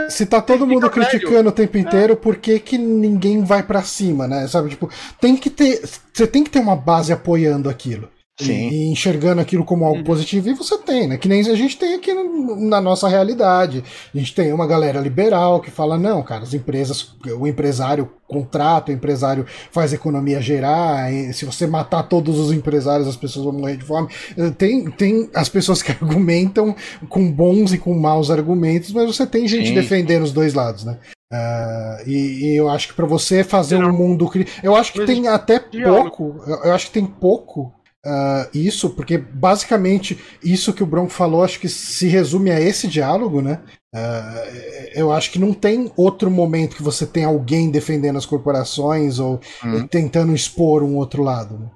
Se 0.10 0.26
tá 0.26 0.42
todo 0.42 0.66
mundo 0.66 0.90
criticando 0.90 1.36
velho. 1.36 1.50
o 1.50 1.52
tempo 1.52 1.78
inteiro, 1.78 2.14
é. 2.14 2.16
por 2.16 2.38
que, 2.38 2.60
que 2.60 2.80
ninguém 2.80 3.44
vai 3.44 3.62
para 3.62 3.84
cima, 3.84 4.28
né? 4.28 4.48
Sabe, 4.48 4.70
tipo, 4.70 4.90
tem 5.22 5.38
que 5.38 5.52
ter. 5.52 5.88
Você 6.12 6.26
tem 6.26 6.44
que 6.44 6.50
ter 6.50 6.60
uma 6.60 6.76
base 6.76 7.14
apoiando 7.14 7.70
aquilo. 7.70 8.10
Sim. 8.38 8.68
E, 8.70 8.92
enxergando 8.92 9.40
aquilo 9.40 9.64
como 9.64 9.86
algo 9.86 10.00
uhum. 10.00 10.04
positivo, 10.04 10.50
e 10.50 10.54
você 10.54 10.78
tem, 10.80 11.08
né? 11.08 11.18
Que 11.18 11.30
nem 11.30 11.40
a 11.40 11.56
gente 11.56 11.78
tem 11.78 11.94
aqui 11.94 12.14
na 12.14 12.82
nossa 12.82 13.08
realidade. 13.08 13.82
A 14.14 14.18
gente 14.18 14.36
tem 14.36 14.52
uma 14.52 14.68
galera 14.68 15.00
liberal 15.00 15.62
que 15.62 15.72
fala: 15.72 15.98
não, 15.98 16.22
cara, 16.22 16.44
as 16.44 16.54
empresas, 16.54 17.16
o 17.40 17.48
empresário 17.48 18.12
contrata, 18.28 18.92
o 18.92 18.96
empresário 18.96 19.46
faz 19.72 19.94
a 19.94 19.96
economia 19.96 20.42
gerar, 20.42 21.10
se 21.32 21.46
você 21.46 21.66
matar 21.66 22.04
todos 22.04 22.38
os 22.38 22.52
empresários, 22.52 23.08
as 23.08 23.16
pessoas 23.16 23.46
vão 23.46 23.54
morrer 23.54 23.78
de 23.78 23.86
fome. 23.86 24.10
Tem, 24.58 24.92
tem 24.92 25.30
as 25.34 25.48
pessoas 25.48 25.82
que 25.82 25.92
argumentam 26.04 26.76
com 27.08 27.32
bons 27.32 27.72
e 27.72 27.78
com 27.78 27.94
maus 27.98 28.30
argumentos, 28.30 28.92
mas 28.92 29.16
você 29.16 29.26
tem 29.26 29.48
gente 29.48 29.70
Sim. 29.70 29.76
defendendo 29.76 30.24
os 30.24 30.34
dois 30.34 30.54
lados, 30.54 30.84
né? 30.84 30.98
Uh, 31.32 32.10
e, 32.10 32.52
e, 32.52 32.56
eu 32.56 32.70
acho 32.70 32.90
que 32.90 32.94
para 32.94 33.06
você 33.06 33.44
fazer 33.44 33.78
um 33.78 33.94
mundo. 33.94 34.30
Eu 34.62 34.76
acho 34.76 34.92
que 34.92 35.06
tem 35.06 35.28
até 35.28 35.60
pouco. 35.60 36.44
Eu 36.64 36.74
acho 36.74 36.88
que 36.88 36.94
tem 36.94 37.06
pouco 37.06 37.74
uh, 38.06 38.50
isso, 38.54 38.92
porque 38.92 39.18
basicamente 39.18 40.20
isso 40.44 40.74
que 40.74 40.84
o 40.84 40.86
Bronco 40.86 41.12
falou, 41.12 41.44
acho 41.44 41.60
que 41.60 41.68
se 41.68 42.08
resume 42.08 42.52
a 42.52 42.60
esse 42.60 42.88
diálogo, 42.88 43.42
né? 43.42 43.62
Uh, 43.94 44.92
eu 44.94 45.12
acho 45.12 45.32
que 45.32 45.40
não 45.40 45.54
tem 45.54 45.92
outro 45.96 46.30
momento 46.30 46.76
que 46.76 46.84
você 46.84 47.06
tem 47.06 47.24
alguém 47.24 47.72
defendendo 47.72 48.18
as 48.18 48.26
corporações 48.26 49.20
ou 49.20 49.40
uhum. 49.64 49.88
tentando 49.88 50.36
expor 50.36 50.84
um 50.84 50.96
outro 50.96 51.24
lado. 51.24 51.58
Né? 51.58 51.70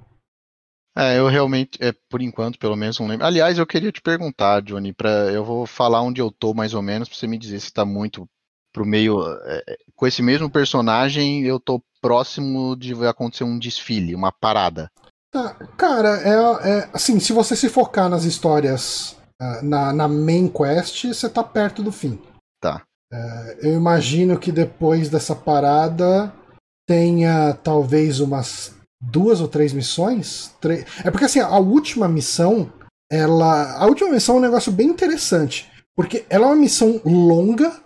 É, 0.96 1.18
eu 1.18 1.28
realmente, 1.28 1.78
é, 1.80 1.92
por 2.08 2.20
enquanto, 2.20 2.58
pelo 2.58 2.76
menos 2.76 2.98
não 2.98 3.06
lembro. 3.06 3.24
Aliás, 3.24 3.58
eu 3.58 3.66
queria 3.66 3.92
te 3.92 4.02
perguntar, 4.02 4.60
Johnny, 4.60 4.92
pra, 4.92 5.10
eu 5.32 5.44
vou 5.44 5.66
falar 5.66 6.02
onde 6.02 6.20
eu 6.20 6.30
tô 6.30 6.52
mais 6.52 6.74
ou 6.74 6.82
menos, 6.82 7.08
pra 7.08 7.16
você 7.16 7.26
me 7.26 7.38
dizer 7.38 7.60
se 7.60 7.72
tá 7.72 7.84
muito 7.84 8.28
pro 8.72 8.84
meio. 8.84 9.22
É, 9.44 9.64
é 9.66 9.76
com 9.94 10.06
esse 10.06 10.22
mesmo 10.22 10.50
personagem, 10.50 11.42
eu 11.42 11.58
tô 11.60 11.82
próximo 12.00 12.76
de 12.76 12.94
acontecer 13.06 13.44
um 13.44 13.58
desfile, 13.58 14.14
uma 14.14 14.32
parada. 14.32 14.90
Tá, 15.32 15.54
cara, 15.76 16.20
é, 16.22 16.70
é, 16.70 16.90
assim, 16.92 17.20
se 17.20 17.32
você 17.32 17.54
se 17.54 17.68
focar 17.68 18.08
nas 18.08 18.24
histórias 18.24 19.16
uh, 19.40 19.64
na, 19.64 19.92
na 19.92 20.08
main 20.08 20.48
quest, 20.48 21.06
você 21.06 21.28
tá 21.28 21.44
perto 21.44 21.82
do 21.82 21.92
fim. 21.92 22.20
Tá. 22.60 22.82
Uh, 23.12 23.66
eu 23.66 23.74
imagino 23.74 24.38
que 24.38 24.50
depois 24.50 25.08
dessa 25.08 25.36
parada 25.36 26.32
tenha 26.86 27.54
talvez 27.62 28.18
umas 28.18 28.74
duas 29.00 29.40
ou 29.40 29.46
três 29.46 29.72
missões. 29.72 30.52
É 31.04 31.10
porque 31.10 31.24
assim, 31.24 31.40
a 31.40 31.58
última 31.58 32.08
missão, 32.08 32.72
ela. 33.10 33.76
A 33.76 33.86
última 33.86 34.10
missão 34.10 34.36
é 34.36 34.38
um 34.38 34.42
negócio 34.42 34.72
bem 34.72 34.88
interessante. 34.88 35.70
Porque 35.96 36.24
ela 36.28 36.46
é 36.46 36.48
uma 36.48 36.56
missão 36.56 37.00
longa, 37.04 37.80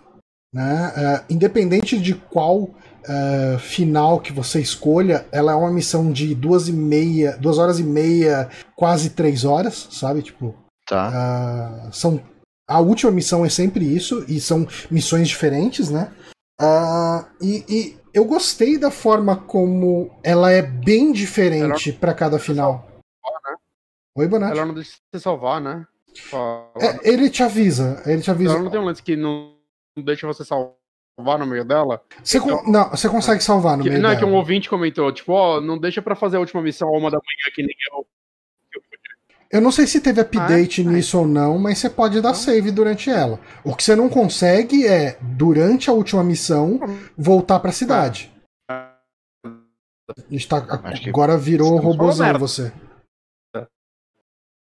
né? 0.53 0.93
Uh, 0.95 1.33
independente 1.33 1.99
de 1.99 2.15
qual 2.15 2.69
uh, 3.09 3.59
final 3.59 4.19
que 4.19 4.31
você 4.31 4.59
escolha, 4.59 5.25
ela 5.31 5.53
é 5.53 5.55
uma 5.55 5.71
missão 5.71 6.11
de 6.11 6.33
duas 6.35 6.67
e 6.67 6.73
meia, 6.73 7.37
duas 7.37 7.57
horas 7.57 7.79
e 7.79 7.83
meia, 7.83 8.49
quase 8.75 9.11
três 9.11 9.45
horas, 9.45 9.87
sabe? 9.91 10.21
Tipo, 10.21 10.55
tá. 10.87 11.87
Uh, 11.89 11.93
são 11.93 12.21
a 12.67 12.79
última 12.79 13.11
missão 13.11 13.45
é 13.45 13.49
sempre 13.49 13.85
isso 13.85 14.25
e 14.27 14.39
são 14.39 14.67
missões 14.89 15.27
diferentes, 15.27 15.89
né? 15.89 16.11
Uh, 16.59 17.25
e, 17.41 17.65
e, 17.69 17.97
eu 18.13 18.25
gostei 18.25 18.77
da 18.77 18.89
forma 18.89 19.35
como 19.35 20.09
ela 20.23 20.51
é 20.51 20.61
bem 20.61 21.11
diferente 21.11 21.91
para 21.91 22.13
cada 22.13 22.39
final. 22.39 22.87
Salvar, 23.23 23.41
né? 23.43 23.57
Oi, 24.17 24.27
Bonatti. 24.27 24.57
Ela 24.57 24.65
não 24.65 24.73
deixa 24.73 24.97
você 25.11 25.19
salvar, 25.19 25.61
né? 25.61 25.85
É, 26.79 27.11
ele 27.11 27.29
te 27.29 27.43
avisa, 27.43 28.01
ele 28.05 28.21
te 28.21 28.31
avisa. 28.31 28.53
Ela 28.53 28.63
não 28.63 28.71
tem 28.71 28.79
um 28.79 28.85
lance 28.85 29.03
que 29.03 29.15
não 29.15 29.53
deixa 29.97 30.25
você 30.25 30.45
salvar 30.45 30.73
salvar 31.17 31.39
no 31.39 31.45
meio 31.45 31.63
dela? 31.63 32.01
Você 32.23 32.37
então, 32.37 32.63
não, 32.65 32.89
você 32.89 33.09
consegue 33.09 33.43
salvar 33.43 33.77
no 33.77 33.83
que, 33.83 33.89
meio 33.89 34.01
não, 34.01 34.09
dela. 34.09 34.21
Não, 34.21 34.27
é 34.27 34.29
que 34.29 34.33
um 34.33 34.37
ouvinte 34.37 34.69
comentou, 34.69 35.11
tipo, 35.11 35.31
ó, 35.33 35.57
oh, 35.57 35.61
não 35.61 35.77
deixa 35.77 36.01
para 36.01 36.15
fazer 36.15 36.37
a 36.37 36.39
última 36.39 36.61
missão 36.61 36.89
a 36.89 36.97
uma 36.97 37.09
da 37.09 37.17
manhã 37.17 37.53
que 37.53 37.61
nem 37.61 37.75
eu. 37.91 38.05
Eu 39.51 39.61
não 39.61 39.71
sei 39.71 39.87
se 39.87 40.01
teve 40.01 40.19
update 40.19 40.81
ah, 40.81 40.83
nisso 40.83 41.19
ou 41.19 41.25
não, 41.25 41.57
mas 41.57 41.77
você 41.77 41.89
pode 41.89 42.19
dar 42.19 42.33
save 42.33 42.71
durante 42.71 43.09
ela. 43.09 43.39
O 43.63 43.73
que 43.73 43.83
você 43.83 43.95
não 43.95 44.09
consegue 44.09 44.85
é, 44.85 45.17
durante 45.21 45.89
a 45.89 45.93
última 45.93 46.23
missão, 46.23 46.79
voltar 47.17 47.59
para 47.59 47.69
a 47.69 47.73
cidade. 47.73 48.33
A 48.69 50.21
gente 50.29 50.47
tá, 50.47 50.57
agora 51.07 51.37
virou 51.37 51.77
robôzão 51.77 52.37
você. 52.37 52.71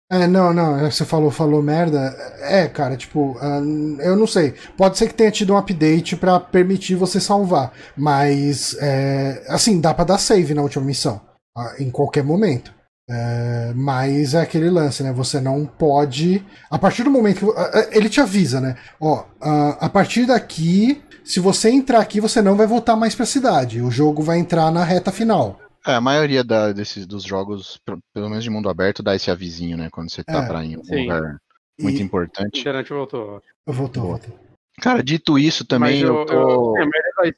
É, 0.10 0.26
não, 0.26 0.54
não, 0.54 0.78
é, 0.78 0.90
você 0.90 1.04
falou, 1.04 1.30
falou 1.30 1.62
merda. 1.62 2.16
É, 2.40 2.68
cara, 2.68 2.96
tipo, 2.96 3.38
uh, 3.38 4.02
eu 4.02 4.16
não 4.16 4.26
sei. 4.26 4.54
Pode 4.78 4.98
ser 4.98 5.08
que 5.08 5.14
tenha 5.14 5.32
tido 5.32 5.54
um 5.54 5.58
update 5.58 6.16
para 6.16 6.40
permitir 6.40 6.96
você 6.96 7.20
salvar, 7.20 7.74
mas, 7.96 8.76
é, 8.80 9.44
assim, 9.50 9.82
dá 9.82 9.94
para 9.94 10.06
dar 10.06 10.18
save 10.18 10.54
na 10.54 10.62
última 10.62 10.86
missão, 10.86 11.20
uh, 11.58 11.82
em 11.82 11.92
qualquer 11.92 12.24
momento. 12.24 12.74
É, 13.10 13.72
mas 13.74 14.34
é 14.34 14.42
aquele 14.42 14.70
lance, 14.70 15.02
né? 15.02 15.14
Você 15.14 15.40
não 15.40 15.66
pode. 15.66 16.46
A 16.70 16.78
partir 16.78 17.04
do 17.04 17.12
momento 17.12 17.40
que. 17.40 17.46
Uh, 17.46 17.56
ele 17.92 18.10
te 18.10 18.20
avisa, 18.20 18.60
né? 18.60 18.76
Ó, 19.00 19.24
a 19.40 19.88
partir 19.88 20.26
daqui, 20.26 21.02
se 21.24 21.40
você 21.40 21.70
entrar 21.70 22.00
aqui, 22.00 22.20
você 22.20 22.42
não 22.42 22.56
vai 22.56 22.68
voltar 22.68 22.98
mais 22.98 23.16
pra 23.16 23.26
cidade. 23.26 23.82
O 23.82 23.90
jogo 23.90 24.22
vai 24.22 24.40
entrar 24.40 24.72
na 24.72 24.84
reta 24.84 25.12
final. 25.12 25.58
É, 25.88 25.94
a 25.94 26.02
maioria 26.02 26.44
da, 26.44 26.74
desses, 26.74 27.08
dos 27.08 27.24
jogos, 27.24 27.80
pelo 28.14 28.30
menos 28.30 28.44
de 28.44 28.50
mundo 28.50 28.70
aberto, 28.70 29.02
dá 29.02 29.16
esse 29.16 29.32
avisinho, 29.32 29.78
né? 29.78 29.90
Quando 29.90 30.12
você 30.12 30.22
tá 30.22 30.44
é, 30.44 30.48
pra 30.48 30.66
ir 30.66 30.74
em 30.74 30.78
um 30.78 30.84
sim. 30.84 31.04
lugar 31.04 31.40
muito 31.80 32.00
e... 32.00 32.04
importante. 32.04 32.58
A 32.58 32.60
internet 32.60 32.90
voltou. 32.90 33.42
Voltou, 33.66 34.04
voltou. 34.04 34.40
Cara, 34.82 35.02
dito 35.02 35.40
isso 35.40 35.66
também, 35.66 36.02
eu, 36.02 36.20
eu 36.20 36.26
tô. 36.26 36.78
Eu, 36.78 37.32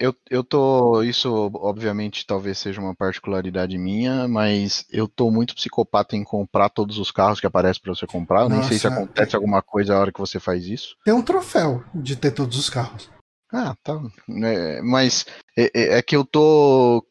eu, 0.00 0.16
eu 0.28 0.44
tô. 0.44 1.02
Isso, 1.04 1.50
obviamente, 1.54 2.26
talvez 2.26 2.58
seja 2.58 2.80
uma 2.80 2.94
particularidade 2.94 3.78
minha, 3.78 4.26
mas 4.26 4.84
eu 4.90 5.06
tô 5.06 5.30
muito 5.30 5.54
psicopata 5.54 6.16
em 6.16 6.24
comprar 6.24 6.68
todos 6.70 6.98
os 6.98 7.12
carros 7.12 7.38
que 7.38 7.46
aparecem 7.46 7.80
para 7.80 7.94
você 7.94 8.04
comprar. 8.04 8.42
Eu 8.42 8.48
nem 8.48 8.62
sei 8.64 8.78
se 8.78 8.88
acontece 8.88 9.34
é... 9.34 9.36
alguma 9.36 9.62
coisa 9.62 9.94
a 9.94 10.00
hora 10.00 10.12
que 10.12 10.20
você 10.20 10.40
faz 10.40 10.66
isso. 10.66 10.96
Tem 11.04 11.14
um 11.14 11.22
troféu 11.22 11.84
de 11.94 12.16
ter 12.16 12.32
todos 12.32 12.58
os 12.58 12.68
carros. 12.68 13.08
Ah, 13.52 13.76
tá. 13.82 14.00
É, 14.44 14.82
mas 14.82 15.26
é, 15.56 15.70
é, 15.74 15.98
é, 15.98 16.02
que 16.02 16.16
eu 16.16 16.24
tô 16.24 17.06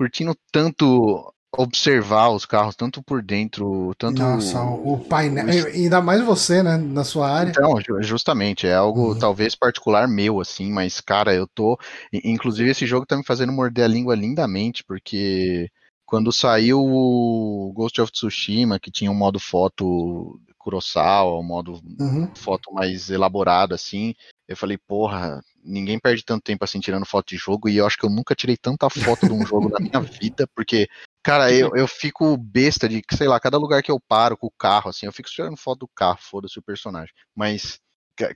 curtindo 0.00 0.34
tanto 0.50 1.30
observar 1.54 2.30
os 2.30 2.46
carros, 2.46 2.74
tanto 2.74 3.02
por 3.02 3.22
dentro, 3.22 3.94
tanto. 3.98 4.22
Nossa, 4.22 4.62
o 4.62 4.98
painel. 4.98 5.44
O... 5.44 5.66
Ainda 5.66 6.00
mais 6.00 6.24
você, 6.24 6.62
né? 6.62 6.78
Na 6.78 7.04
sua 7.04 7.30
área. 7.30 7.50
Então, 7.50 7.74
justamente, 8.00 8.66
é 8.66 8.74
algo 8.74 9.12
uhum. 9.12 9.18
talvez 9.18 9.54
particular 9.54 10.08
meu, 10.08 10.40
assim, 10.40 10.72
mas, 10.72 11.02
cara, 11.02 11.34
eu 11.34 11.46
tô. 11.46 11.78
Inclusive, 12.10 12.70
esse 12.70 12.86
jogo 12.86 13.04
tá 13.04 13.14
me 13.14 13.22
fazendo 13.26 13.52
morder 13.52 13.84
a 13.84 13.88
língua 13.88 14.14
lindamente, 14.14 14.82
porque 14.84 15.68
quando 16.06 16.32
saiu 16.32 16.80
o 16.82 17.70
Ghost 17.76 18.00
of 18.00 18.10
Tsushima, 18.10 18.80
que 18.80 18.90
tinha 18.90 19.10
um 19.10 19.14
modo 19.14 19.38
foto 19.38 20.40
Kurosawa, 20.56 21.38
um 21.38 21.42
modo 21.42 21.78
uhum. 22.00 22.26
foto 22.34 22.72
mais 22.72 23.10
elaborado, 23.10 23.74
assim, 23.74 24.14
eu 24.50 24.56
falei, 24.56 24.76
porra, 24.76 25.40
ninguém 25.62 25.96
perde 25.96 26.24
tanto 26.24 26.42
tempo 26.42 26.64
assim 26.64 26.80
tirando 26.80 27.06
foto 27.06 27.28
de 27.28 27.36
jogo 27.36 27.68
e 27.68 27.76
eu 27.76 27.86
acho 27.86 27.96
que 27.96 28.04
eu 28.04 28.10
nunca 28.10 28.34
tirei 28.34 28.56
tanta 28.56 28.90
foto 28.90 29.28
de 29.28 29.32
um 29.32 29.46
jogo 29.46 29.68
na 29.68 29.78
minha 29.78 30.00
vida, 30.20 30.44
porque, 30.56 30.88
cara, 31.22 31.52
eu, 31.52 31.70
eu 31.78 31.86
fico 31.86 32.36
besta 32.36 32.88
de, 32.88 33.00
sei 33.12 33.28
lá, 33.28 33.38
cada 33.38 33.56
lugar 33.56 33.80
que 33.80 33.92
eu 33.92 34.00
paro 34.00 34.36
com 34.36 34.48
o 34.48 34.52
carro, 34.58 34.90
assim, 34.90 35.06
eu 35.06 35.12
fico 35.12 35.30
tirando 35.30 35.56
foto 35.56 35.80
do 35.80 35.88
carro, 35.94 36.18
foda-se 36.20 36.58
o 36.58 36.62
personagem. 36.62 37.14
Mas 37.32 37.78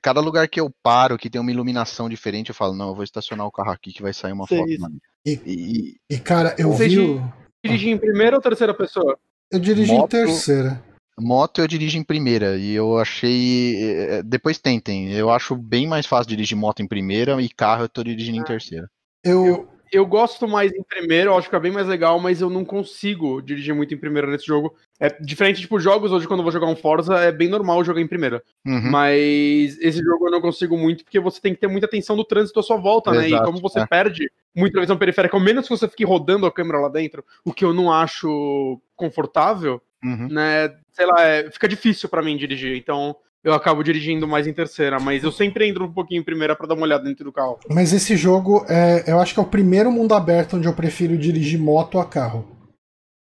cada 0.01 0.21
lugar 0.21 0.47
que 0.47 0.61
eu 0.61 0.71
paro, 0.85 1.19
que 1.19 1.29
tem 1.29 1.41
uma 1.41 1.51
iluminação 1.51 2.09
diferente, 2.09 2.51
eu 2.51 2.55
falo, 2.55 2.75
não, 2.77 2.91
eu 2.91 2.95
vou 2.95 3.03
estacionar 3.03 3.45
o 3.45 3.53
carro 3.53 3.73
aqui 3.73 3.93
que 3.93 4.01
vai 4.01 4.13
sair 4.13 4.33
uma 4.33 4.47
Sei 4.47 4.59
foto. 4.59 4.93
E, 5.27 5.33
e, 5.45 5.97
e, 6.09 6.19
cara, 6.21 6.55
eu 6.57 6.71
Você 6.71 6.89
vi. 6.89 7.21
Dirige 7.65 7.91
em 7.91 7.99
primeira 7.99 8.37
ou 8.37 8.43
terceira 8.43 8.73
pessoa? 8.73 9.19
Eu 9.51 9.59
dirigi 9.59 9.91
Moto... 9.91 10.15
em 10.15 10.27
terceira. 10.27 10.81
Moto 11.19 11.61
eu 11.61 11.69
dirijo 11.69 11.97
em 11.97 12.03
primeira 12.03 12.57
e 12.57 12.75
eu 12.75 12.99
achei. 12.99 13.77
Eh, 13.83 14.23
depois 14.25 14.59
tentem. 14.59 15.13
Eu 15.13 15.31
acho 15.31 15.55
bem 15.55 15.87
mais 15.87 16.07
fácil 16.07 16.29
dirigir 16.29 16.57
moto 16.57 16.83
em 16.83 16.89
primeira 16.89 17.41
e 17.41 17.49
carro 17.49 17.85
eu 17.85 17.89
tô 17.89 18.03
dirigindo 18.03 18.39
em 18.39 18.41
Ah. 18.41 18.45
terceira. 18.45 18.91
Eu, 19.23 19.47
Eu, 19.47 19.69
eu 19.93 20.07
gosto 20.07 20.49
mais 20.49 20.73
em 20.73 20.83
primeiro, 20.83 21.31
eu 21.31 21.39
acho 21.39 21.49
que 21.49 21.55
é 21.55 21.61
bem 21.61 21.71
mais 21.71 21.87
legal, 21.87 22.19
mas 22.19 22.41
eu 22.41 22.51
não 22.51 22.65
consigo 22.65 23.41
dirigir 23.41 23.73
muito 23.75 23.95
em 23.95 23.97
primeira 23.97 24.27
nesse 24.27 24.45
jogo. 24.45 24.75
É 24.99 25.09
diferente, 25.23 25.61
tipo, 25.61 25.79
jogos 25.79 26.11
hoje, 26.11 26.27
quando 26.27 26.41
eu 26.41 26.45
vou 26.45 26.53
jogar 26.53 26.67
um 26.67 26.75
Forza, 26.75 27.15
é 27.15 27.31
bem 27.31 27.49
normal 27.49 27.85
jogar 27.85 28.01
em 28.01 28.09
primeira. 28.09 28.43
Uhum. 28.67 28.91
Mas 28.91 29.79
esse 29.79 30.03
jogo 30.03 30.27
eu 30.27 30.33
não 30.33 30.41
consigo 30.41 30.77
muito, 30.77 31.05
porque 31.05 31.21
você 31.21 31.41
tem 31.41 31.55
que 31.55 31.61
ter 31.61 31.69
muita 31.69 31.87
atenção 31.87 32.17
no 32.17 32.25
trânsito 32.25 32.59
à 32.59 32.63
sua 32.63 32.77
volta, 32.77 33.13
né? 33.13 33.29
E 33.29 33.45
como 33.45 33.61
você 33.61 33.79
é. 33.81 33.87
perde 33.87 34.29
muita 34.55 34.81
visão 34.81 34.97
periférica, 34.97 35.37
ao 35.37 35.43
menos 35.43 35.69
que 35.69 35.77
você 35.77 35.87
fique 35.89 36.05
rodando 36.05 36.45
a 36.45 36.53
câmera 36.53 36.81
lá 36.81 36.89
dentro, 36.89 37.25
o 37.45 37.53
que 37.53 37.65
eu 37.65 37.73
não 37.73 37.93
acho 37.93 38.81
confortável, 38.97 39.81
Uhum. 40.05 40.29
né? 40.29 40.71
Sei 40.93 41.07
lá, 41.07 41.23
é- 41.23 41.51
fica 41.51 41.67
difícil 41.67 42.09
pra 42.09 42.23
mim 42.23 42.37
dirigir. 42.37 42.77
Então 42.77 43.17
eu 43.43 43.53
acabo 43.55 43.83
dirigindo 43.83 44.27
mais 44.29 44.47
em 44.47 44.53
terceira, 44.53 44.99
mas 45.01 45.23
eu 45.25 45.33
sempre 45.33 45.69
entro 45.69 45.85
um 45.85 45.93
pouquinho 45.93 46.21
em 46.21 46.25
primeira 46.25 46.55
pra 46.57 46.67
dar 46.67 46.75
uma 46.75 46.85
olhada 46.85 47.05
dentro 47.05 47.25
do 47.25 47.33
carro. 47.33 47.59
mas 47.71 47.93
esse 47.93 48.17
jogo, 48.17 48.65
é, 48.69 49.05
eu 49.11 49.19
acho 49.21 49.35
que 49.35 49.41
é 49.41 49.43
o 49.43 49.47
primeiro 49.47 49.91
mundo 49.91 50.15
aberto 50.15 50.57
onde 50.57 50.67
eu 50.69 50.75
prefiro 50.75 51.17
dirigir 51.19 51.59
moto 51.59 51.99
a 51.99 52.05
carro. 52.07 52.47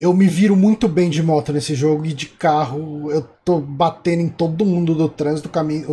Eu 0.01 0.13
me 0.13 0.27
viro 0.27 0.55
muito 0.55 0.87
bem 0.89 1.09
de 1.09 1.23
moto 1.23 1.53
nesse 1.53 1.75
jogo 1.75 2.05
e 2.05 2.11
de 2.13 2.25
carro 2.27 3.09
eu 3.11 3.21
tô 3.45 3.59
batendo 3.59 4.21
em 4.21 4.27
todo 4.29 4.65
mundo 4.65 4.93
do 4.93 5.07
trânsito 5.07 5.47
o 5.47 5.51
caminho 5.51 5.87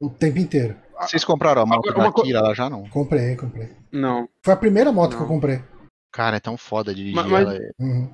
o, 0.00 0.06
o 0.06 0.10
tempo 0.10 0.38
inteiro. 0.38 0.76
Vocês 1.00 1.24
compraram 1.24 1.62
a 1.62 1.66
moto 1.66 1.88
Agora, 1.90 2.10
da 2.10 2.22
Kira 2.22 2.40
lá 2.40 2.54
já 2.54 2.70
não? 2.70 2.88
Comprei, 2.88 3.34
comprei. 3.36 3.68
Não. 3.92 4.28
Foi 4.42 4.54
a 4.54 4.56
primeira 4.56 4.90
moto 4.92 5.10
que 5.10 5.16
eu 5.16 5.20
Não. 5.20 5.28
comprei. 5.28 5.60
Cara, 6.12 6.36
é 6.36 6.40
tão 6.40 6.56
foda 6.56 6.94
dirigir 6.94 7.14
Mas- 7.16 7.26
mas- 7.26 7.46
ela. 7.48 7.58
Uhum. 7.78 8.08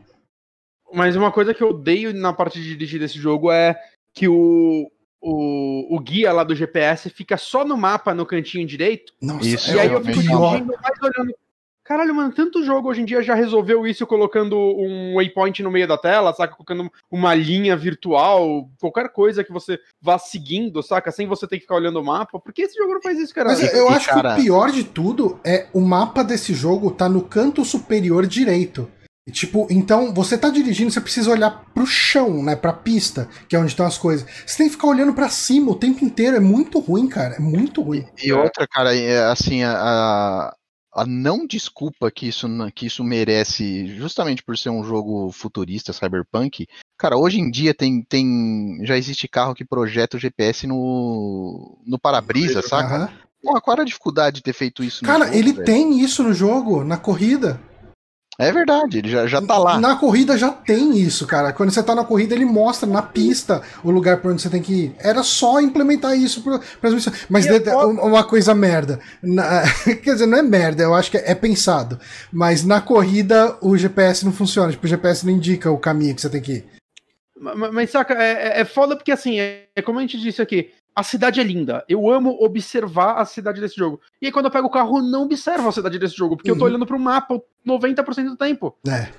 Mas 0.92 1.16
uma 1.16 1.30
coisa 1.32 1.54
que 1.54 1.62
eu 1.62 1.70
odeio 1.70 2.12
na 2.14 2.32
parte 2.32 2.60
de 2.60 2.68
dirigir 2.68 3.00
desse 3.00 3.18
jogo 3.18 3.50
é 3.50 3.78
que 4.14 4.28
o, 4.28 4.90
o, 5.20 5.96
o 5.96 6.00
guia 6.00 6.32
lá 6.32 6.44
do 6.44 6.54
GPS 6.54 7.08
fica 7.10 7.36
só 7.36 7.64
no 7.64 7.76
mapa, 7.76 8.12
no 8.14 8.26
cantinho 8.26 8.66
direito. 8.66 9.12
Nossa, 9.20 9.46
Isso, 9.48 9.74
e 9.74 9.78
é 9.78 9.82
aí 9.82 9.88
o 9.88 9.92
eu 9.94 10.04
fico 10.04 10.20
pior. 10.20 10.50
dirigindo 10.50 10.74
mais 10.82 11.02
olhando. 11.02 11.34
Caralho, 11.84 12.14
mano, 12.14 12.32
tanto 12.32 12.64
jogo 12.64 12.88
hoje 12.88 13.00
em 13.02 13.04
dia 13.04 13.20
já 13.22 13.34
resolveu 13.34 13.84
isso 13.84 14.06
colocando 14.06 14.56
um 14.56 15.16
waypoint 15.16 15.62
no 15.64 15.70
meio 15.70 15.86
da 15.88 15.98
tela, 15.98 16.32
saca? 16.32 16.54
Colocando 16.54 16.88
uma 17.10 17.34
linha 17.34 17.76
virtual, 17.76 18.70
qualquer 18.80 19.08
coisa 19.08 19.42
que 19.42 19.52
você 19.52 19.78
vá 20.00 20.16
seguindo, 20.16 20.80
saca? 20.80 21.10
Sem 21.10 21.26
você 21.26 21.44
ter 21.46 21.56
que 21.56 21.62
ficar 21.62 21.74
olhando 21.74 21.98
o 22.00 22.04
mapa. 22.04 22.38
Por 22.38 22.52
que 22.52 22.62
esse 22.62 22.78
jogo 22.78 22.94
não 22.94 23.02
faz 23.02 23.18
isso, 23.18 23.34
cara? 23.34 23.48
Mas 23.48 23.74
eu 23.74 23.90
e, 23.90 23.94
acho 23.94 24.08
cara- 24.08 24.36
que 24.36 24.40
o 24.42 24.44
pior 24.44 24.70
de 24.70 24.84
tudo 24.84 25.40
é 25.44 25.66
o 25.72 25.80
mapa 25.80 26.22
desse 26.22 26.54
jogo 26.54 26.88
tá 26.92 27.08
no 27.08 27.20
canto 27.22 27.64
superior 27.64 28.26
direito. 28.28 28.88
E, 29.26 29.30
Tipo, 29.30 29.66
então 29.70 30.12
você 30.12 30.36
tá 30.36 30.50
dirigindo, 30.50 30.90
você 30.90 31.00
precisa 31.00 31.30
olhar 31.30 31.64
pro 31.72 31.86
chão, 31.86 32.42
né, 32.42 32.56
pra 32.56 32.72
pista, 32.72 33.28
que 33.48 33.54
é 33.54 33.58
onde 33.58 33.68
estão 33.70 33.86
as 33.86 33.96
coisas. 33.98 34.26
Você 34.46 34.56
tem 34.58 34.66
que 34.66 34.72
ficar 34.74 34.88
olhando 34.88 35.14
pra 35.14 35.28
cima 35.28 35.70
o 35.70 35.76
tempo 35.76 36.04
inteiro, 36.04 36.36
é 36.36 36.40
muito 36.40 36.78
ruim, 36.80 37.08
cara, 37.08 37.36
é 37.36 37.40
muito 37.40 37.82
ruim. 37.82 38.04
E 38.22 38.32
outra, 38.32 38.66
cara, 38.66 38.96
é 38.96 39.24
assim, 39.26 39.62
a, 39.62 40.52
a- 40.92 41.06
não 41.06 41.46
desculpa 41.46 42.10
que 42.10 42.26
isso, 42.26 42.48
que 42.74 42.86
isso 42.86 43.02
merece, 43.04 43.86
justamente 43.96 44.42
por 44.42 44.58
ser 44.58 44.70
um 44.70 44.82
jogo 44.84 45.30
futurista, 45.30 45.92
cyberpunk, 45.92 46.66
cara, 46.98 47.16
hoje 47.16 47.38
em 47.40 47.48
dia 47.50 47.72
tem, 47.72 48.02
tem 48.02 48.78
já 48.82 48.96
existe 48.96 49.26
carro 49.28 49.54
que 49.54 49.64
projeta 49.64 50.16
o 50.16 50.20
GPS 50.20 50.66
no, 50.66 51.78
no 51.86 51.98
para-brisa, 51.98 52.60
saca? 52.60 53.10
Pô, 53.42 53.60
qual 53.60 53.74
era 53.74 53.82
a 53.82 53.86
dificuldade 53.86 54.36
de 54.36 54.42
ter 54.42 54.52
feito 54.52 54.84
isso 54.84 55.04
no 55.04 55.10
Cara, 55.10 55.26
jogo, 55.26 55.36
ele 55.38 55.52
velho? 55.52 55.64
tem 55.64 56.00
isso 56.00 56.22
no 56.22 56.34
jogo, 56.34 56.84
na 56.84 56.96
corrida. 56.96 57.60
É 58.38 58.50
verdade, 58.50 58.98
ele 58.98 59.10
já, 59.10 59.26
já 59.26 59.42
tá 59.42 59.58
lá. 59.58 59.78
Na 59.78 59.94
corrida 59.96 60.38
já 60.38 60.50
tem 60.50 60.96
isso, 60.98 61.26
cara. 61.26 61.52
Quando 61.52 61.70
você 61.70 61.82
tá 61.82 61.94
na 61.94 62.02
corrida, 62.04 62.34
ele 62.34 62.46
mostra 62.46 62.88
na 62.88 63.02
pista 63.02 63.60
o 63.84 63.90
lugar 63.90 64.16
pra 64.16 64.30
onde 64.30 64.40
você 64.40 64.48
tem 64.48 64.62
que 64.62 64.72
ir. 64.72 64.94
Era 64.98 65.22
só 65.22 65.60
implementar 65.60 66.16
isso 66.16 66.40
pra, 66.42 66.58
pras 66.80 66.94
missões. 66.94 67.16
Mas 67.28 67.44
de- 67.44 67.70
uma 67.70 68.24
coisa 68.24 68.54
merda. 68.54 68.98
Na- 69.22 69.62
quer 70.02 70.14
dizer, 70.14 70.26
não 70.26 70.38
é 70.38 70.42
merda, 70.42 70.82
eu 70.82 70.94
acho 70.94 71.10
que 71.10 71.18
é, 71.18 71.32
é 71.32 71.34
pensado. 71.34 72.00
Mas 72.32 72.64
na 72.64 72.80
corrida 72.80 73.56
o 73.60 73.76
GPS 73.76 74.24
não 74.24 74.32
funciona. 74.32 74.72
Tipo, 74.72 74.86
o 74.86 74.88
GPS 74.88 75.26
não 75.26 75.32
indica 75.32 75.70
o 75.70 75.78
caminho 75.78 76.14
que 76.14 76.22
você 76.22 76.30
tem 76.30 76.40
que 76.40 76.52
ir. 76.52 76.66
Mas, 77.42 77.72
mas, 77.72 77.90
saca, 77.90 78.14
é, 78.14 78.32
é- 78.58 78.60
é 78.60 78.64
foda 78.64 78.94
porque 78.96 79.10
assim, 79.10 79.40
é, 79.40 79.66
é 79.74 79.82
como 79.82 79.98
a 79.98 80.02
gente 80.02 80.18
disse 80.20 80.40
aqui, 80.40 80.70
a 80.94 81.02
cidade 81.02 81.40
é 81.40 81.42
linda. 81.42 81.84
Eu 81.88 82.08
amo 82.10 82.36
observar 82.40 83.14
a 83.18 83.24
cidade 83.24 83.60
desse 83.60 83.76
jogo. 83.76 84.00
E 84.20 84.26
aí 84.26 84.32
quando 84.32 84.46
eu 84.46 84.50
pego 84.50 84.68
o 84.68 84.70
carro, 84.70 84.98
eu 84.98 85.02
não 85.02 85.22
observo 85.24 85.68
a 85.68 85.72
cidade 85.72 85.98
desse 85.98 86.16
jogo, 86.16 86.36
porque 86.36 86.50
eu 86.50 86.56
tô 86.56 86.64
Uhum. 86.64 86.70
olhando 86.70 86.86
pro 86.86 86.98
mapa 86.98 87.40
90% 87.66 88.28
do 88.30 88.36
tempo. 88.36 88.76
É. 88.86 89.10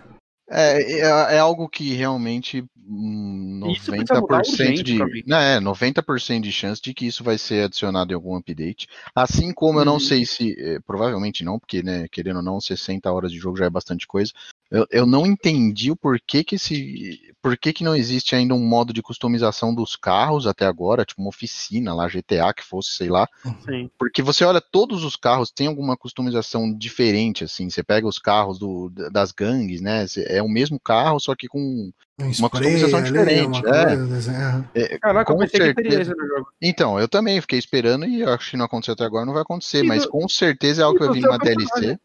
É, 0.49 0.99
é, 0.99 1.35
é 1.35 1.39
algo 1.39 1.67
que 1.69 1.93
realmente 1.93 2.63
hum, 2.85 3.61
Isso 3.71 3.89
precisa 3.91 4.19
mudar 4.19 4.41
90% 4.41 4.49
urgente 4.51 4.83
de, 4.83 5.23
né, 5.25 5.59
90% 5.61 6.41
de 6.41 6.51
chance 6.51 6.81
de 6.81 6.93
que 6.93 7.07
isso 7.07 7.23
vai 7.23 7.37
ser 7.37 7.63
adicionado 7.63 8.11
em 8.11 8.15
algum 8.15 8.35
update. 8.35 8.87
Assim 9.15 9.53
como 9.53 9.79
eu 9.79 9.85
não 9.85 9.93
Uhum. 9.93 9.99
sei 9.99 10.25
se, 10.25 10.53
eh, 10.59 10.79
provavelmente 10.85 11.43
não, 11.45 11.57
porque, 11.57 11.81
né, 11.81 12.07
querendo 12.11 12.37
ou 12.37 12.43
não, 12.43 12.59
60 12.59 13.09
horas 13.11 13.31
de 13.31 13.37
jogo 13.39 13.57
já 13.57 13.65
é 13.65 13.69
bastante 13.69 14.05
coisa. 14.05 14.31
Eu, 14.69 14.85
eu 14.91 15.05
não 15.05 15.25
entendi 15.25 15.89
o 15.89 15.95
porquê 15.95 16.43
que 16.43 16.55
esse, 16.55 17.32
por 17.43 17.57
que 17.57 17.73
que 17.73 17.83
não 17.83 17.93
existe 17.93 18.35
ainda 18.35 18.55
um 18.55 18.65
modo 18.65 18.93
de 18.93 19.01
customização 19.01 19.75
dos 19.75 19.97
carros 19.97 20.47
até 20.47 20.65
agora, 20.65 21.03
tipo 21.03 21.21
uma 21.21 21.27
oficina 21.29 21.93
lá, 21.93 22.07
GTA 22.07 22.53
que 22.53 22.63
fosse, 22.63 22.91
sei 22.95 23.09
lá. 23.09 23.27
Sim. 23.65 23.89
Porque 23.99 24.21
você 24.21 24.45
olha, 24.45 24.61
todos 24.61 25.03
os 25.03 25.17
carros 25.17 25.51
têm 25.51 25.67
alguma 25.67 25.97
customização 25.97 26.73
diferente, 26.73 27.43
assim. 27.43 27.69
Você 27.69 27.83
pega 27.83 28.07
os 28.07 28.17
carros 28.17 28.57
do, 28.57 28.89
das 29.11 29.33
gangues, 29.33 29.81
né? 29.81 30.05
É 30.27 30.41
o 30.41 30.47
mesmo 30.47 30.79
carro, 30.79 31.19
só 31.19 31.35
que 31.35 31.47
com. 31.47 31.91
Um 32.19 32.31
Uma 32.39 32.49
customização 32.49 32.99
ali, 32.99 33.11
diferente, 33.11 33.59
uma 33.65 33.75
é. 33.75 34.83
é, 34.93 34.99
Caraca, 34.99 35.33
eu 35.33 35.35
Com 35.37 35.45
teria 35.47 35.73
certeza. 35.73 36.01
isso 36.03 36.11
no 36.15 36.27
jogo. 36.27 36.47
Então, 36.61 36.99
eu 36.99 37.07
também 37.07 37.41
fiquei 37.41 37.59
esperando 37.59 38.05
e 38.05 38.23
acho 38.23 38.51
que 38.51 38.57
não 38.57 38.65
aconteceu 38.65 38.93
até 38.93 39.03
agora, 39.03 39.25
não 39.25 39.33
vai 39.33 39.41
acontecer, 39.41 39.83
E 39.83 39.87
mas 39.87 40.03
do- 40.03 40.09
com 40.09 40.29
certeza 40.29 40.81
é 40.81 40.85
algo 40.85 40.95
e 40.95 40.99
que 40.99 41.05
eu 41.07 41.11
vi 41.13 41.19
numa 41.21 41.37
DLC. 41.37 41.97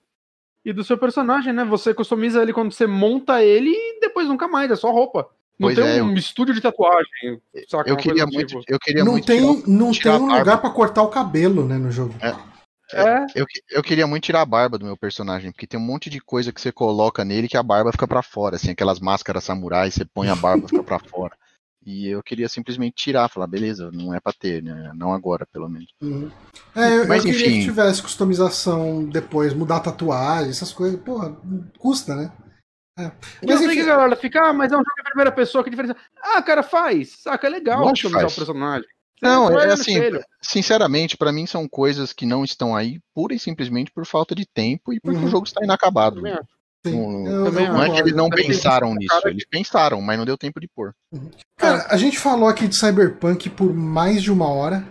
E 0.65 0.73
do 0.73 0.85
seu 0.85 0.99
personagem, 0.99 1.53
né? 1.53 1.65
Você 1.65 1.95
customiza 1.95 2.43
ele 2.43 2.53
quando 2.53 2.73
você 2.73 2.87
monta 2.87 3.43
ele 3.43 3.71
e 3.71 4.01
depois 4.01 4.29
nunca 4.29 4.47
mais, 4.49 4.71
é 4.71 4.77
só 4.77 4.91
roupa. 4.91 5.29
Não 5.59 5.69
Pois 5.69 5.77
tem 5.77 5.99
é, 5.99 6.03
um 6.03 6.15
estúdio 6.15 6.55
de 6.55 6.61
tatuagem, 6.61 7.41
saca? 7.69 7.91
Eu 7.91 7.97
queria 7.97 8.27
muito, 8.27 8.47
tipo. 8.61 8.63
eu 8.69 8.79
queria 8.79 9.05
Não 9.05 9.13
muito 9.13 9.27
tem, 9.27 9.41
tirar- 9.41 9.69
não 9.69 9.91
tirar 9.91 10.13
tem 10.19 10.23
um 10.23 10.39
lugar 10.39 10.61
pra 10.61 10.71
cortar 10.71 11.03
o 11.03 11.09
cabelo, 11.09 11.67
né, 11.67 11.77
no 11.79 11.91
jogo. 11.91 12.15
É, 12.91 13.27
Eu, 13.35 13.45
que- 13.45 13.61
eu 13.71 13.83
queria 13.83 14.07
muito 14.07 14.25
tirar 14.25 14.41
a 14.41 14.47
barba 14.47 14.79
do 14.79 14.85
meu 14.87 14.97
personagem, 14.97 15.51
porque 15.53 15.67
tem 15.67 15.79
um 15.79 15.83
monte 15.83 16.09
de 16.09 16.21
coisa 16.21 16.53
que 16.53 16.61
você 16.61 16.73
coloca 16.73 17.25
nele 17.25 17.49
que 17.49 17.57
a 17.57 17.63
barba 17.63 17.93
fica 17.93 18.07
pra 18.09 18.23
fora, 18.23 18.57
assim, 18.57 18.71
aquelas 18.71 18.99
máscaras 19.01 19.45
samurais, 19.45 19.95
você 19.95 20.05
põe 20.05 20.29
a 20.29 20.37
barba 20.37 20.69
fica 20.69 20.83
pra 20.83 20.99
fora. 20.99 21.37
E 21.91 22.07
eu 22.07 22.23
queria 22.23 22.51
simplesmente 22.51 22.97
tirar, 22.97 23.31
falar, 23.31 23.47
beleza, 23.47 23.91
não 23.91 24.13
é 24.13 24.21
pra 24.21 24.31
ter, 24.31 24.63
né? 24.63 24.93
Não 24.95 25.11
agora, 25.11 25.47
pelo 25.51 25.71
menos. 25.71 25.89
Uhum. 26.03 26.31
É, 26.77 26.99
eu, 26.99 27.09
Mas, 27.09 27.25
eu 27.25 27.31
queria 27.33 27.47
enfim. 27.49 27.59
que 27.61 27.65
tivesse 27.65 28.03
customização 28.03 29.09
depois, 29.09 29.55
mudar 29.55 29.77
a 29.77 29.81
tatuagem, 29.81 30.51
essas 30.51 30.71
coisas. 30.71 31.01
Porra, 31.01 31.35
custa, 31.79 32.15
né? 32.15 32.31
É. 32.99 33.11
Mas 33.47 33.59
sei 33.61 33.69
que 33.69 33.75
enfim, 33.75 33.81
a 33.81 33.97
galera 33.97 34.17
fica, 34.17 34.51
ah, 34.51 34.53
mas 34.53 34.71
é 34.71 34.75
um 34.75 34.81
jogo 34.81 34.91
em 35.01 35.05
primeira 35.05 35.33
pessoa, 35.33 35.65
que 35.65 35.71
diferença? 35.71 35.97
Ah, 36.23 36.43
cara, 36.43 36.63
faz. 36.63 37.21
Saca, 37.23 37.47
é 37.47 37.51
legal 37.51 37.89
customizar 37.89 38.19
o 38.19 38.29
faz. 38.29 38.35
personagem. 38.37 38.89
Não, 39.23 39.47
Você 39.51 39.67
é 39.67 39.73
assim, 39.73 39.93
espelho. 39.95 40.21
sinceramente, 40.43 41.17
pra 41.17 41.33
mim 41.33 41.47
são 41.47 41.67
coisas 41.67 42.13
que 42.13 42.27
não 42.27 42.45
estão 42.45 42.77
aí 42.77 43.01
pura 43.15 43.35
e 43.35 43.39
simplesmente 43.39 43.91
por 43.91 44.05
falta 44.05 44.35
de 44.35 44.47
tempo 44.47 44.93
e 44.93 45.01
porque 45.01 45.19
Uhum. 45.19 45.25
o 45.25 45.29
jogo 45.29 45.47
está 45.47 45.65
inacabado. 45.65 46.21
Não- 46.93 47.27
eu- 47.27 47.47
eu 47.47 47.53
Não 47.53 47.83
é 47.83 47.91
que 47.91 48.01
eles 48.01 48.15
não 48.15 48.29
pensaram 48.31 48.95
nisso, 48.95 49.21
eles 49.29 49.45
pensaram, 49.51 50.01
mas 50.01 50.19
não 50.19 50.25
deu 50.25 50.37
tempo 50.39 50.61
de 50.61 50.69
pôr. 50.69 50.93
Cara, 51.57 51.87
a 51.91 51.97
gente 51.97 52.19
falou 52.19 52.49
aqui 52.49 52.67
de 52.69 52.77
Cyberpunk 52.77 53.49
por 53.51 53.73
mais 53.75 54.23
de 54.23 54.31
uma 54.33 54.49
hora. 54.49 54.85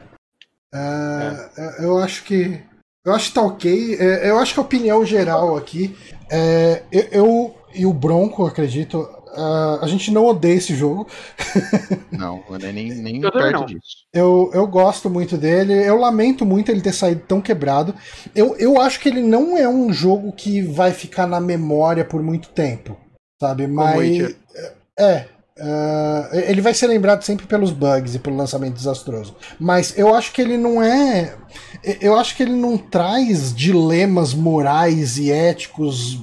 É, 0.74 1.84
Eu 1.86 1.98
acho 1.98 2.24
que. 2.24 2.61
Eu 3.06 3.14
acho 3.14 3.30
que 3.30 3.36
tá 3.36 3.41
ok. 3.41 3.95
É, 3.99 4.30
Eu 4.30 4.38
acho 4.40 4.53
que 4.53 4.60
a 4.60 4.64
opinião 4.64 5.06
geral 5.06 5.56
aqui. 5.56 5.95
é, 6.30 6.84
eu, 6.91 7.07
eu 7.11 7.56
e 7.74 7.86
o 7.86 7.94
Bronco, 7.94 8.45
acredito. 8.45 9.07
Ah, 9.34 9.80
a 9.82 9.88
gente 9.88 10.12
não 10.12 10.26
odeia 10.26 10.56
esse 10.56 10.76
jogo. 10.76 11.08
Não, 12.12 12.44
nem, 12.74 12.90
nem 12.95 13.22
Eu 13.22 13.32
perto 13.32 13.60
não. 13.60 13.66
disso. 13.66 13.98
Eu, 14.12 14.49
eu 14.54 14.66
gosto 14.66 15.08
muito 15.10 15.38
dele. 15.38 15.74
Eu 15.74 15.98
lamento 15.98 16.45
muito 16.45 16.72
ele 16.72 16.82
ter 16.82 16.94
saído 16.94 17.22
tão 17.28 17.40
quebrado. 17.40 17.94
Eu, 18.34 18.56
eu 18.58 18.82
acho 18.82 18.99
que 18.99 19.08
ele 19.08 19.22
não 19.22 19.56
é 19.56 19.70
um 19.70 19.94
jogo 19.94 20.32
que 20.32 20.62
vai 20.62 20.91
ficar 20.91 21.28
na 21.28 21.40
memória 21.40 22.04
por 22.04 22.24
muito 22.24 22.49
tempo. 22.49 22.98
Sabe? 23.40 23.68
Mas. 23.68 24.36
É. 24.99 25.28
ah, 25.60 26.30
ele 26.34 26.62
vai 26.62 26.74
ser 26.74 26.88
lembrado 26.88 27.22
sempre 27.22 27.45
pelos 27.45 27.72
bugs 27.72 28.16
e 28.16 28.20
pelo 28.20 28.36
lançamento 28.36 28.74
desastroso. 28.74 29.36
Mas 29.60 29.95
eu 29.95 30.16
acho 30.16 30.34
que 30.34 30.41
ele 30.41 30.58
não 30.58 30.82
é. 30.82 31.36
Eu 32.02 32.18
acho 32.18 32.36
que 32.36 32.41
ele 32.41 32.56
não 32.56 32.78
traz 32.78 33.54
dilemas 33.54 34.34
morais 34.34 35.20
e 35.20 35.32
éticos. 35.32 36.20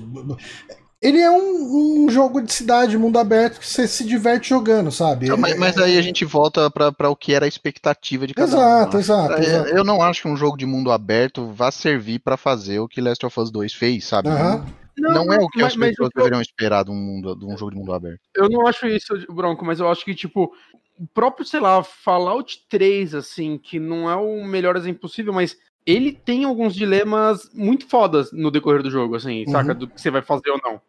Ele 1.05 1.21
é 1.21 1.31
um, 1.31 2.05
um 2.05 2.09
jogo 2.09 2.41
de 2.41 2.51
cidade, 2.51 2.97
mundo 2.97 3.19
aberto, 3.19 3.61
que 3.61 3.67
você 3.69 3.87
se 3.87 4.05
diverte 4.07 4.49
jogando, 4.49 4.91
sabe? 4.91 5.29
Não, 5.29 5.37
mas, 5.37 5.55
mas 5.59 5.77
aí 5.77 5.99
a 5.99 6.03
gente 6.03 6.25
volta 6.25 6.71
pra 6.71 6.91
pra 6.91 7.11
o 7.11 7.15
que 7.17 7.35
era 7.35 7.45
a 7.45 7.49
expectativa 7.49 8.27
de 8.27 8.33
cada 8.33 8.51
um. 8.51 8.59
Exato, 8.59 8.95
né? 8.97 9.01
exato, 9.03 9.33
É, 9.35 9.41
exato. 9.41 9.69
Eu 9.69 9.85
não 9.85 10.01
acho 10.01 10.23
que 10.23 10.29
um 10.29 10.37
jogo 10.37 10.57
de 10.57 10.65
mundo 10.65 10.91
aberto 10.91 11.53
vá 11.53 11.71
servir 11.71 12.21
pra 12.21 12.39
fazer 12.39 12.79
o 12.79 12.89
que 12.89 13.03
Last 13.03 13.25
of 13.27 13.39
Us 13.39 13.51
2 13.51 13.75
fez, 13.75 14.07
sabe? 14.07 14.31
Aham. 14.31 14.65
Não, 14.97 15.31
é 15.31 15.37
o 15.39 15.49
que 15.49 15.61
mas- 15.61 15.73
as 15.73 15.77
pessoas 15.77 16.09
o 16.09 16.11
que 16.11 16.19
eu- 16.19 16.23
deveriam 16.25 16.41
esperar 16.41 16.85
de 16.85 16.91
um, 16.91 16.95
mundo, 16.95 17.35
de 17.37 17.45
um 17.45 17.59
jogo 17.59 17.73
de 17.73 17.77
mundo 17.77 17.93
aberto. 17.93 18.21
Eu 18.35 18.49
não 18.49 18.67
acho 18.67 18.87
isso, 18.87 19.13
Bronco, 19.31 19.63
mas 19.63 19.81
eu 19.81 19.91
acho 19.91 20.05
que, 20.07 20.15
tipo, 20.15 20.55
o 20.99 21.07
próprio, 21.13 21.45
sei 21.45 21.61
lá, 21.61 21.83
Fallout 21.83 22.61
3, 22.71 23.15
assim, 23.15 23.59
que 23.59 23.79
não 23.79 24.09
é 24.09 24.17
o 24.17 24.43
melhor 24.47 24.75
exemplo 24.77 25.03
possível, 25.03 25.35
mas 25.35 25.55
ele 25.85 26.13
tem 26.13 26.45
alguns 26.45 26.75
dilemas 26.75 27.51
muito 27.53 27.87
fodas 27.87 28.33
no 28.33 28.51
decorrer 28.51 28.83
do 28.83 28.91
jogo, 28.91 29.17
assim, 29.17 29.45
uhum. 29.47 29.53
saca? 29.53 29.75
Do 29.75 29.87
que 29.89 30.01
você 30.01 30.11
vai 30.11 30.23
fazer 30.23 30.49
ou 30.49 30.59
não. 30.65 30.81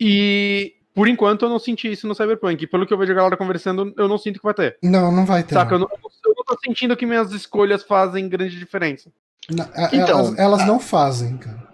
E 0.00 0.74
por 0.94 1.06
enquanto 1.08 1.44
eu 1.44 1.48
não 1.48 1.58
senti 1.58 1.92
isso 1.92 2.08
no 2.08 2.14
Cyberpunk. 2.14 2.66
Pelo 2.66 2.86
que 2.86 2.92
eu 2.92 2.98
vejo 2.98 3.12
a 3.12 3.14
galera 3.14 3.36
conversando, 3.36 3.92
eu 3.96 4.08
não 4.08 4.18
sinto 4.18 4.38
que 4.38 4.44
vai 4.44 4.54
ter. 4.54 4.78
Não, 4.82 5.12
não 5.12 5.26
vai 5.26 5.42
ter. 5.42 5.54
Saca? 5.54 5.74
Eu 5.74 5.80
não, 5.80 5.88
eu 5.90 6.34
não 6.36 6.44
tô 6.44 6.58
sentindo 6.64 6.96
que 6.96 7.06
minhas 7.06 7.32
escolhas 7.32 7.82
fazem 7.82 8.28
grande 8.28 8.58
diferença. 8.58 9.12
Não, 9.50 9.64
é, 9.74 9.90
então, 9.92 10.18
elas, 10.18 10.38
elas 10.38 10.66
não 10.66 10.80
fazem, 10.80 11.36
cara. 11.36 11.70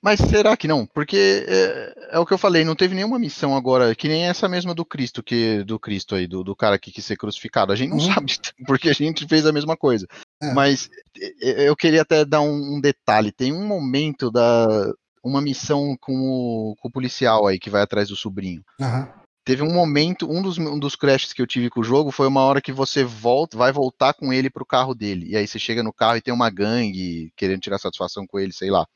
Mas 0.00 0.20
será 0.20 0.56
que 0.56 0.68
não? 0.68 0.86
Porque 0.86 1.44
é, 1.48 1.94
é, 2.12 2.18
o 2.18 2.24
que 2.24 2.32
eu 2.32 2.38
falei, 2.38 2.64
não 2.64 2.76
teve 2.76 2.94
nenhuma 2.94 3.18
missão 3.18 3.56
agora, 3.56 3.94
que 3.96 4.06
nem 4.06 4.26
essa 4.26 4.48
mesma 4.48 4.72
do 4.72 4.84
Cristo, 4.84 5.22
que 5.22 5.64
do 5.64 5.78
Cristo 5.78 6.14
aí, 6.14 6.26
do, 6.26 6.44
do 6.44 6.54
cara 6.54 6.78
que 6.78 6.92
quis 6.92 7.04
ser 7.04 7.16
crucificado. 7.16 7.72
A 7.72 7.76
gente 7.76 7.90
não 7.90 7.98
uhum. 7.98 8.12
sabe, 8.12 8.36
porque 8.66 8.88
a 8.88 8.92
gente 8.92 9.26
fez 9.26 9.44
a 9.44 9.52
mesma 9.52 9.76
coisa. 9.76 10.06
É. 10.40 10.52
Mas 10.52 10.88
eu 11.40 11.74
queria 11.74 12.02
até 12.02 12.24
dar 12.24 12.40
um, 12.40 12.76
um, 12.76 12.80
detalhe. 12.80 13.32
Tem 13.32 13.52
um 13.52 13.66
momento 13.66 14.30
da 14.30 14.66
uma 15.28 15.40
missão 15.40 15.96
com 16.00 16.12
o, 16.12 16.76
com 16.80 16.88
o 16.88 16.92
policial 16.92 17.46
aí 17.46 17.58
que 17.58 17.70
vai 17.70 17.82
atrás 17.82 18.08
do 18.08 18.16
sobrinho. 18.16 18.62
Uhum. 18.80 19.06
Teve 19.44 19.62
um 19.62 19.72
momento, 19.72 20.30
um 20.30 20.42
dos, 20.42 20.58
um 20.58 20.78
dos 20.78 20.94
crashes 20.94 21.32
que 21.32 21.40
eu 21.40 21.46
tive 21.46 21.70
com 21.70 21.80
o 21.80 21.84
jogo 21.84 22.10
foi 22.10 22.26
uma 22.26 22.42
hora 22.42 22.60
que 22.60 22.72
você 22.72 23.02
volta, 23.02 23.56
vai 23.56 23.72
voltar 23.72 24.12
com 24.12 24.32
ele 24.32 24.50
pro 24.50 24.66
carro 24.66 24.94
dele. 24.94 25.26
E 25.30 25.36
aí 25.36 25.46
você 25.46 25.58
chega 25.58 25.82
no 25.82 25.92
carro 25.92 26.18
e 26.18 26.20
tem 26.20 26.34
uma 26.34 26.50
gangue 26.50 27.32
querendo 27.34 27.60
tirar 27.60 27.78
satisfação 27.78 28.26
com 28.26 28.38
ele, 28.38 28.52
sei 28.52 28.70
lá. 28.70 28.86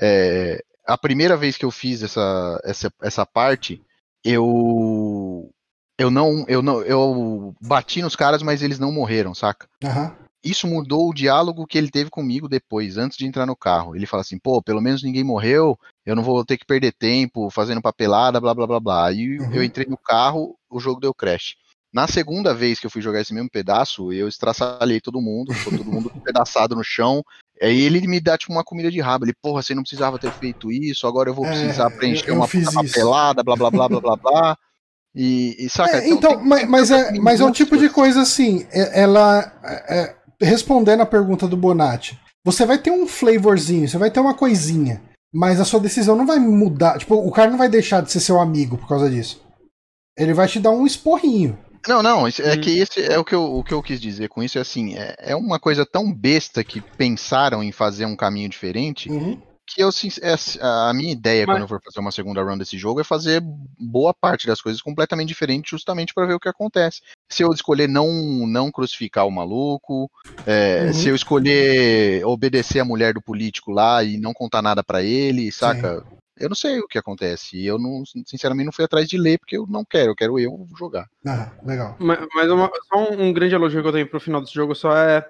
É, 0.00 0.60
a 0.86 0.98
primeira 0.98 1.36
vez 1.36 1.56
que 1.56 1.64
eu 1.64 1.70
fiz 1.70 2.02
essa, 2.02 2.60
essa, 2.64 2.92
essa 3.00 3.24
parte, 3.24 3.80
eu 4.24 5.48
eu 5.96 6.10
não 6.10 6.44
eu 6.48 6.60
não 6.60 6.82
eu 6.82 7.54
bati 7.60 8.02
nos 8.02 8.16
caras, 8.16 8.42
mas 8.42 8.62
eles 8.62 8.78
não 8.78 8.90
morreram, 8.90 9.34
saca? 9.34 9.68
Uhum. 9.82 10.10
Isso 10.44 10.66
mudou 10.66 11.08
o 11.08 11.14
diálogo 11.14 11.66
que 11.66 11.78
ele 11.78 11.90
teve 11.90 12.10
comigo 12.10 12.48
depois, 12.48 12.98
antes 12.98 13.16
de 13.16 13.26
entrar 13.26 13.46
no 13.46 13.56
carro. 13.56 13.96
Ele 13.96 14.06
fala 14.06 14.20
assim: 14.20 14.38
pô, 14.38 14.62
pelo 14.62 14.80
menos 14.80 15.02
ninguém 15.02 15.24
morreu, 15.24 15.78
eu 16.04 16.14
não 16.14 16.22
vou 16.22 16.44
ter 16.44 16.58
que 16.58 16.66
perder 16.66 16.92
tempo 16.92 17.48
fazendo 17.50 17.80
papelada, 17.80 18.40
blá 18.40 18.54
blá 18.54 18.66
blá 18.66 18.80
blá. 18.80 19.06
Aí 19.08 19.38
uhum. 19.38 19.54
eu 19.54 19.64
entrei 19.64 19.86
no 19.88 19.96
carro, 19.96 20.56
o 20.68 20.78
jogo 20.78 21.00
deu 21.00 21.14
crash. 21.14 21.56
Na 21.92 22.08
segunda 22.08 22.52
vez 22.52 22.80
que 22.80 22.86
eu 22.86 22.90
fui 22.90 23.00
jogar 23.00 23.20
esse 23.20 23.32
mesmo 23.32 23.48
pedaço, 23.48 24.12
eu 24.12 24.26
estraçalhei 24.26 25.00
todo 25.00 25.20
mundo, 25.20 25.54
ficou 25.54 25.78
todo 25.78 25.92
mundo 25.92 26.10
pedaçado 26.22 26.74
no 26.74 26.82
chão. 26.82 27.22
Aí 27.62 27.82
ele 27.82 28.06
me 28.06 28.20
dá 28.20 28.36
tipo 28.36 28.52
uma 28.52 28.64
comida 28.64 28.90
de 28.90 29.00
rabo. 29.00 29.24
Ele, 29.24 29.34
porra, 29.40 29.62
você 29.62 29.74
não 29.74 29.82
precisava 29.82 30.18
ter 30.18 30.32
feito 30.32 30.70
isso, 30.72 31.06
agora 31.06 31.30
eu 31.30 31.34
vou 31.34 31.46
é, 31.46 31.50
precisar 31.50 31.90
é, 31.90 31.96
preencher 31.96 32.30
eu, 32.30 32.34
eu 32.34 32.40
uma 32.40 32.48
papelada, 32.48 33.42
blá 33.42 33.56
blá 33.56 33.70
blá 33.70 33.88
blá 33.88 34.00
blá 34.00 34.16
blá. 34.16 34.58
E, 35.14 35.54
e 35.58 35.70
saca? 35.70 35.98
É, 35.98 36.08
então, 36.08 36.32
então 36.32 36.44
mas, 36.44 36.68
mas, 36.68 36.90
é, 36.90 37.12
mas 37.20 37.40
é 37.40 37.44
um 37.44 37.52
tipo 37.52 37.78
de 37.78 37.88
coisa 37.88 38.22
assim, 38.22 38.66
é, 38.72 39.02
ela. 39.02 39.52
É, 39.88 40.16
respondendo 40.40 41.00
a 41.00 41.06
pergunta 41.06 41.46
do 41.46 41.56
Bonatti, 41.56 42.18
você 42.44 42.66
vai 42.66 42.78
ter 42.78 42.90
um 42.90 43.06
flavorzinho, 43.06 43.88
você 43.88 43.98
vai 43.98 44.10
ter 44.10 44.20
uma 44.20 44.34
coisinha, 44.34 45.02
mas 45.32 45.60
a 45.60 45.64
sua 45.64 45.80
decisão 45.80 46.14
não 46.14 46.26
vai 46.26 46.38
mudar. 46.38 46.98
Tipo, 46.98 47.14
o 47.16 47.30
cara 47.30 47.50
não 47.50 47.58
vai 47.58 47.68
deixar 47.68 48.02
de 48.02 48.12
ser 48.12 48.20
seu 48.20 48.38
amigo 48.38 48.76
por 48.76 48.88
causa 48.88 49.08
disso. 49.08 49.42
Ele 50.16 50.34
vai 50.34 50.46
te 50.46 50.60
dar 50.60 50.70
um 50.70 50.86
esporrinho. 50.86 51.58
Não, 51.86 52.02
não, 52.02 52.26
é 52.26 52.30
hum. 52.30 52.60
que 52.62 52.78
esse 52.78 53.02
é 53.02 53.18
o 53.18 53.24
que, 53.24 53.34
eu, 53.34 53.42
o 53.42 53.62
que 53.62 53.74
eu 53.74 53.82
quis 53.82 54.00
dizer 54.00 54.28
com 54.28 54.42
isso, 54.42 54.56
é 54.56 54.60
assim, 54.60 54.94
é, 54.94 55.14
é 55.18 55.36
uma 55.36 55.58
coisa 55.58 55.84
tão 55.84 56.12
besta 56.12 56.64
que 56.64 56.80
pensaram 56.80 57.62
em 57.62 57.72
fazer 57.72 58.06
um 58.06 58.16
caminho 58.16 58.48
diferente, 58.48 59.10
uhum. 59.10 59.38
Que 59.66 59.82
eu, 59.82 59.88
é, 59.88 60.34
a 60.60 60.92
minha 60.94 61.12
ideia 61.12 61.46
Mas... 61.46 61.56
quando 61.56 61.62
eu 61.62 61.68
for 61.68 61.80
fazer 61.82 62.00
uma 62.00 62.12
segunda 62.12 62.42
round 62.42 62.58
desse 62.58 62.76
jogo 62.78 63.00
é 63.00 63.04
fazer 63.04 63.42
boa 63.78 64.12
parte 64.12 64.46
das 64.46 64.60
coisas 64.60 64.82
completamente 64.82 65.28
diferente, 65.28 65.70
justamente 65.70 66.12
para 66.12 66.26
ver 66.26 66.34
o 66.34 66.40
que 66.40 66.48
acontece. 66.48 67.00
Se 67.28 67.42
eu 67.42 67.50
escolher 67.50 67.88
não, 67.88 68.08
não 68.46 68.70
crucificar 68.70 69.26
o 69.26 69.30
maluco, 69.30 70.10
é, 70.46 70.86
uhum. 70.86 70.92
se 70.92 71.08
eu 71.08 71.14
escolher 71.14 72.24
obedecer 72.24 72.80
a 72.80 72.84
mulher 72.84 73.14
do 73.14 73.22
político 73.22 73.70
lá 73.70 74.02
e 74.04 74.18
não 74.18 74.32
contar 74.32 74.62
nada 74.62 74.82
para 74.82 75.02
ele, 75.02 75.50
saca? 75.50 76.00
Sim. 76.00 76.16
Eu 76.36 76.48
não 76.48 76.56
sei 76.56 76.80
o 76.80 76.88
que 76.88 76.98
acontece. 76.98 77.64
Eu 77.64 77.78
não, 77.78 78.02
sinceramente, 78.26 78.66
não 78.66 78.72
fui 78.72 78.84
atrás 78.84 79.08
de 79.08 79.16
ler 79.16 79.38
porque 79.38 79.56
eu 79.56 79.66
não 79.68 79.84
quero. 79.84 80.10
Eu 80.10 80.16
quero 80.16 80.38
eu 80.38 80.66
jogar. 80.76 81.08
Ah, 81.26 81.52
legal. 81.64 81.96
Mas, 81.98 82.18
mas 82.34 82.50
uma, 82.50 82.70
só 82.88 83.12
um, 83.12 83.28
um, 83.28 83.32
grande 83.32 83.54
elogio 83.54 83.82
que 83.82 83.88
eu 83.88 83.92
tenho 83.92 84.08
pro 84.08 84.20
final 84.20 84.40
desse 84.40 84.54
jogo 84.54 84.74
só 84.74 84.96
é 84.96 85.24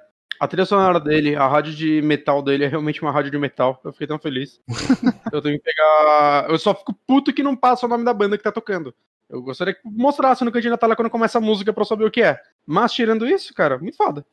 a 0.44 0.48
trilha 0.48 0.66
sonora 0.66 1.00
dele, 1.00 1.34
a 1.34 1.48
rádio 1.48 1.74
de 1.74 2.02
metal 2.02 2.42
dele 2.42 2.64
é 2.64 2.68
realmente 2.68 3.00
uma 3.00 3.10
rádio 3.10 3.30
de 3.30 3.38
metal. 3.38 3.80
Eu 3.82 3.92
fiquei 3.92 4.06
tão 4.06 4.18
feliz. 4.18 4.60
eu 5.32 5.40
tenho 5.40 5.58
que 5.58 5.64
pegar. 5.64 6.46
Eu 6.50 6.58
só 6.58 6.74
fico 6.74 6.92
puto 7.06 7.32
que 7.32 7.42
não 7.42 7.56
passa 7.56 7.86
o 7.86 7.88
nome 7.88 8.04
da 8.04 8.12
banda 8.12 8.36
que 8.36 8.44
tá 8.44 8.52
tocando. 8.52 8.94
Eu 9.28 9.40
gostaria 9.40 9.72
que 9.72 9.80
mostrasse 9.84 10.44
no 10.44 10.52
cantinho 10.52 10.72
da 10.72 10.76
tela 10.76 10.94
quando 10.94 11.08
começa 11.08 11.38
a 11.38 11.40
música 11.40 11.72
pra 11.72 11.80
eu 11.80 11.86
saber 11.86 12.04
o 12.04 12.10
que 12.10 12.22
é. 12.22 12.38
Mas 12.66 12.92
tirando 12.92 13.26
isso, 13.26 13.54
cara, 13.54 13.78
muito 13.78 13.96
foda. 13.96 14.24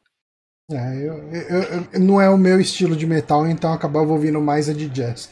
É, 0.70 0.98
eu, 0.98 1.14
eu, 1.32 1.64
eu, 1.94 2.00
não 2.02 2.20
é 2.20 2.30
o 2.30 2.38
meu 2.38 2.60
estilo 2.60 2.96
de 2.96 3.08
metal, 3.08 3.48
então 3.48 3.72
acabava 3.72 4.12
ouvindo 4.12 4.42
mais 4.42 4.68
a 4.68 4.74
de 4.74 4.90
jazz. 4.90 5.30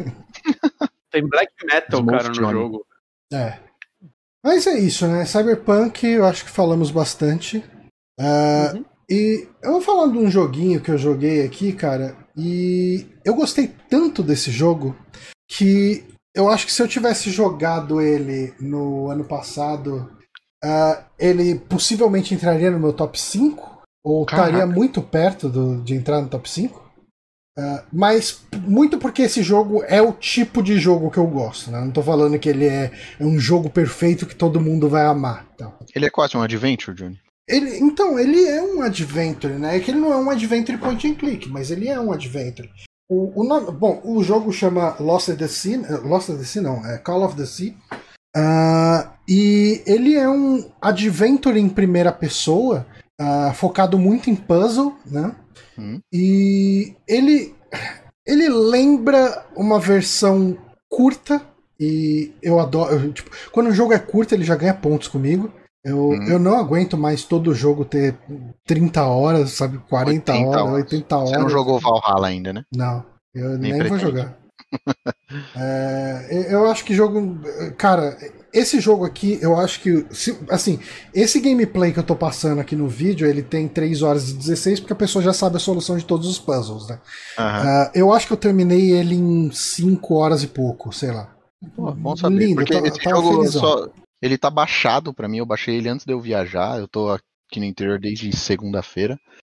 Tem 1.10 1.26
black 1.26 1.52
metal, 1.64 2.04
cara, 2.04 2.28
no 2.28 2.34
jogo. 2.34 2.86
É. 3.32 3.58
Mas 4.44 4.66
é 4.66 4.78
isso, 4.78 5.06
né? 5.08 5.24
Cyberpunk, 5.24 6.06
eu 6.06 6.26
acho 6.26 6.44
que 6.44 6.50
falamos 6.50 6.90
bastante. 6.90 7.64
Uh, 8.20 8.76
uhum. 8.76 8.84
E 9.08 9.46
eu 9.62 9.72
vou 9.72 9.80
falar 9.80 10.10
de 10.10 10.18
um 10.18 10.30
joguinho 10.30 10.80
que 10.80 10.90
eu 10.90 10.98
joguei 10.98 11.44
aqui, 11.44 11.72
cara, 11.72 12.16
e 12.36 13.06
eu 13.24 13.34
gostei 13.34 13.72
tanto 13.88 14.22
desse 14.22 14.50
jogo 14.50 14.96
que 15.48 16.04
eu 16.34 16.50
acho 16.50 16.66
que 16.66 16.72
se 16.72 16.82
eu 16.82 16.88
tivesse 16.88 17.30
jogado 17.30 18.00
ele 18.00 18.52
no 18.60 19.08
ano 19.08 19.24
passado, 19.24 20.10
uh, 20.62 21.04
ele 21.18 21.58
possivelmente 21.58 22.34
entraria 22.34 22.70
no 22.70 22.78
meu 22.78 22.92
top 22.92 23.18
5 23.18 23.82
ou 24.04 24.26
Caraca. 24.26 24.48
estaria 24.48 24.66
muito 24.66 25.00
perto 25.00 25.48
do, 25.48 25.80
de 25.82 25.94
entrar 25.94 26.20
no 26.20 26.28
top 26.28 26.48
5. 26.50 26.78
Uh, 26.78 26.82
ah, 27.58 27.84
mas 27.90 28.44
muito 28.64 28.98
porque 28.98 29.22
esse 29.22 29.42
jogo 29.42 29.82
é 29.84 30.02
o 30.02 30.12
tipo 30.12 30.62
de 30.62 30.78
jogo 30.78 31.10
que 31.10 31.16
eu 31.16 31.26
gosto, 31.26 31.70
né? 31.70 31.80
Não 31.80 31.90
tô 31.90 32.02
falando 32.02 32.38
que 32.38 32.50
ele 32.50 32.66
é, 32.66 32.92
é 33.18 33.24
um 33.24 33.38
jogo 33.38 33.70
perfeito 33.70 34.26
que 34.26 34.34
todo 34.34 34.60
mundo 34.60 34.90
vai 34.90 35.06
amar. 35.06 35.46
Então. 35.54 35.72
Ele 35.94 36.04
é 36.04 36.10
quase 36.10 36.36
um 36.36 36.42
adventure, 36.42 36.94
Johnny. 36.94 37.18
Ele, 37.48 37.78
então, 37.78 38.18
ele 38.18 38.44
é 38.44 38.60
um 38.60 38.82
adventure, 38.82 39.54
né? 39.54 39.76
É 39.76 39.80
que 39.80 39.90
ele 39.90 40.00
não 40.00 40.12
é 40.12 40.16
um 40.16 40.30
adventure 40.30 40.78
point 40.78 41.06
and 41.06 41.14
click, 41.14 41.48
mas 41.48 41.70
ele 41.70 41.88
é 41.88 41.98
um 42.00 42.12
adventure. 42.12 42.68
O, 43.08 43.40
o 43.40 43.44
nome, 43.44 43.70
bom, 43.70 44.00
o 44.04 44.22
jogo 44.22 44.52
chama 44.52 44.96
Lost 44.98 45.28
at 45.28 45.38
the 45.38 45.46
Sea, 45.46 45.80
eh, 45.88 45.96
Lost 45.98 46.28
at 46.28 46.38
the 46.38 46.44
Sea 46.44 46.60
não, 46.60 46.84
é 46.84 46.98
Call 46.98 47.22
of 47.22 47.36
the 47.36 47.46
Sea. 47.46 47.72
Uh, 48.36 49.08
e 49.28 49.82
ele 49.86 50.16
é 50.16 50.28
um 50.28 50.68
adventure 50.80 51.58
em 51.58 51.68
primeira 51.68 52.12
pessoa 52.12 52.86
uh, 53.20 53.54
focado 53.54 53.96
muito 53.96 54.28
em 54.28 54.34
puzzle, 54.34 54.96
né? 55.06 55.34
Hum. 55.78 56.00
E 56.12 56.94
ele, 57.08 57.54
ele 58.26 58.48
lembra 58.48 59.46
uma 59.56 59.78
versão 59.78 60.58
curta 60.88 61.40
e 61.78 62.32
eu 62.42 62.58
adoro. 62.58 63.12
Tipo, 63.12 63.30
quando 63.52 63.68
o 63.68 63.74
jogo 63.74 63.92
é 63.92 63.98
curto, 63.98 64.34
ele 64.34 64.44
já 64.44 64.56
ganha 64.56 64.74
pontos 64.74 65.08
comigo. 65.08 65.52
Eu, 65.86 66.08
hum. 66.08 66.22
eu 66.24 66.38
não 66.40 66.58
aguento 66.58 66.98
mais 66.98 67.22
todo 67.22 67.54
jogo 67.54 67.84
ter 67.84 68.18
30 68.66 69.04
horas, 69.04 69.52
sabe? 69.52 69.78
40 69.88 70.32
horas, 70.32 70.62
horas, 70.62 70.74
80 70.74 71.16
horas. 71.16 71.30
Você 71.30 71.38
não 71.38 71.48
jogou 71.48 71.78
Valhalla 71.78 72.26
ainda, 72.26 72.52
né? 72.52 72.64
Não, 72.74 73.06
eu 73.32 73.56
nem, 73.56 73.72
nem 73.72 73.88
vou 73.88 73.96
jogar. 73.96 74.36
é, 75.54 76.48
eu 76.50 76.68
acho 76.68 76.84
que 76.84 76.92
jogo. 76.92 77.38
Cara, 77.78 78.18
esse 78.52 78.80
jogo 78.80 79.04
aqui, 79.04 79.38
eu 79.40 79.56
acho 79.56 79.80
que. 79.80 80.04
Assim, 80.50 80.80
esse 81.14 81.38
gameplay 81.38 81.92
que 81.92 82.00
eu 82.00 82.02
tô 82.04 82.16
passando 82.16 82.60
aqui 82.60 82.74
no 82.74 82.88
vídeo, 82.88 83.28
ele 83.28 83.44
tem 83.44 83.68
3 83.68 84.02
horas 84.02 84.30
e 84.30 84.34
16, 84.34 84.80
porque 84.80 84.92
a 84.92 84.96
pessoa 84.96 85.22
já 85.22 85.32
sabe 85.32 85.54
a 85.54 85.60
solução 85.60 85.96
de 85.96 86.04
todos 86.04 86.26
os 86.26 86.40
puzzles, 86.40 86.88
né? 86.88 86.98
Uhum. 87.38 87.44
Uh, 87.44 87.90
eu 87.94 88.12
acho 88.12 88.26
que 88.26 88.32
eu 88.32 88.36
terminei 88.36 88.90
ele 88.90 89.14
em 89.14 89.52
5 89.52 90.14
horas 90.16 90.42
e 90.42 90.48
pouco, 90.48 90.92
sei 90.92 91.12
lá. 91.12 91.30
Pô, 91.76 91.92
bom 91.92 92.16
saber, 92.16 92.38
Lindo, 92.38 92.56
porque 92.56 92.80
tá, 92.80 92.88
esse 92.88 92.98
tá 92.98 93.10
jogo 93.10 93.46
só, 93.46 93.88
ele 94.26 94.38
tá 94.38 94.50
baixado 94.50 95.14
para 95.14 95.28
mim, 95.28 95.38
eu 95.38 95.46
baixei 95.46 95.76
ele 95.76 95.88
antes 95.88 96.04
de 96.04 96.12
eu 96.12 96.20
viajar, 96.20 96.78
eu 96.78 96.88
tô 96.88 97.10
aqui 97.10 97.58
no 97.58 97.64
interior 97.64 97.98
desde 97.98 98.34
segunda-feira. 98.36 99.18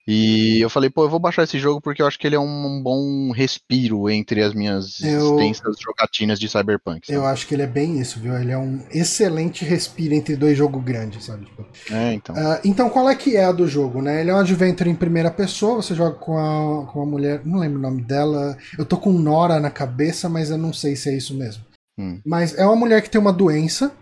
E 0.08 0.60
eu 0.60 0.70
falei, 0.70 0.88
pô, 0.88 1.02
eu 1.02 1.10
vou 1.10 1.18
baixar 1.18 1.42
esse 1.42 1.58
jogo 1.58 1.80
porque 1.80 2.00
eu 2.00 2.06
acho 2.06 2.16
que 2.16 2.28
ele 2.28 2.36
é 2.36 2.40
um 2.40 2.80
bom 2.80 3.32
respiro 3.32 4.08
entre 4.08 4.40
as 4.40 4.54
minhas 4.54 5.00
eu... 5.00 5.40
extensas 5.40 5.76
jogatinas 5.80 6.38
de 6.38 6.48
Cyberpunk. 6.48 7.04
Sabe? 7.04 7.18
Eu 7.18 7.26
acho 7.26 7.44
que 7.44 7.54
ele 7.54 7.62
é 7.62 7.66
bem 7.66 7.98
isso, 7.98 8.20
viu? 8.20 8.38
Ele 8.38 8.52
é 8.52 8.58
um 8.58 8.80
excelente 8.92 9.64
respiro 9.64 10.14
entre 10.14 10.36
dois 10.36 10.56
jogos 10.56 10.82
grandes, 10.84 11.24
sabe? 11.24 11.46
Tipo, 11.46 11.66
é, 11.90 12.14
então. 12.14 12.36
Uh, 12.36 12.60
então, 12.64 12.88
qual 12.88 13.10
é 13.10 13.16
que 13.16 13.36
é 13.36 13.46
a 13.46 13.52
do 13.52 13.66
jogo, 13.66 14.00
né? 14.00 14.20
Ele 14.20 14.30
é 14.30 14.34
um 14.34 14.38
adventure 14.38 14.88
em 14.88 14.94
primeira 14.94 15.30
pessoa, 15.30 15.82
você 15.82 15.92
joga 15.92 16.14
com 16.14 16.38
a, 16.38 16.86
com 16.86 17.02
a 17.02 17.06
mulher, 17.06 17.40
não 17.44 17.58
lembro 17.58 17.80
o 17.80 17.82
nome 17.82 18.02
dela. 18.02 18.56
Eu 18.78 18.84
tô 18.84 18.96
com 18.98 19.12
Nora 19.12 19.58
na 19.58 19.70
cabeça, 19.70 20.28
mas 20.28 20.50
eu 20.50 20.58
não 20.58 20.72
sei 20.72 20.94
se 20.94 21.10
é 21.10 21.16
isso 21.16 21.34
mesmo. 21.34 21.64
Hum. 21.98 22.20
Mas 22.24 22.56
é 22.56 22.64
uma 22.64 22.76
mulher 22.76 23.02
que 23.02 23.10
tem 23.10 23.20
uma 23.20 23.32
doença. 23.32 23.92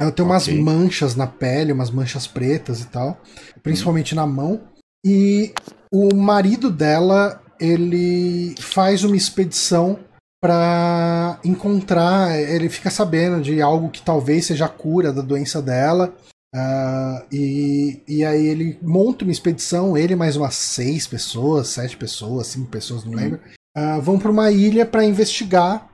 Ela 0.00 0.12
tem 0.12 0.24
umas 0.24 0.46
okay. 0.46 0.60
manchas 0.60 1.16
na 1.16 1.26
pele, 1.26 1.72
umas 1.72 1.90
manchas 1.90 2.26
pretas 2.26 2.80
e 2.80 2.86
tal. 2.86 3.20
Principalmente 3.62 4.14
hum. 4.14 4.16
na 4.16 4.26
mão. 4.26 4.60
E 5.04 5.52
o 5.92 6.14
marido 6.14 6.70
dela, 6.70 7.40
ele 7.60 8.54
faz 8.58 9.04
uma 9.04 9.16
expedição 9.16 9.98
para 10.40 11.40
encontrar, 11.44 12.38
ele 12.38 12.68
fica 12.68 12.90
sabendo 12.90 13.40
de 13.40 13.60
algo 13.62 13.90
que 13.90 14.02
talvez 14.02 14.46
seja 14.46 14.66
a 14.66 14.68
cura 14.68 15.12
da 15.12 15.22
doença 15.22 15.62
dela. 15.62 16.14
Uh, 16.54 17.26
e, 17.32 18.02
e 18.06 18.24
aí 18.24 18.46
ele 18.46 18.78
monta 18.82 19.24
uma 19.24 19.32
expedição, 19.32 19.96
ele 19.96 20.14
mais 20.14 20.36
umas 20.36 20.54
seis 20.54 21.06
pessoas, 21.06 21.68
sete 21.68 21.96
pessoas, 21.96 22.46
cinco 22.46 22.70
pessoas, 22.70 23.04
não 23.04 23.12
lembro, 23.12 23.40
uh, 23.76 24.00
vão 24.00 24.18
para 24.18 24.30
uma 24.30 24.50
ilha 24.50 24.86
para 24.86 25.04
investigar 25.04 25.88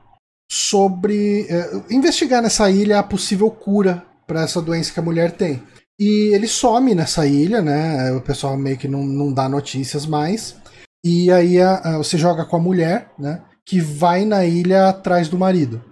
sobre. 0.51 1.47
Uh, 1.49 1.83
investigar 1.93 2.41
nessa 2.41 2.69
ilha 2.69 2.99
a 2.99 3.03
possível 3.03 3.49
cura 3.49 4.03
para 4.27 4.43
essa 4.43 4.61
doença 4.61 4.93
que 4.93 4.99
a 4.99 5.03
mulher 5.03 5.31
tem. 5.31 5.61
E 5.99 6.33
ele 6.33 6.47
some 6.47 6.95
nessa 6.95 7.25
ilha, 7.27 7.61
né? 7.61 8.11
O 8.13 8.21
pessoal 8.21 8.57
meio 8.57 8.77
que 8.77 8.87
não, 8.87 9.03
não 9.03 9.31
dá 9.31 9.47
notícias 9.47 10.05
mais. 10.05 10.55
E 11.05 11.31
aí 11.31 11.57
você 11.97 12.17
joga 12.17 12.45
com 12.45 12.55
a 12.55 12.59
mulher, 12.59 13.11
né? 13.19 13.41
Que 13.65 13.79
vai 13.79 14.25
na 14.25 14.45
ilha 14.45 14.89
atrás 14.89 15.29
do 15.29 15.37
marido. 15.37 15.83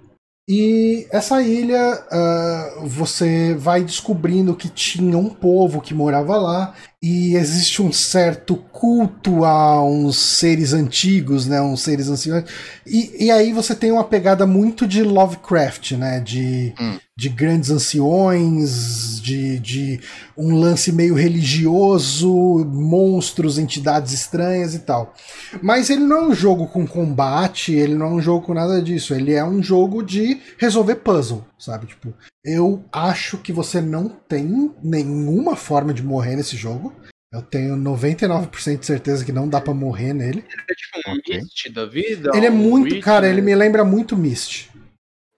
E 0.50 1.08
essa 1.12 1.42
ilha 1.42 2.04
uh, 2.12 2.86
você 2.86 3.54
vai 3.56 3.84
descobrindo 3.84 4.56
que 4.56 4.68
tinha 4.68 5.18
um 5.18 5.30
povo 5.30 5.80
que 5.80 5.94
morava 5.94 6.36
lá 6.36 6.74
e 7.04 7.36
existe 7.36 7.82
um 7.82 7.92
certo 7.92 8.56
culto 8.56 9.44
a 9.44 9.84
uns 9.84 10.18
seres 10.20 10.72
antigos, 10.72 11.48
né, 11.48 11.60
uns 11.60 11.82
seres 11.82 12.08
anciões. 12.08 12.44
E, 12.86 13.26
e 13.26 13.32
aí 13.32 13.52
você 13.52 13.74
tem 13.74 13.92
uma 13.92 14.04
pegada 14.04 14.46
muito 14.46 14.86
de 14.86 15.02
Lovecraft, 15.02 15.94
né, 15.94 16.20
de, 16.20 16.76
hum. 16.80 17.00
de 17.18 17.28
grandes 17.28 17.72
anciões, 17.72 19.20
de, 19.20 19.58
de 19.58 20.00
um 20.38 20.56
lance 20.56 20.92
meio 20.92 21.16
religioso, 21.16 22.64
monstros, 22.72 23.58
entidades 23.58 24.14
estranhas 24.14 24.76
e 24.76 24.80
tal. 24.80 25.16
Mas 25.60 25.90
ele 25.90 26.02
não 26.02 26.18
é 26.18 26.28
um 26.28 26.36
jogo 26.36 26.68
com 26.68 26.86
combate, 26.86 27.74
ele 27.74 27.96
não 27.96 28.06
é 28.06 28.10
um 28.10 28.22
jogo 28.22 28.46
com 28.46 28.54
nada 28.54 28.80
disso. 28.80 29.16
Ele 29.16 29.34
é 29.34 29.44
um 29.44 29.64
jogo 29.64 30.04
de 30.04 30.40
resolver 30.60 30.96
puzzle, 30.98 31.44
sabe? 31.62 31.86
Tipo, 31.86 32.14
eu 32.44 32.84
acho 32.92 33.38
que 33.38 33.54
você 33.54 33.80
não 33.80 34.10
tem 34.10 34.74
nenhuma 34.84 35.56
forma 35.56 35.94
de 35.94 36.04
morrer 36.04 36.36
nesse 36.36 36.58
jogo. 36.58 36.94
Eu 37.32 37.42
tenho 37.42 37.78
99% 37.78 38.80
de 38.80 38.86
certeza 38.86 39.24
que 39.24 39.32
não 39.32 39.48
dá 39.48 39.62
para 39.62 39.74
morrer 39.74 40.14
nele. 40.14 40.44
Ele 40.50 40.64
é 40.70 40.74
tipo 40.74 41.10
um 41.10 41.14
okay. 41.14 41.38
Mist 41.38 41.70
da 41.70 41.86
vida? 41.86 42.32
Ele 42.34 42.46
é 42.46 42.50
muito, 42.50 42.94
Witch, 42.96 43.04
cara, 43.04 43.28
né? 43.28 43.30
ele 43.30 43.42
me 43.42 43.56
lembra 43.56 43.86
muito 43.86 44.18
Mist. 44.18 44.70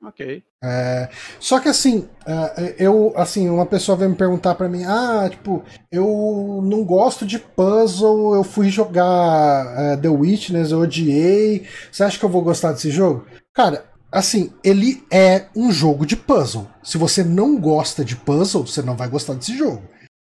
Ok. 0.02 0.44
É, 0.62 1.10
só 1.40 1.60
que 1.60 1.70
assim, 1.70 2.10
é, 2.26 2.76
eu, 2.80 3.14
assim, 3.16 3.50
uma 3.50 3.66
pessoa 3.66 3.98
veio 3.98 4.10
me 4.10 4.16
perguntar 4.16 4.56
para 4.56 4.68
mim, 4.68 4.84
ah, 4.86 5.28
tipo, 5.30 5.64
eu 5.92 6.62
não 6.64 6.84
gosto 6.84 7.26
de 7.26 7.38
puzzle, 7.38 8.34
eu 8.34 8.44
fui 8.44 8.70
jogar 8.70 9.66
uh, 9.66 10.02
The 10.02 10.10
Witness, 10.10 10.72
eu 10.72 10.80
odiei, 10.80 11.68
você 11.92 12.04
acha 12.04 12.18
que 12.18 12.26
eu 12.26 12.30
vou 12.30 12.42
gostar 12.42 12.72
desse 12.72 12.90
jogo? 12.90 13.26
Cara, 13.54 13.86
assim, 14.14 14.54
ele 14.64 15.04
é 15.12 15.48
um 15.56 15.72
jogo 15.72 16.06
de 16.06 16.16
puzzle. 16.16 16.70
Se 16.84 16.98
você 16.98 17.24
não 17.24 17.60
gosta 17.60 18.06
de 18.06 18.16
puzzle, 18.16 18.66
você 18.66 18.82
não 18.82 18.96
vai 18.96 19.08
gostar 19.10 19.34
desse 19.34 19.58
jogo. 19.58 19.82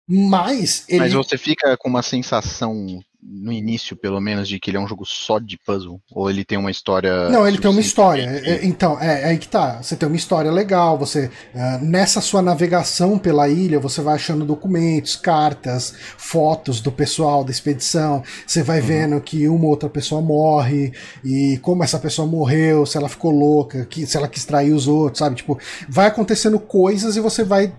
Mas 0.09 0.85
ele... 0.89 1.01
Mas 1.01 1.13
você 1.13 1.37
fica 1.37 1.77
com 1.77 1.89
uma 1.89 2.03
sensação 2.03 3.01
no 3.25 3.51
início, 3.51 3.97
pelo 3.97 4.21
menos, 4.21 4.47
de 4.47 4.61
que 4.61 4.71
ele 4.71 4.77
é 4.77 4.81
um 4.81 4.87
jogo 4.87 5.05
só 5.07 5.39
de 5.39 5.59
puzzle? 5.59 6.01
Ou 6.13 6.29
ele 6.29 6.45
tem 6.45 6.59
uma 6.59 6.71
história. 6.71 7.29
Não, 7.31 7.47
ele 7.47 7.59
tem 7.59 7.71
uma 7.71 7.81
história. 7.81 8.23
É, 8.45 8.65
então, 8.65 9.01
é, 9.01 9.23
é, 9.23 9.25
aí 9.27 9.39
que 9.39 9.49
tá. 9.49 9.83
Você 9.83 9.97
tem 9.97 10.07
uma 10.07 10.17
história 10.17 10.51
legal. 10.51 10.99
Você 10.99 11.31
uh, 11.55 11.85
Nessa 11.85 12.21
sua 12.21 12.43
navegação 12.43 13.19
pela 13.19 13.49
ilha, 13.49 13.81
você 13.81 14.03
vai 14.03 14.15
achando 14.15 14.45
documentos, 14.45 15.17
cartas, 15.17 15.95
fotos 16.17 16.81
do 16.81 16.93
pessoal 16.93 17.43
da 17.43 17.51
expedição. 17.51 18.23
Você 18.47 18.63
vai 18.63 18.81
uhum. 18.81 18.87
vendo 18.87 19.21
que 19.21 19.49
uma 19.49 19.67
outra 19.67 19.89
pessoa 19.89 20.21
morre 20.21 20.93
e 21.25 21.59
como 21.63 21.83
essa 21.83 21.99
pessoa 21.99 22.29
morreu, 22.29 22.85
se 22.85 22.99
ela 22.99 23.09
ficou 23.09 23.31
louca, 23.31 23.87
que, 23.87 24.07
se 24.07 24.17
ela 24.17 24.29
quis 24.29 24.45
trair 24.45 24.73
os 24.73 24.87
outros, 24.87 25.19
sabe? 25.21 25.37
Tipo, 25.37 25.59
vai 25.89 26.07
acontecendo 26.07 26.59
coisas 26.59 27.17
e 27.17 27.21
você 27.21 27.43
vai 27.43 27.73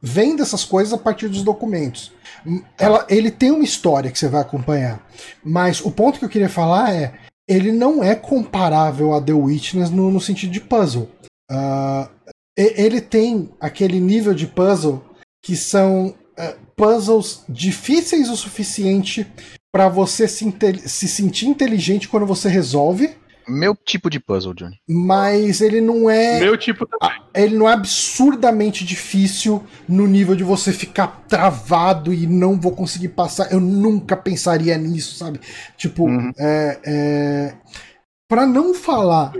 vendo 0.00 0.42
essas 0.42 0.64
coisas 0.64 0.92
a 0.92 0.98
partir 0.98 1.28
dos 1.28 1.42
documentos. 1.42 2.12
Ela, 2.78 3.06
ele 3.08 3.30
tem 3.30 3.50
uma 3.50 3.64
história 3.64 4.10
que 4.10 4.18
você 4.18 4.28
vai 4.28 4.40
acompanhar. 4.40 5.06
Mas 5.44 5.80
o 5.80 5.90
ponto 5.90 6.18
que 6.18 6.24
eu 6.24 6.28
queria 6.28 6.48
falar 6.48 6.94
é: 6.94 7.14
ele 7.48 7.72
não 7.72 8.02
é 8.02 8.14
comparável 8.14 9.14
a 9.14 9.20
The 9.20 9.32
Witness 9.32 9.90
no, 9.90 10.10
no 10.10 10.20
sentido 10.20 10.52
de 10.52 10.60
puzzle. 10.60 11.08
Uh, 11.50 12.08
ele 12.56 13.00
tem 13.00 13.50
aquele 13.60 14.00
nível 14.00 14.34
de 14.34 14.46
puzzle 14.46 15.04
que 15.42 15.56
são 15.56 16.08
uh, 16.08 16.66
puzzles 16.76 17.44
difíceis 17.48 18.28
o 18.28 18.36
suficiente 18.36 19.26
para 19.72 19.88
você 19.88 20.26
se, 20.26 20.52
se 20.86 21.08
sentir 21.08 21.46
inteligente 21.46 22.08
quando 22.08 22.26
você 22.26 22.48
resolve 22.48 23.16
meu 23.48 23.74
tipo 23.74 24.10
de 24.10 24.20
puzzle, 24.20 24.54
Johnny. 24.54 24.78
Mas 24.88 25.60
ele 25.60 25.80
não 25.80 26.08
é. 26.08 26.40
Meu 26.40 26.56
tipo 26.56 26.86
também. 26.86 27.16
Ele 27.34 27.56
não 27.56 27.68
é 27.68 27.72
absurdamente 27.72 28.84
difícil 28.84 29.64
no 29.88 30.06
nível 30.06 30.34
de 30.34 30.44
você 30.44 30.72
ficar 30.72 31.24
travado 31.28 32.12
e 32.12 32.26
não 32.26 32.58
vou 32.60 32.72
conseguir 32.72 33.08
passar. 33.08 33.52
Eu 33.52 33.60
nunca 33.60 34.16
pensaria 34.16 34.76
nisso, 34.76 35.16
sabe? 35.16 35.40
Tipo, 35.76 36.04
uhum. 36.04 36.32
é, 36.38 36.80
é... 36.84 37.54
Para 38.28 38.46
não 38.46 38.74
falar 38.74 39.32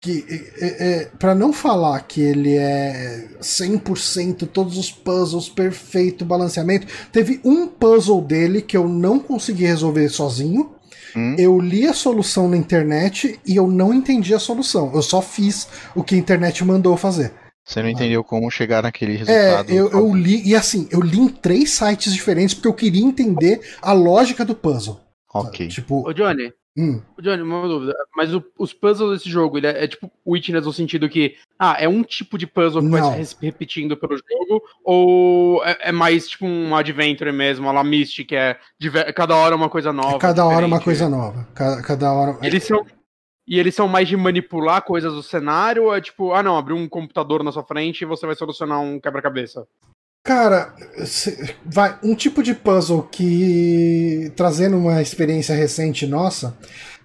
que 0.00 0.24
é, 0.58 0.66
é, 0.66 1.04
para 1.20 1.36
não 1.36 1.52
falar 1.52 2.00
que 2.00 2.20
ele 2.20 2.56
é 2.56 3.28
100% 3.40 4.48
todos 4.48 4.76
os 4.76 4.90
puzzles 4.90 5.48
perfeito 5.48 6.24
balanceamento, 6.24 6.88
teve 7.12 7.40
um 7.44 7.68
puzzle 7.68 8.20
dele 8.20 8.60
que 8.60 8.76
eu 8.76 8.88
não 8.88 9.20
consegui 9.20 9.64
resolver 9.64 10.08
sozinho 10.08 10.73
Hum? 11.16 11.36
Eu 11.38 11.60
li 11.60 11.86
a 11.86 11.92
solução 11.92 12.48
na 12.48 12.56
internet 12.56 13.38
e 13.46 13.56
eu 13.56 13.66
não 13.66 13.94
entendi 13.94 14.34
a 14.34 14.38
solução. 14.38 14.92
Eu 14.94 15.02
só 15.02 15.22
fiz 15.22 15.68
o 15.94 16.02
que 16.02 16.14
a 16.14 16.18
internet 16.18 16.64
mandou 16.64 16.96
fazer. 16.96 17.32
Você 17.64 17.82
não 17.82 17.88
entendeu 17.88 18.20
ah. 18.20 18.24
como 18.24 18.50
chegar 18.50 18.82
naquele 18.82 19.14
é, 19.14 19.16
resultado? 19.16 19.70
É, 19.70 19.74
eu, 19.74 19.90
eu 19.90 20.14
li, 20.14 20.46
e 20.46 20.54
assim, 20.54 20.86
eu 20.90 21.00
li 21.00 21.18
em 21.18 21.28
três 21.28 21.70
sites 21.70 22.12
diferentes 22.12 22.54
porque 22.54 22.68
eu 22.68 22.74
queria 22.74 23.02
entender 23.02 23.60
a 23.80 23.92
lógica 23.92 24.44
do 24.44 24.54
puzzle. 24.54 25.00
Ok. 25.32 25.68
Tipo. 25.68 26.06
Ô, 26.06 26.12
Johnny, 26.12 26.52
Hum. 26.76 27.00
Johnny, 27.20 27.42
uma 27.42 27.68
dúvida. 27.68 27.94
Mas 28.16 28.34
o, 28.34 28.44
os 28.58 28.72
puzzles 28.72 29.18
desse 29.18 29.30
jogo, 29.30 29.58
ele 29.58 29.68
é, 29.68 29.84
é, 29.84 29.86
tipo 29.86 30.10
Witness 30.26 30.64
no 30.64 30.72
sentido 30.72 31.08
que, 31.08 31.36
ah, 31.58 31.76
é 31.78 31.88
um 31.88 32.02
tipo 32.02 32.36
de 32.36 32.46
puzzle 32.46 32.82
que 32.82 32.88
Não. 32.88 33.10
vai 33.10 33.24
se 33.24 33.36
repetindo 33.40 33.96
pelo 33.96 34.16
jogo, 34.16 34.62
ou 34.84 35.64
é, 35.64 35.78
é, 35.88 35.92
mais 35.92 36.28
tipo 36.28 36.46
um 36.46 36.74
adventure 36.74 37.30
mesmo, 37.30 37.68
a 37.68 37.72
la 37.72 37.84
Mystic, 37.84 38.28
que 38.28 38.36
é 38.36 38.58
cada 39.14 39.36
hora 39.36 39.54
uma 39.54 39.68
coisa 39.68 39.92
nova. 39.92 40.16
É 40.16 40.18
cada 40.18 40.44
hora 40.44 40.66
uma 40.66 40.80
coisa 40.80 41.08
nova. 41.08 41.46
Cada, 41.54 41.82
cada 41.82 42.12
hora. 42.12 42.38
Eles 42.42 42.64
são. 42.64 42.84
E 43.46 43.58
eles 43.58 43.74
são 43.74 43.86
mais 43.86 44.08
de 44.08 44.16
manipular 44.16 44.80
coisas 44.80 45.12
do 45.12 45.22
cenário, 45.22 45.84
ou 45.84 45.94
é 45.94 46.00
tipo, 46.00 46.32
ah 46.32 46.42
não, 46.42 46.56
abrir 46.56 46.72
um 46.72 46.88
computador 46.88 47.44
na 47.44 47.52
sua 47.52 47.62
frente 47.62 48.00
e 48.00 48.06
você 48.06 48.24
vai 48.24 48.34
solucionar 48.34 48.80
um 48.80 48.98
quebra-cabeça? 48.98 49.68
Cara, 50.26 50.74
vai 51.66 51.98
um 52.02 52.14
tipo 52.14 52.42
de 52.42 52.54
puzzle 52.54 53.02
que 53.02 54.32
trazendo 54.34 54.78
uma 54.78 55.02
experiência 55.02 55.54
recente 55.54 56.06
nossa. 56.06 56.56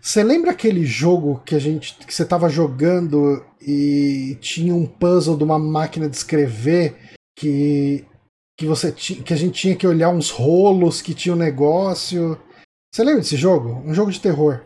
Você 0.02 0.24
lembra 0.24 0.52
aquele 0.52 0.86
jogo 0.86 1.42
que 1.46 1.54
a 1.54 1.60
gente 1.60 1.98
que 1.98 2.14
você 2.14 2.24
tava 2.24 2.48
jogando 2.48 3.46
e 3.62 4.38
tinha 4.40 4.74
um 4.74 4.86
puzzle 4.86 5.36
de 5.36 5.44
uma 5.44 5.60
máquina 5.60 6.08
de 6.08 6.16
escrever 6.16 6.96
que 7.38 8.06
que 8.58 8.66
você 8.66 8.94
que 8.94 9.34
a 9.34 9.38
gente 9.38 9.60
tinha 9.60 9.76
que 9.76 9.86
olhar 9.86 10.10
uns 10.10 10.30
rolos 10.30 11.02
que 11.02 11.14
tinha 11.14 11.36
um 11.36 11.38
negócio. 11.38 12.40
Você 12.90 13.04
lembra 13.04 13.20
desse 13.20 13.36
jogo? 13.36 13.84
Um 13.86 13.94
jogo 13.94 14.12
de 14.12 14.22
terror. 14.22 14.62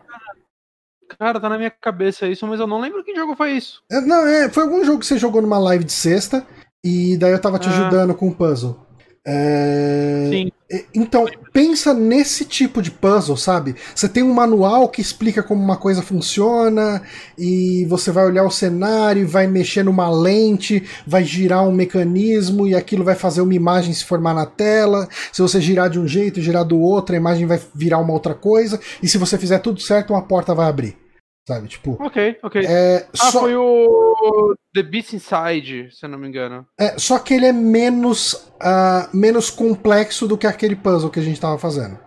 Cara, 1.18 1.40
tá 1.40 1.50
na 1.50 1.58
minha 1.58 1.72
cabeça 1.72 2.28
isso, 2.28 2.46
mas 2.46 2.60
eu 2.60 2.68
não 2.68 2.80
lembro 2.80 3.04
que 3.04 3.16
jogo 3.16 3.36
foi 3.36 3.54
isso. 3.54 3.82
É, 3.92 4.00
não, 4.02 4.28
é, 4.28 4.48
foi 4.50 4.64
algum 4.64 4.86
jogo 4.86 5.00
que 5.00 5.08
você 5.08 5.18
jogou 5.18 5.42
numa 5.42 5.60
live 5.60 5.84
de 5.84 5.92
sexta 5.92 6.46
e 6.84 7.18
daí 7.18 7.32
eu 7.32 7.40
tava 7.40 7.58
te 7.58 7.70
ah. 7.70 7.72
ajudando 7.72 8.14
com 8.14 8.28
o 8.28 8.36
puzzle. 8.36 8.78
É... 9.26 10.28
Sim. 10.30 10.52
Então, 10.94 11.26
pensa 11.54 11.94
nesse 11.94 12.46
tipo 12.46 12.82
de 12.82 12.90
puzzle, 12.90 13.38
sabe? 13.38 13.76
Você 13.94 14.10
tem 14.10 14.24
um 14.24 14.34
manual 14.34 14.90
que 14.90 15.02
explica 15.02 15.44
como 15.44 15.64
uma 15.64 15.78
coisa 15.78 16.02
funciona, 16.02 17.02
e 17.38 17.86
você 17.86 18.12
vai 18.12 18.26
olhar 18.26 18.44
o 18.44 18.52
cenário, 18.52 19.28
vai 19.28 19.46
mexer 19.46 19.84
numa 19.84 20.10
lente, 20.10 20.84
vai 21.06 21.24
girar 21.24 21.64
um 21.68 21.72
mecanismo, 21.72 22.68
e 22.68 22.76
aquilo 22.76 23.04
vai 23.04 23.16
fazer 23.16 23.42
uma 23.42 23.54
imagem 23.54 23.94
se 23.94 24.04
formar 24.04 24.34
na 24.34 24.48
tela. 24.48 25.08
Se 25.32 25.42
você 25.42 25.62
girar 25.62 25.90
de 25.90 26.00
um 26.00 26.08
jeito, 26.08 26.42
girar 26.42 26.66
do 26.66 26.80
outro, 26.80 27.14
a 27.14 27.20
imagem 27.20 27.46
vai 27.46 27.62
virar 27.74 28.00
uma 28.00 28.14
outra 28.14 28.34
coisa, 28.34 28.80
e 29.02 29.08
se 29.08 29.18
você 29.18 29.38
fizer 29.38 29.60
tudo 29.60 29.80
certo, 29.80 30.12
uma 30.12 30.24
porta 30.24 30.56
vai 30.56 30.68
abrir. 30.68 31.03
Sabe, 31.48 31.68
tipo. 31.68 31.98
Ok, 32.00 32.38
ok. 32.42 32.66
É, 32.66 33.08
ah, 33.20 33.32
só... 33.32 33.42
foi 33.42 33.56
o 33.56 34.56
The 34.74 34.82
Beast 34.82 35.14
Inside, 35.14 35.90
se 35.92 36.06
eu 36.06 36.10
não 36.10 36.18
me 36.18 36.28
engano. 36.28 36.66
É, 36.80 36.98
só 36.98 37.20
que 37.20 37.34
ele 37.34 37.46
é 37.46 37.52
menos, 37.52 38.34
uh, 38.34 39.10
menos 39.14 39.50
complexo 39.50 40.26
do 40.26 40.38
que 40.38 40.48
aquele 40.48 40.76
puzzle 40.76 41.10
que 41.10 41.20
a 41.20 41.24
gente 41.24 41.42
tava 41.42 41.58
fazendo. 41.58 42.00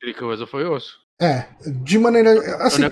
Aquele 0.00 0.14
puzzle 0.14 0.46
foi 0.46 0.64
osso. 0.64 0.96
É, 1.20 1.46
de 1.66 1.98
maneira. 1.98 2.30
Assim, 2.64 2.82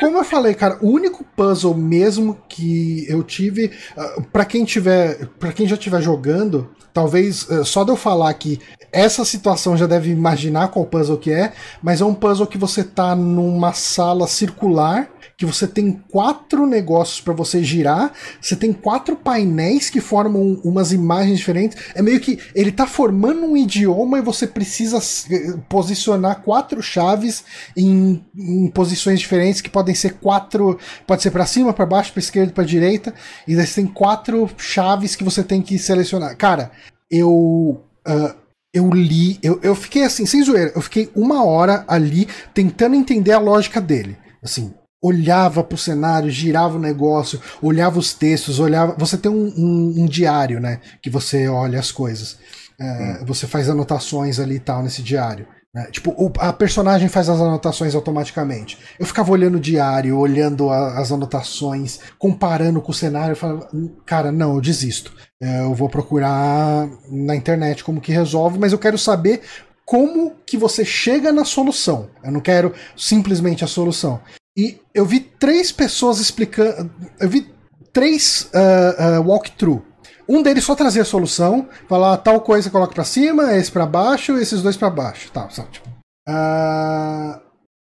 como 0.00 0.18
eu 0.18 0.24
falei, 0.24 0.54
cara, 0.54 0.78
o 0.80 0.88
único 0.88 1.22
puzzle 1.36 1.74
mesmo 1.74 2.42
que 2.48 3.06
eu 3.08 3.22
tive. 3.22 3.66
Uh, 3.96 4.22
para 4.32 4.44
quem 4.44 4.64
tiver. 4.64 5.26
para 5.38 5.52
quem 5.52 5.68
já 5.68 5.76
estiver 5.76 6.00
jogando, 6.00 6.74
talvez 6.92 7.48
uh, 7.48 7.64
só 7.64 7.84
de 7.84 7.90
eu 7.90 7.96
falar 7.96 8.32
que 8.34 8.58
essa 8.90 9.24
situação 9.24 9.76
já 9.76 9.86
deve 9.86 10.10
imaginar 10.10 10.68
qual 10.68 10.86
puzzle 10.86 11.18
que 11.18 11.30
é, 11.30 11.52
mas 11.82 12.00
é 12.00 12.04
um 12.04 12.14
puzzle 12.14 12.46
que 12.46 12.56
você 12.56 12.82
tá 12.82 13.14
numa 13.14 13.72
sala 13.72 14.26
circular 14.26 15.10
que 15.36 15.44
você 15.44 15.66
tem 15.66 15.92
quatro 16.10 16.66
negócios 16.66 17.20
para 17.20 17.32
você 17.32 17.62
girar, 17.62 18.12
você 18.40 18.54
tem 18.54 18.72
quatro 18.72 19.16
painéis 19.16 19.90
que 19.90 20.00
formam 20.00 20.60
umas 20.64 20.92
imagens 20.92 21.38
diferentes. 21.38 21.76
É 21.94 22.02
meio 22.02 22.20
que 22.20 22.38
ele 22.54 22.70
tá 22.70 22.86
formando 22.86 23.44
um 23.44 23.56
idioma 23.56 24.18
e 24.18 24.22
você 24.22 24.46
precisa 24.46 24.98
eh, 25.30 25.58
posicionar 25.68 26.42
quatro 26.42 26.82
chaves 26.82 27.44
em, 27.76 28.24
em 28.36 28.68
posições 28.68 29.18
diferentes 29.20 29.60
que 29.60 29.70
podem 29.70 29.94
ser 29.94 30.14
quatro, 30.14 30.78
pode 31.06 31.22
ser 31.22 31.30
para 31.30 31.46
cima, 31.46 31.72
para 31.72 31.86
baixo, 31.86 32.12
para 32.12 32.20
esquerda, 32.20 32.52
para 32.52 32.64
direita, 32.64 33.14
e 33.46 33.54
você 33.54 33.82
tem 33.82 33.86
quatro 33.86 34.48
chaves 34.56 35.16
que 35.16 35.24
você 35.24 35.42
tem 35.42 35.60
que 35.60 35.78
selecionar. 35.78 36.36
Cara, 36.36 36.70
eu 37.10 37.82
uh, 38.06 38.44
eu 38.72 38.90
li, 38.90 39.38
eu, 39.40 39.60
eu 39.62 39.74
fiquei 39.76 40.02
assim, 40.02 40.26
sem 40.26 40.42
zoeira, 40.42 40.72
eu 40.74 40.82
fiquei 40.82 41.08
uma 41.14 41.44
hora 41.44 41.84
ali 41.86 42.26
tentando 42.52 42.96
entender 42.96 43.30
a 43.30 43.38
lógica 43.38 43.80
dele. 43.80 44.18
Assim, 44.42 44.74
olhava 45.04 45.62
pro 45.62 45.76
cenário, 45.76 46.30
girava 46.30 46.78
o 46.78 46.80
negócio, 46.80 47.38
olhava 47.60 47.98
os 47.98 48.14
textos, 48.14 48.58
olhava. 48.58 48.94
Você 48.98 49.18
tem 49.18 49.30
um, 49.30 49.52
um, 49.54 49.94
um 49.98 50.06
diário, 50.06 50.58
né? 50.58 50.80
Que 51.02 51.10
você 51.10 51.46
olha 51.46 51.78
as 51.78 51.92
coisas. 51.92 52.38
É, 52.80 52.84
hum. 53.20 53.26
Você 53.26 53.46
faz 53.46 53.68
anotações 53.68 54.40
ali 54.40 54.54
e 54.56 54.60
tal 54.60 54.82
nesse 54.82 55.02
diário. 55.02 55.46
Né? 55.74 55.88
Tipo, 55.90 56.10
o, 56.12 56.32
a 56.38 56.54
personagem 56.54 57.08
faz 57.08 57.28
as 57.28 57.38
anotações 57.38 57.94
automaticamente. 57.94 58.78
Eu 58.98 59.04
ficava 59.04 59.30
olhando 59.30 59.56
o 59.56 59.60
diário, 59.60 60.16
olhando 60.16 60.70
a, 60.70 60.98
as 60.98 61.12
anotações, 61.12 62.00
comparando 62.18 62.80
com 62.80 62.90
o 62.90 62.94
cenário, 62.94 63.32
eu 63.32 63.36
falava, 63.36 63.68
cara, 64.06 64.32
não, 64.32 64.54
eu 64.54 64.60
desisto. 64.60 65.12
É, 65.42 65.60
eu 65.60 65.74
vou 65.74 65.90
procurar 65.90 66.88
na 67.10 67.36
internet 67.36 67.84
como 67.84 68.00
que 68.00 68.10
resolve, 68.10 68.58
mas 68.58 68.72
eu 68.72 68.78
quero 68.78 68.96
saber 68.96 69.42
como 69.84 70.32
que 70.46 70.56
você 70.56 70.82
chega 70.82 71.30
na 71.30 71.44
solução. 71.44 72.08
Eu 72.24 72.32
não 72.32 72.40
quero 72.40 72.72
simplesmente 72.96 73.62
a 73.62 73.68
solução. 73.68 74.18
E 74.56 74.78
eu 74.94 75.04
vi 75.04 75.20
três 75.20 75.72
pessoas 75.72 76.20
explicando. 76.20 76.90
Eu 77.18 77.28
vi 77.28 77.52
três 77.92 78.50
uh, 78.54 79.20
uh, 79.20 79.28
walkthrough 79.28 79.82
um 80.28 80.42
deles 80.42 80.64
só 80.64 80.74
trazia 80.74 81.02
a 81.02 81.06
solução, 81.06 81.68
falar 81.88 82.16
tal 82.18 82.40
coisa 82.40 82.70
coloca 82.70 82.94
para 82.94 83.04
cima, 83.04 83.54
esse 83.54 83.70
para 83.70 83.86
baixo, 83.86 84.36
esses 84.38 84.62
dois 84.62 84.76
para 84.76 84.90
baixo, 84.90 85.30
tá, 85.30 85.48
sabe? 85.50 85.70
Tipo, 85.72 85.88
uh, 86.28 87.40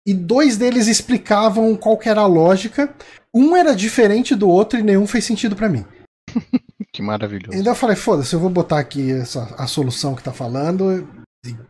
e 0.06 0.12
dois 0.12 0.56
deles 0.56 0.86
explicavam 0.86 1.74
qual 1.76 1.98
era 2.04 2.22
a 2.22 2.26
lógica. 2.26 2.92
Um 3.34 3.56
era 3.56 3.74
diferente 3.74 4.34
do 4.34 4.48
outro 4.48 4.78
e 4.78 4.82
nenhum 4.82 5.06
fez 5.06 5.24
sentido 5.24 5.56
para 5.56 5.68
mim. 5.68 5.84
que 6.92 7.02
maravilhoso. 7.02 7.56
Então 7.56 7.72
eu 7.72 7.76
falei, 7.76 7.96
foda-se, 7.96 8.34
eu 8.34 8.40
vou 8.40 8.50
botar 8.50 8.80
aqui 8.80 9.12
essa, 9.12 9.54
a 9.56 9.66
solução 9.66 10.14
que 10.14 10.22
tá 10.22 10.32
falando 10.32 11.23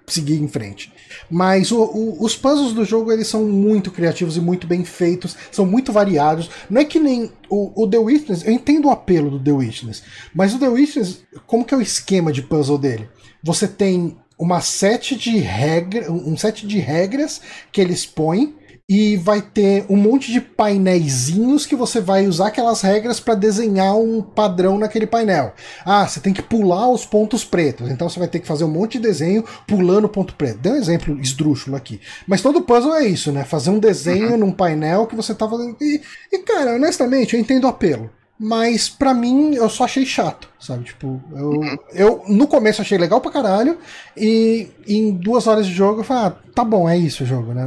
seguir 0.07 0.41
em 0.41 0.49
frente. 0.49 0.93
Mas 1.31 1.73
o, 1.73 1.83
o, 1.83 2.25
os 2.25 2.37
puzzles 2.37 2.73
do 2.73 2.85
jogo 2.85 3.11
eles 3.11 3.27
são 3.27 3.45
muito 3.45 3.91
criativos 3.91 4.37
e 4.37 4.41
muito 4.41 4.67
bem 4.67 4.85
feitos, 4.85 5.37
são 5.51 5.67
muito 5.67 5.93
variados. 5.93 6.51
Não 6.69 6.81
é 6.81 6.85
que 6.85 7.01
nem 7.01 7.33
o, 7.49 7.83
o, 7.83 7.89
The 7.89 7.99
Witness, 7.99 8.45
eu 8.45 8.53
entendo 8.53 8.87
o 8.87 8.91
apelo 8.91 9.31
do 9.31 9.41
The 9.43 9.53
Witness, 9.53 10.03
mas 10.35 10.55
o 10.55 10.59
The 10.59 10.69
Witness, 10.69 11.23
como 11.47 11.65
que 11.65 11.75
é 11.75 11.77
o 11.77 11.83
esquema 11.83 12.33
de 12.33 12.43
puzzle 12.43 12.79
dele? 12.79 13.09
Você 13.43 13.67
tem 13.67 14.17
uma 14.39 14.61
set 14.61 15.17
de 15.17 15.39
regras, 15.39 16.09
um 16.09 16.37
set 16.37 16.67
de 16.67 16.79
regras 16.79 17.41
que 17.71 17.81
eles 17.81 18.05
põem 18.05 18.55
e 18.89 19.17
vai 19.17 19.41
ter 19.41 19.87
um 19.89 19.97
monte 19.97 20.31
de 20.31 20.41
painéisinhos 20.41 21.65
que 21.65 21.75
você 21.75 22.01
vai 22.01 22.27
usar 22.27 22.49
aquelas 22.49 22.83
regras 22.83 23.19
para 23.19 23.35
desenhar 23.35 23.97
um 23.97 24.21
padrão 24.21 24.79
naquele 24.79 25.07
painel. 25.07 25.55
Ah, 25.87 26.07
você 26.07 26.21
tem 26.21 26.35
que 26.35 26.43
pular 26.43 26.91
os 26.91 27.07
pontos 27.07 27.45
pretos, 27.45 27.91
então 27.91 28.09
você 28.09 28.19
vai 28.19 28.29
ter 28.29 28.41
que 28.41 28.47
fazer 28.47 28.65
um 28.65 28.69
monte 28.69 28.99
de 28.99 29.07
desenho 29.07 29.45
pulando 29.67 30.05
o 30.05 30.09
ponto 30.09 30.35
preto. 30.35 30.59
Deu 30.59 30.75
um 30.75 30.77
exemplo 30.77 31.19
esdrúxulo 31.19 31.77
aqui. 31.77 31.99
Mas 32.27 32.43
todo 32.43 32.61
puzzle 32.61 32.95
é 32.95 33.07
isso, 33.07 33.33
né? 33.33 33.45
Fazer 33.45 33.71
um 33.71 33.79
desenho 33.79 34.33
uhum. 34.33 34.39
num 34.39 34.53
painel 34.53 35.07
que 35.07 35.17
você 35.17 35.35
tá 35.35 35.49
fazendo. 35.49 35.77
E, 35.81 36.03
e, 36.31 36.39
cara, 36.41 36.75
honestamente, 36.75 37.35
eu 37.35 37.41
entendo 37.41 37.65
o 37.65 37.69
apelo. 37.69 38.11
Mas 38.45 38.91
para 38.91 39.15
mim 39.15 39.55
eu 39.55 39.71
só 39.71 39.85
achei 39.85 40.05
chato, 40.05 40.51
sabe? 40.61 40.85
Tipo, 40.85 41.19
eu, 41.33 41.51
uhum. 41.51 41.77
eu 41.93 42.25
no 42.29 42.47
começo 42.47 42.83
achei 42.83 42.99
legal 42.99 43.19
pra 43.19 43.31
caralho, 43.31 43.79
e 44.15 44.69
em 44.87 45.13
duas 45.13 45.47
horas 45.47 45.67
de 45.67 45.73
jogo 45.73 46.01
eu 46.01 46.05
falei, 46.05 46.25
ah, 46.27 46.37
tá 46.55 46.63
bom, 46.63 46.87
é 46.87 46.95
isso 46.95 47.25
o 47.25 47.27
jogo, 47.27 47.55
né? 47.55 47.65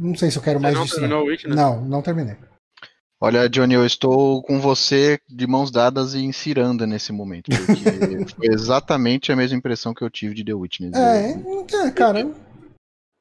Não 0.00 0.16
sei 0.16 0.32
se 0.32 0.36
eu 0.36 0.42
quero 0.42 0.58
Você 0.58 0.62
mais 0.62 0.74
não 0.74 0.82
disso. 0.82 1.00
Não. 1.00 1.46
não, 1.54 1.80
não 1.84 2.02
terminei. 2.02 2.34
Olha, 3.20 3.48
Johnny, 3.48 3.74
eu 3.74 3.86
estou 3.86 4.42
com 4.42 4.58
você 4.58 5.20
de 5.28 5.46
mãos 5.46 5.70
dadas 5.70 6.14
e 6.14 6.18
em 6.18 6.32
ciranda 6.32 6.88
nesse 6.88 7.12
momento. 7.12 7.50
Porque 7.50 8.34
foi 8.34 8.48
exatamente 8.48 9.30
a 9.30 9.36
mesma 9.36 9.56
impressão 9.56 9.94
que 9.94 10.02
eu 10.02 10.10
tive 10.10 10.34
de 10.34 10.44
The 10.44 10.54
Witness. 10.54 10.92
É, 10.92 11.86
é 11.86 11.90
cara. 11.92 12.28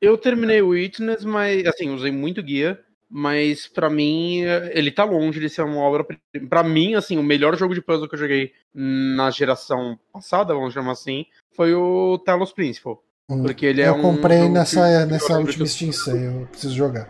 Eu 0.01 0.17
terminei 0.17 0.61
o 0.61 0.69
Witness, 0.69 1.23
mas 1.23 1.65
assim, 1.67 1.91
usei 1.91 2.11
muito 2.11 2.41
guia 2.41 2.79
mas 3.17 3.65
para 3.65 3.89
mim 3.89 4.41
ele 4.73 4.91
tá 4.91 5.05
longe 5.05 5.39
de 5.39 5.49
ser 5.49 5.61
uma 5.61 5.79
obra 5.79 6.05
para 6.49 6.63
mim 6.63 6.95
assim 6.95 7.17
o 7.17 7.23
melhor 7.23 7.55
jogo 7.55 7.73
de 7.73 7.81
puzzle 7.81 8.09
que 8.09 8.15
eu 8.15 8.19
joguei 8.19 8.51
na 8.73 9.31
geração 9.31 9.97
passada 10.11 10.53
vamos 10.53 10.73
chamar 10.73 10.91
assim 10.91 11.25
foi 11.55 11.73
o 11.73 12.17
Talos 12.17 12.51
Principal 12.51 13.01
hum. 13.29 13.41
porque 13.41 13.67
ele 13.67 13.81
é 13.81 13.87
eu 13.87 14.01
comprei 14.01 14.49
nessa 14.49 15.05
nessa 15.05 15.39
última 15.39 15.65
Steam 15.65 15.93
Sale 15.93 16.25
eu 16.25 16.47
preciso 16.51 16.75
jogar 16.75 17.09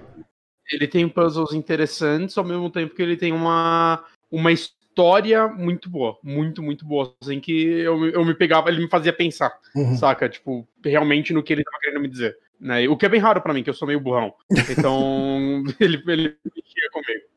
ele 0.71 0.87
tem 0.87 1.09
puzzles 1.09 1.53
interessantes 1.53 2.37
ao 2.37 2.43
mesmo 2.43 2.69
tempo 2.69 2.93
que 2.93 3.01
ele 3.01 3.17
tem 3.17 3.33
uma 3.33 4.05
uma 4.31 4.51
história 4.51 5.47
muito 5.47 5.89
boa 5.89 6.19
muito 6.21 6.61
muito 6.61 6.85
boa 6.85 7.15
assim 7.19 7.39
que 7.39 7.79
eu, 7.79 8.05
eu 8.09 8.23
me 8.23 8.35
pegava 8.35 8.69
ele 8.69 8.83
me 8.83 8.89
fazia 8.89 9.11
pensar 9.11 9.57
uhum. 9.75 9.97
saca 9.97 10.29
tipo 10.29 10.67
realmente 10.83 11.33
no 11.33 11.41
que 11.41 11.51
ele 11.51 11.63
tava 11.63 11.79
querendo 11.81 12.01
me 12.01 12.07
dizer 12.07 12.37
né? 12.59 12.87
O 12.87 12.97
que 12.97 13.05
é 13.05 13.09
bem 13.09 13.19
raro 13.19 13.41
para 13.41 13.53
mim, 13.53 13.63
que 13.63 13.69
eu 13.69 13.73
sou 13.73 13.87
meio 13.87 13.99
burrão. 13.99 14.33
Então, 14.69 15.63
ele, 15.79 16.01
ele 16.07 16.35
mexia 16.43 16.89
comigo. 16.91 17.35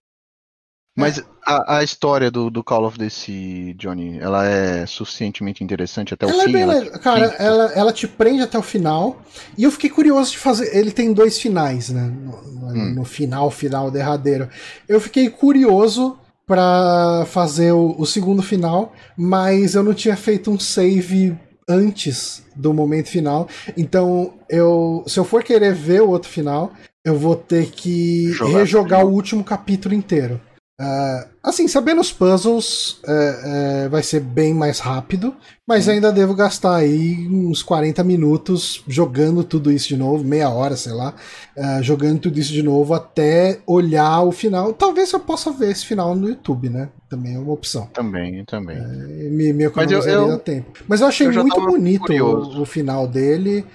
Mas 0.98 1.22
a, 1.46 1.78
a 1.78 1.84
história 1.84 2.28
do, 2.28 2.50
do, 2.50 2.64
Call 2.64 2.84
of 2.84 2.98
Duty, 2.98 3.72
Johnny, 3.74 4.18
ela 4.18 4.44
é 4.44 4.84
suficientemente 4.84 5.62
interessante 5.62 6.12
até 6.12 6.26
o 6.26 6.30
ela 6.30 6.42
é 6.42 6.46
fim? 6.46 6.50
É 6.50 6.52
bem, 6.54 6.62
ela, 6.62 6.98
cara, 6.98 7.24
ela, 7.38 7.72
ela 7.72 7.92
te 7.92 8.08
prende 8.08 8.42
até 8.42 8.58
o 8.58 8.62
final. 8.62 9.22
E 9.56 9.62
eu 9.62 9.70
fiquei 9.70 9.88
curioso 9.88 10.32
de 10.32 10.38
fazer. 10.38 10.76
Ele 10.76 10.90
tem 10.90 11.12
dois 11.12 11.38
finais, 11.38 11.90
né? 11.90 12.02
No, 12.02 12.42
no, 12.42 12.66
hum. 12.66 12.94
no 12.96 13.04
final, 13.04 13.48
final, 13.48 13.92
derradeiro. 13.92 14.48
Eu 14.88 15.00
fiquei 15.00 15.30
curioso 15.30 16.18
para 16.44 17.24
fazer 17.26 17.70
o, 17.70 17.94
o, 17.96 18.04
segundo 18.04 18.42
final, 18.42 18.92
mas 19.16 19.76
eu 19.76 19.84
não 19.84 19.94
tinha 19.94 20.16
feito 20.16 20.50
um 20.50 20.58
save 20.58 21.38
antes 21.68 22.42
do 22.56 22.72
momento 22.72 23.08
final. 23.08 23.48
Então, 23.76 24.34
eu, 24.48 25.04
se 25.06 25.18
eu 25.18 25.24
for 25.24 25.44
querer 25.44 25.74
ver 25.74 26.02
o 26.02 26.08
outro 26.08 26.28
final, 26.28 26.72
eu 27.04 27.16
vou 27.16 27.36
ter 27.36 27.70
que 27.70 28.32
Jogar 28.32 28.58
rejogar 28.58 29.04
o 29.04 29.10
último 29.10 29.44
capítulo 29.44 29.94
inteiro. 29.94 30.40
Uh, 30.80 31.26
assim, 31.42 31.66
sabendo 31.66 32.00
os 32.00 32.12
puzzles, 32.12 33.00
uh, 33.02 33.86
uh, 33.86 33.90
vai 33.90 34.00
ser 34.00 34.20
bem 34.20 34.54
mais 34.54 34.78
rápido, 34.78 35.34
mas 35.66 35.88
ainda 35.88 36.12
devo 36.12 36.36
gastar 36.36 36.76
aí 36.76 37.26
uns 37.28 37.64
40 37.64 38.04
minutos 38.04 38.84
jogando 38.86 39.42
tudo 39.42 39.72
isso 39.72 39.88
de 39.88 39.96
novo, 39.96 40.22
meia 40.22 40.48
hora, 40.50 40.76
sei 40.76 40.92
lá, 40.92 41.14
uh, 41.56 41.82
jogando 41.82 42.20
tudo 42.20 42.38
isso 42.38 42.52
de 42.52 42.62
novo 42.62 42.94
até 42.94 43.58
olhar 43.66 44.22
o 44.22 44.30
final. 44.30 44.72
Talvez 44.72 45.12
eu 45.12 45.18
possa 45.18 45.50
ver 45.50 45.72
esse 45.72 45.84
final 45.84 46.14
no 46.14 46.28
YouTube, 46.28 46.68
né? 46.68 46.90
Também 47.10 47.34
é 47.34 47.38
uma 47.40 47.52
opção. 47.52 47.86
Também, 47.92 48.44
também. 48.44 48.78
Uh, 48.78 49.32
me, 49.32 49.52
me 49.52 49.64
economizaria 49.64 50.12
eu, 50.12 50.28
eu, 50.28 50.38
tempo. 50.38 50.84
Mas 50.86 51.00
eu 51.00 51.08
achei 51.08 51.26
eu 51.26 51.32
muito 51.32 51.60
bonito 51.60 52.12
o, 52.12 52.62
o, 52.62 52.64
final 52.64 53.08
dele. 53.08 53.66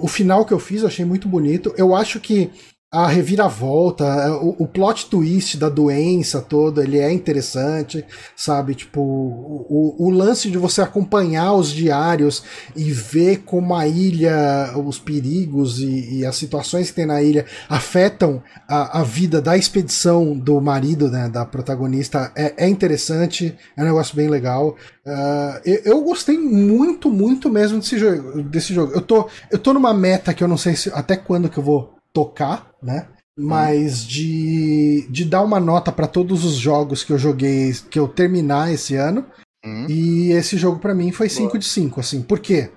o 0.00 0.08
final 0.08 0.44
que 0.44 0.52
eu 0.52 0.58
fiz 0.58 0.82
eu 0.82 0.88
achei 0.88 1.04
muito 1.04 1.28
bonito. 1.28 1.72
Eu 1.76 1.94
acho 1.94 2.18
que 2.18 2.50
a 2.90 3.06
reviravolta, 3.06 4.32
o, 4.40 4.62
o, 4.62 4.66
plot 4.66 5.10
twist 5.10 5.58
da 5.58 5.68
doença 5.68 6.40
toda, 6.40 6.82
ele 6.82 6.98
é 6.98 7.12
interessante, 7.12 8.02
sabe? 8.34 8.74
Tipo, 8.74 9.02
o, 9.02 9.94
o, 9.98 10.08
lance 10.08 10.50
de 10.50 10.56
você 10.56 10.80
acompanhar 10.80 11.52
os 11.52 11.68
diários 11.68 12.42
e 12.74 12.90
ver 12.90 13.42
como 13.44 13.74
a 13.74 13.86
ilha, 13.86 14.72
os 14.74 14.98
perigos 14.98 15.80
e, 15.80 16.20
e 16.20 16.26
as 16.26 16.36
situações 16.36 16.88
que 16.88 16.96
tem 16.96 17.04
na 17.04 17.22
ilha 17.22 17.44
afetam 17.68 18.42
a, 18.66 19.00
a, 19.00 19.02
vida 19.02 19.42
da 19.42 19.54
expedição 19.54 20.34
do 20.34 20.58
marido, 20.58 21.10
né, 21.10 21.28
da 21.28 21.44
protagonista, 21.44 22.32
é, 22.34 22.64
é 22.64 22.68
interessante, 22.68 23.54
é 23.76 23.82
um 23.82 23.86
negócio 23.86 24.16
bem 24.16 24.30
legal. 24.30 24.76
Uh, 25.04 25.60
eu, 25.62 25.80
eu, 25.84 26.02
gostei 26.02 26.38
muito, 26.38 27.10
muito 27.10 27.50
mesmo 27.50 27.80
desse 27.80 27.98
jogo, 27.98 28.42
desse 28.44 28.72
jogo. 28.72 28.94
Eu 28.94 29.02
tô, 29.02 29.28
eu 29.50 29.58
tô 29.58 29.74
numa 29.74 29.92
meta 29.92 30.32
que 30.32 30.42
eu 30.42 30.48
não 30.48 30.56
sei 30.56 30.74
se, 30.74 30.90
até 30.94 31.16
quando 31.16 31.50
que 31.50 31.58
eu 31.58 31.62
vou 31.62 31.97
tocar, 32.12 32.72
né? 32.82 33.08
Mas 33.38 34.04
de, 34.04 35.06
de 35.08 35.24
dar 35.24 35.42
uma 35.42 35.60
nota 35.60 35.92
para 35.92 36.08
todos 36.08 36.44
os 36.44 36.54
jogos 36.54 37.04
que 37.04 37.12
eu 37.12 37.18
joguei, 37.18 37.72
que 37.88 37.98
eu 37.98 38.08
terminar 38.08 38.72
esse 38.72 38.96
ano. 38.96 39.24
Hum. 39.64 39.86
E 39.88 40.32
esse 40.32 40.56
jogo 40.56 40.78
para 40.78 40.94
mim 40.94 41.12
foi 41.12 41.28
5 41.28 41.58
de 41.58 41.64
5, 41.64 42.00
assim. 42.00 42.22
Por 42.22 42.40
quê? 42.40 42.70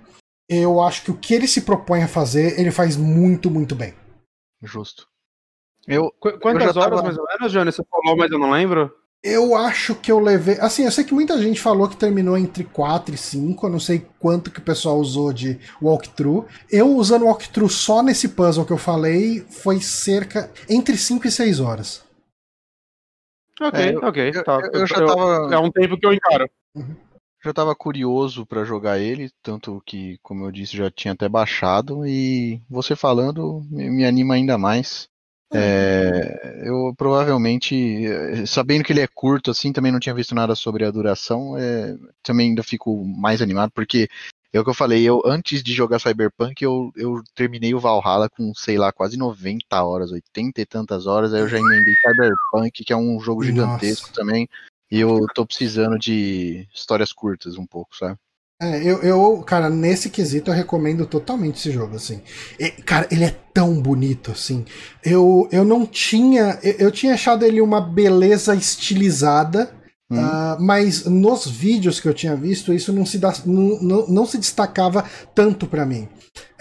Eu 0.50 0.82
acho 0.82 1.04
que 1.04 1.12
o 1.12 1.18
que 1.18 1.34
ele 1.34 1.48
se 1.48 1.62
propõe 1.62 2.04
a 2.04 2.08
fazer, 2.08 2.60
ele 2.60 2.72
faz 2.72 2.98
muito, 2.98 3.50
muito 3.50 3.74
bem. 3.74 3.94
Justo. 4.62 5.08
Eu, 5.88 6.12
Qu 6.20 6.38
quantas 6.40 6.76
eu 6.76 6.82
horas 6.82 7.00
tava... 7.00 7.04
mais 7.04 7.18
ou 7.18 7.26
menos, 7.26 7.52
Johnny? 7.52 7.72
Você 7.72 7.84
falou, 7.90 8.18
mas 8.18 8.32
eu 8.32 8.38
não 8.38 8.52
lembro. 8.52 8.94
Eu 9.24 9.56
acho 9.56 9.94
que 9.94 10.12
eu 10.12 10.20
levei. 10.20 10.60
Assim, 10.60 10.84
eu 10.84 10.92
sei 10.92 11.04
que 11.04 11.14
muita 11.14 11.40
gente 11.40 11.62
falou 11.62 11.88
que 11.88 11.96
terminou 11.96 12.36
entre 12.36 12.64
4 12.64 13.14
e 13.14 13.18
5. 13.18 13.68
Eu 13.68 13.70
não 13.70 13.80
sei 13.80 14.06
quanto 14.18 14.50
que 14.50 14.58
o 14.58 14.64
pessoal 14.64 14.98
usou 14.98 15.32
de 15.32 15.60
walkthrough. 15.80 16.48
Eu 16.72 16.96
usando 16.96 17.26
walkthrough 17.26 17.70
só 17.70 18.02
nesse 18.02 18.30
puzzle 18.30 18.66
que 18.66 18.74
eu 18.74 18.80
falei, 18.80 19.42
foi 19.42 19.80
cerca 19.80 20.52
entre 20.68 20.98
5 20.98 21.28
e 21.28 21.32
6 21.32 21.60
horas. 21.60 22.04
Ok, 23.62 23.80
é, 23.80 23.98
ok. 23.98 24.32
Eu, 24.34 24.44
tá. 24.44 24.60
eu, 24.74 24.82
eu 24.82 24.88
já 24.88 25.06
tava... 25.06 25.54
É 25.54 25.58
um 25.60 25.72
tempo 25.72 26.00
que 26.00 26.06
eu 26.06 26.14
encaro. 26.14 26.50
Uhum. 26.76 26.96
Já 27.44 27.54
tava 27.54 27.76
curioso 27.76 28.46
para 28.46 28.64
jogar 28.64 29.00
ele, 29.00 29.32
tanto 29.42 29.82
que, 29.86 30.20
como 30.22 30.46
eu 30.46 30.52
disse, 30.52 30.78
já 30.78 30.92
tinha 30.92 31.14
até 31.14 31.28
baixado, 31.28 32.06
e 32.06 32.62
você 32.70 32.96
falando 32.96 33.64
me, 33.70 33.90
me 33.90 34.06
anima 34.06 34.36
ainda 34.36 34.60
mais. 34.60 35.10
É, 35.54 36.62
eu 36.64 36.94
provavelmente, 36.96 38.06
sabendo 38.48 38.84
que 38.84 38.94
ele 38.94 39.02
é 39.02 39.08
curto 39.08 39.52
assim, 39.52 39.74
também 39.74 39.92
não 39.92 40.00
tinha 40.00 40.16
visto 40.16 40.34
nada 40.34 40.56
sobre 40.56 40.86
a 40.86 40.92
duração, 40.92 41.58
é, 41.58 41.98
também 42.24 42.50
ainda 42.50 42.64
fico 42.64 43.04
mais 43.06 43.42
animado, 43.42 43.72
porque 43.72 44.08
é 44.54 44.60
o 44.60 44.64
que 44.64 44.70
eu 44.70 44.74
falei, 44.74 45.04
eu 45.04 45.22
antes 45.26 45.62
de 45.62 45.74
jogar 45.74 46.00
Cyberpunk, 46.00 46.62
eu, 46.62 46.92
eu 46.96 47.22
terminei 47.36 47.74
o 47.74 47.80
Valhalla 47.80 48.30
com, 48.30 48.54
sei 48.54 48.78
lá, 48.78 48.92
quase 48.92 49.18
90 49.18 49.84
horas, 49.84 50.12
80 50.12 50.62
e 50.62 50.66
tantas 50.66 51.06
horas, 51.06 51.34
aí 51.34 51.42
eu 51.42 51.48
já 51.48 51.58
emendei 51.58 51.96
Cyberpunk, 51.96 52.84
que 52.84 52.94
é 52.94 52.98
um 52.98 53.20
jogo 53.20 53.44
gigantesco 53.44 54.08
Nossa. 54.08 54.14
também, 54.14 54.48
e 54.90 55.00
eu 55.00 55.26
tô 55.34 55.46
precisando 55.46 55.98
de 55.98 56.68
histórias 56.74 57.12
curtas 57.12 57.58
um 57.58 57.66
pouco, 57.66 57.96
sabe? 57.96 58.18
É, 58.62 58.78
eu, 58.84 59.02
eu, 59.02 59.38
cara, 59.42 59.72
nesse 59.72 60.08
quesito 60.08 60.52
eu 60.52 60.56
recomendo 60.56 61.08
totalmente 61.08 61.58
esse 61.58 61.72
jogo, 61.72 61.96
assim. 61.96 62.22
E, 62.60 62.70
cara, 62.70 63.08
ele 63.10 63.24
é 63.24 63.36
tão 63.52 63.82
bonito, 63.82 64.30
assim. 64.30 64.64
Eu, 65.04 65.50
eu 65.52 65.66
não 65.66 65.84
tinha. 65.84 66.60
Eu, 66.62 66.74
eu 66.74 66.92
tinha 66.92 67.16
achado 67.16 67.44
ele 67.44 67.60
uma 67.60 67.82
beleza 67.82 68.54
estilizada, 68.54 69.72
Uh, 70.12 70.62
mas 70.62 71.06
nos 71.06 71.48
vídeos 71.48 72.02
que 72.02 72.06
eu 72.06 72.14
tinha 72.14 72.36
visto, 72.36 72.74
isso 72.74 72.92
não 72.92 73.06
se, 73.06 73.18
da, 73.18 73.34
não, 73.46 73.82
não, 73.82 74.08
não 74.08 74.26
se 74.26 74.38
destacava 74.38 75.06
tanto 75.34 75.66
para 75.66 75.86
mim. 75.86 76.10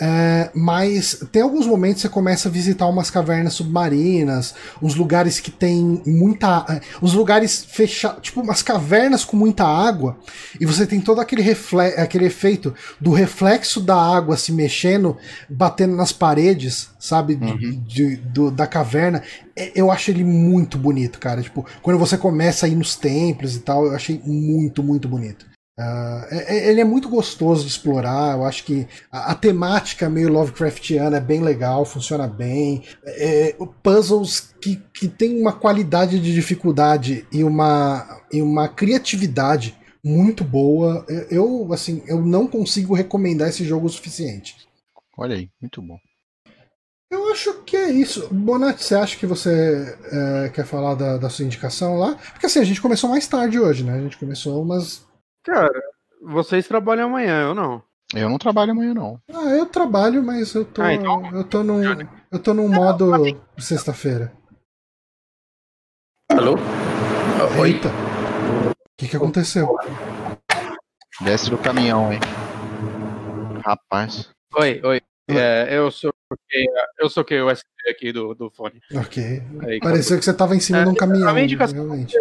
É, 0.02 0.50
mas 0.54 1.22
tem 1.30 1.42
alguns 1.42 1.66
momentos 1.66 1.96
que 1.96 2.08
você 2.08 2.14
começa 2.14 2.48
a 2.48 2.50
visitar 2.50 2.86
umas 2.86 3.10
cavernas 3.10 3.52
submarinas, 3.52 4.54
uns 4.80 4.94
lugares 4.94 5.38
que 5.38 5.50
tem 5.50 6.02
muita. 6.06 6.64
É, 6.70 6.80
uns 7.02 7.12
lugares 7.12 7.62
fechados, 7.64 8.22
tipo 8.22 8.40
umas 8.40 8.62
cavernas 8.62 9.26
com 9.26 9.36
muita 9.36 9.64
água, 9.64 10.18
e 10.58 10.64
você 10.64 10.86
tem 10.86 11.02
todo 11.02 11.20
aquele, 11.20 11.42
refle 11.42 11.88
aquele 11.98 12.24
efeito 12.24 12.74
do 12.98 13.12
reflexo 13.12 13.78
da 13.78 13.94
água 13.94 14.38
se 14.38 14.52
mexendo, 14.52 15.18
batendo 15.50 15.94
nas 15.94 16.12
paredes, 16.12 16.88
sabe? 16.98 17.34
Uhum. 17.34 17.56
De, 17.58 17.76
de, 17.76 18.16
do, 18.16 18.50
da 18.50 18.66
caverna. 18.66 19.22
É, 19.54 19.70
eu 19.74 19.90
acho 19.90 20.10
ele 20.10 20.24
muito 20.24 20.78
bonito, 20.78 21.18
cara. 21.18 21.42
Tipo, 21.42 21.66
quando 21.82 21.98
você 21.98 22.16
começa 22.16 22.64
a 22.64 22.68
ir 22.70 22.74
nos 22.74 22.96
templos 22.96 23.54
e 23.54 23.60
tal, 23.60 23.84
eu 23.84 23.94
achei 23.94 24.18
muito, 24.24 24.82
muito 24.82 25.06
bonito. 25.06 25.49
Uh, 25.80 26.34
ele 26.50 26.82
é 26.82 26.84
muito 26.84 27.08
gostoso 27.08 27.62
de 27.62 27.70
explorar. 27.70 28.36
Eu 28.36 28.44
acho 28.44 28.64
que 28.64 28.86
a, 29.10 29.32
a 29.32 29.34
temática 29.34 30.10
meio 30.10 30.28
Lovecraftiana 30.28 31.16
é 31.16 31.20
bem 31.20 31.40
legal, 31.40 31.86
funciona 31.86 32.26
bem. 32.26 32.82
É, 33.04 33.56
puzzles 33.82 34.52
que, 34.60 34.76
que 34.92 35.08
tem 35.08 35.40
uma 35.40 35.54
qualidade 35.54 36.20
de 36.20 36.34
dificuldade 36.34 37.26
e 37.32 37.42
uma, 37.42 38.20
e 38.30 38.42
uma 38.42 38.68
criatividade 38.68 39.74
muito 40.04 40.44
boa. 40.44 41.06
Eu, 41.30 41.72
assim, 41.72 42.02
eu 42.06 42.20
não 42.20 42.46
consigo 42.46 42.94
recomendar 42.94 43.48
esse 43.48 43.64
jogo 43.64 43.86
o 43.86 43.90
suficiente. 43.90 44.56
Olha 45.16 45.34
aí, 45.34 45.48
muito 45.62 45.80
bom. 45.80 45.98
Eu 47.10 47.32
acho 47.32 47.62
que 47.64 47.76
é 47.76 47.90
isso. 47.90 48.28
Bonatti, 48.30 48.84
você 48.84 48.94
acha 48.94 49.16
que 49.16 49.26
você 49.26 49.98
é, 50.12 50.48
quer 50.50 50.66
falar 50.66 50.94
da, 50.94 51.16
da 51.16 51.30
sua 51.30 51.44
indicação 51.44 51.96
lá? 51.96 52.16
Porque 52.32 52.46
assim, 52.46 52.60
a 52.60 52.64
gente 52.64 52.82
começou 52.82 53.08
mais 53.08 53.26
tarde 53.26 53.58
hoje, 53.58 53.82
né? 53.82 53.94
A 53.94 54.00
gente 54.00 54.18
começou 54.18 54.62
umas 54.62 55.08
Cara, 55.44 55.82
vocês 56.22 56.66
trabalham 56.68 57.06
amanhã, 57.06 57.42
eu 57.42 57.54
não. 57.54 57.82
Eu 58.14 58.28
não 58.28 58.38
trabalho 58.38 58.72
amanhã, 58.72 58.92
não. 58.92 59.20
Ah, 59.32 59.50
eu 59.50 59.66
trabalho, 59.66 60.22
mas 60.22 60.54
eu 60.54 60.64
tô. 60.64 60.82
Ah, 60.82 60.92
então... 60.92 61.30
Eu 61.32 61.44
tô 61.44 61.62
num. 61.62 61.82
Eu 62.30 62.38
tô 62.38 62.52
num 62.52 62.68
modo 62.68 63.12
sexta-feira. 63.58 64.32
Alô? 66.30 66.56
Eita! 67.64 67.88
O 67.88 68.72
que, 68.96 69.08
que 69.08 69.16
aconteceu? 69.16 69.76
Desce 71.22 71.50
do 71.50 71.58
caminhão, 71.58 72.12
hein? 72.12 72.20
Rapaz. 73.64 74.28
Oi, 74.56 74.80
oi. 74.84 75.00
É, 75.28 75.76
eu 75.76 75.90
sou 75.90 76.12
eu 76.98 77.08
sou 77.08 77.24
que 77.24 77.40
o 77.40 77.46
USB 77.50 77.64
aqui 77.88 78.12
do, 78.12 78.34
do 78.34 78.50
fone. 78.50 78.80
Ok. 78.94 79.42
Aí, 79.66 79.80
Pareceu 79.80 80.18
que 80.18 80.24
você 80.24 80.34
tava 80.34 80.54
em 80.54 80.60
cima 80.60 80.80
é, 80.80 80.84
de 80.84 80.90
um 80.90 80.94
caminhão. 80.94 81.28
A 81.28 81.32
minha 81.32 81.44
indicação, 81.44 81.76
realmente. 81.76 82.16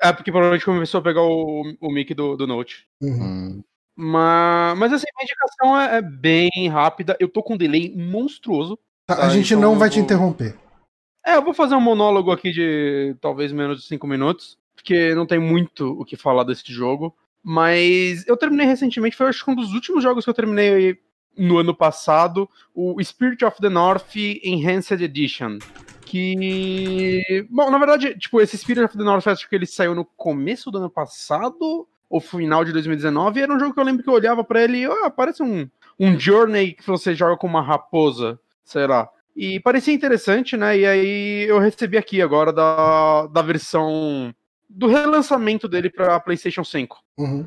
É, 0.00 0.12
porque 0.12 0.30
provavelmente 0.30 0.64
começou 0.64 1.00
a 1.00 1.02
pegar 1.02 1.22
o, 1.22 1.74
o 1.80 1.92
mic 1.92 2.14
do, 2.14 2.36
do 2.36 2.46
Note. 2.46 2.86
Uhum. 3.00 3.22
Hum. 3.22 3.64
Mas, 3.96 4.78
mas 4.78 4.92
assim, 4.92 5.06
a 5.18 5.22
indicação 5.24 5.80
é, 5.80 5.96
é, 5.96 6.02
bem 6.02 6.68
rápida. 6.70 7.16
Eu 7.18 7.28
tô 7.28 7.42
com 7.42 7.54
um 7.54 7.56
delay 7.56 7.92
monstruoso. 7.96 8.78
Tá, 9.04 9.16
tá? 9.16 9.26
A 9.26 9.28
gente 9.28 9.54
então 9.54 9.60
não 9.60 9.78
vai 9.78 9.88
vou... 9.88 9.94
te 9.94 10.00
interromper. 10.00 10.56
É, 11.26 11.34
eu 11.34 11.42
vou 11.42 11.52
fazer 11.52 11.74
um 11.74 11.80
monólogo 11.80 12.30
aqui 12.30 12.52
de 12.52 13.16
talvez 13.20 13.50
menos 13.52 13.80
de 13.80 13.88
5 13.88 14.06
minutos, 14.06 14.56
porque 14.76 15.14
não 15.16 15.26
tem 15.26 15.40
muito 15.40 16.00
o 16.00 16.04
que 16.04 16.16
falar 16.16 16.44
desse 16.44 16.72
jogo. 16.72 17.12
Mas 17.42 18.26
eu 18.28 18.36
terminei 18.36 18.66
recentemente, 18.66 19.16
foi 19.16 19.28
acho 19.28 19.44
que 19.44 19.50
um 19.50 19.56
dos 19.56 19.72
últimos 19.72 20.02
jogos 20.02 20.24
que 20.24 20.30
eu 20.30 20.34
terminei 20.34 20.98
no 21.36 21.58
ano 21.58 21.74
passado, 21.74 22.48
o 22.74 23.02
Spirit 23.02 23.44
of 23.44 23.60
the 23.60 23.68
North 23.68 24.14
Enhanced 24.16 25.02
Edition 25.02 25.58
que. 26.08 27.46
Bom, 27.50 27.70
na 27.70 27.78
verdade, 27.78 28.18
tipo, 28.18 28.40
esse 28.40 28.56
Spirit 28.56 28.84
of 28.84 28.96
the 28.96 29.04
North 29.04 29.26
acho 29.26 29.48
que 29.48 29.54
ele 29.54 29.66
saiu 29.66 29.94
no 29.94 30.04
começo 30.04 30.70
do 30.70 30.78
ano 30.78 30.88
passado, 30.88 31.86
ou 32.08 32.20
final 32.20 32.64
de 32.64 32.72
2019, 32.72 33.38
e 33.38 33.42
era 33.42 33.52
um 33.52 33.58
jogo 33.58 33.74
que 33.74 33.80
eu 33.80 33.84
lembro 33.84 34.02
que 34.02 34.08
eu 34.08 34.14
olhava 34.14 34.42
para 34.42 34.64
ele 34.64 34.78
e, 34.78 34.84
ah, 34.86 35.10
parece 35.10 35.42
um, 35.42 35.68
um 36.00 36.18
Journey 36.18 36.72
que 36.72 36.86
você 36.86 37.14
joga 37.14 37.36
com 37.36 37.46
uma 37.46 37.60
raposa, 37.60 38.40
sei 38.64 38.86
lá. 38.86 39.08
E 39.36 39.60
parecia 39.60 39.94
interessante, 39.94 40.56
né? 40.56 40.78
E 40.78 40.86
aí 40.86 41.46
eu 41.48 41.58
recebi 41.58 41.98
aqui 41.98 42.22
agora 42.22 42.52
da, 42.52 43.26
da 43.26 43.42
versão 43.42 44.34
do 44.68 44.86
relançamento 44.86 45.68
dele 45.68 45.90
para 45.90 46.18
PlayStation 46.20 46.64
5. 46.64 46.98
Uhum. 47.18 47.46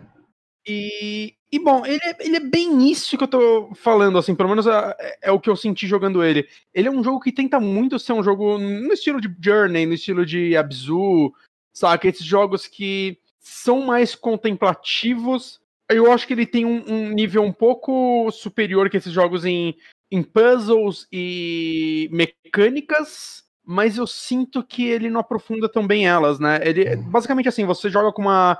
E, 0.65 1.33
e 1.51 1.59
bom, 1.59 1.85
ele 1.85 1.99
é, 2.01 2.15
ele 2.21 2.37
é 2.37 2.39
bem 2.39 2.89
isso 2.89 3.17
que 3.17 3.23
eu 3.25 3.27
tô 3.27 3.71
falando, 3.75 4.17
assim, 4.17 4.33
pelo 4.33 4.47
menos 4.47 4.65
é, 4.65 5.17
é, 5.23 5.31
o 5.31 5.39
que 5.39 5.49
eu 5.49 5.55
senti 5.55 5.85
jogando 5.85 6.23
ele. 6.23 6.47
Ele 6.73 6.87
é 6.87 6.91
um 6.91 7.03
jogo 7.03 7.19
que 7.19 7.31
tenta 7.31 7.59
muito 7.59 7.99
ser 7.99 8.13
um 8.13 8.23
jogo 8.23 8.57
no 8.57 8.93
estilo 8.93 9.19
de 9.19 9.29
Journey, 9.37 9.85
no 9.85 9.93
estilo 9.93 10.25
de 10.25 10.55
Abzu, 10.55 11.33
sabe? 11.73 12.07
Esses 12.07 12.25
jogos 12.25 12.67
que 12.67 13.19
são 13.37 13.81
mais 13.81 14.15
contemplativos. 14.15 15.59
Eu 15.89 16.09
acho 16.09 16.25
que 16.25 16.31
ele 16.31 16.45
tem 16.45 16.63
um, 16.65 16.85
um 16.87 17.09
nível 17.09 17.43
um 17.43 17.51
pouco 17.51 18.31
superior 18.31 18.89
que 18.89 18.95
esses 18.95 19.11
jogos 19.11 19.43
em, 19.43 19.75
em 20.09 20.23
puzzles 20.23 21.05
e 21.11 22.07
mecânicas, 22.13 23.43
mas 23.61 23.97
eu 23.97 24.07
sinto 24.07 24.63
que 24.63 24.85
ele 24.87 25.09
não 25.09 25.19
aprofunda 25.19 25.67
tão 25.67 25.85
bem 25.85 26.07
elas, 26.07 26.39
né? 26.39 26.61
Ele, 26.63 26.95
uhum. 26.95 27.09
basicamente 27.09 27.49
assim, 27.49 27.65
você 27.65 27.89
joga 27.89 28.13
com 28.13 28.21
uma 28.21 28.57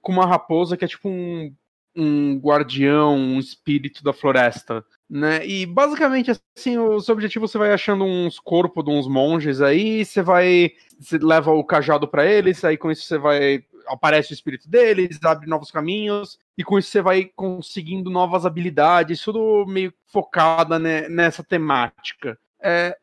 com 0.00 0.12
uma 0.12 0.26
raposa 0.26 0.76
que 0.76 0.84
é 0.84 0.88
tipo 0.88 1.08
um, 1.08 1.54
um 1.96 2.38
guardião, 2.38 3.16
um 3.16 3.38
espírito 3.38 4.04
da 4.04 4.12
floresta, 4.12 4.84
né? 5.08 5.44
E 5.46 5.66
basicamente 5.66 6.30
assim, 6.56 6.78
o 6.78 7.00
seu 7.00 7.14
objetivo 7.14 7.48
você 7.48 7.58
vai 7.58 7.72
achando 7.72 8.04
uns 8.04 8.38
corpos 8.38 8.84
de 8.84 8.90
uns 8.90 9.08
monges 9.08 9.60
aí, 9.60 10.04
você 10.04 10.22
vai 10.22 10.72
você 10.98 11.18
leva 11.18 11.50
o 11.50 11.64
cajado 11.64 12.06
para 12.06 12.26
eles, 12.26 12.64
aí 12.64 12.76
com 12.76 12.90
isso 12.90 13.02
você 13.02 13.18
vai 13.18 13.64
aparece 13.86 14.32
o 14.32 14.34
espírito 14.34 14.68
deles, 14.68 15.18
abre 15.24 15.48
novos 15.48 15.70
caminhos, 15.70 16.38
e 16.56 16.62
com 16.62 16.78
isso 16.78 16.90
você 16.90 17.00
vai 17.00 17.24
conseguindo 17.34 18.10
novas 18.10 18.44
habilidades, 18.44 19.22
tudo 19.22 19.64
meio 19.66 19.92
focada 20.06 20.78
né, 20.78 21.08
nessa 21.08 21.42
temática. 21.42 22.38
É, 22.60 22.96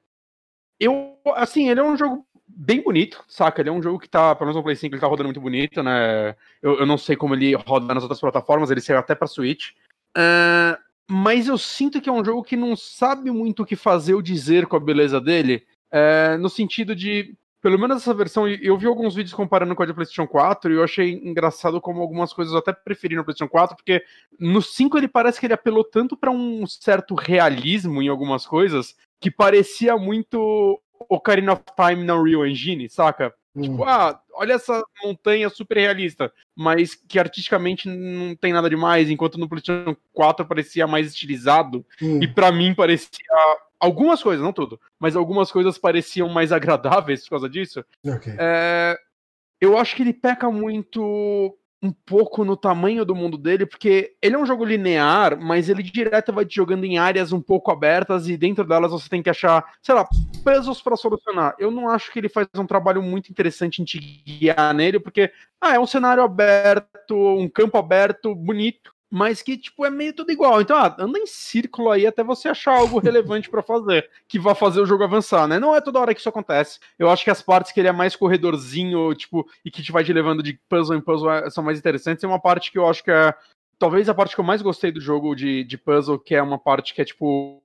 eu, 0.80 1.18
assim, 1.36 1.70
ele 1.70 1.80
é 1.80 1.84
um 1.84 1.98
jogo 1.98 2.26
bem 2.48 2.82
bonito, 2.82 3.24
saca? 3.28 3.62
Ele 3.62 3.70
é 3.70 3.72
um 3.72 3.82
jogo 3.82 4.00
que 4.00 4.10
tá, 4.10 4.36
pelo 4.36 4.48
menos 4.48 4.58
no 4.58 4.64
Play 4.64 4.76
5, 4.76 4.94
ele 4.94 5.02
tá 5.02 5.08
rodando 5.08 5.28
muito 5.28 5.42
bonito, 5.42 5.82
né? 5.82 6.36
Eu, 6.62 6.80
eu 6.80 6.86
não 6.86 6.98
sei 6.98 7.16
como 7.16 7.34
ele 7.34 7.54
roda 7.56 7.94
nas 7.94 8.04
outras 8.04 8.20
plataformas, 8.20 8.70
ele 8.70 8.82
saiu 8.82 9.00
até 9.00 9.16
pra 9.16 9.28
Switch. 9.28 9.72
Uh, 10.18 10.78
mas 11.10 11.48
eu 11.48 11.58
sinto 11.58 12.02
que 12.02 12.10
é 12.10 12.12
um 12.12 12.24
jogo 12.24 12.44
que 12.44 12.56
não 12.56 12.76
sabe 12.76 13.32
muito 13.32 13.64
o 13.64 13.66
que 13.66 13.76
fazer 13.76 14.14
ou 14.14 14.22
dizer 14.22 14.66
com 14.68 14.76
a 14.76 14.80
beleza 14.80 15.20
dele, 15.20 15.66
uh, 15.92 16.38
no 16.38 16.50
sentido 16.50 16.96
de, 16.96 17.36
pelo 17.62 17.78
menos 17.78 17.98
essa 17.98 18.14
versão, 18.14 18.48
eu 18.48 18.78
vi 18.78 18.88
alguns 18.88 19.16
vídeos 19.16 19.34
comparando 19.34 19.76
com 19.76 19.84
a 19.84 19.86
de 19.86 19.94
PlayStation 19.94 20.28
4 20.28 20.72
e 20.72 20.76
eu 20.76 20.84
achei 20.84 21.14
engraçado 21.14 21.82
como 21.82 22.02
algumas 22.02 22.32
coisas 22.32 22.54
eu 22.54 22.60
até 22.60 22.72
preferi 22.74 23.16
no 23.16 23.24
PlayStation 23.24 23.50
4, 23.50 23.76
porque 23.76 24.04
no 24.40 24.62
5 24.62 24.98
ele 24.98 25.08
parece 25.08 25.40
que 25.40 25.46
ele 25.46 25.54
apelou 25.54 25.84
tanto 25.84 26.16
para 26.16 26.32
um 26.32 26.66
certo 26.66 27.16
realismo 27.16 28.02
em 28.02 28.08
algumas 28.08 28.46
coisas 28.46 28.96
que 29.20 29.32
parecia 29.32 29.98
muito 29.98 30.80
Ocarina 31.10 31.54
of 31.54 31.64
Time 31.76 32.04
na 32.04 32.16
Unreal 32.16 32.46
Engine, 32.46 32.90
saca? 32.90 33.34
Hum. 33.56 33.62
Tipo, 33.62 33.84
ah, 33.86 34.22
olha 34.34 34.54
essa 34.54 34.84
montanha 35.04 35.50
super 35.50 35.78
realista, 35.78 36.32
mas 36.56 36.94
que 36.94 37.18
artisticamente 37.18 37.88
não 37.88 38.36
tem 38.36 38.52
nada 38.52 38.70
demais, 38.70 39.10
enquanto 39.10 39.38
no 39.38 39.48
PlayStation 39.48 39.96
4 40.14 40.46
parecia 40.46 40.86
mais 40.86 41.08
estilizado, 41.08 41.86
hum. 42.02 42.20
e 42.22 42.28
para 42.28 42.52
mim 42.52 42.74
parecia 42.76 43.10
algumas 43.80 44.22
coisas, 44.22 44.44
não 44.44 44.52
tudo, 44.52 44.80
mas 45.00 45.16
algumas 45.16 45.52
coisas 45.52 45.78
pareciam 45.78 46.28
mais 46.28 46.52
agradáveis 46.52 47.24
por 47.24 47.32
causa 47.32 47.50
disso. 47.50 47.84
Okay. 48.06 48.34
É, 48.38 48.98
eu 49.62 49.78
acho 49.78 49.96
que 49.96 50.04
ele 50.04 50.14
peca 50.14 50.50
muito 50.52 51.58
um 51.86 51.92
pouco 51.92 52.44
no 52.44 52.58
tamanho 52.58 53.06
do 53.06 53.16
mundo 53.16 53.38
dele, 53.38 53.66
porque 53.66 54.16
ele 54.22 54.36
é 54.36 54.38
um 54.38 54.46
jogo 54.46 54.66
linear, 54.66 55.40
mas 55.40 55.70
ele 55.70 55.84
direto 55.84 56.34
vai 56.34 56.44
te 56.44 56.56
jogando 56.56 56.84
em 56.84 56.98
áreas 56.98 57.32
um 57.32 57.40
pouco 57.40 57.72
abertas 57.72 58.28
e 58.28 58.36
dentro 58.36 58.66
delas 58.66 58.92
você 58.92 59.08
tem 59.08 59.22
que 59.22 59.30
achar, 59.30 59.64
sei 59.84 59.94
lá, 59.94 60.08
puzzles 60.44 60.82
para 60.82 60.96
solucionar. 60.96 61.56
Eu 61.60 61.70
não 61.70 61.88
acho 61.88 62.12
que 62.12 62.18
ele 62.18 62.30
faz 62.30 62.48
um 62.56 62.66
trabalho 62.66 63.04
muito 63.04 63.30
interessante 63.30 63.82
em 63.82 63.86
te 63.86 64.00
guiar 64.00 64.74
nele, 64.74 65.00
porque 65.00 65.32
ah, 65.62 65.76
é 65.76 65.80
um 65.80 65.86
cenário 65.86 66.24
aberto, 66.24 67.16
um 67.16 67.48
campo 67.48 67.78
aberto, 67.78 68.34
bonito, 68.34 68.95
mas 69.16 69.42
que, 69.42 69.56
tipo, 69.58 69.86
é 69.86 69.90
meio 69.90 70.12
tudo 70.12 70.30
igual. 70.30 70.60
Então, 70.60 70.76
ah, 70.76 70.94
anda 71.00 71.18
em 71.18 71.26
círculo 71.26 71.90
aí 71.90 72.06
até 72.06 72.22
você 72.22 72.50
achar 72.50 72.78
algo 72.78 73.00
relevante 73.00 73.50
para 73.50 73.64
fazer, 73.64 74.10
que 74.28 74.38
vai 74.38 74.54
fazer 74.54 74.82
o 74.82 74.86
jogo 74.86 75.06
avançar, 75.06 75.48
né? 75.48 75.58
Não 75.58 75.74
é 75.74 75.80
toda 75.80 76.02
hora 76.02 76.14
que 76.14 76.20
isso 76.20 76.28
acontece. 76.28 76.82
Eu 77.00 77.10
acho 77.10 77.24
que 77.24 77.30
as 77.30 77.42
partes 77.42 77.72
que 77.72 77.80
ele 77.80 77.88
é 77.88 77.94
mais 77.94 78.14
corredorzinho, 78.14 79.16
tipo, 79.16 79.50
e 79.64 79.72
que 79.72 79.82
te 79.82 79.94
vai 79.94 80.04
te 80.04 80.12
levando 80.12 80.44
de 80.44 80.60
puzzle 80.68 80.98
em 80.98 81.00
puzzle 81.00 81.32
é, 81.32 81.50
são 81.50 81.64
mais 81.64 81.80
interessantes. 81.80 82.20
Tem 82.20 82.30
uma 82.30 82.42
parte 82.42 82.70
que 82.70 82.78
eu 82.78 82.86
acho 82.90 83.06
que 83.06 83.10
é, 83.10 83.34
talvez 83.80 84.10
a 84.10 84.14
parte 84.14 84.36
que 84.36 84.42
eu 84.42 84.46
mais 84.46 84.62
gostei 84.62 84.92
do 84.92 85.00
jogo 85.00 85.34
de, 85.34 85.64
de 85.64 85.78
puzzle, 85.78 86.20
que 86.20 86.36
é 86.36 86.44
uma 86.44 86.60
parte 86.60 86.94
que 86.94 87.02
é, 87.02 87.06
tipo, 87.06 87.64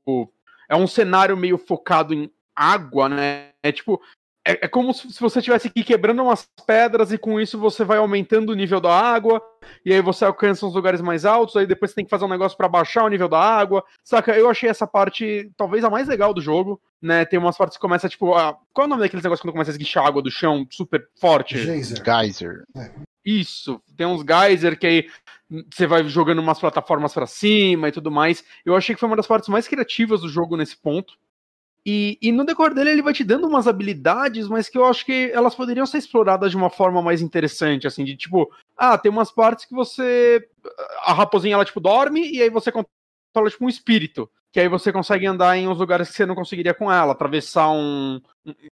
é 0.68 0.76
um 0.76 0.86
cenário 0.86 1.36
meio 1.36 1.58
focado 1.58 2.14
em 2.14 2.30
água, 2.54 3.08
né? 3.08 3.48
É 3.60 3.72
tipo, 3.72 4.00
é, 4.46 4.64
é, 4.64 4.68
como 4.68 4.94
se 4.94 5.20
você 5.20 5.38
estivesse 5.38 5.68
aqui 5.68 5.84
quebrando 5.84 6.22
umas 6.22 6.48
pedras 6.66 7.12
e 7.12 7.18
com 7.18 7.40
isso 7.40 7.58
você 7.58 7.84
vai 7.84 7.98
aumentando 7.98 8.50
o 8.50 8.54
nível 8.54 8.80
da 8.80 8.92
água, 8.92 9.42
e 9.84 9.92
aí 9.92 10.00
você 10.00 10.24
alcança 10.24 10.64
uns 10.64 10.74
lugares 10.74 11.00
mais 11.00 11.24
altos, 11.24 11.56
aí 11.56 11.66
depois 11.66 11.90
você 11.90 11.96
tem 11.96 12.04
que 12.04 12.10
fazer 12.10 12.24
um 12.24 12.28
negócio 12.28 12.56
para 12.56 12.68
baixar 12.68 13.04
o 13.04 13.08
nível 13.08 13.28
da 13.28 13.38
água. 13.38 13.84
Saca? 14.02 14.36
Eu 14.36 14.48
achei 14.48 14.68
essa 14.68 14.86
parte 14.86 15.50
talvez 15.56 15.84
a 15.84 15.90
mais 15.90 16.08
legal 16.08 16.32
do 16.32 16.40
jogo, 16.40 16.80
né? 17.02 17.24
Tem 17.24 17.38
umas 17.38 17.56
partes 17.56 17.76
que 17.76 17.82
começa 17.82 18.08
tipo, 18.08 18.34
a... 18.34 18.56
qual 18.72 18.84
é 18.84 18.86
o 18.86 18.88
nome 18.88 19.02
daqueles 19.02 19.22
negócios 19.22 19.42
quando 19.42 19.52
começa 19.52 19.70
a 19.70 19.74
esguichar 19.74 20.06
água 20.06 20.22
do 20.22 20.30
chão 20.30 20.66
super 20.70 21.06
forte? 21.20 21.58
Geyser. 21.58 22.02
Geyser. 22.02 22.64
É. 22.76 22.90
Isso, 23.22 23.80
tem 23.96 24.06
uns 24.06 24.22
geyser 24.22 24.78
que 24.78 24.86
aí 24.86 25.06
você 25.70 25.86
vai 25.86 26.02
jogando 26.08 26.38
umas 26.38 26.58
plataformas 26.58 27.12
para 27.12 27.26
cima 27.26 27.88
e 27.88 27.92
tudo 27.92 28.10
mais. 28.10 28.42
Eu 28.64 28.74
achei 28.74 28.94
que 28.94 29.00
foi 29.00 29.08
uma 29.08 29.16
das 29.16 29.26
partes 29.26 29.48
mais 29.48 29.68
criativas 29.68 30.22
do 30.22 30.28
jogo 30.28 30.56
nesse 30.56 30.76
ponto. 30.76 31.14
E, 31.84 32.18
e, 32.20 32.30
no 32.30 32.44
decorrer 32.44 32.74
dele 32.74 32.90
ele 32.90 33.02
vai 33.02 33.14
te 33.14 33.24
dando 33.24 33.46
umas 33.46 33.66
habilidades, 33.66 34.48
mas 34.48 34.68
que 34.68 34.76
eu 34.76 34.84
acho 34.84 35.04
que 35.04 35.30
elas 35.32 35.54
poderiam 35.54 35.86
ser 35.86 35.98
exploradas 35.98 36.50
de 36.50 36.56
uma 36.56 36.68
forma 36.68 37.00
mais 37.00 37.22
interessante, 37.22 37.86
assim, 37.86 38.04
de 38.04 38.16
tipo, 38.16 38.50
ah, 38.76 38.98
tem 38.98 39.10
umas 39.10 39.30
partes 39.30 39.64
que 39.64 39.74
você. 39.74 40.46
A 41.04 41.14
raposinha 41.14 41.54
ela 41.54 41.64
tipo 41.64 41.80
dorme 41.80 42.30
e 42.30 42.42
aí 42.42 42.50
você 42.50 42.70
controla 42.70 43.50
tipo 43.50 43.64
um 43.64 43.68
espírito. 43.68 44.30
Que 44.52 44.58
aí 44.58 44.68
você 44.68 44.92
consegue 44.92 45.26
andar 45.26 45.56
em 45.56 45.68
uns 45.68 45.78
lugares 45.78 46.08
que 46.08 46.16
você 46.16 46.26
não 46.26 46.34
conseguiria 46.34 46.74
com 46.74 46.90
ela, 46.90 47.12
atravessar 47.12 47.70
um, 47.70 48.20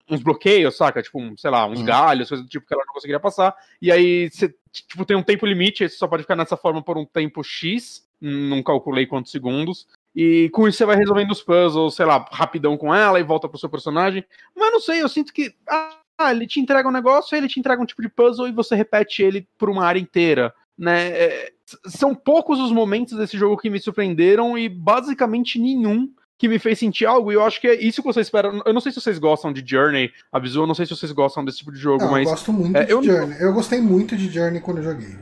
uns 0.09 0.23
bloqueios, 0.23 0.77
saca? 0.77 1.03
Tipo, 1.03 1.21
um, 1.21 1.37
sei 1.37 1.51
lá, 1.51 1.67
uns 1.67 1.81
uhum. 1.81 1.85
galhos, 1.85 2.29
coisas 2.29 2.47
do 2.47 2.49
tipo 2.49 2.65
que 2.65 2.73
ela 2.73 2.85
não 2.87 2.95
conseguiria 2.95 3.19
passar. 3.19 3.55
E 3.83 3.91
aí 3.91 4.31
você, 4.31 4.55
tipo, 4.71 5.05
tem 5.05 5.17
um 5.17 5.23
tempo 5.23 5.45
limite, 5.45 5.89
você 5.89 5.97
só 5.97 6.07
pode 6.07 6.23
ficar 6.23 6.37
nessa 6.37 6.57
forma 6.57 6.81
por 6.81 6.97
um 6.97 7.05
tempo 7.05 7.43
X. 7.43 8.07
Não 8.21 8.63
calculei 8.63 9.05
quantos 9.05 9.33
segundos. 9.33 9.89
E 10.15 10.49
com 10.51 10.69
isso 10.69 10.79
você 10.79 10.85
vai 10.85 10.97
resolvendo 10.97 11.33
os 11.33 11.43
puzzles, 11.43 11.95
sei 11.95 12.07
lá, 12.07 12.25
rapidão 12.31 12.77
com 12.77 12.95
ela 12.95 13.19
e 13.19 13.25
volta 13.25 13.49
pro 13.49 13.59
seu 13.59 13.69
personagem. 13.69 14.25
Mas 14.55 14.71
não 14.71 14.81
sei, 14.81 15.03
eu 15.03 15.09
sinto 15.09 15.33
que. 15.33 15.55
Ah, 15.69 16.31
ele 16.31 16.47
te 16.47 16.61
entrega 16.61 16.89
um 16.89 16.93
negócio, 16.93 17.37
ele 17.37 17.49
te 17.49 17.59
entrega 17.59 17.83
um 17.83 17.87
tipo 17.87 18.01
de 18.01 18.09
puzzle 18.09 18.47
e 18.47 18.53
você 18.53 18.77
repete 18.77 19.23
ele 19.23 19.49
por 19.59 19.69
uma 19.69 19.85
área 19.85 19.99
inteira. 19.99 20.55
Né? 20.79 21.09
É, 21.09 21.53
são 21.87 22.15
poucos 22.15 22.61
os 22.61 22.71
momentos 22.71 23.19
desse 23.19 23.37
jogo 23.37 23.57
que 23.57 23.69
me 23.69 23.81
surpreenderam 23.81 24.57
e 24.57 24.69
basicamente 24.69 25.59
nenhum 25.59 26.09
que 26.37 26.49
me 26.49 26.59
fez 26.59 26.81
sentir 26.81 27.07
algo, 27.07 27.31
e 27.31 27.37
eu 27.37 27.45
acho 27.45 27.61
que 27.61 27.69
é 27.69 27.75
isso 27.75 28.03
que 28.03 28.09
vocês 28.09 28.27
esperam. 28.27 28.61
Eu 28.67 28.73
não 28.75 28.81
sei 28.81 28.91
se 28.91 29.01
vocês 29.01 29.19
gostam 29.19 29.53
de 29.53 29.65
Journey, 29.65 30.13
avisou, 30.33 30.65
eu 30.65 30.67
não 30.67 30.75
sei 30.75 30.85
se 30.85 30.95
vocês 30.95 31.13
gostam 31.13 31.45
desse 31.45 31.59
tipo 31.59 31.73
de 31.73 31.79
jogo, 31.79 32.05
não, 32.05 32.11
mas. 32.11 32.25
Eu 32.25 32.31
gosto 32.31 32.53
muito 32.53 32.77
é, 32.77 32.85
de 32.85 32.93
eu 32.93 33.03
Journey. 33.03 33.37
Eu 33.41 33.53
gostei 33.53 33.81
muito 33.81 34.17
de 34.17 34.29
Journey 34.29 34.61
quando 34.61 34.79
eu 34.79 34.85
joguei. 34.85 35.17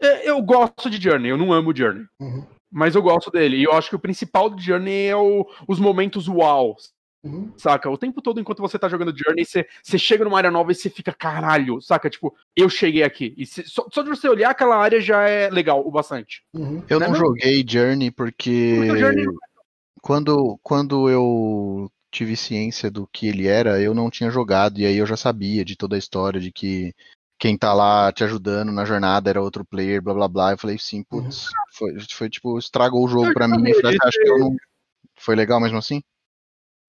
É, 0.00 0.28
eu 0.28 0.42
gosto 0.42 0.90
de 0.90 1.00
Journey, 1.00 1.30
eu 1.30 1.38
não 1.38 1.52
amo 1.52 1.74
Journey. 1.74 2.04
Uhum 2.20 2.44
mas 2.74 2.96
eu 2.96 3.02
gosto 3.02 3.30
dele. 3.30 3.56
E 3.58 3.64
eu 3.64 3.72
acho 3.72 3.88
que 3.88 3.96
o 3.96 4.00
principal 4.00 4.50
do 4.50 4.60
Journey 4.60 5.06
é 5.06 5.16
o, 5.16 5.46
os 5.68 5.78
momentos 5.78 6.26
wow. 6.26 6.76
Uhum. 7.22 7.52
Saca? 7.56 7.88
O 7.88 7.96
tempo 7.96 8.20
todo, 8.20 8.40
enquanto 8.40 8.60
você 8.60 8.78
tá 8.78 8.88
jogando 8.88 9.16
Journey, 9.16 9.44
você, 9.44 9.66
você 9.82 9.96
chega 9.96 10.24
numa 10.24 10.36
área 10.36 10.50
nova 10.50 10.72
e 10.72 10.74
você 10.74 10.90
fica, 10.90 11.12
caralho, 11.12 11.80
saca? 11.80 12.10
Tipo, 12.10 12.34
eu 12.54 12.68
cheguei 12.68 13.04
aqui. 13.04 13.32
E 13.38 13.46
cê, 13.46 13.62
só, 13.62 13.86
só, 13.90 14.02
de 14.02 14.10
você 14.10 14.28
olhar 14.28 14.50
aquela 14.50 14.76
área 14.76 15.00
já 15.00 15.26
é 15.26 15.48
legal 15.48 15.86
o 15.86 15.90
bastante. 15.90 16.42
Uhum. 16.52 16.82
Eu 16.90 16.98
não, 16.98 17.08
não 17.08 17.14
é 17.14 17.18
joguei 17.18 17.64
Journey 17.66 18.10
porque. 18.10 18.74
porque 18.76 18.98
Journey... 18.98 19.24
É 19.24 19.54
quando, 20.02 20.58
quando 20.62 21.08
eu 21.08 21.90
tive 22.10 22.36
ciência 22.36 22.90
do 22.90 23.06
que 23.06 23.26
ele 23.26 23.46
era, 23.46 23.80
eu 23.80 23.94
não 23.94 24.10
tinha 24.10 24.30
jogado, 24.30 24.78
e 24.78 24.84
aí 24.84 24.98
eu 24.98 25.06
já 25.06 25.16
sabia 25.16 25.64
de 25.64 25.76
toda 25.76 25.96
a 25.96 25.98
história, 25.98 26.38
de 26.38 26.52
que 26.52 26.92
quem 27.38 27.56
tá 27.56 27.72
lá 27.72 28.12
te 28.12 28.24
ajudando 28.24 28.72
na 28.72 28.84
jornada 28.84 29.28
era 29.30 29.42
outro 29.42 29.64
player, 29.64 30.00
blá 30.00 30.14
blá 30.14 30.28
blá. 30.28 30.52
Eu 30.52 30.58
falei, 30.58 30.78
sim, 30.78 31.04
uhum. 31.10 31.22
putz, 31.22 31.50
foi, 31.72 31.94
foi 32.10 32.28
tipo, 32.28 32.58
estragou 32.58 33.04
o 33.04 33.08
jogo 33.08 33.32
para 33.32 33.48
mim. 33.48 33.68
Eu 33.68 33.80
falei, 33.80 33.98
acho 34.02 34.18
que 34.18 34.28
eu 34.28 34.38
não. 34.38 34.56
Foi 35.16 35.34
legal 35.34 35.60
mesmo 35.60 35.78
assim? 35.78 36.02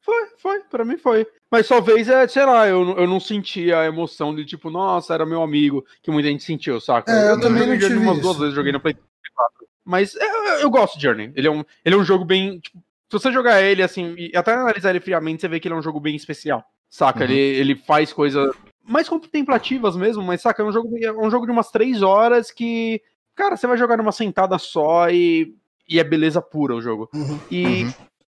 Foi, 0.02 0.28
foi, 0.38 0.60
pra 0.62 0.86
mim 0.86 0.98
foi. 0.98 1.26
Mas 1.50 1.68
talvez 1.68 2.08
é, 2.08 2.28
sei 2.28 2.46
lá, 2.46 2.68
eu, 2.68 2.96
eu 2.98 3.08
não 3.08 3.20
senti 3.20 3.74
a 3.74 3.86
emoção 3.86 4.36
de 4.36 4.46
tipo, 4.46 4.70
nossa, 4.70 5.14
era 5.14 5.26
meu 5.26 5.42
amigo, 5.42 5.84
que 6.02 6.12
muita 6.12 6.30
gente 6.30 6.44
sentiu, 6.44 6.80
saca? 6.80 7.12
É, 7.12 7.24
eu, 7.24 7.30
eu 7.30 7.40
também 7.40 7.66
não 7.66 7.78
tive 7.78 7.96
umas 7.96 8.18
isso. 8.18 8.22
duas 8.22 8.38
vezes, 8.38 8.54
joguei 8.54 8.72
no 8.72 8.80
Play 8.80 8.94
4. 8.94 9.68
Mas 9.84 10.16
é, 10.16 10.26
eu, 10.26 10.60
eu, 10.62 10.70
gosto 10.70 10.98
de 10.98 11.04
Journey. 11.04 11.32
Ele 11.36 11.48
é 11.48 11.52
um, 11.52 11.64
ele 11.84 11.96
é 11.96 11.98
um 11.98 12.04
jogo 12.04 12.24
bem. 12.24 12.60
Tipo, 12.60 12.78
se 12.78 13.20
você 13.20 13.32
jogar 13.32 13.62
ele, 13.62 13.82
assim, 13.82 14.16
e 14.18 14.32
até 14.36 14.54
analisar 14.54 14.92
ele 14.92 15.00
friamente, 15.00 15.42
você 15.42 15.48
vê 15.48 15.60
que 15.60 15.68
ele 15.68 15.76
é 15.76 15.78
um 15.78 15.84
jogo 15.84 16.00
bem 16.00 16.16
especial. 16.16 16.64
Saca? 16.90 17.20
Uhum. 17.20 17.26
Ele, 17.26 17.40
ele 17.40 17.76
faz 17.76 18.14
coisa 18.14 18.52
mais 18.88 19.10
contemplativas 19.10 19.96
mesmo, 19.96 20.24
mas 20.24 20.42
saca, 20.42 20.62
é 20.62 20.66
um 20.66 20.72
jogo, 20.72 20.98
é 21.02 21.12
um 21.12 21.30
jogo 21.30 21.46
de 21.46 21.52
umas 21.52 21.72
três 21.72 22.02
horas 22.02 22.52
que, 22.52 23.02
cara, 23.36 23.58
você 23.58 23.68
vai 23.68 23.78
jogar 23.78 23.98
numa 23.98 24.12
sentada 24.12 24.58
só 24.58 25.10
e, 25.10 25.56
e 25.88 26.00
é 26.00 26.04
beleza 26.04 26.42
pura 26.42 26.76
o 26.76 26.82
jogo. 26.82 27.10
Uhum, 27.14 27.40
e 27.50 27.84
uhum. 27.84 27.94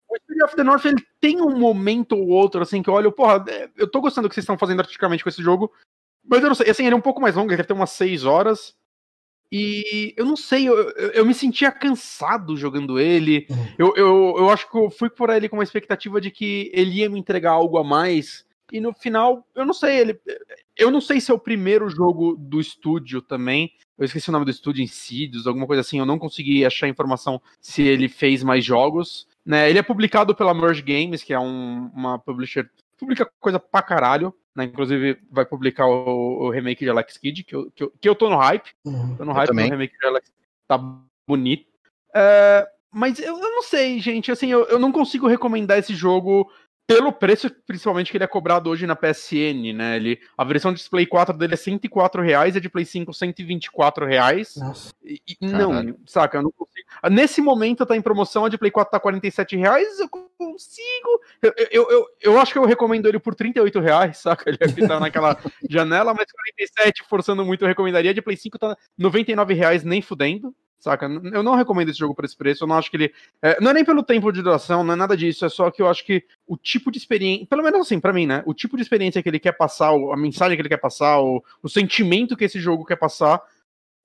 o 0.09 0.17
Spirit 0.17 0.45
of 0.45 0.57
the 0.57 0.65
North 0.65 0.85
ele 0.85 1.05
tem 1.21 1.41
um 1.43 1.59
momento 1.59 2.17
ou 2.17 2.29
outro 2.29 2.63
assim 2.63 2.83
que 2.83 2.89
eu 2.89 2.95
olho, 2.95 3.13
porra, 3.13 3.45
é, 3.49 3.69
eu 3.77 3.91
tô 3.91 4.01
gostando 4.01 4.27
do 4.27 4.29
que 4.29 4.35
vocês 4.35 4.45
estão 4.45 4.59
fazendo 4.59 4.81
artisticamente 4.81 5.23
com 5.23 5.29
esse 5.29 5.43
jogo, 5.43 5.73
mas 6.25 6.43
eu 6.43 6.49
não 6.49 6.55
sei, 6.55 6.71
assim, 6.71 6.85
ele 6.85 6.95
é 6.95 6.99
um 6.99 7.03
pouco 7.03 7.21
mais 7.21 7.35
longo, 7.35 7.51
ele 7.51 7.57
deve 7.57 7.69
ter 7.69 7.73
umas 7.73 7.91
seis 7.91 8.25
horas. 8.25 8.75
E 9.51 10.13
eu 10.17 10.25
não 10.25 10.37
sei, 10.37 10.69
eu, 10.69 10.77
eu, 10.77 11.11
eu 11.11 11.27
me 11.27 11.33
sentia 11.33 11.71
cansado 11.71 12.57
jogando 12.57 12.99
ele. 12.99 13.47
Uhum. 13.49 13.67
Eu, 13.79 13.95
eu, 13.97 14.35
eu 14.39 14.51
acho 14.51 14.69
que 14.69 14.77
eu 14.77 14.91
fui 14.91 15.09
por 15.09 15.31
ele 15.31 15.49
com 15.49 15.57
uma 15.57 15.63
expectativa 15.63 16.21
de 16.21 16.33
que 16.33 16.71
ele 16.75 16.97
ia 16.97 17.09
me 17.09 17.19
entregar 17.19 17.53
algo 17.53 17.79
a 17.79 17.85
mais. 17.85 18.45
E 18.73 18.81
no 18.81 18.93
final, 18.93 19.47
eu 19.55 19.65
não 19.65 19.73
sei, 19.73 19.99
ele. 19.99 20.21
Eu 20.77 20.91
não 20.91 21.01
sei 21.01 21.21
se 21.21 21.31
é 21.31 21.35
o 21.35 21.39
primeiro 21.39 21.89
jogo 21.89 22.37
do 22.37 22.61
estúdio 22.61 23.23
também. 23.23 23.73
Eu 23.97 24.05
esqueci 24.05 24.29
o 24.29 24.33
nome 24.33 24.45
do 24.45 24.51
estúdio, 24.51 24.83
Insidious, 24.83 25.47
alguma 25.47 25.67
coisa 25.67 25.81
assim. 25.81 25.99
Eu 25.99 26.07
não 26.07 26.19
consegui 26.19 26.65
achar 26.65 26.89
informação 26.89 27.41
se 27.61 27.83
ele 27.83 28.09
fez 28.09 28.43
mais 28.43 28.65
jogos. 28.65 29.27
Né? 29.45 29.71
Ele 29.71 29.79
é 29.79 29.83
publicado 29.83 30.35
pela 30.35 30.53
Merge 30.53 30.83
Games, 30.83 31.23
que 31.23 31.33
é 31.33 31.39
um, 31.39 31.91
uma 31.95 32.19
publisher. 32.19 32.69
Publica 32.99 33.31
coisa 33.39 33.59
pra 33.59 33.83
caralho. 33.83 34.35
Né? 34.55 34.65
Inclusive, 34.65 35.19
vai 35.31 35.47
publicar 35.47 35.87
o, 35.87 36.47
o 36.47 36.51
remake 36.51 36.85
de 36.85 36.91
Alex 36.91 37.17
Kidd, 37.17 37.45
que 37.45 37.55
eu, 37.55 37.71
que, 37.71 37.85
eu, 37.85 37.93
que 38.01 38.09
eu 38.09 38.15
tô 38.15 38.29
no 38.29 38.37
hype. 38.37 38.71
Uhum, 38.85 39.17
tô 39.17 39.25
no 39.25 39.33
hype 39.33 39.49
do 39.49 39.55
remake 39.55 39.99
de 39.99 40.07
Alex 40.07 40.31
Tá 40.67 40.79
bonito. 41.29 41.67
É, 42.15 42.67
mas 42.91 43.19
eu, 43.19 43.37
eu, 43.37 43.51
não 43.51 43.63
sei, 43.63 44.01
gente. 44.01 44.33
Assim, 44.33 44.51
eu, 44.51 44.65
eu 44.65 44.79
não 44.79 44.91
consigo 44.91 45.29
recomendar 45.29 45.79
esse 45.79 45.95
jogo 45.95 46.51
pelo 46.87 47.13
preço, 47.13 47.51
principalmente, 47.67 48.11
que 48.11 48.17
ele 48.17 48.25
é 48.25 48.29
cobrado 48.29 48.71
hoje 48.71 48.87
na 48.87 48.95
PSN, 48.95 49.73
né? 49.75 49.97
Ele, 49.97 50.21
a 50.39 50.45
versão 50.45 50.73
de 50.73 50.89
Play 50.89 51.05
4 51.05 51.37
dele 51.37 51.55
é 51.55 51.57
104 51.57 52.23
reais, 52.23 52.57
a 52.57 52.61
de 52.61 52.69
Play 52.69 52.85
5 52.85 53.13
124 53.13 54.07
reais. 54.07 54.55
Nossa. 54.57 54.95
E, 55.05 55.37
não, 55.41 55.97
saca, 56.07 56.39
eu 56.39 56.43
não 56.43 56.53
consigo. 56.53 56.87
Nesse 57.11 57.41
momento 57.41 57.85
tá 57.85 57.97
em 57.97 58.01
promoção, 58.01 58.45
a 58.45 58.49
de 58.49 58.57
Play 58.57 58.71
4 58.71 58.93
tá 58.93 59.01
47 59.01 59.57
reais, 59.57 59.99
eu 59.99 60.09
consigo. 60.09 61.21
Eu, 61.43 61.53
eu, 61.73 61.91
eu, 61.91 62.07
eu 62.23 62.41
acho 62.41 62.53
que 62.53 62.59
eu 62.59 62.65
recomendo 62.65 63.09
ele 63.09 63.19
por 63.19 63.35
38 63.35 63.81
reais, 63.81 64.19
saca? 64.19 64.49
Ele 64.49 64.87
tá 64.87 65.01
naquela 65.01 65.37
janela, 65.69 66.15
mas 66.15 66.31
47, 66.31 67.03
forçando 67.09 67.45
muito, 67.45 67.65
eu 67.65 67.69
recomendaria. 67.69 68.13
A 68.13 68.15
de 68.15 68.23
Play 68.23 68.37
5 68.37 68.59
tá 68.59 68.77
99 68.97 69.55
reais, 69.55 69.83
nem 69.83 70.01
fudendo 70.01 70.55
saca? 70.79 71.07
Eu 71.07 71.43
não 71.43 71.55
recomendo 71.55 71.89
esse 71.89 71.99
jogo 71.99 72.15
por 72.15 72.25
esse 72.25 72.37
preço, 72.37 72.65
eu 72.65 72.69
não 72.69 72.77
acho 72.77 72.91
que 72.91 72.97
ele... 72.97 73.13
É, 73.43 73.61
não 73.61 73.71
é 73.71 73.75
nem 73.75 73.85
pelo 73.85 74.03
tempo 74.03 74.31
de 74.33 74.43
duração, 74.43 74.85
não 74.85 74.95
é 74.95 74.97
nada 74.97 75.17
disso, 75.17 75.45
é 75.45 75.49
só 75.49 75.71
que 75.71 75.83
eu 75.83 75.89
acho 75.89 76.05
que 76.05 76.25
o 76.47 76.57
tipo 76.57 76.91
de 76.91 76.99
experiência, 76.99 77.47
pelo 77.47 77.63
menos 77.63 77.81
assim, 77.81 78.01
para 78.01 78.13
mim, 78.13 78.27
né? 78.27 78.43
O 78.47 78.55
tipo 78.55 78.77
de 78.77 78.83
experiência 78.83 79.23
que 79.23 79.29
ele 79.29 79.39
quer 79.39 79.53
passar, 79.53 79.91
a 79.91 80.17
mensagem 80.17 80.57
que 80.57 80.63
ele 80.63 80.69
quer 80.69 80.77
passar, 80.77 81.21
o, 81.21 81.43
o 81.63 81.69
sentimento 81.69 82.37
que 82.37 82.45
esse 82.45 82.61
jogo 82.61 82.85
quer 82.85 82.97
passar, 82.97 83.43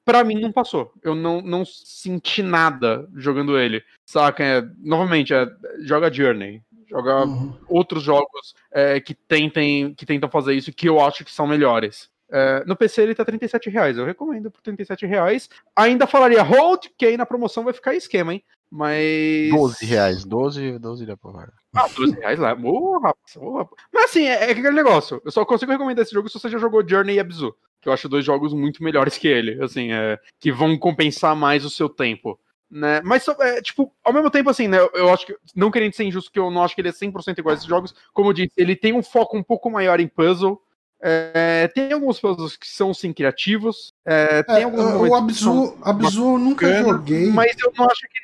para 0.03 0.23
mim 0.23 0.39
não 0.39 0.51
passou. 0.51 0.93
Eu 1.03 1.15
não, 1.15 1.41
não 1.41 1.63
senti 1.65 2.41
nada 2.41 3.07
jogando 3.15 3.57
ele, 3.57 3.83
saca? 4.05 4.43
É, 4.43 4.63
novamente, 4.79 5.33
é, 5.33 5.47
joga 5.81 6.11
Journey, 6.11 6.61
joga 6.89 7.25
uhum. 7.25 7.53
outros 7.67 8.03
jogos 8.03 8.53
é, 8.71 8.99
que, 8.99 9.13
tentem, 9.13 9.93
que 9.93 10.05
tentam 10.05 10.29
fazer 10.29 10.53
isso 10.53 10.73
que 10.73 10.89
eu 10.89 10.99
acho 10.99 11.23
que 11.23 11.31
são 11.31 11.47
melhores. 11.47 12.09
Uh, 12.31 12.65
no 12.65 12.77
PC 12.77 13.01
ele 13.01 13.13
tá 13.13 13.25
37 13.25 13.69
reais. 13.69 13.97
Eu 13.97 14.05
recomendo 14.05 14.49
por 14.49 14.61
37 14.61 15.05
reais. 15.05 15.49
Ainda 15.75 16.07
falaria 16.07 16.41
hold, 16.41 16.85
que 16.97 17.05
aí 17.05 17.17
na 17.17 17.25
promoção 17.25 17.65
vai 17.65 17.73
ficar 17.73 17.93
esquema, 17.93 18.33
hein? 18.33 18.43
Mas. 18.71 19.49
12 19.51 19.85
reais. 19.85 20.23
12, 20.23 20.79
12 20.79 21.05
dá 21.05 21.17
pra 21.17 21.49
Ah, 21.75 21.87
12 21.93 22.13
reais 22.17 22.39
lá. 22.39 22.55
Boa, 22.55 23.01
rapaz, 23.01 23.35
boa. 23.35 23.69
Mas 23.93 24.05
assim, 24.05 24.23
é, 24.23 24.47
é 24.47 24.51
aquele 24.51 24.71
negócio. 24.71 25.21
Eu 25.25 25.31
só 25.31 25.43
consigo 25.43 25.73
recomendar 25.73 26.03
esse 26.03 26.13
jogo 26.13 26.29
se 26.29 26.39
você 26.39 26.47
já 26.47 26.57
jogou 26.57 26.87
Journey 26.87 27.17
e 27.17 27.19
Abzu. 27.19 27.53
Que 27.81 27.89
eu 27.89 27.93
acho 27.93 28.07
dois 28.07 28.23
jogos 28.23 28.53
muito 28.53 28.81
melhores 28.81 29.17
que 29.17 29.27
ele. 29.27 29.61
Assim, 29.61 29.91
é, 29.91 30.17
que 30.39 30.53
vão 30.53 30.77
compensar 30.77 31.35
mais 31.35 31.65
o 31.65 31.69
seu 31.69 31.89
tempo. 31.89 32.39
Né? 32.69 33.01
Mas, 33.03 33.27
é, 33.27 33.61
tipo, 33.61 33.93
ao 34.01 34.13
mesmo 34.13 34.31
tempo, 34.31 34.49
assim, 34.49 34.69
né? 34.69 34.77
Eu 34.93 35.13
acho 35.13 35.25
que, 35.25 35.35
não 35.53 35.69
querendo 35.69 35.93
ser 35.93 36.05
injusto, 36.05 36.31
que 36.31 36.39
eu 36.39 36.49
não 36.49 36.63
acho 36.63 36.73
que 36.73 36.79
ele 36.79 36.87
é 36.87 36.93
100% 36.93 37.37
igual 37.37 37.51
a 37.51 37.55
esses 37.55 37.67
jogos. 37.67 37.93
Como 38.13 38.29
eu 38.29 38.33
disse, 38.33 38.53
ele 38.55 38.77
tem 38.77 38.93
um 38.93 39.03
foco 39.03 39.37
um 39.37 39.43
pouco 39.43 39.69
maior 39.69 39.99
em 39.99 40.07
puzzle. 40.07 40.61
É, 41.03 41.67
tem 41.69 41.91
alguns 41.91 42.19
puzzles 42.19 42.55
que 42.55 42.67
são 42.67 42.93
sim 42.93 43.11
criativos. 43.11 43.91
É, 44.05 44.43
tem 44.43 44.57
é, 44.57 44.63
alguns 44.63 45.09
o 45.09 45.15
Abzu, 45.15 45.77
Abzu 45.81 46.33
eu 46.33 46.37
nunca 46.37 46.67
bacana, 46.67 46.89
joguei. 46.89 47.31
Mas 47.31 47.55
eu 47.59 47.73
não 47.75 47.85
acho 47.85 48.01
que. 48.01 48.19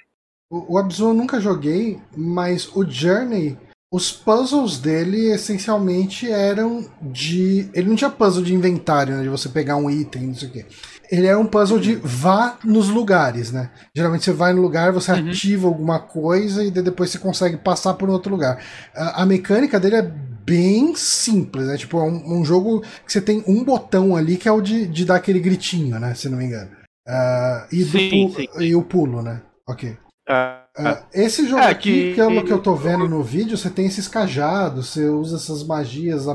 O, 0.50 0.74
o 0.74 0.78
Abzu 0.78 1.06
eu 1.06 1.14
nunca 1.14 1.40
joguei, 1.40 2.00
mas 2.16 2.70
o 2.76 2.88
Journey, 2.88 3.58
os 3.92 4.12
puzzles 4.12 4.78
dele 4.78 5.32
essencialmente 5.32 6.30
eram 6.30 6.86
de. 7.02 7.68
Ele 7.74 7.90
não 7.90 7.96
tinha 7.96 8.12
puzzle 8.12 8.44
de 8.44 8.54
inventário, 8.54 9.16
né, 9.16 9.24
de 9.24 9.30
você 9.30 9.50
pegar 9.50 9.76
um 9.76 9.90
item, 9.90 10.28
não 10.28 10.36
sei 10.36 10.48
o 10.48 10.52
quê. 10.52 10.66
Ele 11.10 11.26
é 11.26 11.36
um 11.36 11.48
puzzle 11.48 11.80
de 11.80 11.96
vá 11.96 12.60
nos 12.64 12.90
lugares, 12.90 13.52
né? 13.52 13.72
Geralmente 13.96 14.26
você 14.26 14.34
vai 14.34 14.54
no 14.54 14.62
lugar, 14.62 14.92
você 14.92 15.12
uhum. 15.14 15.30
ativa 15.30 15.68
alguma 15.68 16.00
coisa 16.00 16.64
e 16.64 16.70
depois 16.70 17.10
você 17.10 17.18
consegue 17.18 17.58
passar 17.58 17.96
por 17.96 18.10
outro 18.10 18.30
lugar. 18.30 18.62
A, 18.94 19.24
a 19.24 19.26
mecânica 19.26 19.80
dele 19.80 19.96
é 19.96 20.12
bem 20.48 20.96
simples, 20.96 21.68
né? 21.68 21.78
Tipo, 21.78 22.00
é 22.00 22.04
um, 22.04 22.40
um, 22.40 22.46
jogo 22.46 22.82
que 23.06 23.12
você 23.12 23.20
tem 23.20 23.44
um 23.46 23.66
botão 23.66 24.16
ali 24.16 24.38
que 24.38 24.48
é 24.48 24.52
o 24.52 24.62
de, 24.62 24.88
de 24.88 25.04
dar 25.04 25.18
aquele 25.18 25.42
gritinho, 25.42 26.00
né? 26.00 26.16
Se 26.16 26.30
não 26.30 26.38
me 26.38 26.46
engano. 26.46 26.72
Uh, 27.06 27.68
e, 27.70 27.84
sim, 27.84 28.34
sim. 28.34 28.48
e 28.60 28.74
o 28.74 28.82
pulo, 28.82 29.22
né? 29.22 29.42
Ok. 29.68 29.90
Uh, 30.30 30.82
uh, 30.82 31.06
esse 31.14 31.48
jogo 31.48 31.64
é, 31.64 31.70
aqui, 31.70 32.14
que, 32.14 32.16
pelo 32.16 32.44
que 32.44 32.52
eu 32.52 32.62
tô 32.62 32.76
vendo 32.76 33.08
no 33.08 33.24
vídeo, 33.24 33.58
você 33.58 33.70
tem 33.70 33.86
esses 33.86 34.08
cajados, 34.08 34.88
você 34.88 35.08
usa 35.08 35.36
essas 35.36 35.64
magias, 35.64 36.26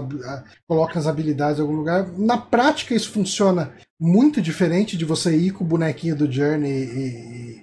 coloca 0.69 0.99
as 0.99 1.07
habilidades 1.07 1.59
em 1.59 1.63
algum 1.63 1.77
lugar. 1.77 2.07
Na 2.19 2.37
prática, 2.37 2.95
isso 2.95 3.11
funciona 3.11 3.73
muito 4.01 4.43
diferente 4.43 4.97
de 4.97 5.05
você 5.05 5.35
ir 5.35 5.53
com 5.53 5.65
o 5.65 5.67
bonequinho 5.67 6.17
do 6.17 6.31
Journey 6.31 6.71
e, 6.71 7.62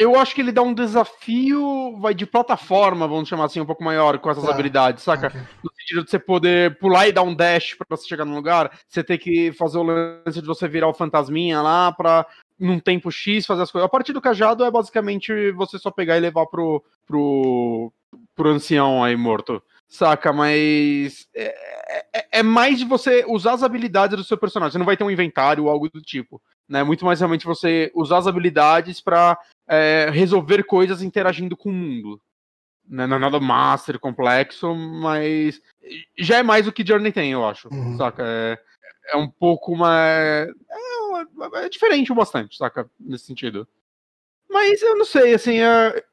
eu 0.00 0.18
acho 0.18 0.34
que 0.34 0.40
ele 0.40 0.50
dá 0.50 0.62
um 0.62 0.72
desafio, 0.72 1.94
vai 1.98 2.14
de 2.14 2.24
plataforma, 2.24 3.06
vamos 3.06 3.28
chamar 3.28 3.44
assim, 3.44 3.60
um 3.60 3.66
pouco 3.66 3.84
maior 3.84 4.18
com 4.18 4.30
essas 4.30 4.42
tá. 4.42 4.50
habilidades, 4.50 5.04
saca? 5.04 5.26
Okay. 5.26 5.40
No 5.62 5.70
sentido 5.74 6.04
de 6.04 6.10
você 6.10 6.18
poder 6.18 6.78
pular 6.78 7.06
e 7.06 7.12
dar 7.12 7.22
um 7.22 7.34
dash 7.34 7.74
para 7.74 7.86
você 7.94 8.08
chegar 8.08 8.24
no 8.24 8.34
lugar, 8.34 8.70
você 8.88 9.04
ter 9.04 9.18
que 9.18 9.52
fazer 9.52 9.76
o 9.76 9.82
lance 9.82 10.40
de 10.40 10.46
você 10.46 10.66
virar 10.66 10.88
o 10.88 10.94
fantasminha 10.94 11.60
lá 11.60 11.92
pra 11.92 12.26
num 12.58 12.80
tempo 12.80 13.10
X 13.10 13.44
fazer 13.44 13.62
as 13.62 13.70
coisas. 13.70 13.84
A 13.84 13.90
partir 13.90 14.14
do 14.14 14.22
cajado 14.22 14.64
é 14.64 14.70
basicamente 14.70 15.52
você 15.52 15.78
só 15.78 15.90
pegar 15.90 16.16
e 16.16 16.20
levar 16.20 16.46
pro, 16.46 16.82
pro, 17.06 17.92
pro 18.34 18.48
ancião 18.48 19.04
aí 19.04 19.14
morto. 19.16 19.62
Saca, 19.86 20.32
mas 20.32 21.28
é, 21.34 21.54
é, 22.14 22.26
é, 22.38 22.42
mais 22.42 22.78
de 22.78 22.86
você 22.86 23.24
usar 23.28 23.52
as 23.52 23.62
habilidades 23.62 24.16
do 24.16 24.24
seu 24.24 24.38
personagem. 24.38 24.72
Você 24.72 24.78
não 24.78 24.86
vai 24.86 24.96
ter 24.96 25.04
um 25.04 25.10
inventário 25.10 25.64
ou 25.64 25.70
algo 25.70 25.90
do 25.90 26.00
tipo. 26.00 26.40
Né? 26.70 26.84
Muito 26.84 27.04
mais 27.04 27.18
realmente 27.18 27.44
você 27.44 27.90
usar 27.92 28.18
as 28.18 28.28
habilidades 28.28 29.00
para 29.00 29.36
é, 29.70 30.10
resolver 30.10 30.64
coisas 30.64 31.00
interagindo 31.00 31.56
com 31.56 31.70
o 31.70 31.72
mundo. 31.72 32.20
Né? 32.88 33.06
Não 33.06 33.16
é 33.16 33.20
nada 33.20 33.38
master, 33.38 34.00
complexo, 34.00 34.74
mas 34.74 35.62
já 36.18 36.38
é 36.38 36.42
mais 36.42 36.64
do 36.64 36.72
que 36.72 36.84
Journey 36.84 37.12
tem, 37.12 37.30
eu 37.30 37.46
acho. 37.46 37.68
Uhum. 37.72 37.96
Saca? 37.96 38.24
É, 38.26 38.58
é, 39.12 39.16
um 39.16 39.30
pouco 39.30 39.76
mais. 39.76 40.48
É, 40.48 41.64
é 41.64 41.68
diferente 41.68 42.12
bastante, 42.12 42.56
saca? 42.56 42.90
Nesse 42.98 43.26
sentido. 43.26 43.66
Mas 44.48 44.82
eu 44.82 44.96
não 44.96 45.04
sei, 45.04 45.34
assim, 45.34 45.60
é, 45.60 46.04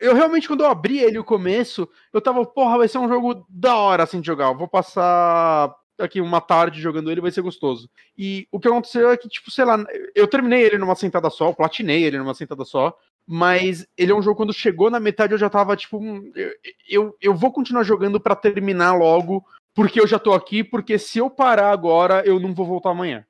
eu 0.00 0.12
realmente, 0.12 0.48
quando 0.48 0.64
eu 0.64 0.66
abri 0.66 0.98
ele 0.98 1.20
o 1.20 1.24
começo, 1.24 1.88
eu 2.12 2.20
tava, 2.20 2.44
porra, 2.44 2.78
vai 2.78 2.88
ser 2.88 2.98
um 2.98 3.08
jogo 3.08 3.46
da 3.48 3.76
hora, 3.76 4.02
assim, 4.02 4.20
de 4.20 4.26
jogar. 4.26 4.46
Eu 4.46 4.58
vou 4.58 4.66
passar 4.66 5.72
aqui 5.98 6.20
uma 6.20 6.40
tarde 6.40 6.80
jogando 6.80 7.10
ele, 7.10 7.20
vai 7.20 7.30
ser 7.30 7.42
gostoso. 7.42 7.88
E 8.16 8.46
o 8.50 8.60
que 8.60 8.68
aconteceu 8.68 9.10
é 9.10 9.16
que, 9.16 9.28
tipo, 9.28 9.50
sei 9.50 9.64
lá, 9.64 9.84
eu 10.14 10.26
terminei 10.26 10.62
ele 10.62 10.78
numa 10.78 10.94
sentada 10.94 11.30
só, 11.30 11.52
platinei 11.52 12.04
ele 12.04 12.18
numa 12.18 12.34
sentada 12.34 12.64
só, 12.64 12.96
mas 13.26 13.86
ele 13.96 14.12
é 14.12 14.14
um 14.14 14.22
jogo, 14.22 14.36
quando 14.36 14.52
chegou 14.52 14.90
na 14.90 15.00
metade, 15.00 15.32
eu 15.32 15.38
já 15.38 15.50
tava, 15.50 15.76
tipo, 15.76 15.98
hum, 15.98 16.30
eu, 16.34 16.50
eu, 16.88 17.16
eu 17.20 17.34
vou 17.34 17.52
continuar 17.52 17.82
jogando 17.82 18.20
para 18.20 18.36
terminar 18.36 18.94
logo, 18.94 19.44
porque 19.74 20.00
eu 20.00 20.06
já 20.06 20.18
tô 20.18 20.32
aqui, 20.32 20.62
porque 20.62 20.98
se 20.98 21.18
eu 21.18 21.28
parar 21.28 21.70
agora, 21.70 22.22
eu 22.24 22.38
não 22.38 22.54
vou 22.54 22.66
voltar 22.66 22.90
amanhã. 22.90 23.26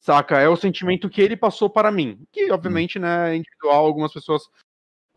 Saca? 0.00 0.38
É 0.38 0.48
o 0.48 0.56
sentimento 0.56 1.08
que 1.10 1.20
ele 1.20 1.36
passou 1.36 1.68
para 1.68 1.90
mim. 1.90 2.20
Que, 2.30 2.50
obviamente, 2.52 2.98
né, 2.98 3.32
é 3.32 3.36
individual, 3.36 3.84
algumas 3.84 4.12
pessoas 4.12 4.42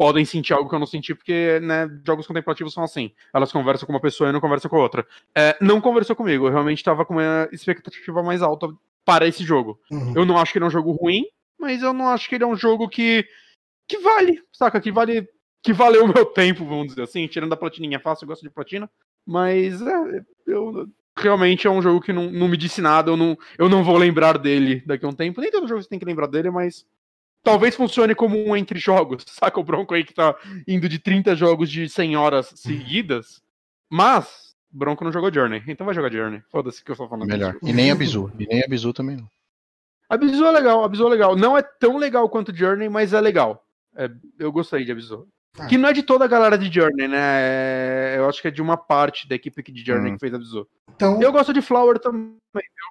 podem 0.02 0.26
sentir 0.26 0.52
algo 0.52 0.68
que 0.68 0.74
eu 0.74 0.80
não 0.80 0.88
senti, 0.88 1.14
porque, 1.14 1.60
né, 1.60 1.88
jogos 2.04 2.26
contemplativos 2.26 2.74
são 2.74 2.84
assim. 2.84 3.12
Elas 3.32 3.52
conversam 3.52 3.86
com 3.86 3.94
uma 3.94 4.00
pessoa 4.00 4.32
e 4.32 4.34
não 4.34 4.42
conversam 4.42 4.68
com 4.68 4.78
outra. 4.78 5.06
É, 5.38 5.56
não 5.62 5.80
conversou 5.80 6.16
comigo, 6.16 6.48
eu 6.48 6.52
realmente 6.52 6.84
tava 6.84 7.06
com 7.06 7.14
uma 7.14 7.48
expectativa 7.52 8.24
mais 8.24 8.42
alta 8.42 8.68
para 9.06 9.28
esse 9.28 9.44
jogo. 9.44 9.80
Uhum. 9.92 10.14
Eu 10.16 10.26
não 10.26 10.40
acho 10.40 10.52
que 10.52 10.58
ele 10.58 10.66
é 10.66 10.68
um 10.68 10.72
jogo 10.72 10.92
ruim, 10.94 11.26
mas 11.60 11.84
eu 11.84 11.94
não 11.94 12.08
acho 12.08 12.28
que 12.28 12.34
ele 12.34 12.44
é 12.44 12.48
um 12.48 12.56
jogo 12.56 12.90
que. 12.90 13.24
que 13.88 14.00
vale, 14.00 14.42
saca? 14.52 14.82
Que 14.82 14.92
vale. 14.92 15.30
Que 15.62 15.72
valeu 15.72 16.06
o 16.06 16.12
meu 16.12 16.26
tempo, 16.26 16.66
vamos 16.66 16.88
dizer 16.88 17.04
assim. 17.04 17.28
Tirando 17.28 17.54
a 17.54 17.58
platininha 17.58 18.00
fácil, 18.00 18.24
eu 18.24 18.30
gosto 18.30 18.42
de 18.42 18.50
platina. 18.50 18.90
Mas 19.24 19.84
é, 19.84 20.24
eu, 20.48 20.90
realmente 21.16 21.68
é 21.68 21.70
um 21.70 21.80
jogo 21.80 22.02
que 22.02 22.12
não, 22.12 22.32
não 22.32 22.48
me 22.48 22.58
disse 22.58 22.82
nada, 22.82 23.12
eu 23.12 23.18
não, 23.18 23.38
eu 23.56 23.70
não 23.70 23.84
vou 23.84 23.98
lembrar 23.98 24.40
dele 24.40 24.82
daqui 24.84 25.06
a 25.06 25.10
um 25.10 25.14
tempo. 25.14 25.42
Nem 25.42 25.52
todo 25.52 25.68
jogo 25.68 25.80
você 25.80 25.88
tem 25.88 26.00
que 26.00 26.06
lembrar 26.06 26.26
dele, 26.26 26.50
mas 26.50 26.88
talvez 27.44 27.76
funcione 27.76 28.16
como 28.16 28.38
um 28.38 28.56
entre 28.56 28.80
jogos. 28.80 29.24
Saca 29.30 29.60
o 29.60 29.64
Bronco 29.64 29.94
aí 29.94 30.04
que 30.04 30.14
tá 30.14 30.36
indo 30.68 30.88
de 30.88 31.00
30 31.00 31.36
jogos 31.36 31.70
de 31.70 31.88
100 31.90 32.16
horas 32.16 32.52
seguidas. 32.56 33.42
Mas, 33.90 34.56
Bronco 34.70 35.04
não 35.04 35.12
jogou 35.12 35.34
Journey, 35.34 35.62
então 35.68 35.86
vai 35.86 35.96
jogar 35.96 36.12
Journey. 36.12 36.42
Foda-se 36.50 36.84
que 36.84 36.92
eu 36.92 36.96
tô 36.96 37.08
falando. 37.08 37.28
Melhor. 37.28 37.54
Disso. 37.54 37.68
E 37.68 37.74
nem 37.74 37.92
a 37.92 37.96
Bizu. 37.96 38.32
E 38.40 38.48
nem 38.48 38.64
a 38.64 38.68
Bizu 38.68 38.94
também 38.94 39.18
não. 39.18 39.30
A 40.10 40.18
Bizu 40.18 40.46
é 40.46 40.52
legal, 40.52 40.84
a 40.84 40.90
Bizu 40.90 41.06
é 41.08 41.10
legal. 41.10 41.36
Não 41.36 41.58
é 41.58 41.62
tão 41.62 41.98
legal 41.98 42.28
quanto 42.30 42.56
Journey, 42.56 42.90
mas 42.90 43.14
é 43.14 43.22
legal. 43.22 43.66
É, 43.96 44.10
eu 44.40 44.52
gostei 44.52 44.84
de 44.86 44.92
Abizu. 44.92 45.28
Ah. 45.60 45.66
Que 45.66 45.78
não 45.78 45.90
é 45.90 45.94
de 45.94 46.02
toda 46.02 46.24
a 46.26 46.28
galera 46.28 46.58
de 46.58 46.74
Journey, 46.74 47.08
né? 47.08 47.18
É, 47.18 48.16
eu 48.18 48.28
acho 48.28 48.42
que 48.42 48.48
é 48.48 48.52
de 48.52 48.62
uma 48.62 48.78
parte 48.78 49.28
da 49.28 49.36
equipe 49.36 49.62
de 49.72 49.84
Journey 49.84 50.12
hum. 50.12 50.14
que 50.14 50.20
fez 50.20 50.34
Abizu. 50.34 50.68
Então, 50.96 51.22
eu 51.22 51.32
gosto 51.32 51.54
de 51.54 51.62
Flower 51.62 52.00
também. 52.00 52.34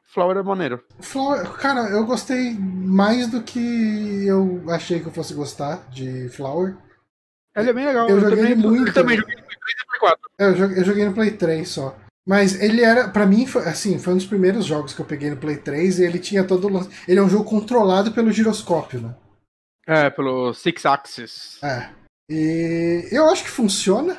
Flower 0.07 0.37
é 0.37 0.43
maneiro. 0.43 0.82
Flower, 1.01 1.51
cara, 1.53 1.89
eu 1.91 2.05
gostei 2.05 2.55
mais 2.59 3.28
do 3.28 3.43
que 3.43 4.27
eu 4.27 4.62
achei 4.69 5.01
que 5.01 5.07
eu 5.07 5.12
fosse 5.12 5.32
gostar 5.32 5.89
de 5.91 6.28
Flower. 6.31 6.77
Ele 7.57 7.70
é 7.70 7.73
bem 7.73 7.87
legal. 7.87 8.09
Eu, 8.09 8.16
eu 8.16 8.20
joguei 8.20 8.37
também, 8.37 8.57
muito. 8.57 8.89
Eu 8.89 8.95
também 8.95 9.16
joguei 9.16 9.37
no 9.37 9.43
Play 9.43 9.59
3 9.59 9.74
e 9.81 9.87
Play 9.87 10.01
4. 10.01 10.31
É, 10.39 10.45
eu 10.47 10.57
joguei, 10.57 10.78
eu 10.78 10.85
joguei 10.85 11.05
no 11.05 11.15
Play 11.15 11.31
3 11.31 11.69
só. 11.69 11.97
Mas 12.27 12.61
ele 12.61 12.82
era, 12.82 13.09
para 13.09 13.27
mim, 13.27 13.47
foi, 13.47 13.62
assim, 13.65 13.99
foi 13.99 14.12
um 14.12 14.16
dos 14.16 14.27
primeiros 14.27 14.65
jogos 14.66 14.93
que 14.93 15.01
eu 15.01 15.07
peguei 15.07 15.31
no 15.31 15.37
Play 15.37 15.57
3 15.57 15.99
e 15.99 16.05
ele 16.05 16.19
tinha 16.19 16.45
todo. 16.45 16.69
Ele 17.09 17.19
é 17.19 17.23
um 17.23 17.28
jogo 17.28 17.45
controlado 17.45 18.12
pelo 18.12 18.31
giroscópio, 18.31 19.01
né? 19.01 19.15
É, 19.87 20.11
pelo 20.11 20.53
Six 20.53 20.87
Axis. 20.87 21.59
É. 21.62 22.00
E 22.31 23.09
eu 23.11 23.28
acho 23.28 23.43
que 23.43 23.51
funciona. 23.51 24.16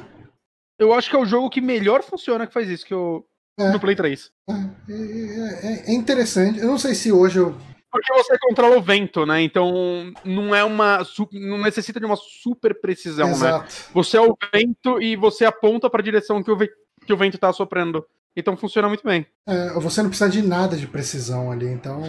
Eu 0.78 0.94
acho 0.94 1.10
que 1.10 1.16
é 1.16 1.20
o 1.20 1.26
jogo 1.26 1.50
que 1.50 1.62
melhor 1.62 2.04
funciona 2.04 2.46
que 2.46 2.54
faz 2.54 2.68
isso, 2.70 2.86
que 2.86 2.94
eu. 2.94 3.26
É. 3.58 3.72
No 3.72 3.80
Play 3.80 3.96
3. 3.96 4.32
É, 4.50 4.54
é, 4.90 5.92
é, 5.92 5.94
interessante. 5.94 6.60
Eu 6.60 6.68
não 6.68 6.78
sei 6.78 6.94
se 6.94 7.12
hoje 7.12 7.40
eu. 7.40 7.56
Porque 7.90 8.14
você 8.14 8.38
controla 8.40 8.78
o 8.78 8.82
vento, 8.82 9.26
né? 9.26 9.42
Então 9.42 10.12
não 10.26 10.54
é 10.54 10.64
uma. 10.64 11.06
Não 11.32 11.58
necessita 11.58 12.00
de 12.00 12.06
uma 12.06 12.18
super 12.18 12.80
precisão, 12.82 13.28
né? 13.28 13.34
Exato. 13.34 13.64
né? 13.64 13.70
Você 13.94 14.18
é 14.18 14.22
o 14.22 14.36
vento 14.54 15.02
e 15.02 15.16
você 15.16 15.46
aponta 15.46 15.90
para 15.90 16.02
a 16.02 16.04
direção 16.04 16.44
que 16.44 16.52
o, 16.52 16.58
que 16.58 17.14
o 17.14 17.18
vento 17.18 17.38
tá 17.38 17.54
soprando. 17.54 18.06
Então 18.36 18.56
funciona 18.56 18.88
muito 18.88 19.04
bem. 19.04 19.26
É, 19.48 19.74
você 19.74 20.02
não 20.02 20.10
precisa 20.10 20.30
de 20.30 20.42
nada 20.42 20.78
de 20.78 20.88
precisão 20.88 21.52
ali, 21.52 21.68
então. 21.68 22.02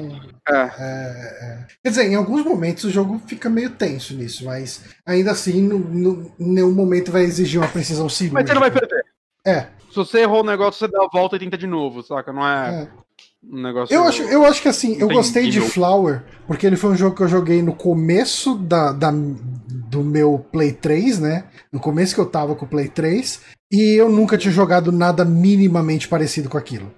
É. 0.49 0.53
É, 0.53 0.69
é. 0.79 1.67
Quer 1.83 1.89
dizer, 1.89 2.07
em 2.07 2.15
alguns 2.15 2.45
momentos 2.45 2.85
o 2.85 2.91
jogo 2.91 3.21
fica 3.27 3.51
meio 3.51 3.71
tenso 3.71 4.15
nisso, 4.15 4.45
mas 4.45 4.85
ainda 5.05 5.33
assim, 5.33 5.61
no, 5.63 5.79
no, 5.79 6.33
nenhum 6.39 6.73
momento 6.73 7.11
vai 7.11 7.23
exigir 7.23 7.61
uma 7.61 7.69
precisão 7.69 8.09
cirúrgica. 8.09 8.41
Mas 8.41 8.49
você 8.49 8.55
não 8.55 8.61
vai 8.61 8.71
perder. 8.71 9.05
É. 9.45 9.67
Se 9.91 9.97
você 9.97 10.21
errou 10.21 10.41
o 10.41 10.47
negócio, 10.47 10.79
você 10.79 10.89
dá 10.91 11.03
a 11.03 11.09
volta 11.13 11.37
e 11.37 11.39
tenta 11.41 11.59
de 11.59 11.67
novo, 11.67 12.03
saca? 12.03 12.33
Não 12.33 12.47
é. 12.47 12.83
é. 12.83 13.03
Um 13.45 13.61
negócio 13.61 13.93
eu 13.93 14.05
acho, 14.05 14.23
eu 14.23 14.45
acho 14.47 14.63
que 14.63 14.69
assim, 14.69 14.97
eu 15.01 15.09
gostei 15.09 15.51
de 15.51 15.61
Flower, 15.61 16.23
porque 16.47 16.65
ele 16.65 16.77
foi 16.77 16.91
um 16.91 16.97
jogo 16.97 17.17
que 17.17 17.23
eu 17.25 17.29
joguei 17.29 17.61
no 17.61 17.75
começo 17.75 18.55
da, 18.55 18.93
da, 18.93 19.11
do 19.11 20.05
meu 20.05 20.47
Play 20.53 20.73
3, 20.73 21.19
né? 21.19 21.45
No 21.73 21.81
começo 21.81 22.15
que 22.15 22.21
eu 22.21 22.27
tava 22.27 22.55
com 22.55 22.65
o 22.65 22.69
Play 22.69 22.89
3, 22.89 23.41
e 23.73 23.99
eu 23.99 24.11
nunca 24.11 24.37
tinha 24.37 24.53
jogado 24.53 24.93
nada 24.93 25.25
minimamente 25.25 26.07
parecido 26.07 26.51
com 26.51 26.59
aquilo. 26.59 26.95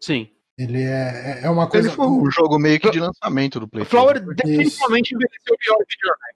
Sim. 0.00 0.30
Ele 0.56 0.82
é, 0.82 1.40
é, 1.42 1.46
é 1.46 1.50
uma 1.50 1.68
coisa. 1.68 1.88
Ele 1.88 1.96
foi 1.96 2.06
um 2.06 2.30
jogo 2.30 2.58
meio 2.58 2.80
que 2.80 2.90
de 2.90 3.00
lançamento 3.00 3.60
do 3.60 3.68
Play. 3.68 3.84
Flower 3.84 4.20
definitivamente 4.20 5.14
envelheceu 5.14 5.56
pior 5.58 5.78
que 5.86 5.96
Journey. 6.00 6.34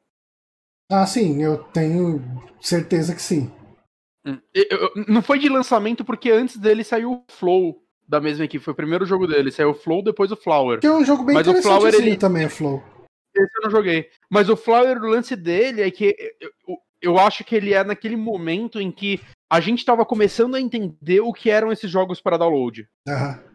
Ah, 0.90 1.06
sim, 1.06 1.42
eu 1.42 1.58
tenho 1.64 2.22
certeza 2.60 3.14
que 3.14 3.22
sim. 3.22 3.50
Hum, 4.26 4.38
não 5.06 5.22
foi 5.22 5.38
de 5.38 5.48
lançamento 5.48 6.04
porque 6.04 6.30
antes 6.30 6.56
dele 6.56 6.84
saiu 6.84 7.12
o 7.12 7.32
Flow 7.32 7.82
da 8.06 8.20
mesma 8.20 8.44
equipe. 8.44 8.64
Foi 8.64 8.72
o 8.72 8.76
primeiro 8.76 9.06
jogo 9.06 9.26
dele. 9.26 9.52
Saiu 9.52 9.70
o 9.70 9.74
Flow, 9.74 10.02
depois 10.02 10.32
o 10.32 10.36
Flower. 10.36 10.80
Que 10.80 10.86
é 10.86 10.92
um 10.92 11.04
jogo 11.04 11.24
bem 11.24 11.34
Mas 11.34 11.46
o 11.46 11.62
Flower 11.62 11.94
ele 11.94 12.16
também, 12.16 12.46
o 12.46 12.50
Flow. 12.50 12.82
Esse 13.34 13.58
eu 13.58 13.62
não 13.62 13.70
joguei. 13.70 14.08
Mas 14.28 14.48
o 14.48 14.56
Flower, 14.56 14.98
o 14.98 15.06
lance 15.06 15.36
dele 15.36 15.82
é 15.82 15.90
que 15.90 16.16
eu, 16.40 16.50
eu 17.00 17.18
acho 17.18 17.44
que 17.44 17.54
ele 17.54 17.72
é 17.72 17.84
naquele 17.84 18.16
momento 18.16 18.80
em 18.80 18.90
que 18.90 19.20
a 19.50 19.60
gente 19.60 19.84
tava 19.84 20.04
começando 20.04 20.54
a 20.54 20.60
entender 20.60 21.20
o 21.20 21.32
que 21.32 21.50
eram 21.50 21.72
esses 21.72 21.90
jogos 21.90 22.20
para 22.20 22.36
download. 22.36 22.88
Aham. 23.08 23.48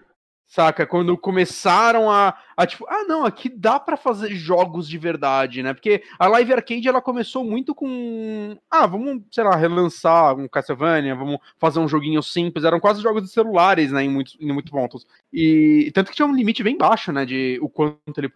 Saca? 0.54 0.86
Quando 0.86 1.18
começaram 1.18 2.12
a, 2.12 2.38
a 2.56 2.68
tipo, 2.68 2.86
ah, 2.88 3.06
não, 3.08 3.26
aqui 3.26 3.50
dá 3.50 3.80
pra 3.80 3.98
fazer 3.98 4.36
jogos 4.36 4.88
de 4.88 5.00
verdade, 5.00 5.64
né? 5.64 5.74
Porque 5.74 6.04
a 6.20 6.28
Live 6.28 6.54
Arcade 6.54 6.88
ela 6.88 7.02
começou 7.02 7.44
muito 7.44 7.74
com, 7.74 8.56
ah, 8.70 8.86
vamos, 8.86 9.24
sei 9.32 9.44
lá, 9.44 9.56
relançar 9.56 10.36
um 10.38 10.48
Castlevania, 10.48 11.16
vamos 11.16 11.40
fazer 11.58 11.80
um 11.80 11.88
joguinho 11.88 12.22
simples, 12.22 12.66
eram 12.66 12.80
quase 12.80 13.02
jogos 13.02 13.24
de 13.24 13.30
celulares, 13.30 13.92
né, 13.92 14.04
em 14.04 14.10
muitos, 14.10 14.38
em 14.40 14.52
muitos 14.52 14.72
pontos. 14.72 15.08
E 15.32 15.92
tanto 15.92 16.12
que 16.12 16.16
tinha 16.16 16.28
um 16.28 16.36
limite 16.36 16.62
bem 16.62 16.78
baixo, 16.78 17.12
né, 17.12 17.26
de 17.26 17.58
o 17.60 17.68
quanto 17.68 18.16
ele 18.16 18.30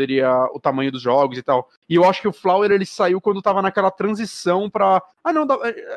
poderia 0.00 0.30
o 0.54 0.60
tamanho 0.60 0.92
dos 0.92 1.02
jogos 1.02 1.36
e 1.36 1.42
tal. 1.42 1.68
E 1.88 1.96
eu 1.96 2.04
acho 2.04 2.20
que 2.22 2.28
o 2.28 2.32
Flower 2.32 2.70
ele 2.70 2.86
saiu 2.86 3.20
quando 3.20 3.42
tava 3.42 3.60
naquela 3.60 3.90
transição 3.90 4.70
para 4.70 5.02
ah 5.24 5.32
não, 5.32 5.46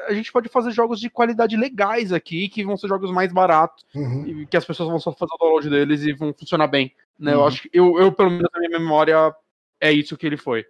a 0.08 0.14
gente 0.14 0.32
pode 0.32 0.50
fazer 0.50 0.72
jogos 0.72 1.00
de 1.00 1.10
qualidade 1.10 1.56
legais 1.56 2.12
aqui, 2.12 2.50
que 2.50 2.64
vão 2.66 2.76
ser 2.76 2.88
jogos 2.88 3.12
mais 3.12 3.32
baratos 3.32 3.86
Uhum. 3.96 4.26
e 4.26 4.46
que 4.48 4.58
as 4.58 4.66
pessoas 4.66 4.90
vão 4.90 5.00
só 5.00 5.12
fazer 5.12 5.32
o 5.36 5.38
download 5.38 5.70
deles 5.70 6.02
e 6.02 6.12
vão 6.14 6.34
funcionar 6.34 6.68
bem, 6.68 6.92
né? 7.20 7.34
Eu 7.34 7.40
Uhum. 7.40 7.46
acho 7.48 7.62
que 7.64 7.70
eu, 7.72 8.00
eu 8.00 8.12
pelo 8.12 8.32
menos 8.32 8.50
na 8.54 8.60
minha 8.60 8.80
memória 8.80 9.34
é 9.80 9.92
isso 9.92 10.18
que 10.18 10.26
ele 10.26 10.38
foi. 10.38 10.66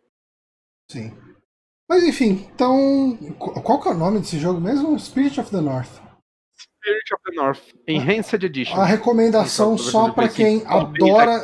Sim. 0.92 1.14
Mas 1.90 2.04
enfim, 2.04 2.48
então. 2.54 3.18
qu- 3.40 3.62
Qual 3.62 3.80
que 3.82 3.88
é 3.88 3.92
o 3.92 3.98
nome 3.98 4.20
desse 4.20 4.38
jogo 4.40 4.60
mesmo? 4.60 4.98
Spirit 5.00 5.40
of 5.40 5.50
the 5.52 5.62
North. 5.62 6.02
Spirit 6.58 7.14
of 7.14 7.24
the 7.26 7.32
North 7.36 7.62
Enhanced 7.88 8.44
Edition. 8.46 8.76
A 8.80 8.86
recomendação 8.86 9.74
Então, 9.76 9.86
só 9.86 10.10
de 10.10 10.30
quem 10.30 10.64
adora. 10.66 11.42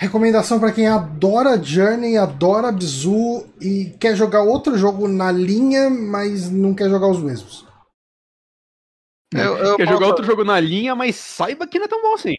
Recomendação 0.00 0.58
pra 0.58 0.72
quem 0.72 0.88
adora 0.88 1.62
Journey, 1.62 2.16
adora 2.16 2.72
Bzu 2.72 3.46
e 3.60 3.90
quer 4.00 4.16
jogar 4.16 4.40
outro 4.42 4.78
jogo 4.78 5.06
na 5.06 5.30
linha, 5.30 5.90
mas 5.90 6.50
não 6.50 6.74
quer 6.74 6.88
jogar 6.88 7.08
os 7.08 7.20
mesmos. 7.22 7.66
Eu, 9.32 9.58
eu 9.58 9.76
Quer 9.76 9.84
posso- 9.84 9.94
jogar 9.96 10.06
outro 10.08 10.24
jogo 10.24 10.42
na 10.42 10.58
linha, 10.58 10.94
mas 10.96 11.16
saiba 11.16 11.66
que 11.66 11.78
não 11.78 11.84
é 11.84 11.88
tão 11.88 12.00
bom 12.00 12.14
assim. 12.14 12.34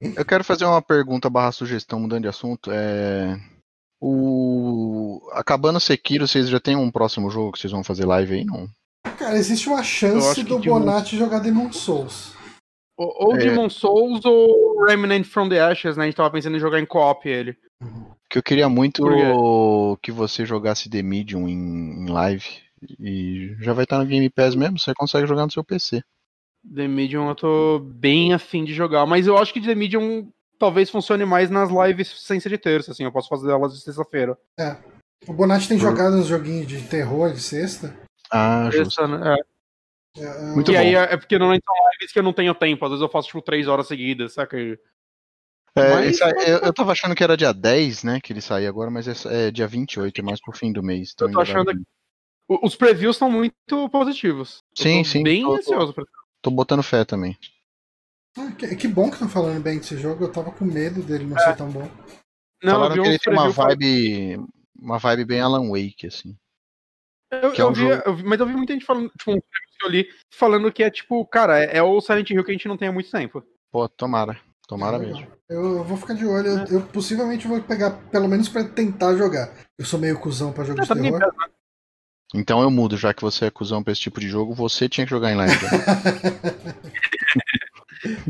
eu 0.00 0.24
quero 0.24 0.42
fazer 0.42 0.64
uma 0.64 0.80
pergunta 0.80 1.28
barra 1.28 1.52
sugestão, 1.52 2.00
mudando 2.00 2.22
de 2.22 2.28
assunto. 2.28 2.70
É... 2.72 3.38
O... 4.02 5.20
Acabando 5.32 5.78
Sekiro, 5.78 6.26
vocês 6.26 6.48
já 6.48 6.58
tem 6.58 6.74
um 6.76 6.90
próximo 6.90 7.30
jogo 7.30 7.52
que 7.52 7.58
vocês 7.58 7.70
vão 7.72 7.84
fazer 7.84 8.06
live 8.06 8.36
aí? 8.36 8.44
Não? 8.44 8.66
Cara, 9.18 9.36
existe 9.36 9.68
uma 9.68 9.82
chance 9.82 10.42
do 10.42 10.58
de 10.58 10.70
um- 10.70 10.78
Bonatti 10.80 11.16
jogar 11.18 11.40
Demon 11.40 11.70
Souls. 11.72 12.32
Ou, 13.00 13.28
ou 13.28 13.34
É. 13.34 13.38
Demon 13.38 13.70
Souls 13.70 14.22
ou 14.26 14.84
Remnant 14.84 15.24
from 15.24 15.48
the 15.48 15.58
Ashes, 15.58 15.96
né? 15.96 16.02
A 16.02 16.06
gente 16.06 16.16
tava 16.16 16.30
pensando 16.30 16.54
em 16.54 16.60
jogar 16.60 16.78
em 16.78 16.84
co-op 16.84 17.26
ele. 17.26 17.56
Que 18.28 18.36
eu 18.36 18.42
queria 18.42 18.68
muito 18.68 19.02
que 20.02 20.12
você 20.12 20.44
jogasse 20.44 20.90
The 20.90 21.02
Medium 21.02 21.48
em, 21.48 22.04
em 22.04 22.06
live. 22.10 22.44
E 22.98 23.56
já 23.60 23.72
vai 23.72 23.84
estar 23.84 23.98
no 23.98 24.04
Game 24.04 24.28
Pass 24.28 24.54
mesmo, 24.54 24.78
você 24.78 24.92
consegue 24.94 25.26
jogar 25.26 25.46
no 25.46 25.50
seu 25.52 25.64
PC. 25.64 26.02
The 26.74 26.86
Medium 26.86 27.28
eu 27.28 27.34
tô 27.34 27.78
bem 27.78 28.34
afim 28.34 28.64
de 28.64 28.74
jogar, 28.74 29.06
mas 29.06 29.26
eu 29.26 29.38
acho 29.38 29.52
que 29.54 29.62
The 29.62 29.74
Medium 29.74 30.30
talvez 30.58 30.90
funcione 30.90 31.24
mais 31.24 31.48
nas 31.48 31.70
lives 31.70 32.08
sem 32.26 32.38
ser 32.38 32.50
de 32.50 32.58
terça, 32.58 32.92
assim, 32.92 33.04
eu 33.04 33.12
posso 33.12 33.30
fazer 33.30 33.50
elas 33.50 33.72
de 33.72 33.80
sexta-feira. 33.80 34.36
O 35.26 35.32
Bonatti 35.32 35.68
tem 35.68 35.78
Por- 35.78 35.84
jogado 35.84 36.16
uns 36.16 36.26
joguinhos 36.26 36.66
de 36.66 36.82
terror 36.82 37.32
de 37.32 37.40
sexta. 37.40 37.94
Ah, 38.30 38.68
justo. 38.70 39.06
Né? 39.06 39.36
É. 39.38 39.49
É, 40.16 40.42
Muito 40.54 40.70
e 40.72 40.74
bom. 40.74 40.80
aí 40.80 40.94
é 40.94 41.14
é 41.14 41.16
porque 41.16 41.38
normalmente 41.38 41.64
são 41.64 41.74
lives 41.92 42.12
que 42.12 42.18
eu 42.18 42.22
não 42.22 42.32
tenho 42.32 42.54
tempo, 42.54 42.84
às 42.84 42.90
vezes 42.90 43.02
eu 43.02 43.08
faço 43.08 43.28
tipo 43.28 43.40
três 43.42 43.68
horas 43.68 43.86
seguidas, 43.86 44.32
saca? 44.34 44.56
É, 44.58 44.78
Mas- 45.76 46.20
esse 46.20 46.24
eu, 46.50 46.58
eu 46.58 46.72
tava 46.74 46.90
achando 46.92 47.14
que 47.14 47.22
era 47.22 47.36
dia 47.36 47.52
10, 47.52 48.02
né? 48.02 48.20
Que 48.20 48.32
ele 48.32 48.40
saía 48.40 48.68
agora, 48.68 48.90
mas 48.90 49.06
é, 49.06 49.46
é 49.46 49.50
dia 49.52 49.68
28, 49.68 50.18
é 50.18 50.22
mais 50.22 50.40
pro 50.40 50.52
fim 50.56 50.72
do 50.72 50.82
mês. 50.82 51.12
então 51.14 51.28
Eu 51.28 51.34
tô 51.34 51.40
achando. 51.40 51.70
O- 52.48 52.66
Os 52.66 52.74
previews 52.74 53.16
são 53.16 53.30
muito 53.30 53.54
positivos. 53.90 54.64
Eu 54.78 54.82
Sim, 54.82 55.02
tô 55.04 55.08
sim, 55.08 55.22
Bem 55.22 55.42
tô- 55.42 55.54
ansioso 55.54 55.94
pra 55.94 56.04
Tô 56.42 56.50
botando 56.50 56.82
fé 56.82 57.04
também. 57.04 57.38
ah, 58.36 58.50
que, 58.52 58.74
que 58.74 58.88
bom 58.88 59.06
que 59.08 59.14
estão 59.14 59.28
falando 59.28 59.62
bem 59.62 59.78
desse 59.78 59.96
jogo. 59.96 60.24
Eu 60.24 60.32
tava 60.32 60.50
com 60.50 60.64
medo 60.64 61.02
dele 61.02 61.24
não 61.24 61.38
ser 61.38 61.54
tão 61.56 61.70
bom. 61.70 61.88
Não, 62.62 62.72
eu 62.72 62.80
Falaram 62.80 62.94
vi 62.96 63.02
que 63.02 63.08
ele 63.08 63.18
tem 63.20 63.32
uma 63.32 63.48
vibe. 63.50 64.44
Uma 64.76 64.98
vibe 64.98 65.24
bem 65.26 65.40
Alan 65.40 65.68
Wake, 65.70 66.06
assim. 66.08 66.36
Eu, 67.30 67.52
que 67.52 67.60
é 67.60 67.64
eu 67.64 67.68
um 67.68 67.72
vi, 67.72 67.80
jogo- 67.82 68.02
eu 68.06 68.16
vi- 68.16 68.24
mas 68.24 68.40
eu 68.40 68.46
vi 68.46 68.54
muita 68.54 68.72
gente 68.72 68.84
falando, 68.84 69.08
tipo, 69.10 69.24
previews 69.32 69.69
que 69.80 69.86
eu 69.86 69.90
li, 69.90 70.08
falando 70.30 70.70
que 70.70 70.82
é 70.82 70.90
tipo, 70.90 71.24
cara, 71.26 71.58
é, 71.58 71.78
é 71.78 71.82
o 71.82 72.00
Silent 72.00 72.28
Hill 72.30 72.44
que 72.44 72.50
a 72.50 72.54
gente 72.54 72.68
não 72.68 72.76
tem 72.76 72.88
há 72.88 72.92
muito 72.92 73.10
tempo. 73.10 73.42
Pô, 73.72 73.88
tomara. 73.88 74.38
Tomara 74.68 74.98
Legal. 74.98 75.14
mesmo. 75.14 75.28
Eu, 75.48 75.78
eu 75.78 75.84
vou 75.84 75.96
ficar 75.96 76.14
de 76.14 76.24
olho. 76.24 76.58
É. 76.58 76.62
Eu, 76.64 76.74
eu 76.74 76.80
possivelmente 76.82 77.48
vou 77.48 77.60
pegar, 77.60 77.90
pelo 78.10 78.28
menos 78.28 78.48
pra 78.48 78.62
tentar 78.62 79.16
jogar. 79.16 79.50
Eu 79.76 79.84
sou 79.84 79.98
meio 79.98 80.18
cuzão 80.20 80.52
pra 80.52 80.62
jogos 80.64 80.86
tá 80.86 80.94
de 80.94 81.02
terror. 81.02 81.18
Né? 81.18 81.26
Então 82.34 82.62
eu 82.62 82.70
mudo, 82.70 82.96
já 82.96 83.12
que 83.12 83.22
você 83.22 83.46
é 83.46 83.50
cuzão 83.50 83.82
pra 83.82 83.92
esse 83.92 84.02
tipo 84.02 84.20
de 84.20 84.28
jogo, 84.28 84.54
você 84.54 84.88
tinha 84.88 85.04
que 85.04 85.10
jogar 85.10 85.32
em 85.32 85.36
live. 85.36 85.56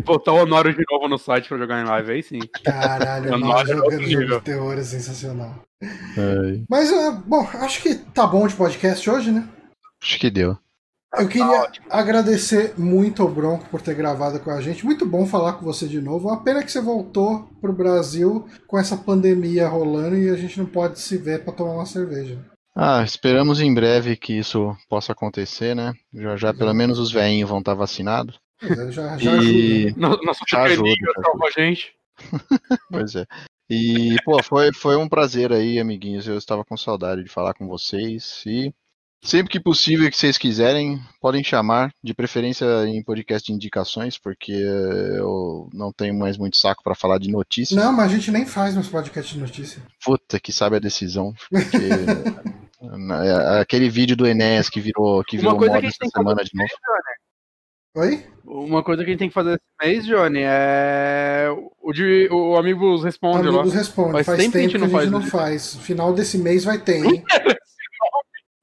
Botar 0.04 0.32
o 0.32 0.42
Honório 0.42 0.74
de 0.74 0.84
novo 0.90 1.06
no 1.08 1.18
site 1.18 1.48
pra 1.48 1.58
jogar 1.58 1.80
em 1.82 1.86
live, 1.86 2.12
aí 2.12 2.22
sim. 2.22 2.40
Caralho, 2.64 3.28
Eu 3.28 3.38
eu 3.38 3.52
acho 3.52 3.72
jogando 3.72 4.10
jogo 4.10 4.26
de 4.26 4.40
terror 4.40 4.78
é 4.78 4.82
sensacional. 4.82 5.62
Ai, 5.82 6.64
Mas, 6.68 6.90
bom, 7.26 7.46
acho 7.54 7.82
que 7.82 7.94
tá 7.94 8.26
bom 8.26 8.46
de 8.48 8.54
podcast 8.54 9.08
hoje, 9.08 9.30
né? 9.30 9.48
acho 10.02 10.18
que 10.18 10.30
deu. 10.30 10.58
Eu 11.12 11.24
Tá 11.24 11.28
queria 11.28 11.70
agradecer 11.90 12.74
muito 12.78 13.20
ao 13.22 13.28
Bronco 13.28 13.66
por 13.68 13.82
ter 13.82 13.94
gravado 13.94 14.38
com 14.40 14.50
a 14.50 14.60
gente. 14.60 14.84
Muito 14.84 15.04
bom 15.04 15.26
falar 15.26 15.54
com 15.54 15.64
você 15.64 15.88
de 15.88 16.00
novo. 16.00 16.28
Uma 16.28 16.42
pena 16.44 16.62
que 16.62 16.70
você 16.70 16.80
voltou 16.80 17.48
pro 17.60 17.72
Brasil 17.72 18.46
com 18.66 18.78
essa 18.78 18.96
pandemia 18.96 19.66
rolando 19.68 20.16
e 20.16 20.30
a 20.30 20.36
gente 20.36 20.58
não 20.58 20.66
pode 20.66 21.00
se 21.00 21.16
ver 21.18 21.42
pra 21.42 21.52
tomar 21.52 21.72
uma 21.72 21.86
cerveja. 21.86 22.38
Ah, 22.76 23.02
esperamos 23.02 23.60
em 23.60 23.74
breve 23.74 24.16
que 24.16 24.34
isso 24.38 24.76
possa 24.88 25.10
acontecer, 25.12 25.74
né? 25.74 25.92
Já 26.14 26.36
já 26.36 26.54
pelo 26.54 26.72
menos 26.72 26.98
os 27.00 27.10
veinhos 27.10 27.50
vão 27.50 27.58
estar 27.58 27.74
vacinados. 27.74 28.38
Pois 28.60 28.78
é, 28.78 28.92
já, 28.92 29.18
já 29.18 29.32
E- 29.32 29.86
ajuda. 29.88 30.00
né? 30.00 30.08
No- 30.16 30.22
Nossa 30.22 30.44
Já 30.48 30.62
ajuda, 30.62 30.90
salva 31.24 31.46
a 31.46 31.50
gente. 31.60 31.92
Pois 32.90 33.16
é. 33.16 33.26
E, 33.68 34.16
pô, 34.24 34.40
foi, 34.42 34.72
foi 34.72 34.96
um 34.96 35.08
prazer 35.08 35.52
aí, 35.52 35.78
amiguinhos. 35.80 36.26
Eu 36.28 36.36
estava 36.36 36.64
com 36.64 36.76
saudade 36.76 37.22
de 37.24 37.30
falar 37.30 37.54
com 37.54 37.66
vocês. 37.66 38.42
E 38.46 38.72
sempre 39.22 39.50
que 39.52 39.60
possível 39.60 40.10
que 40.10 40.16
vocês 40.16 40.38
quiserem, 40.38 41.00
podem 41.20 41.44
chamar, 41.44 41.92
de 42.02 42.14
preferência 42.14 42.66
em 42.86 43.02
podcast 43.02 43.46
de 43.46 43.52
indicações, 43.54 44.18
porque 44.18 44.52
eh, 44.52 45.18
eu 45.18 45.68
não 45.72 45.92
tenho 45.92 46.14
mais 46.14 46.36
muito 46.36 46.56
saco 46.56 46.82
para 46.82 46.94
falar 46.94 47.18
de 47.18 47.30
notícias. 47.30 47.78
Não, 47.78 47.92
mas 47.92 48.10
a 48.10 48.14
gente 48.14 48.30
nem 48.30 48.46
faz 48.46 48.74
mais 48.74 48.88
podcast 48.88 49.34
de 49.34 49.40
notícia. 49.40 49.82
Puta 50.04 50.40
que 50.40 50.52
sabe 50.52 50.76
a 50.76 50.80
decisão. 50.80 51.34
É, 52.82 53.60
aquele 53.60 53.90
vídeo 53.90 54.16
do 54.16 54.26
Enéas 54.26 54.70
que 54.70 54.80
virou, 54.80 55.22
que 55.22 55.36
virou 55.36 55.52
moda 55.52 55.68
que 55.68 55.76
a 55.76 55.80
gente 55.82 55.98
essa 56.00 56.10
semana 56.16 56.42
de 56.42 56.50
novo. 56.54 56.70
Oi? 57.94 58.24
Uma 58.44 58.82
coisa 58.82 59.02
que 59.04 59.10
a 59.10 59.12
gente 59.12 59.18
tem 59.18 59.28
que 59.28 59.34
fazer 59.34 59.54
esse 59.54 59.86
mês, 59.86 60.06
Johnny, 60.06 60.40
é 60.42 61.48
o 61.82 61.92
de 61.92 62.26
o 62.32 62.56
Amigos 62.56 63.04
Responde 63.04 63.48
lá. 63.48 63.60
Amigos 63.60 63.74
responde. 63.74 64.12
Faz 64.12 64.26
Faz, 64.26 64.38
tempo 64.38 64.52
tempo 64.52 64.52
que 64.52 64.56
a 64.56 64.60
a 64.60 64.62
gente 64.62 64.72
gente 64.72 65.10
não 65.10 65.20
não 65.20 65.26
faz 65.26 65.74
faz. 65.74 65.84
Final 65.84 66.14
desse 66.14 66.38
mês 66.38 66.64
vai 66.64 66.78
ter, 66.78 67.04
hein? 67.04 67.22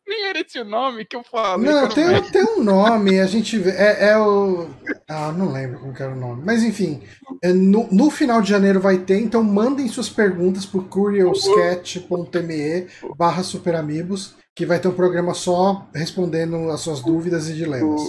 Nem 0.07 0.25
era 0.25 0.39
esse 0.39 0.59
o 0.59 0.63
nome 0.63 1.03
que 1.03 1.15
eu 1.15 1.23
falei. 1.23 1.69
Não, 1.69 1.89
tem, 1.89 2.21
tem 2.31 2.43
um 2.43 2.63
nome, 2.63 3.19
a 3.19 3.25
gente 3.25 3.57
vê. 3.57 3.71
É, 3.71 4.11
é 4.11 4.17
o. 4.17 4.67
Ah, 5.07 5.33
não 5.33 5.51
lembro 5.51 5.79
como 5.79 5.93
que 5.93 6.01
era 6.01 6.13
o 6.13 6.19
nome. 6.19 6.43
Mas 6.45 6.63
enfim, 6.63 7.03
é 7.41 7.51
no, 7.51 7.87
no 7.91 8.09
final 8.09 8.41
de 8.41 8.49
janeiro 8.49 8.79
vai 8.79 8.99
ter, 8.99 9.19
então 9.19 9.43
mandem 9.43 9.87
suas 9.89 10.09
perguntas 10.09 10.65
por 10.65 10.87
curioscat.me 10.87 12.87
barra 13.17 13.43
superamigos, 13.43 14.35
que 14.55 14.65
vai 14.65 14.79
ter 14.79 14.87
um 14.87 14.93
programa 14.93 15.33
só 15.33 15.89
respondendo 15.93 16.69
as 16.69 16.79
suas 16.81 17.01
dúvidas 17.01 17.49
e 17.49 17.53
dilemas. 17.53 18.01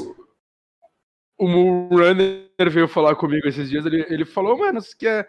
O, 1.38 1.46
Moonrunner 1.48 2.48
veio 2.70 2.88
falar 2.88 3.14
comigo 3.14 3.46
esses 3.46 3.70
dias, 3.70 3.86
ele, 3.86 4.04
ele 4.08 4.24
falou, 4.24 4.58
mano, 4.58 4.80
que 4.98 5.06
é... 5.06 5.24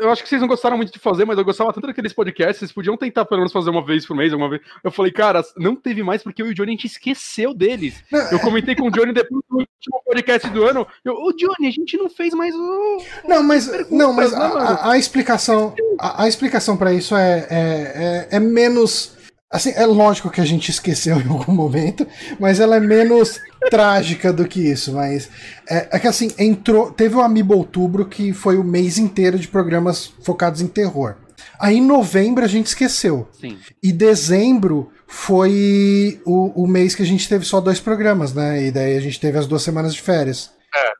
eu 0.00 0.10
acho 0.10 0.22
que 0.22 0.28
vocês 0.28 0.40
não 0.40 0.48
gostaram 0.48 0.76
muito 0.76 0.90
de 0.92 0.98
fazer, 0.98 1.26
mas 1.26 1.36
eu 1.36 1.44
gostava 1.44 1.72
tanto 1.72 1.86
daqueles 1.86 2.12
podcasts, 2.14 2.58
vocês 2.58 2.72
podiam 2.72 2.96
tentar 2.96 3.26
pelo 3.26 3.40
menos 3.40 3.52
fazer 3.52 3.68
uma 3.68 3.84
vez 3.84 4.06
por 4.06 4.16
mês, 4.16 4.32
alguma 4.32 4.48
vez. 4.48 4.62
Eu 4.82 4.90
falei, 4.90 5.12
cara, 5.12 5.42
não 5.58 5.76
teve 5.76 6.02
mais 6.02 6.22
porque 6.22 6.40
eu 6.40 6.46
e 6.46 6.50
o 6.50 6.54
Johnny 6.54 6.70
a 6.70 6.72
gente 6.72 6.86
esqueceu 6.86 7.52
deles. 7.52 8.02
Eu 8.32 8.40
comentei 8.40 8.74
com 8.74 8.88
o 8.88 8.90
Johnny 8.90 9.12
depois 9.12 9.42
do 9.50 9.58
último 9.58 10.02
podcast 10.06 10.48
do 10.48 10.64
ano, 10.64 10.86
eu, 11.04 11.14
ô 11.14 11.32
Johnny, 11.32 11.68
a 11.68 11.70
gente 11.70 11.96
não 11.98 12.08
fez 12.08 12.32
mais 12.32 12.54
o... 12.54 13.02
Não, 13.28 13.42
mas, 13.42 13.90
não, 13.90 14.12
mas 14.14 14.32
né, 14.32 14.38
a, 14.38 14.46
a- 14.46 14.92
a 14.92 14.98
explicação, 14.98 15.74
a, 15.98 16.24
a 16.24 16.28
explicação 16.28 16.76
para 16.76 16.92
isso 16.94 17.14
é, 17.14 17.46
é, 17.50 18.28
é, 18.32 18.36
é 18.36 18.40
menos. 18.40 19.19
Assim, 19.52 19.72
é 19.74 19.84
lógico 19.84 20.30
que 20.30 20.40
a 20.40 20.44
gente 20.44 20.70
esqueceu 20.70 21.18
em 21.20 21.26
algum 21.28 21.52
momento, 21.52 22.06
mas 22.38 22.60
ela 22.60 22.76
é 22.76 22.80
menos 22.80 23.40
trágica 23.68 24.32
do 24.32 24.46
que 24.46 24.60
isso. 24.60 24.92
Mas 24.92 25.28
é, 25.68 25.88
é 25.90 25.98
que 25.98 26.06
assim, 26.06 26.30
entrou. 26.38 26.92
Teve 26.92 27.16
o 27.16 27.20
Amiibo 27.20 27.54
Outubro, 27.54 28.06
que 28.06 28.32
foi 28.32 28.56
o 28.56 28.62
mês 28.64 28.96
inteiro 28.96 29.36
de 29.38 29.48
programas 29.48 30.12
focados 30.22 30.60
em 30.60 30.68
terror. 30.68 31.16
Aí 31.58 31.78
em 31.78 31.84
novembro 31.84 32.44
a 32.44 32.48
gente 32.48 32.66
esqueceu. 32.66 33.28
Sim. 33.40 33.58
E 33.82 33.92
dezembro 33.92 34.92
foi 35.08 36.20
o, 36.24 36.62
o 36.62 36.66
mês 36.68 36.94
que 36.94 37.02
a 37.02 37.06
gente 37.06 37.28
teve 37.28 37.44
só 37.44 37.60
dois 37.60 37.80
programas, 37.80 38.32
né? 38.32 38.66
E 38.66 38.70
daí 38.70 38.96
a 38.96 39.00
gente 39.00 39.18
teve 39.18 39.36
as 39.36 39.46
duas 39.48 39.62
semanas 39.62 39.92
de 39.94 40.00
férias. 40.00 40.52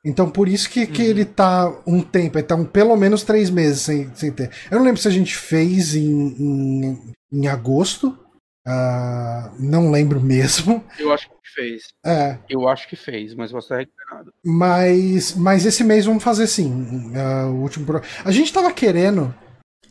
Então 0.05 0.29
por 0.29 0.49
isso 0.49 0.69
que, 0.69 0.87
que 0.87 1.03
Uhum. 1.03 1.09
ele 1.09 1.25
tá 1.25 1.73
um 1.87 2.03
tempo, 2.03 2.37
ele 2.37 2.47
tá 2.47 2.57
um, 2.57 2.65
pelo 2.65 2.97
menos 2.97 3.23
três 3.23 3.49
meses 3.49 3.83
sem, 3.83 4.11
sem 4.15 4.33
ter. 4.33 4.51
Eu 4.71 4.79
não 4.79 4.85
lembro 4.85 5.01
se 5.01 5.07
a 5.07 5.13
gente 5.13 5.37
fez 5.37 5.95
em, 5.95 6.11
em, 6.11 6.99
em 7.33 7.47
agosto 7.47 8.19
Uh, 8.67 9.51
não 9.59 9.91
lembro 9.91 10.21
mesmo. 10.21 10.85
Eu 10.99 11.13
acho 11.13 11.29
que 11.29 11.35
fez. 11.55 11.83
É. 12.05 12.39
Eu 12.49 12.69
acho 12.69 12.89
que 12.89 12.97
fez, 12.97 13.35
mas 13.35 13.51
você 13.51 13.83
é 13.83 13.87
nada. 14.13 14.33
Mas, 14.45 15.35
mas 15.35 15.67
esse 15.67 15.83
mês 15.83 16.05
vamos 16.05 16.23
fazer 16.23 16.47
sim. 16.47 16.71
Uh, 17.15 17.51
o 17.51 17.63
último 17.63 17.87
pro... 17.87 18.03
A 18.25 18.31
gente 18.31 18.53
tava 18.53 18.73
querendo 18.73 19.35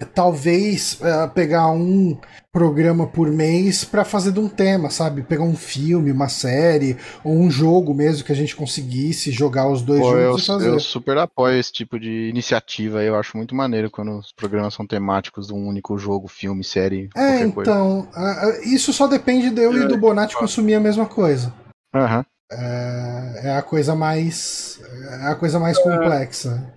talvez 0.06 1.00
uh, 1.02 1.30
pegar 1.34 1.70
um 1.70 2.18
programa 2.52 3.06
por 3.06 3.30
mês 3.30 3.86
para 3.86 4.04
fazer 4.04 4.32
de 4.32 4.40
um 4.40 4.48
tema, 4.48 4.90
sabe? 4.90 5.22
Pegar 5.22 5.44
um 5.44 5.56
filme, 5.56 6.12
uma 6.12 6.28
série 6.28 6.98
ou 7.24 7.34
um 7.34 7.50
jogo 7.50 7.94
mesmo 7.94 8.26
que 8.26 8.32
a 8.32 8.36
gente 8.36 8.56
conseguisse 8.56 9.32
jogar 9.32 9.70
os 9.70 9.82
dois 9.82 10.02
Pô, 10.02 10.12
juntos 10.12 10.22
eu, 10.22 10.38
e 10.38 10.46
fazer. 10.46 10.68
Eu 10.70 10.80
super 10.80 11.18
apoio 11.18 11.60
esse 11.60 11.72
tipo 11.72 12.00
de 12.00 12.30
iniciativa. 12.30 13.04
Eu 13.04 13.16
acho 13.16 13.38
muito 13.38 13.54
maneiro 13.54 13.92
quando 13.92 14.18
os 14.18 14.32
programas 14.32 14.74
são 14.74 14.88
temáticos 14.88 15.48
de 15.48 15.54
um 15.54 15.68
único 15.68 15.98
jogo, 15.98 16.28
filme, 16.28 16.64
série. 16.64 17.10
É, 17.16 17.42
então. 17.42 18.08
Uh, 18.16 18.68
isso 18.68 18.92
só 18.92 19.08
depende 19.08 19.50
de 19.50 19.62
eu 19.62 19.74
é, 19.74 19.84
e 19.84 19.88
do 19.88 19.98
Bonatti 19.98 20.36
consumir 20.36 20.76
a 20.76 20.80
mesma 20.80 21.06
coisa. 21.06 21.54
Aham. 21.94 22.20
Uhum. 22.20 22.26
É, 22.52 23.42
é, 23.44 23.58
a 23.58 23.62
coisa 23.62 23.96
mais. 23.96 24.82
É 25.22 25.28
a 25.28 25.36
coisa 25.36 25.60
mais 25.60 25.78
complexa. 25.78 26.74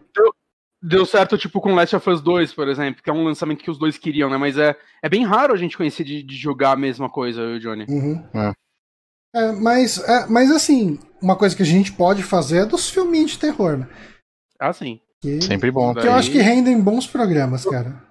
Deu 0.83 1.07
certo, 1.07 1.39
tipo, 1.39 1.61
com 1.61 1.75
Last 1.75 1.95
of 1.95 2.11
Us 2.11 2.21
2, 2.21 2.53
por 2.53 2.69
exemplo, 2.69 3.03
que 3.03 3.09
é 3.09 3.13
um 3.13 3.25
lançamento 3.25 3.63
que 3.63 3.71
os 3.71 3.79
dois 3.79 3.97
queriam, 3.97 4.29
né? 4.29 4.37
Mas 4.37 4.59
é, 4.59 4.77
é 5.01 5.09
bem 5.09 5.25
raro 5.25 5.55
a 5.55 5.57
gente 5.57 5.77
conhecer 5.77 6.03
de, 6.03 6.23
de 6.23 6.37
jogar 6.37 6.73
a 6.73 6.77
mesma 6.77 7.09
coisa, 7.09 7.41
eu 7.41 7.55
e 7.55 7.57
o 7.59 7.61
Johnny. 7.61 7.87
Uhum. 7.89 8.25
É. 8.35 8.53
É, 9.35 9.53
mas, 9.53 9.99
é, 10.07 10.27
mas 10.29 10.51
assim, 10.51 10.99
uma 11.21 11.37
coisa 11.37 11.57
que 11.57 11.63
a 11.63 11.67
gente 11.67 11.93
pode 11.93 12.23
fazer 12.23 12.59
é 12.59 12.67
dos 12.67 12.91
filminhos 12.91 13.31
de 13.31 13.39
terror, 13.39 13.79
né? 13.79 13.89
Ah, 14.59 14.73
sim. 14.73 15.01
Que, 15.21 15.41
Sempre 15.41 15.71
bom. 15.71 15.95
Que 15.95 16.07
eu 16.07 16.13
acho 16.13 16.31
que 16.31 16.39
rendem 16.39 16.81
bons 16.81 17.07
programas, 17.07 17.65
cara. 17.65 18.03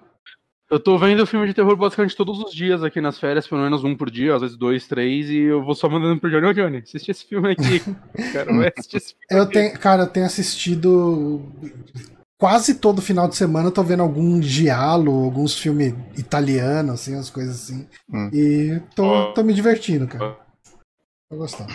Eu 0.70 0.80
tô 0.80 0.96
vendo 0.96 1.26
filme 1.26 1.46
de 1.46 1.52
terror 1.52 1.76
basicamente 1.76 2.16
todos 2.16 2.38
os 2.38 2.50
dias 2.50 2.82
aqui 2.82 2.98
nas 2.98 3.18
férias, 3.18 3.46
pelo 3.46 3.60
menos 3.60 3.84
um 3.84 3.94
por 3.94 4.10
dia, 4.10 4.34
às 4.34 4.40
vezes 4.40 4.56
dois, 4.56 4.86
três, 4.86 5.28
e 5.28 5.36
eu 5.36 5.62
vou 5.62 5.74
só 5.74 5.86
mandando 5.86 6.18
pro 6.18 6.30
Johnny, 6.30 6.46
ô 6.46 6.54
Johnny, 6.54 6.78
assiste 6.78 7.10
esse 7.10 7.26
filme 7.26 7.52
aqui. 7.52 7.82
Assistir 8.78 8.96
esse 8.96 9.14
filme 9.14 9.26
eu 9.30 9.42
aqui. 9.42 9.52
tenho, 9.52 9.78
cara, 9.78 10.04
eu 10.04 10.06
tenho 10.06 10.24
assistido 10.24 11.42
quase 12.42 12.74
todo 12.74 13.00
final 13.00 13.28
de 13.28 13.36
semana 13.36 13.68
eu 13.68 13.72
tô 13.72 13.84
vendo 13.84 14.02
algum 14.02 14.40
diálogo, 14.40 15.26
alguns 15.26 15.56
filmes 15.56 15.94
italianos, 16.18 16.94
assim, 16.94 17.14
as 17.14 17.30
coisas 17.30 17.62
assim. 17.62 17.86
Hum. 18.12 18.30
E 18.32 18.82
tô, 18.96 19.32
tô 19.32 19.44
me 19.44 19.54
divertindo, 19.54 20.08
cara. 20.08 20.36
Tô 21.30 21.36
gostando. 21.36 21.72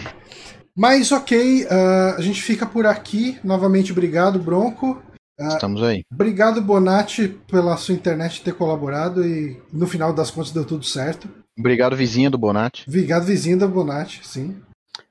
Mas 0.76 1.10
ok, 1.14 1.64
uh, 1.64 2.18
a 2.18 2.22
gente 2.22 2.41
fica 2.41 2.65
por 2.65 2.85
aqui. 2.85 3.39
Novamente, 3.45 3.94
obrigado, 3.94 4.39
Bronco. 4.39 5.02
Uh, 5.39 5.48
Estamos 5.48 5.81
aí. 5.81 6.03
Obrigado, 6.11 6.61
Bonatti, 6.61 7.30
pela 7.49 7.77
sua 7.77 7.95
internet 7.95 8.44
ter 8.44 8.53
colaborado 8.53 9.26
e 9.26 9.57
no 9.72 9.88
final 9.88 10.11
das 10.11 10.30
contas 10.30 10.52
deu 10.52 10.65
tudo 10.65 10.84
certo. 10.84 11.30
Obrigado, 11.57 11.95
vizinha 11.95 12.30
do 12.30 12.38
Bonatti. 12.38 12.84
Obrigado, 12.89 13.23
vizinha 13.23 13.56
do 13.56 13.69
Bonatti, 13.69 14.19
sim. 14.27 14.61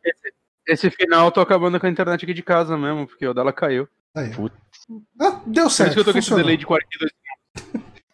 Esse, 0.04 0.34
esse 0.68 0.90
final 0.90 1.28
eu 1.28 1.32
tô 1.32 1.40
acabando 1.40 1.80
com 1.80 1.86
a 1.86 1.90
internet 1.90 2.24
aqui 2.24 2.34
de 2.34 2.42
casa 2.42 2.76
mesmo, 2.76 3.06
porque 3.06 3.26
o 3.26 3.32
dela 3.32 3.54
caiu. 3.54 3.88
Aí. 4.14 4.30
Ah, 5.20 5.40
deu 5.46 5.68
certo. 5.68 5.94
Por 5.94 5.94
isso 5.94 5.94
que 5.94 6.00
eu 6.00 6.04
tô 6.04 6.12
com 6.12 6.18
esse 6.18 6.34
delay 6.34 6.56
de 6.56 6.66
42 6.66 7.10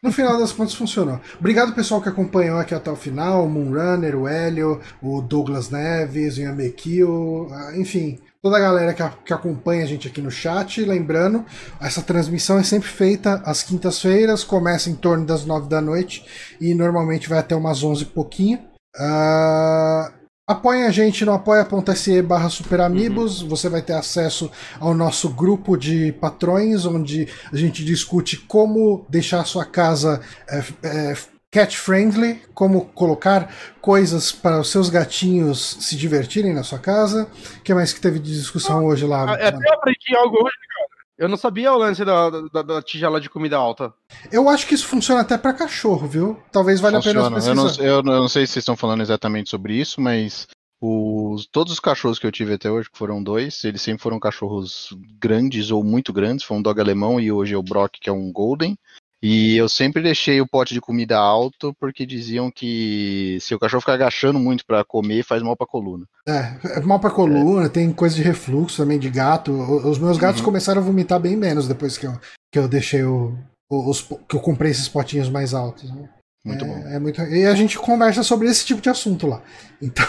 No 0.02 0.10
final 0.10 0.36
das 0.36 0.52
contas 0.52 0.74
funcionou. 0.74 1.20
Obrigado 1.38 1.74
pessoal 1.74 2.02
que 2.02 2.08
acompanhou 2.08 2.58
aqui 2.58 2.74
até 2.74 2.90
o 2.90 2.96
final, 2.96 3.44
o 3.44 3.48
Moonrunner, 3.48 4.16
o 4.16 4.26
Hélio, 4.26 4.80
o 5.00 5.20
Douglas 5.22 5.70
Neves, 5.70 6.38
o 6.38 6.40
Yamekio, 6.40 7.48
ah, 7.52 7.76
enfim, 7.76 8.18
toda 8.42 8.56
a 8.56 8.60
galera 8.60 8.92
que, 8.92 9.02
que, 9.24 9.32
acompanha 9.32 9.84
a 9.84 9.86
gente 9.86 10.08
aqui 10.08 10.20
no 10.20 10.30
chat. 10.30 10.84
Lembrando, 10.84 11.46
essa 11.80 12.02
transmissão 12.02 12.58
é 12.58 12.64
sempre 12.64 12.88
feita 12.88 13.42
às 13.46 13.62
quintas-feiras, 13.62 14.42
começa 14.42 14.90
em 14.90 14.96
torno 14.96 15.24
das 15.24 15.44
nove 15.44 15.68
da 15.68 15.80
noite 15.80 16.26
e 16.60 16.74
normalmente 16.74 17.28
vai 17.28 17.38
até 17.38 17.54
umas 17.54 17.84
onze 17.84 18.02
e 18.02 18.06
pouquinho. 18.06 18.58
Uh, 18.96 20.21
Apoie 20.44 20.84
a 20.84 20.90
gente 20.90 21.24
no 21.24 21.32
apoia.se 21.32 22.20
barra 22.20 22.48
superamigos, 22.48 23.42
uhum. 23.42 23.48
você 23.48 23.68
vai 23.68 23.80
ter 23.80 23.92
acesso 23.92 24.50
ao 24.80 24.92
nosso 24.92 25.30
grupo 25.30 25.76
de 25.76 26.10
patrões, 26.12 26.84
onde 26.84 27.28
a 27.52 27.56
gente 27.56 27.84
discute 27.84 28.36
como 28.36 29.06
deixar 29.08 29.40
a 29.40 29.44
sua 29.44 29.64
casa 29.64 30.20
é, 30.50 30.64
é, 30.82 31.16
cat 31.48 31.78
friendly, 31.78 32.42
como 32.54 32.86
colocar 32.86 33.54
coisas 33.80 34.32
para 34.32 34.58
os 34.58 34.68
seus 34.68 34.90
gatinhos 34.90 35.76
se 35.80 35.94
divertirem 35.94 36.52
na 36.52 36.64
sua 36.64 36.78
casa. 36.78 37.28
O 37.58 37.62
que 37.62 37.72
mais 37.72 37.92
que 37.92 38.00
teve 38.00 38.18
de 38.18 38.34
discussão 38.34 38.86
hoje 38.86 39.06
lá? 39.06 39.34
Até 39.34 39.48
eu 39.48 39.72
aprendi 39.74 40.16
algo 40.16 40.38
hoje, 40.44 40.56
cara. 40.76 41.01
Eu 41.22 41.28
não 41.28 41.36
sabia 41.36 41.72
o 41.72 41.78
lance 41.78 42.04
da, 42.04 42.30
da, 42.30 42.62
da, 42.62 42.82
tigela 42.82 43.20
de 43.20 43.30
comida 43.30 43.56
alta. 43.56 43.94
Eu 44.32 44.48
acho 44.48 44.66
que 44.66 44.74
isso 44.74 44.88
funciona 44.88 45.20
até 45.20 45.38
para 45.38 45.52
cachorro, 45.52 46.08
viu? 46.08 46.42
Talvez 46.50 46.80
valha 46.80 46.96
funciona. 46.96 47.20
a 47.20 47.22
pena 47.22 47.36
pesquisar. 47.36 47.84
Eu 47.84 48.02
não, 48.02 48.12
eu 48.12 48.20
não 48.22 48.28
sei 48.28 48.44
se 48.44 48.54
vocês 48.54 48.62
estão 48.64 48.76
falando 48.76 49.02
exatamente 49.02 49.48
sobre 49.48 49.74
isso, 49.74 50.00
mas 50.00 50.48
os, 50.80 51.46
todos 51.46 51.74
os 51.74 51.78
cachorros 51.78 52.18
que 52.18 52.26
eu 52.26 52.32
tive 52.32 52.54
até 52.54 52.68
hoje, 52.68 52.90
que 52.90 52.98
foram 52.98 53.22
dois, 53.22 53.62
eles 53.62 53.80
sempre 53.80 54.02
foram 54.02 54.18
cachorros 54.18 54.88
grandes 55.20 55.70
ou 55.70 55.84
muito 55.84 56.12
grandes. 56.12 56.44
Foi 56.44 56.56
um 56.56 56.62
dog 56.62 56.80
alemão 56.80 57.20
e 57.20 57.30
hoje 57.30 57.54
é 57.54 57.56
o 57.56 57.62
Brock, 57.62 58.00
que 58.00 58.10
é 58.10 58.12
um 58.12 58.32
Golden. 58.32 58.76
E 59.22 59.56
eu 59.56 59.68
sempre 59.68 60.02
deixei 60.02 60.40
o 60.40 60.48
pote 60.48 60.74
de 60.74 60.80
comida 60.80 61.16
alto 61.16 61.72
porque 61.78 62.04
diziam 62.04 62.50
que 62.50 63.38
se 63.40 63.54
o 63.54 63.58
cachorro 63.58 63.80
ficar 63.80 63.92
agachando 63.92 64.38
muito 64.38 64.66
para 64.66 64.84
comer, 64.84 65.22
faz 65.22 65.40
mal 65.42 65.56
para 65.56 65.66
coluna. 65.66 66.04
É, 66.26 66.54
é 66.76 66.80
mal 66.80 66.98
para 66.98 67.10
coluna, 67.10 67.66
é. 67.66 67.68
tem 67.68 67.92
coisa 67.92 68.16
de 68.16 68.22
refluxo 68.22 68.78
também 68.78 68.98
de 68.98 69.08
gato. 69.08 69.52
Os 69.52 69.98
meus 69.98 70.18
gatos 70.18 70.40
uhum. 70.40 70.46
começaram 70.46 70.82
a 70.82 70.84
vomitar 70.84 71.20
bem 71.20 71.36
menos 71.36 71.68
depois 71.68 71.96
que 71.96 72.06
eu, 72.06 72.18
que 72.52 72.58
eu 72.58 72.66
deixei 72.66 73.04
o, 73.04 73.38
os, 73.70 74.02
que 74.28 74.34
eu 74.34 74.40
comprei 74.40 74.72
esses 74.72 74.88
potinhos 74.88 75.28
mais 75.28 75.54
altos. 75.54 75.90
Né? 75.92 76.08
Muito 76.44 76.64
é, 76.64 76.68
bom. 76.68 76.88
É 76.88 76.98
muito... 76.98 77.20
E 77.22 77.46
a 77.46 77.54
gente 77.54 77.78
conversa 77.78 78.22
sobre 78.22 78.48
esse 78.48 78.64
tipo 78.64 78.80
de 78.80 78.90
assunto 78.90 79.26
lá. 79.26 79.42
Então, 79.80 80.04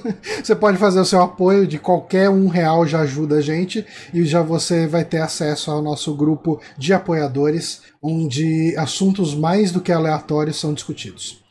você 0.42 0.54
pode 0.54 0.76
fazer 0.76 1.00
o 1.00 1.04
seu 1.04 1.22
apoio 1.22 1.66
de 1.66 1.78
qualquer 1.78 2.28
um 2.28 2.48
real 2.48 2.86
já 2.86 3.00
ajuda 3.00 3.36
a 3.36 3.40
gente 3.40 3.86
e 4.12 4.24
já 4.24 4.42
você 4.42 4.86
vai 4.86 5.04
ter 5.04 5.22
acesso 5.22 5.70
ao 5.70 5.80
nosso 5.80 6.14
grupo 6.14 6.60
de 6.76 6.92
apoiadores, 6.92 7.82
onde 8.02 8.74
assuntos 8.76 9.34
mais 9.34 9.72
do 9.72 9.80
que 9.80 9.90
aleatórios 9.90 10.60
são 10.60 10.74
discutidos. 10.74 11.42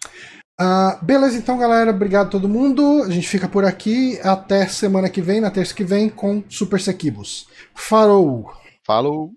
Uh, 0.60 1.04
beleza, 1.04 1.38
então, 1.38 1.58
galera. 1.58 1.92
Obrigado 1.92 2.28
a 2.28 2.32
todo 2.32 2.50
mundo. 2.50 3.04
A 3.04 3.10
gente 3.10 3.28
fica 3.28 3.48
por 3.48 3.66
aqui. 3.66 4.20
Até 4.24 4.68
semana 4.68 5.10
que 5.10 5.22
vem, 5.22 5.42
na 5.42 5.52
terça 5.52 5.74
que 5.74 5.84
vem, 5.84 6.10
com 6.10 6.44
Super 6.50 6.80
Sequibus. 6.80 7.48
Falou! 7.76 8.52
Falou! 8.86 9.32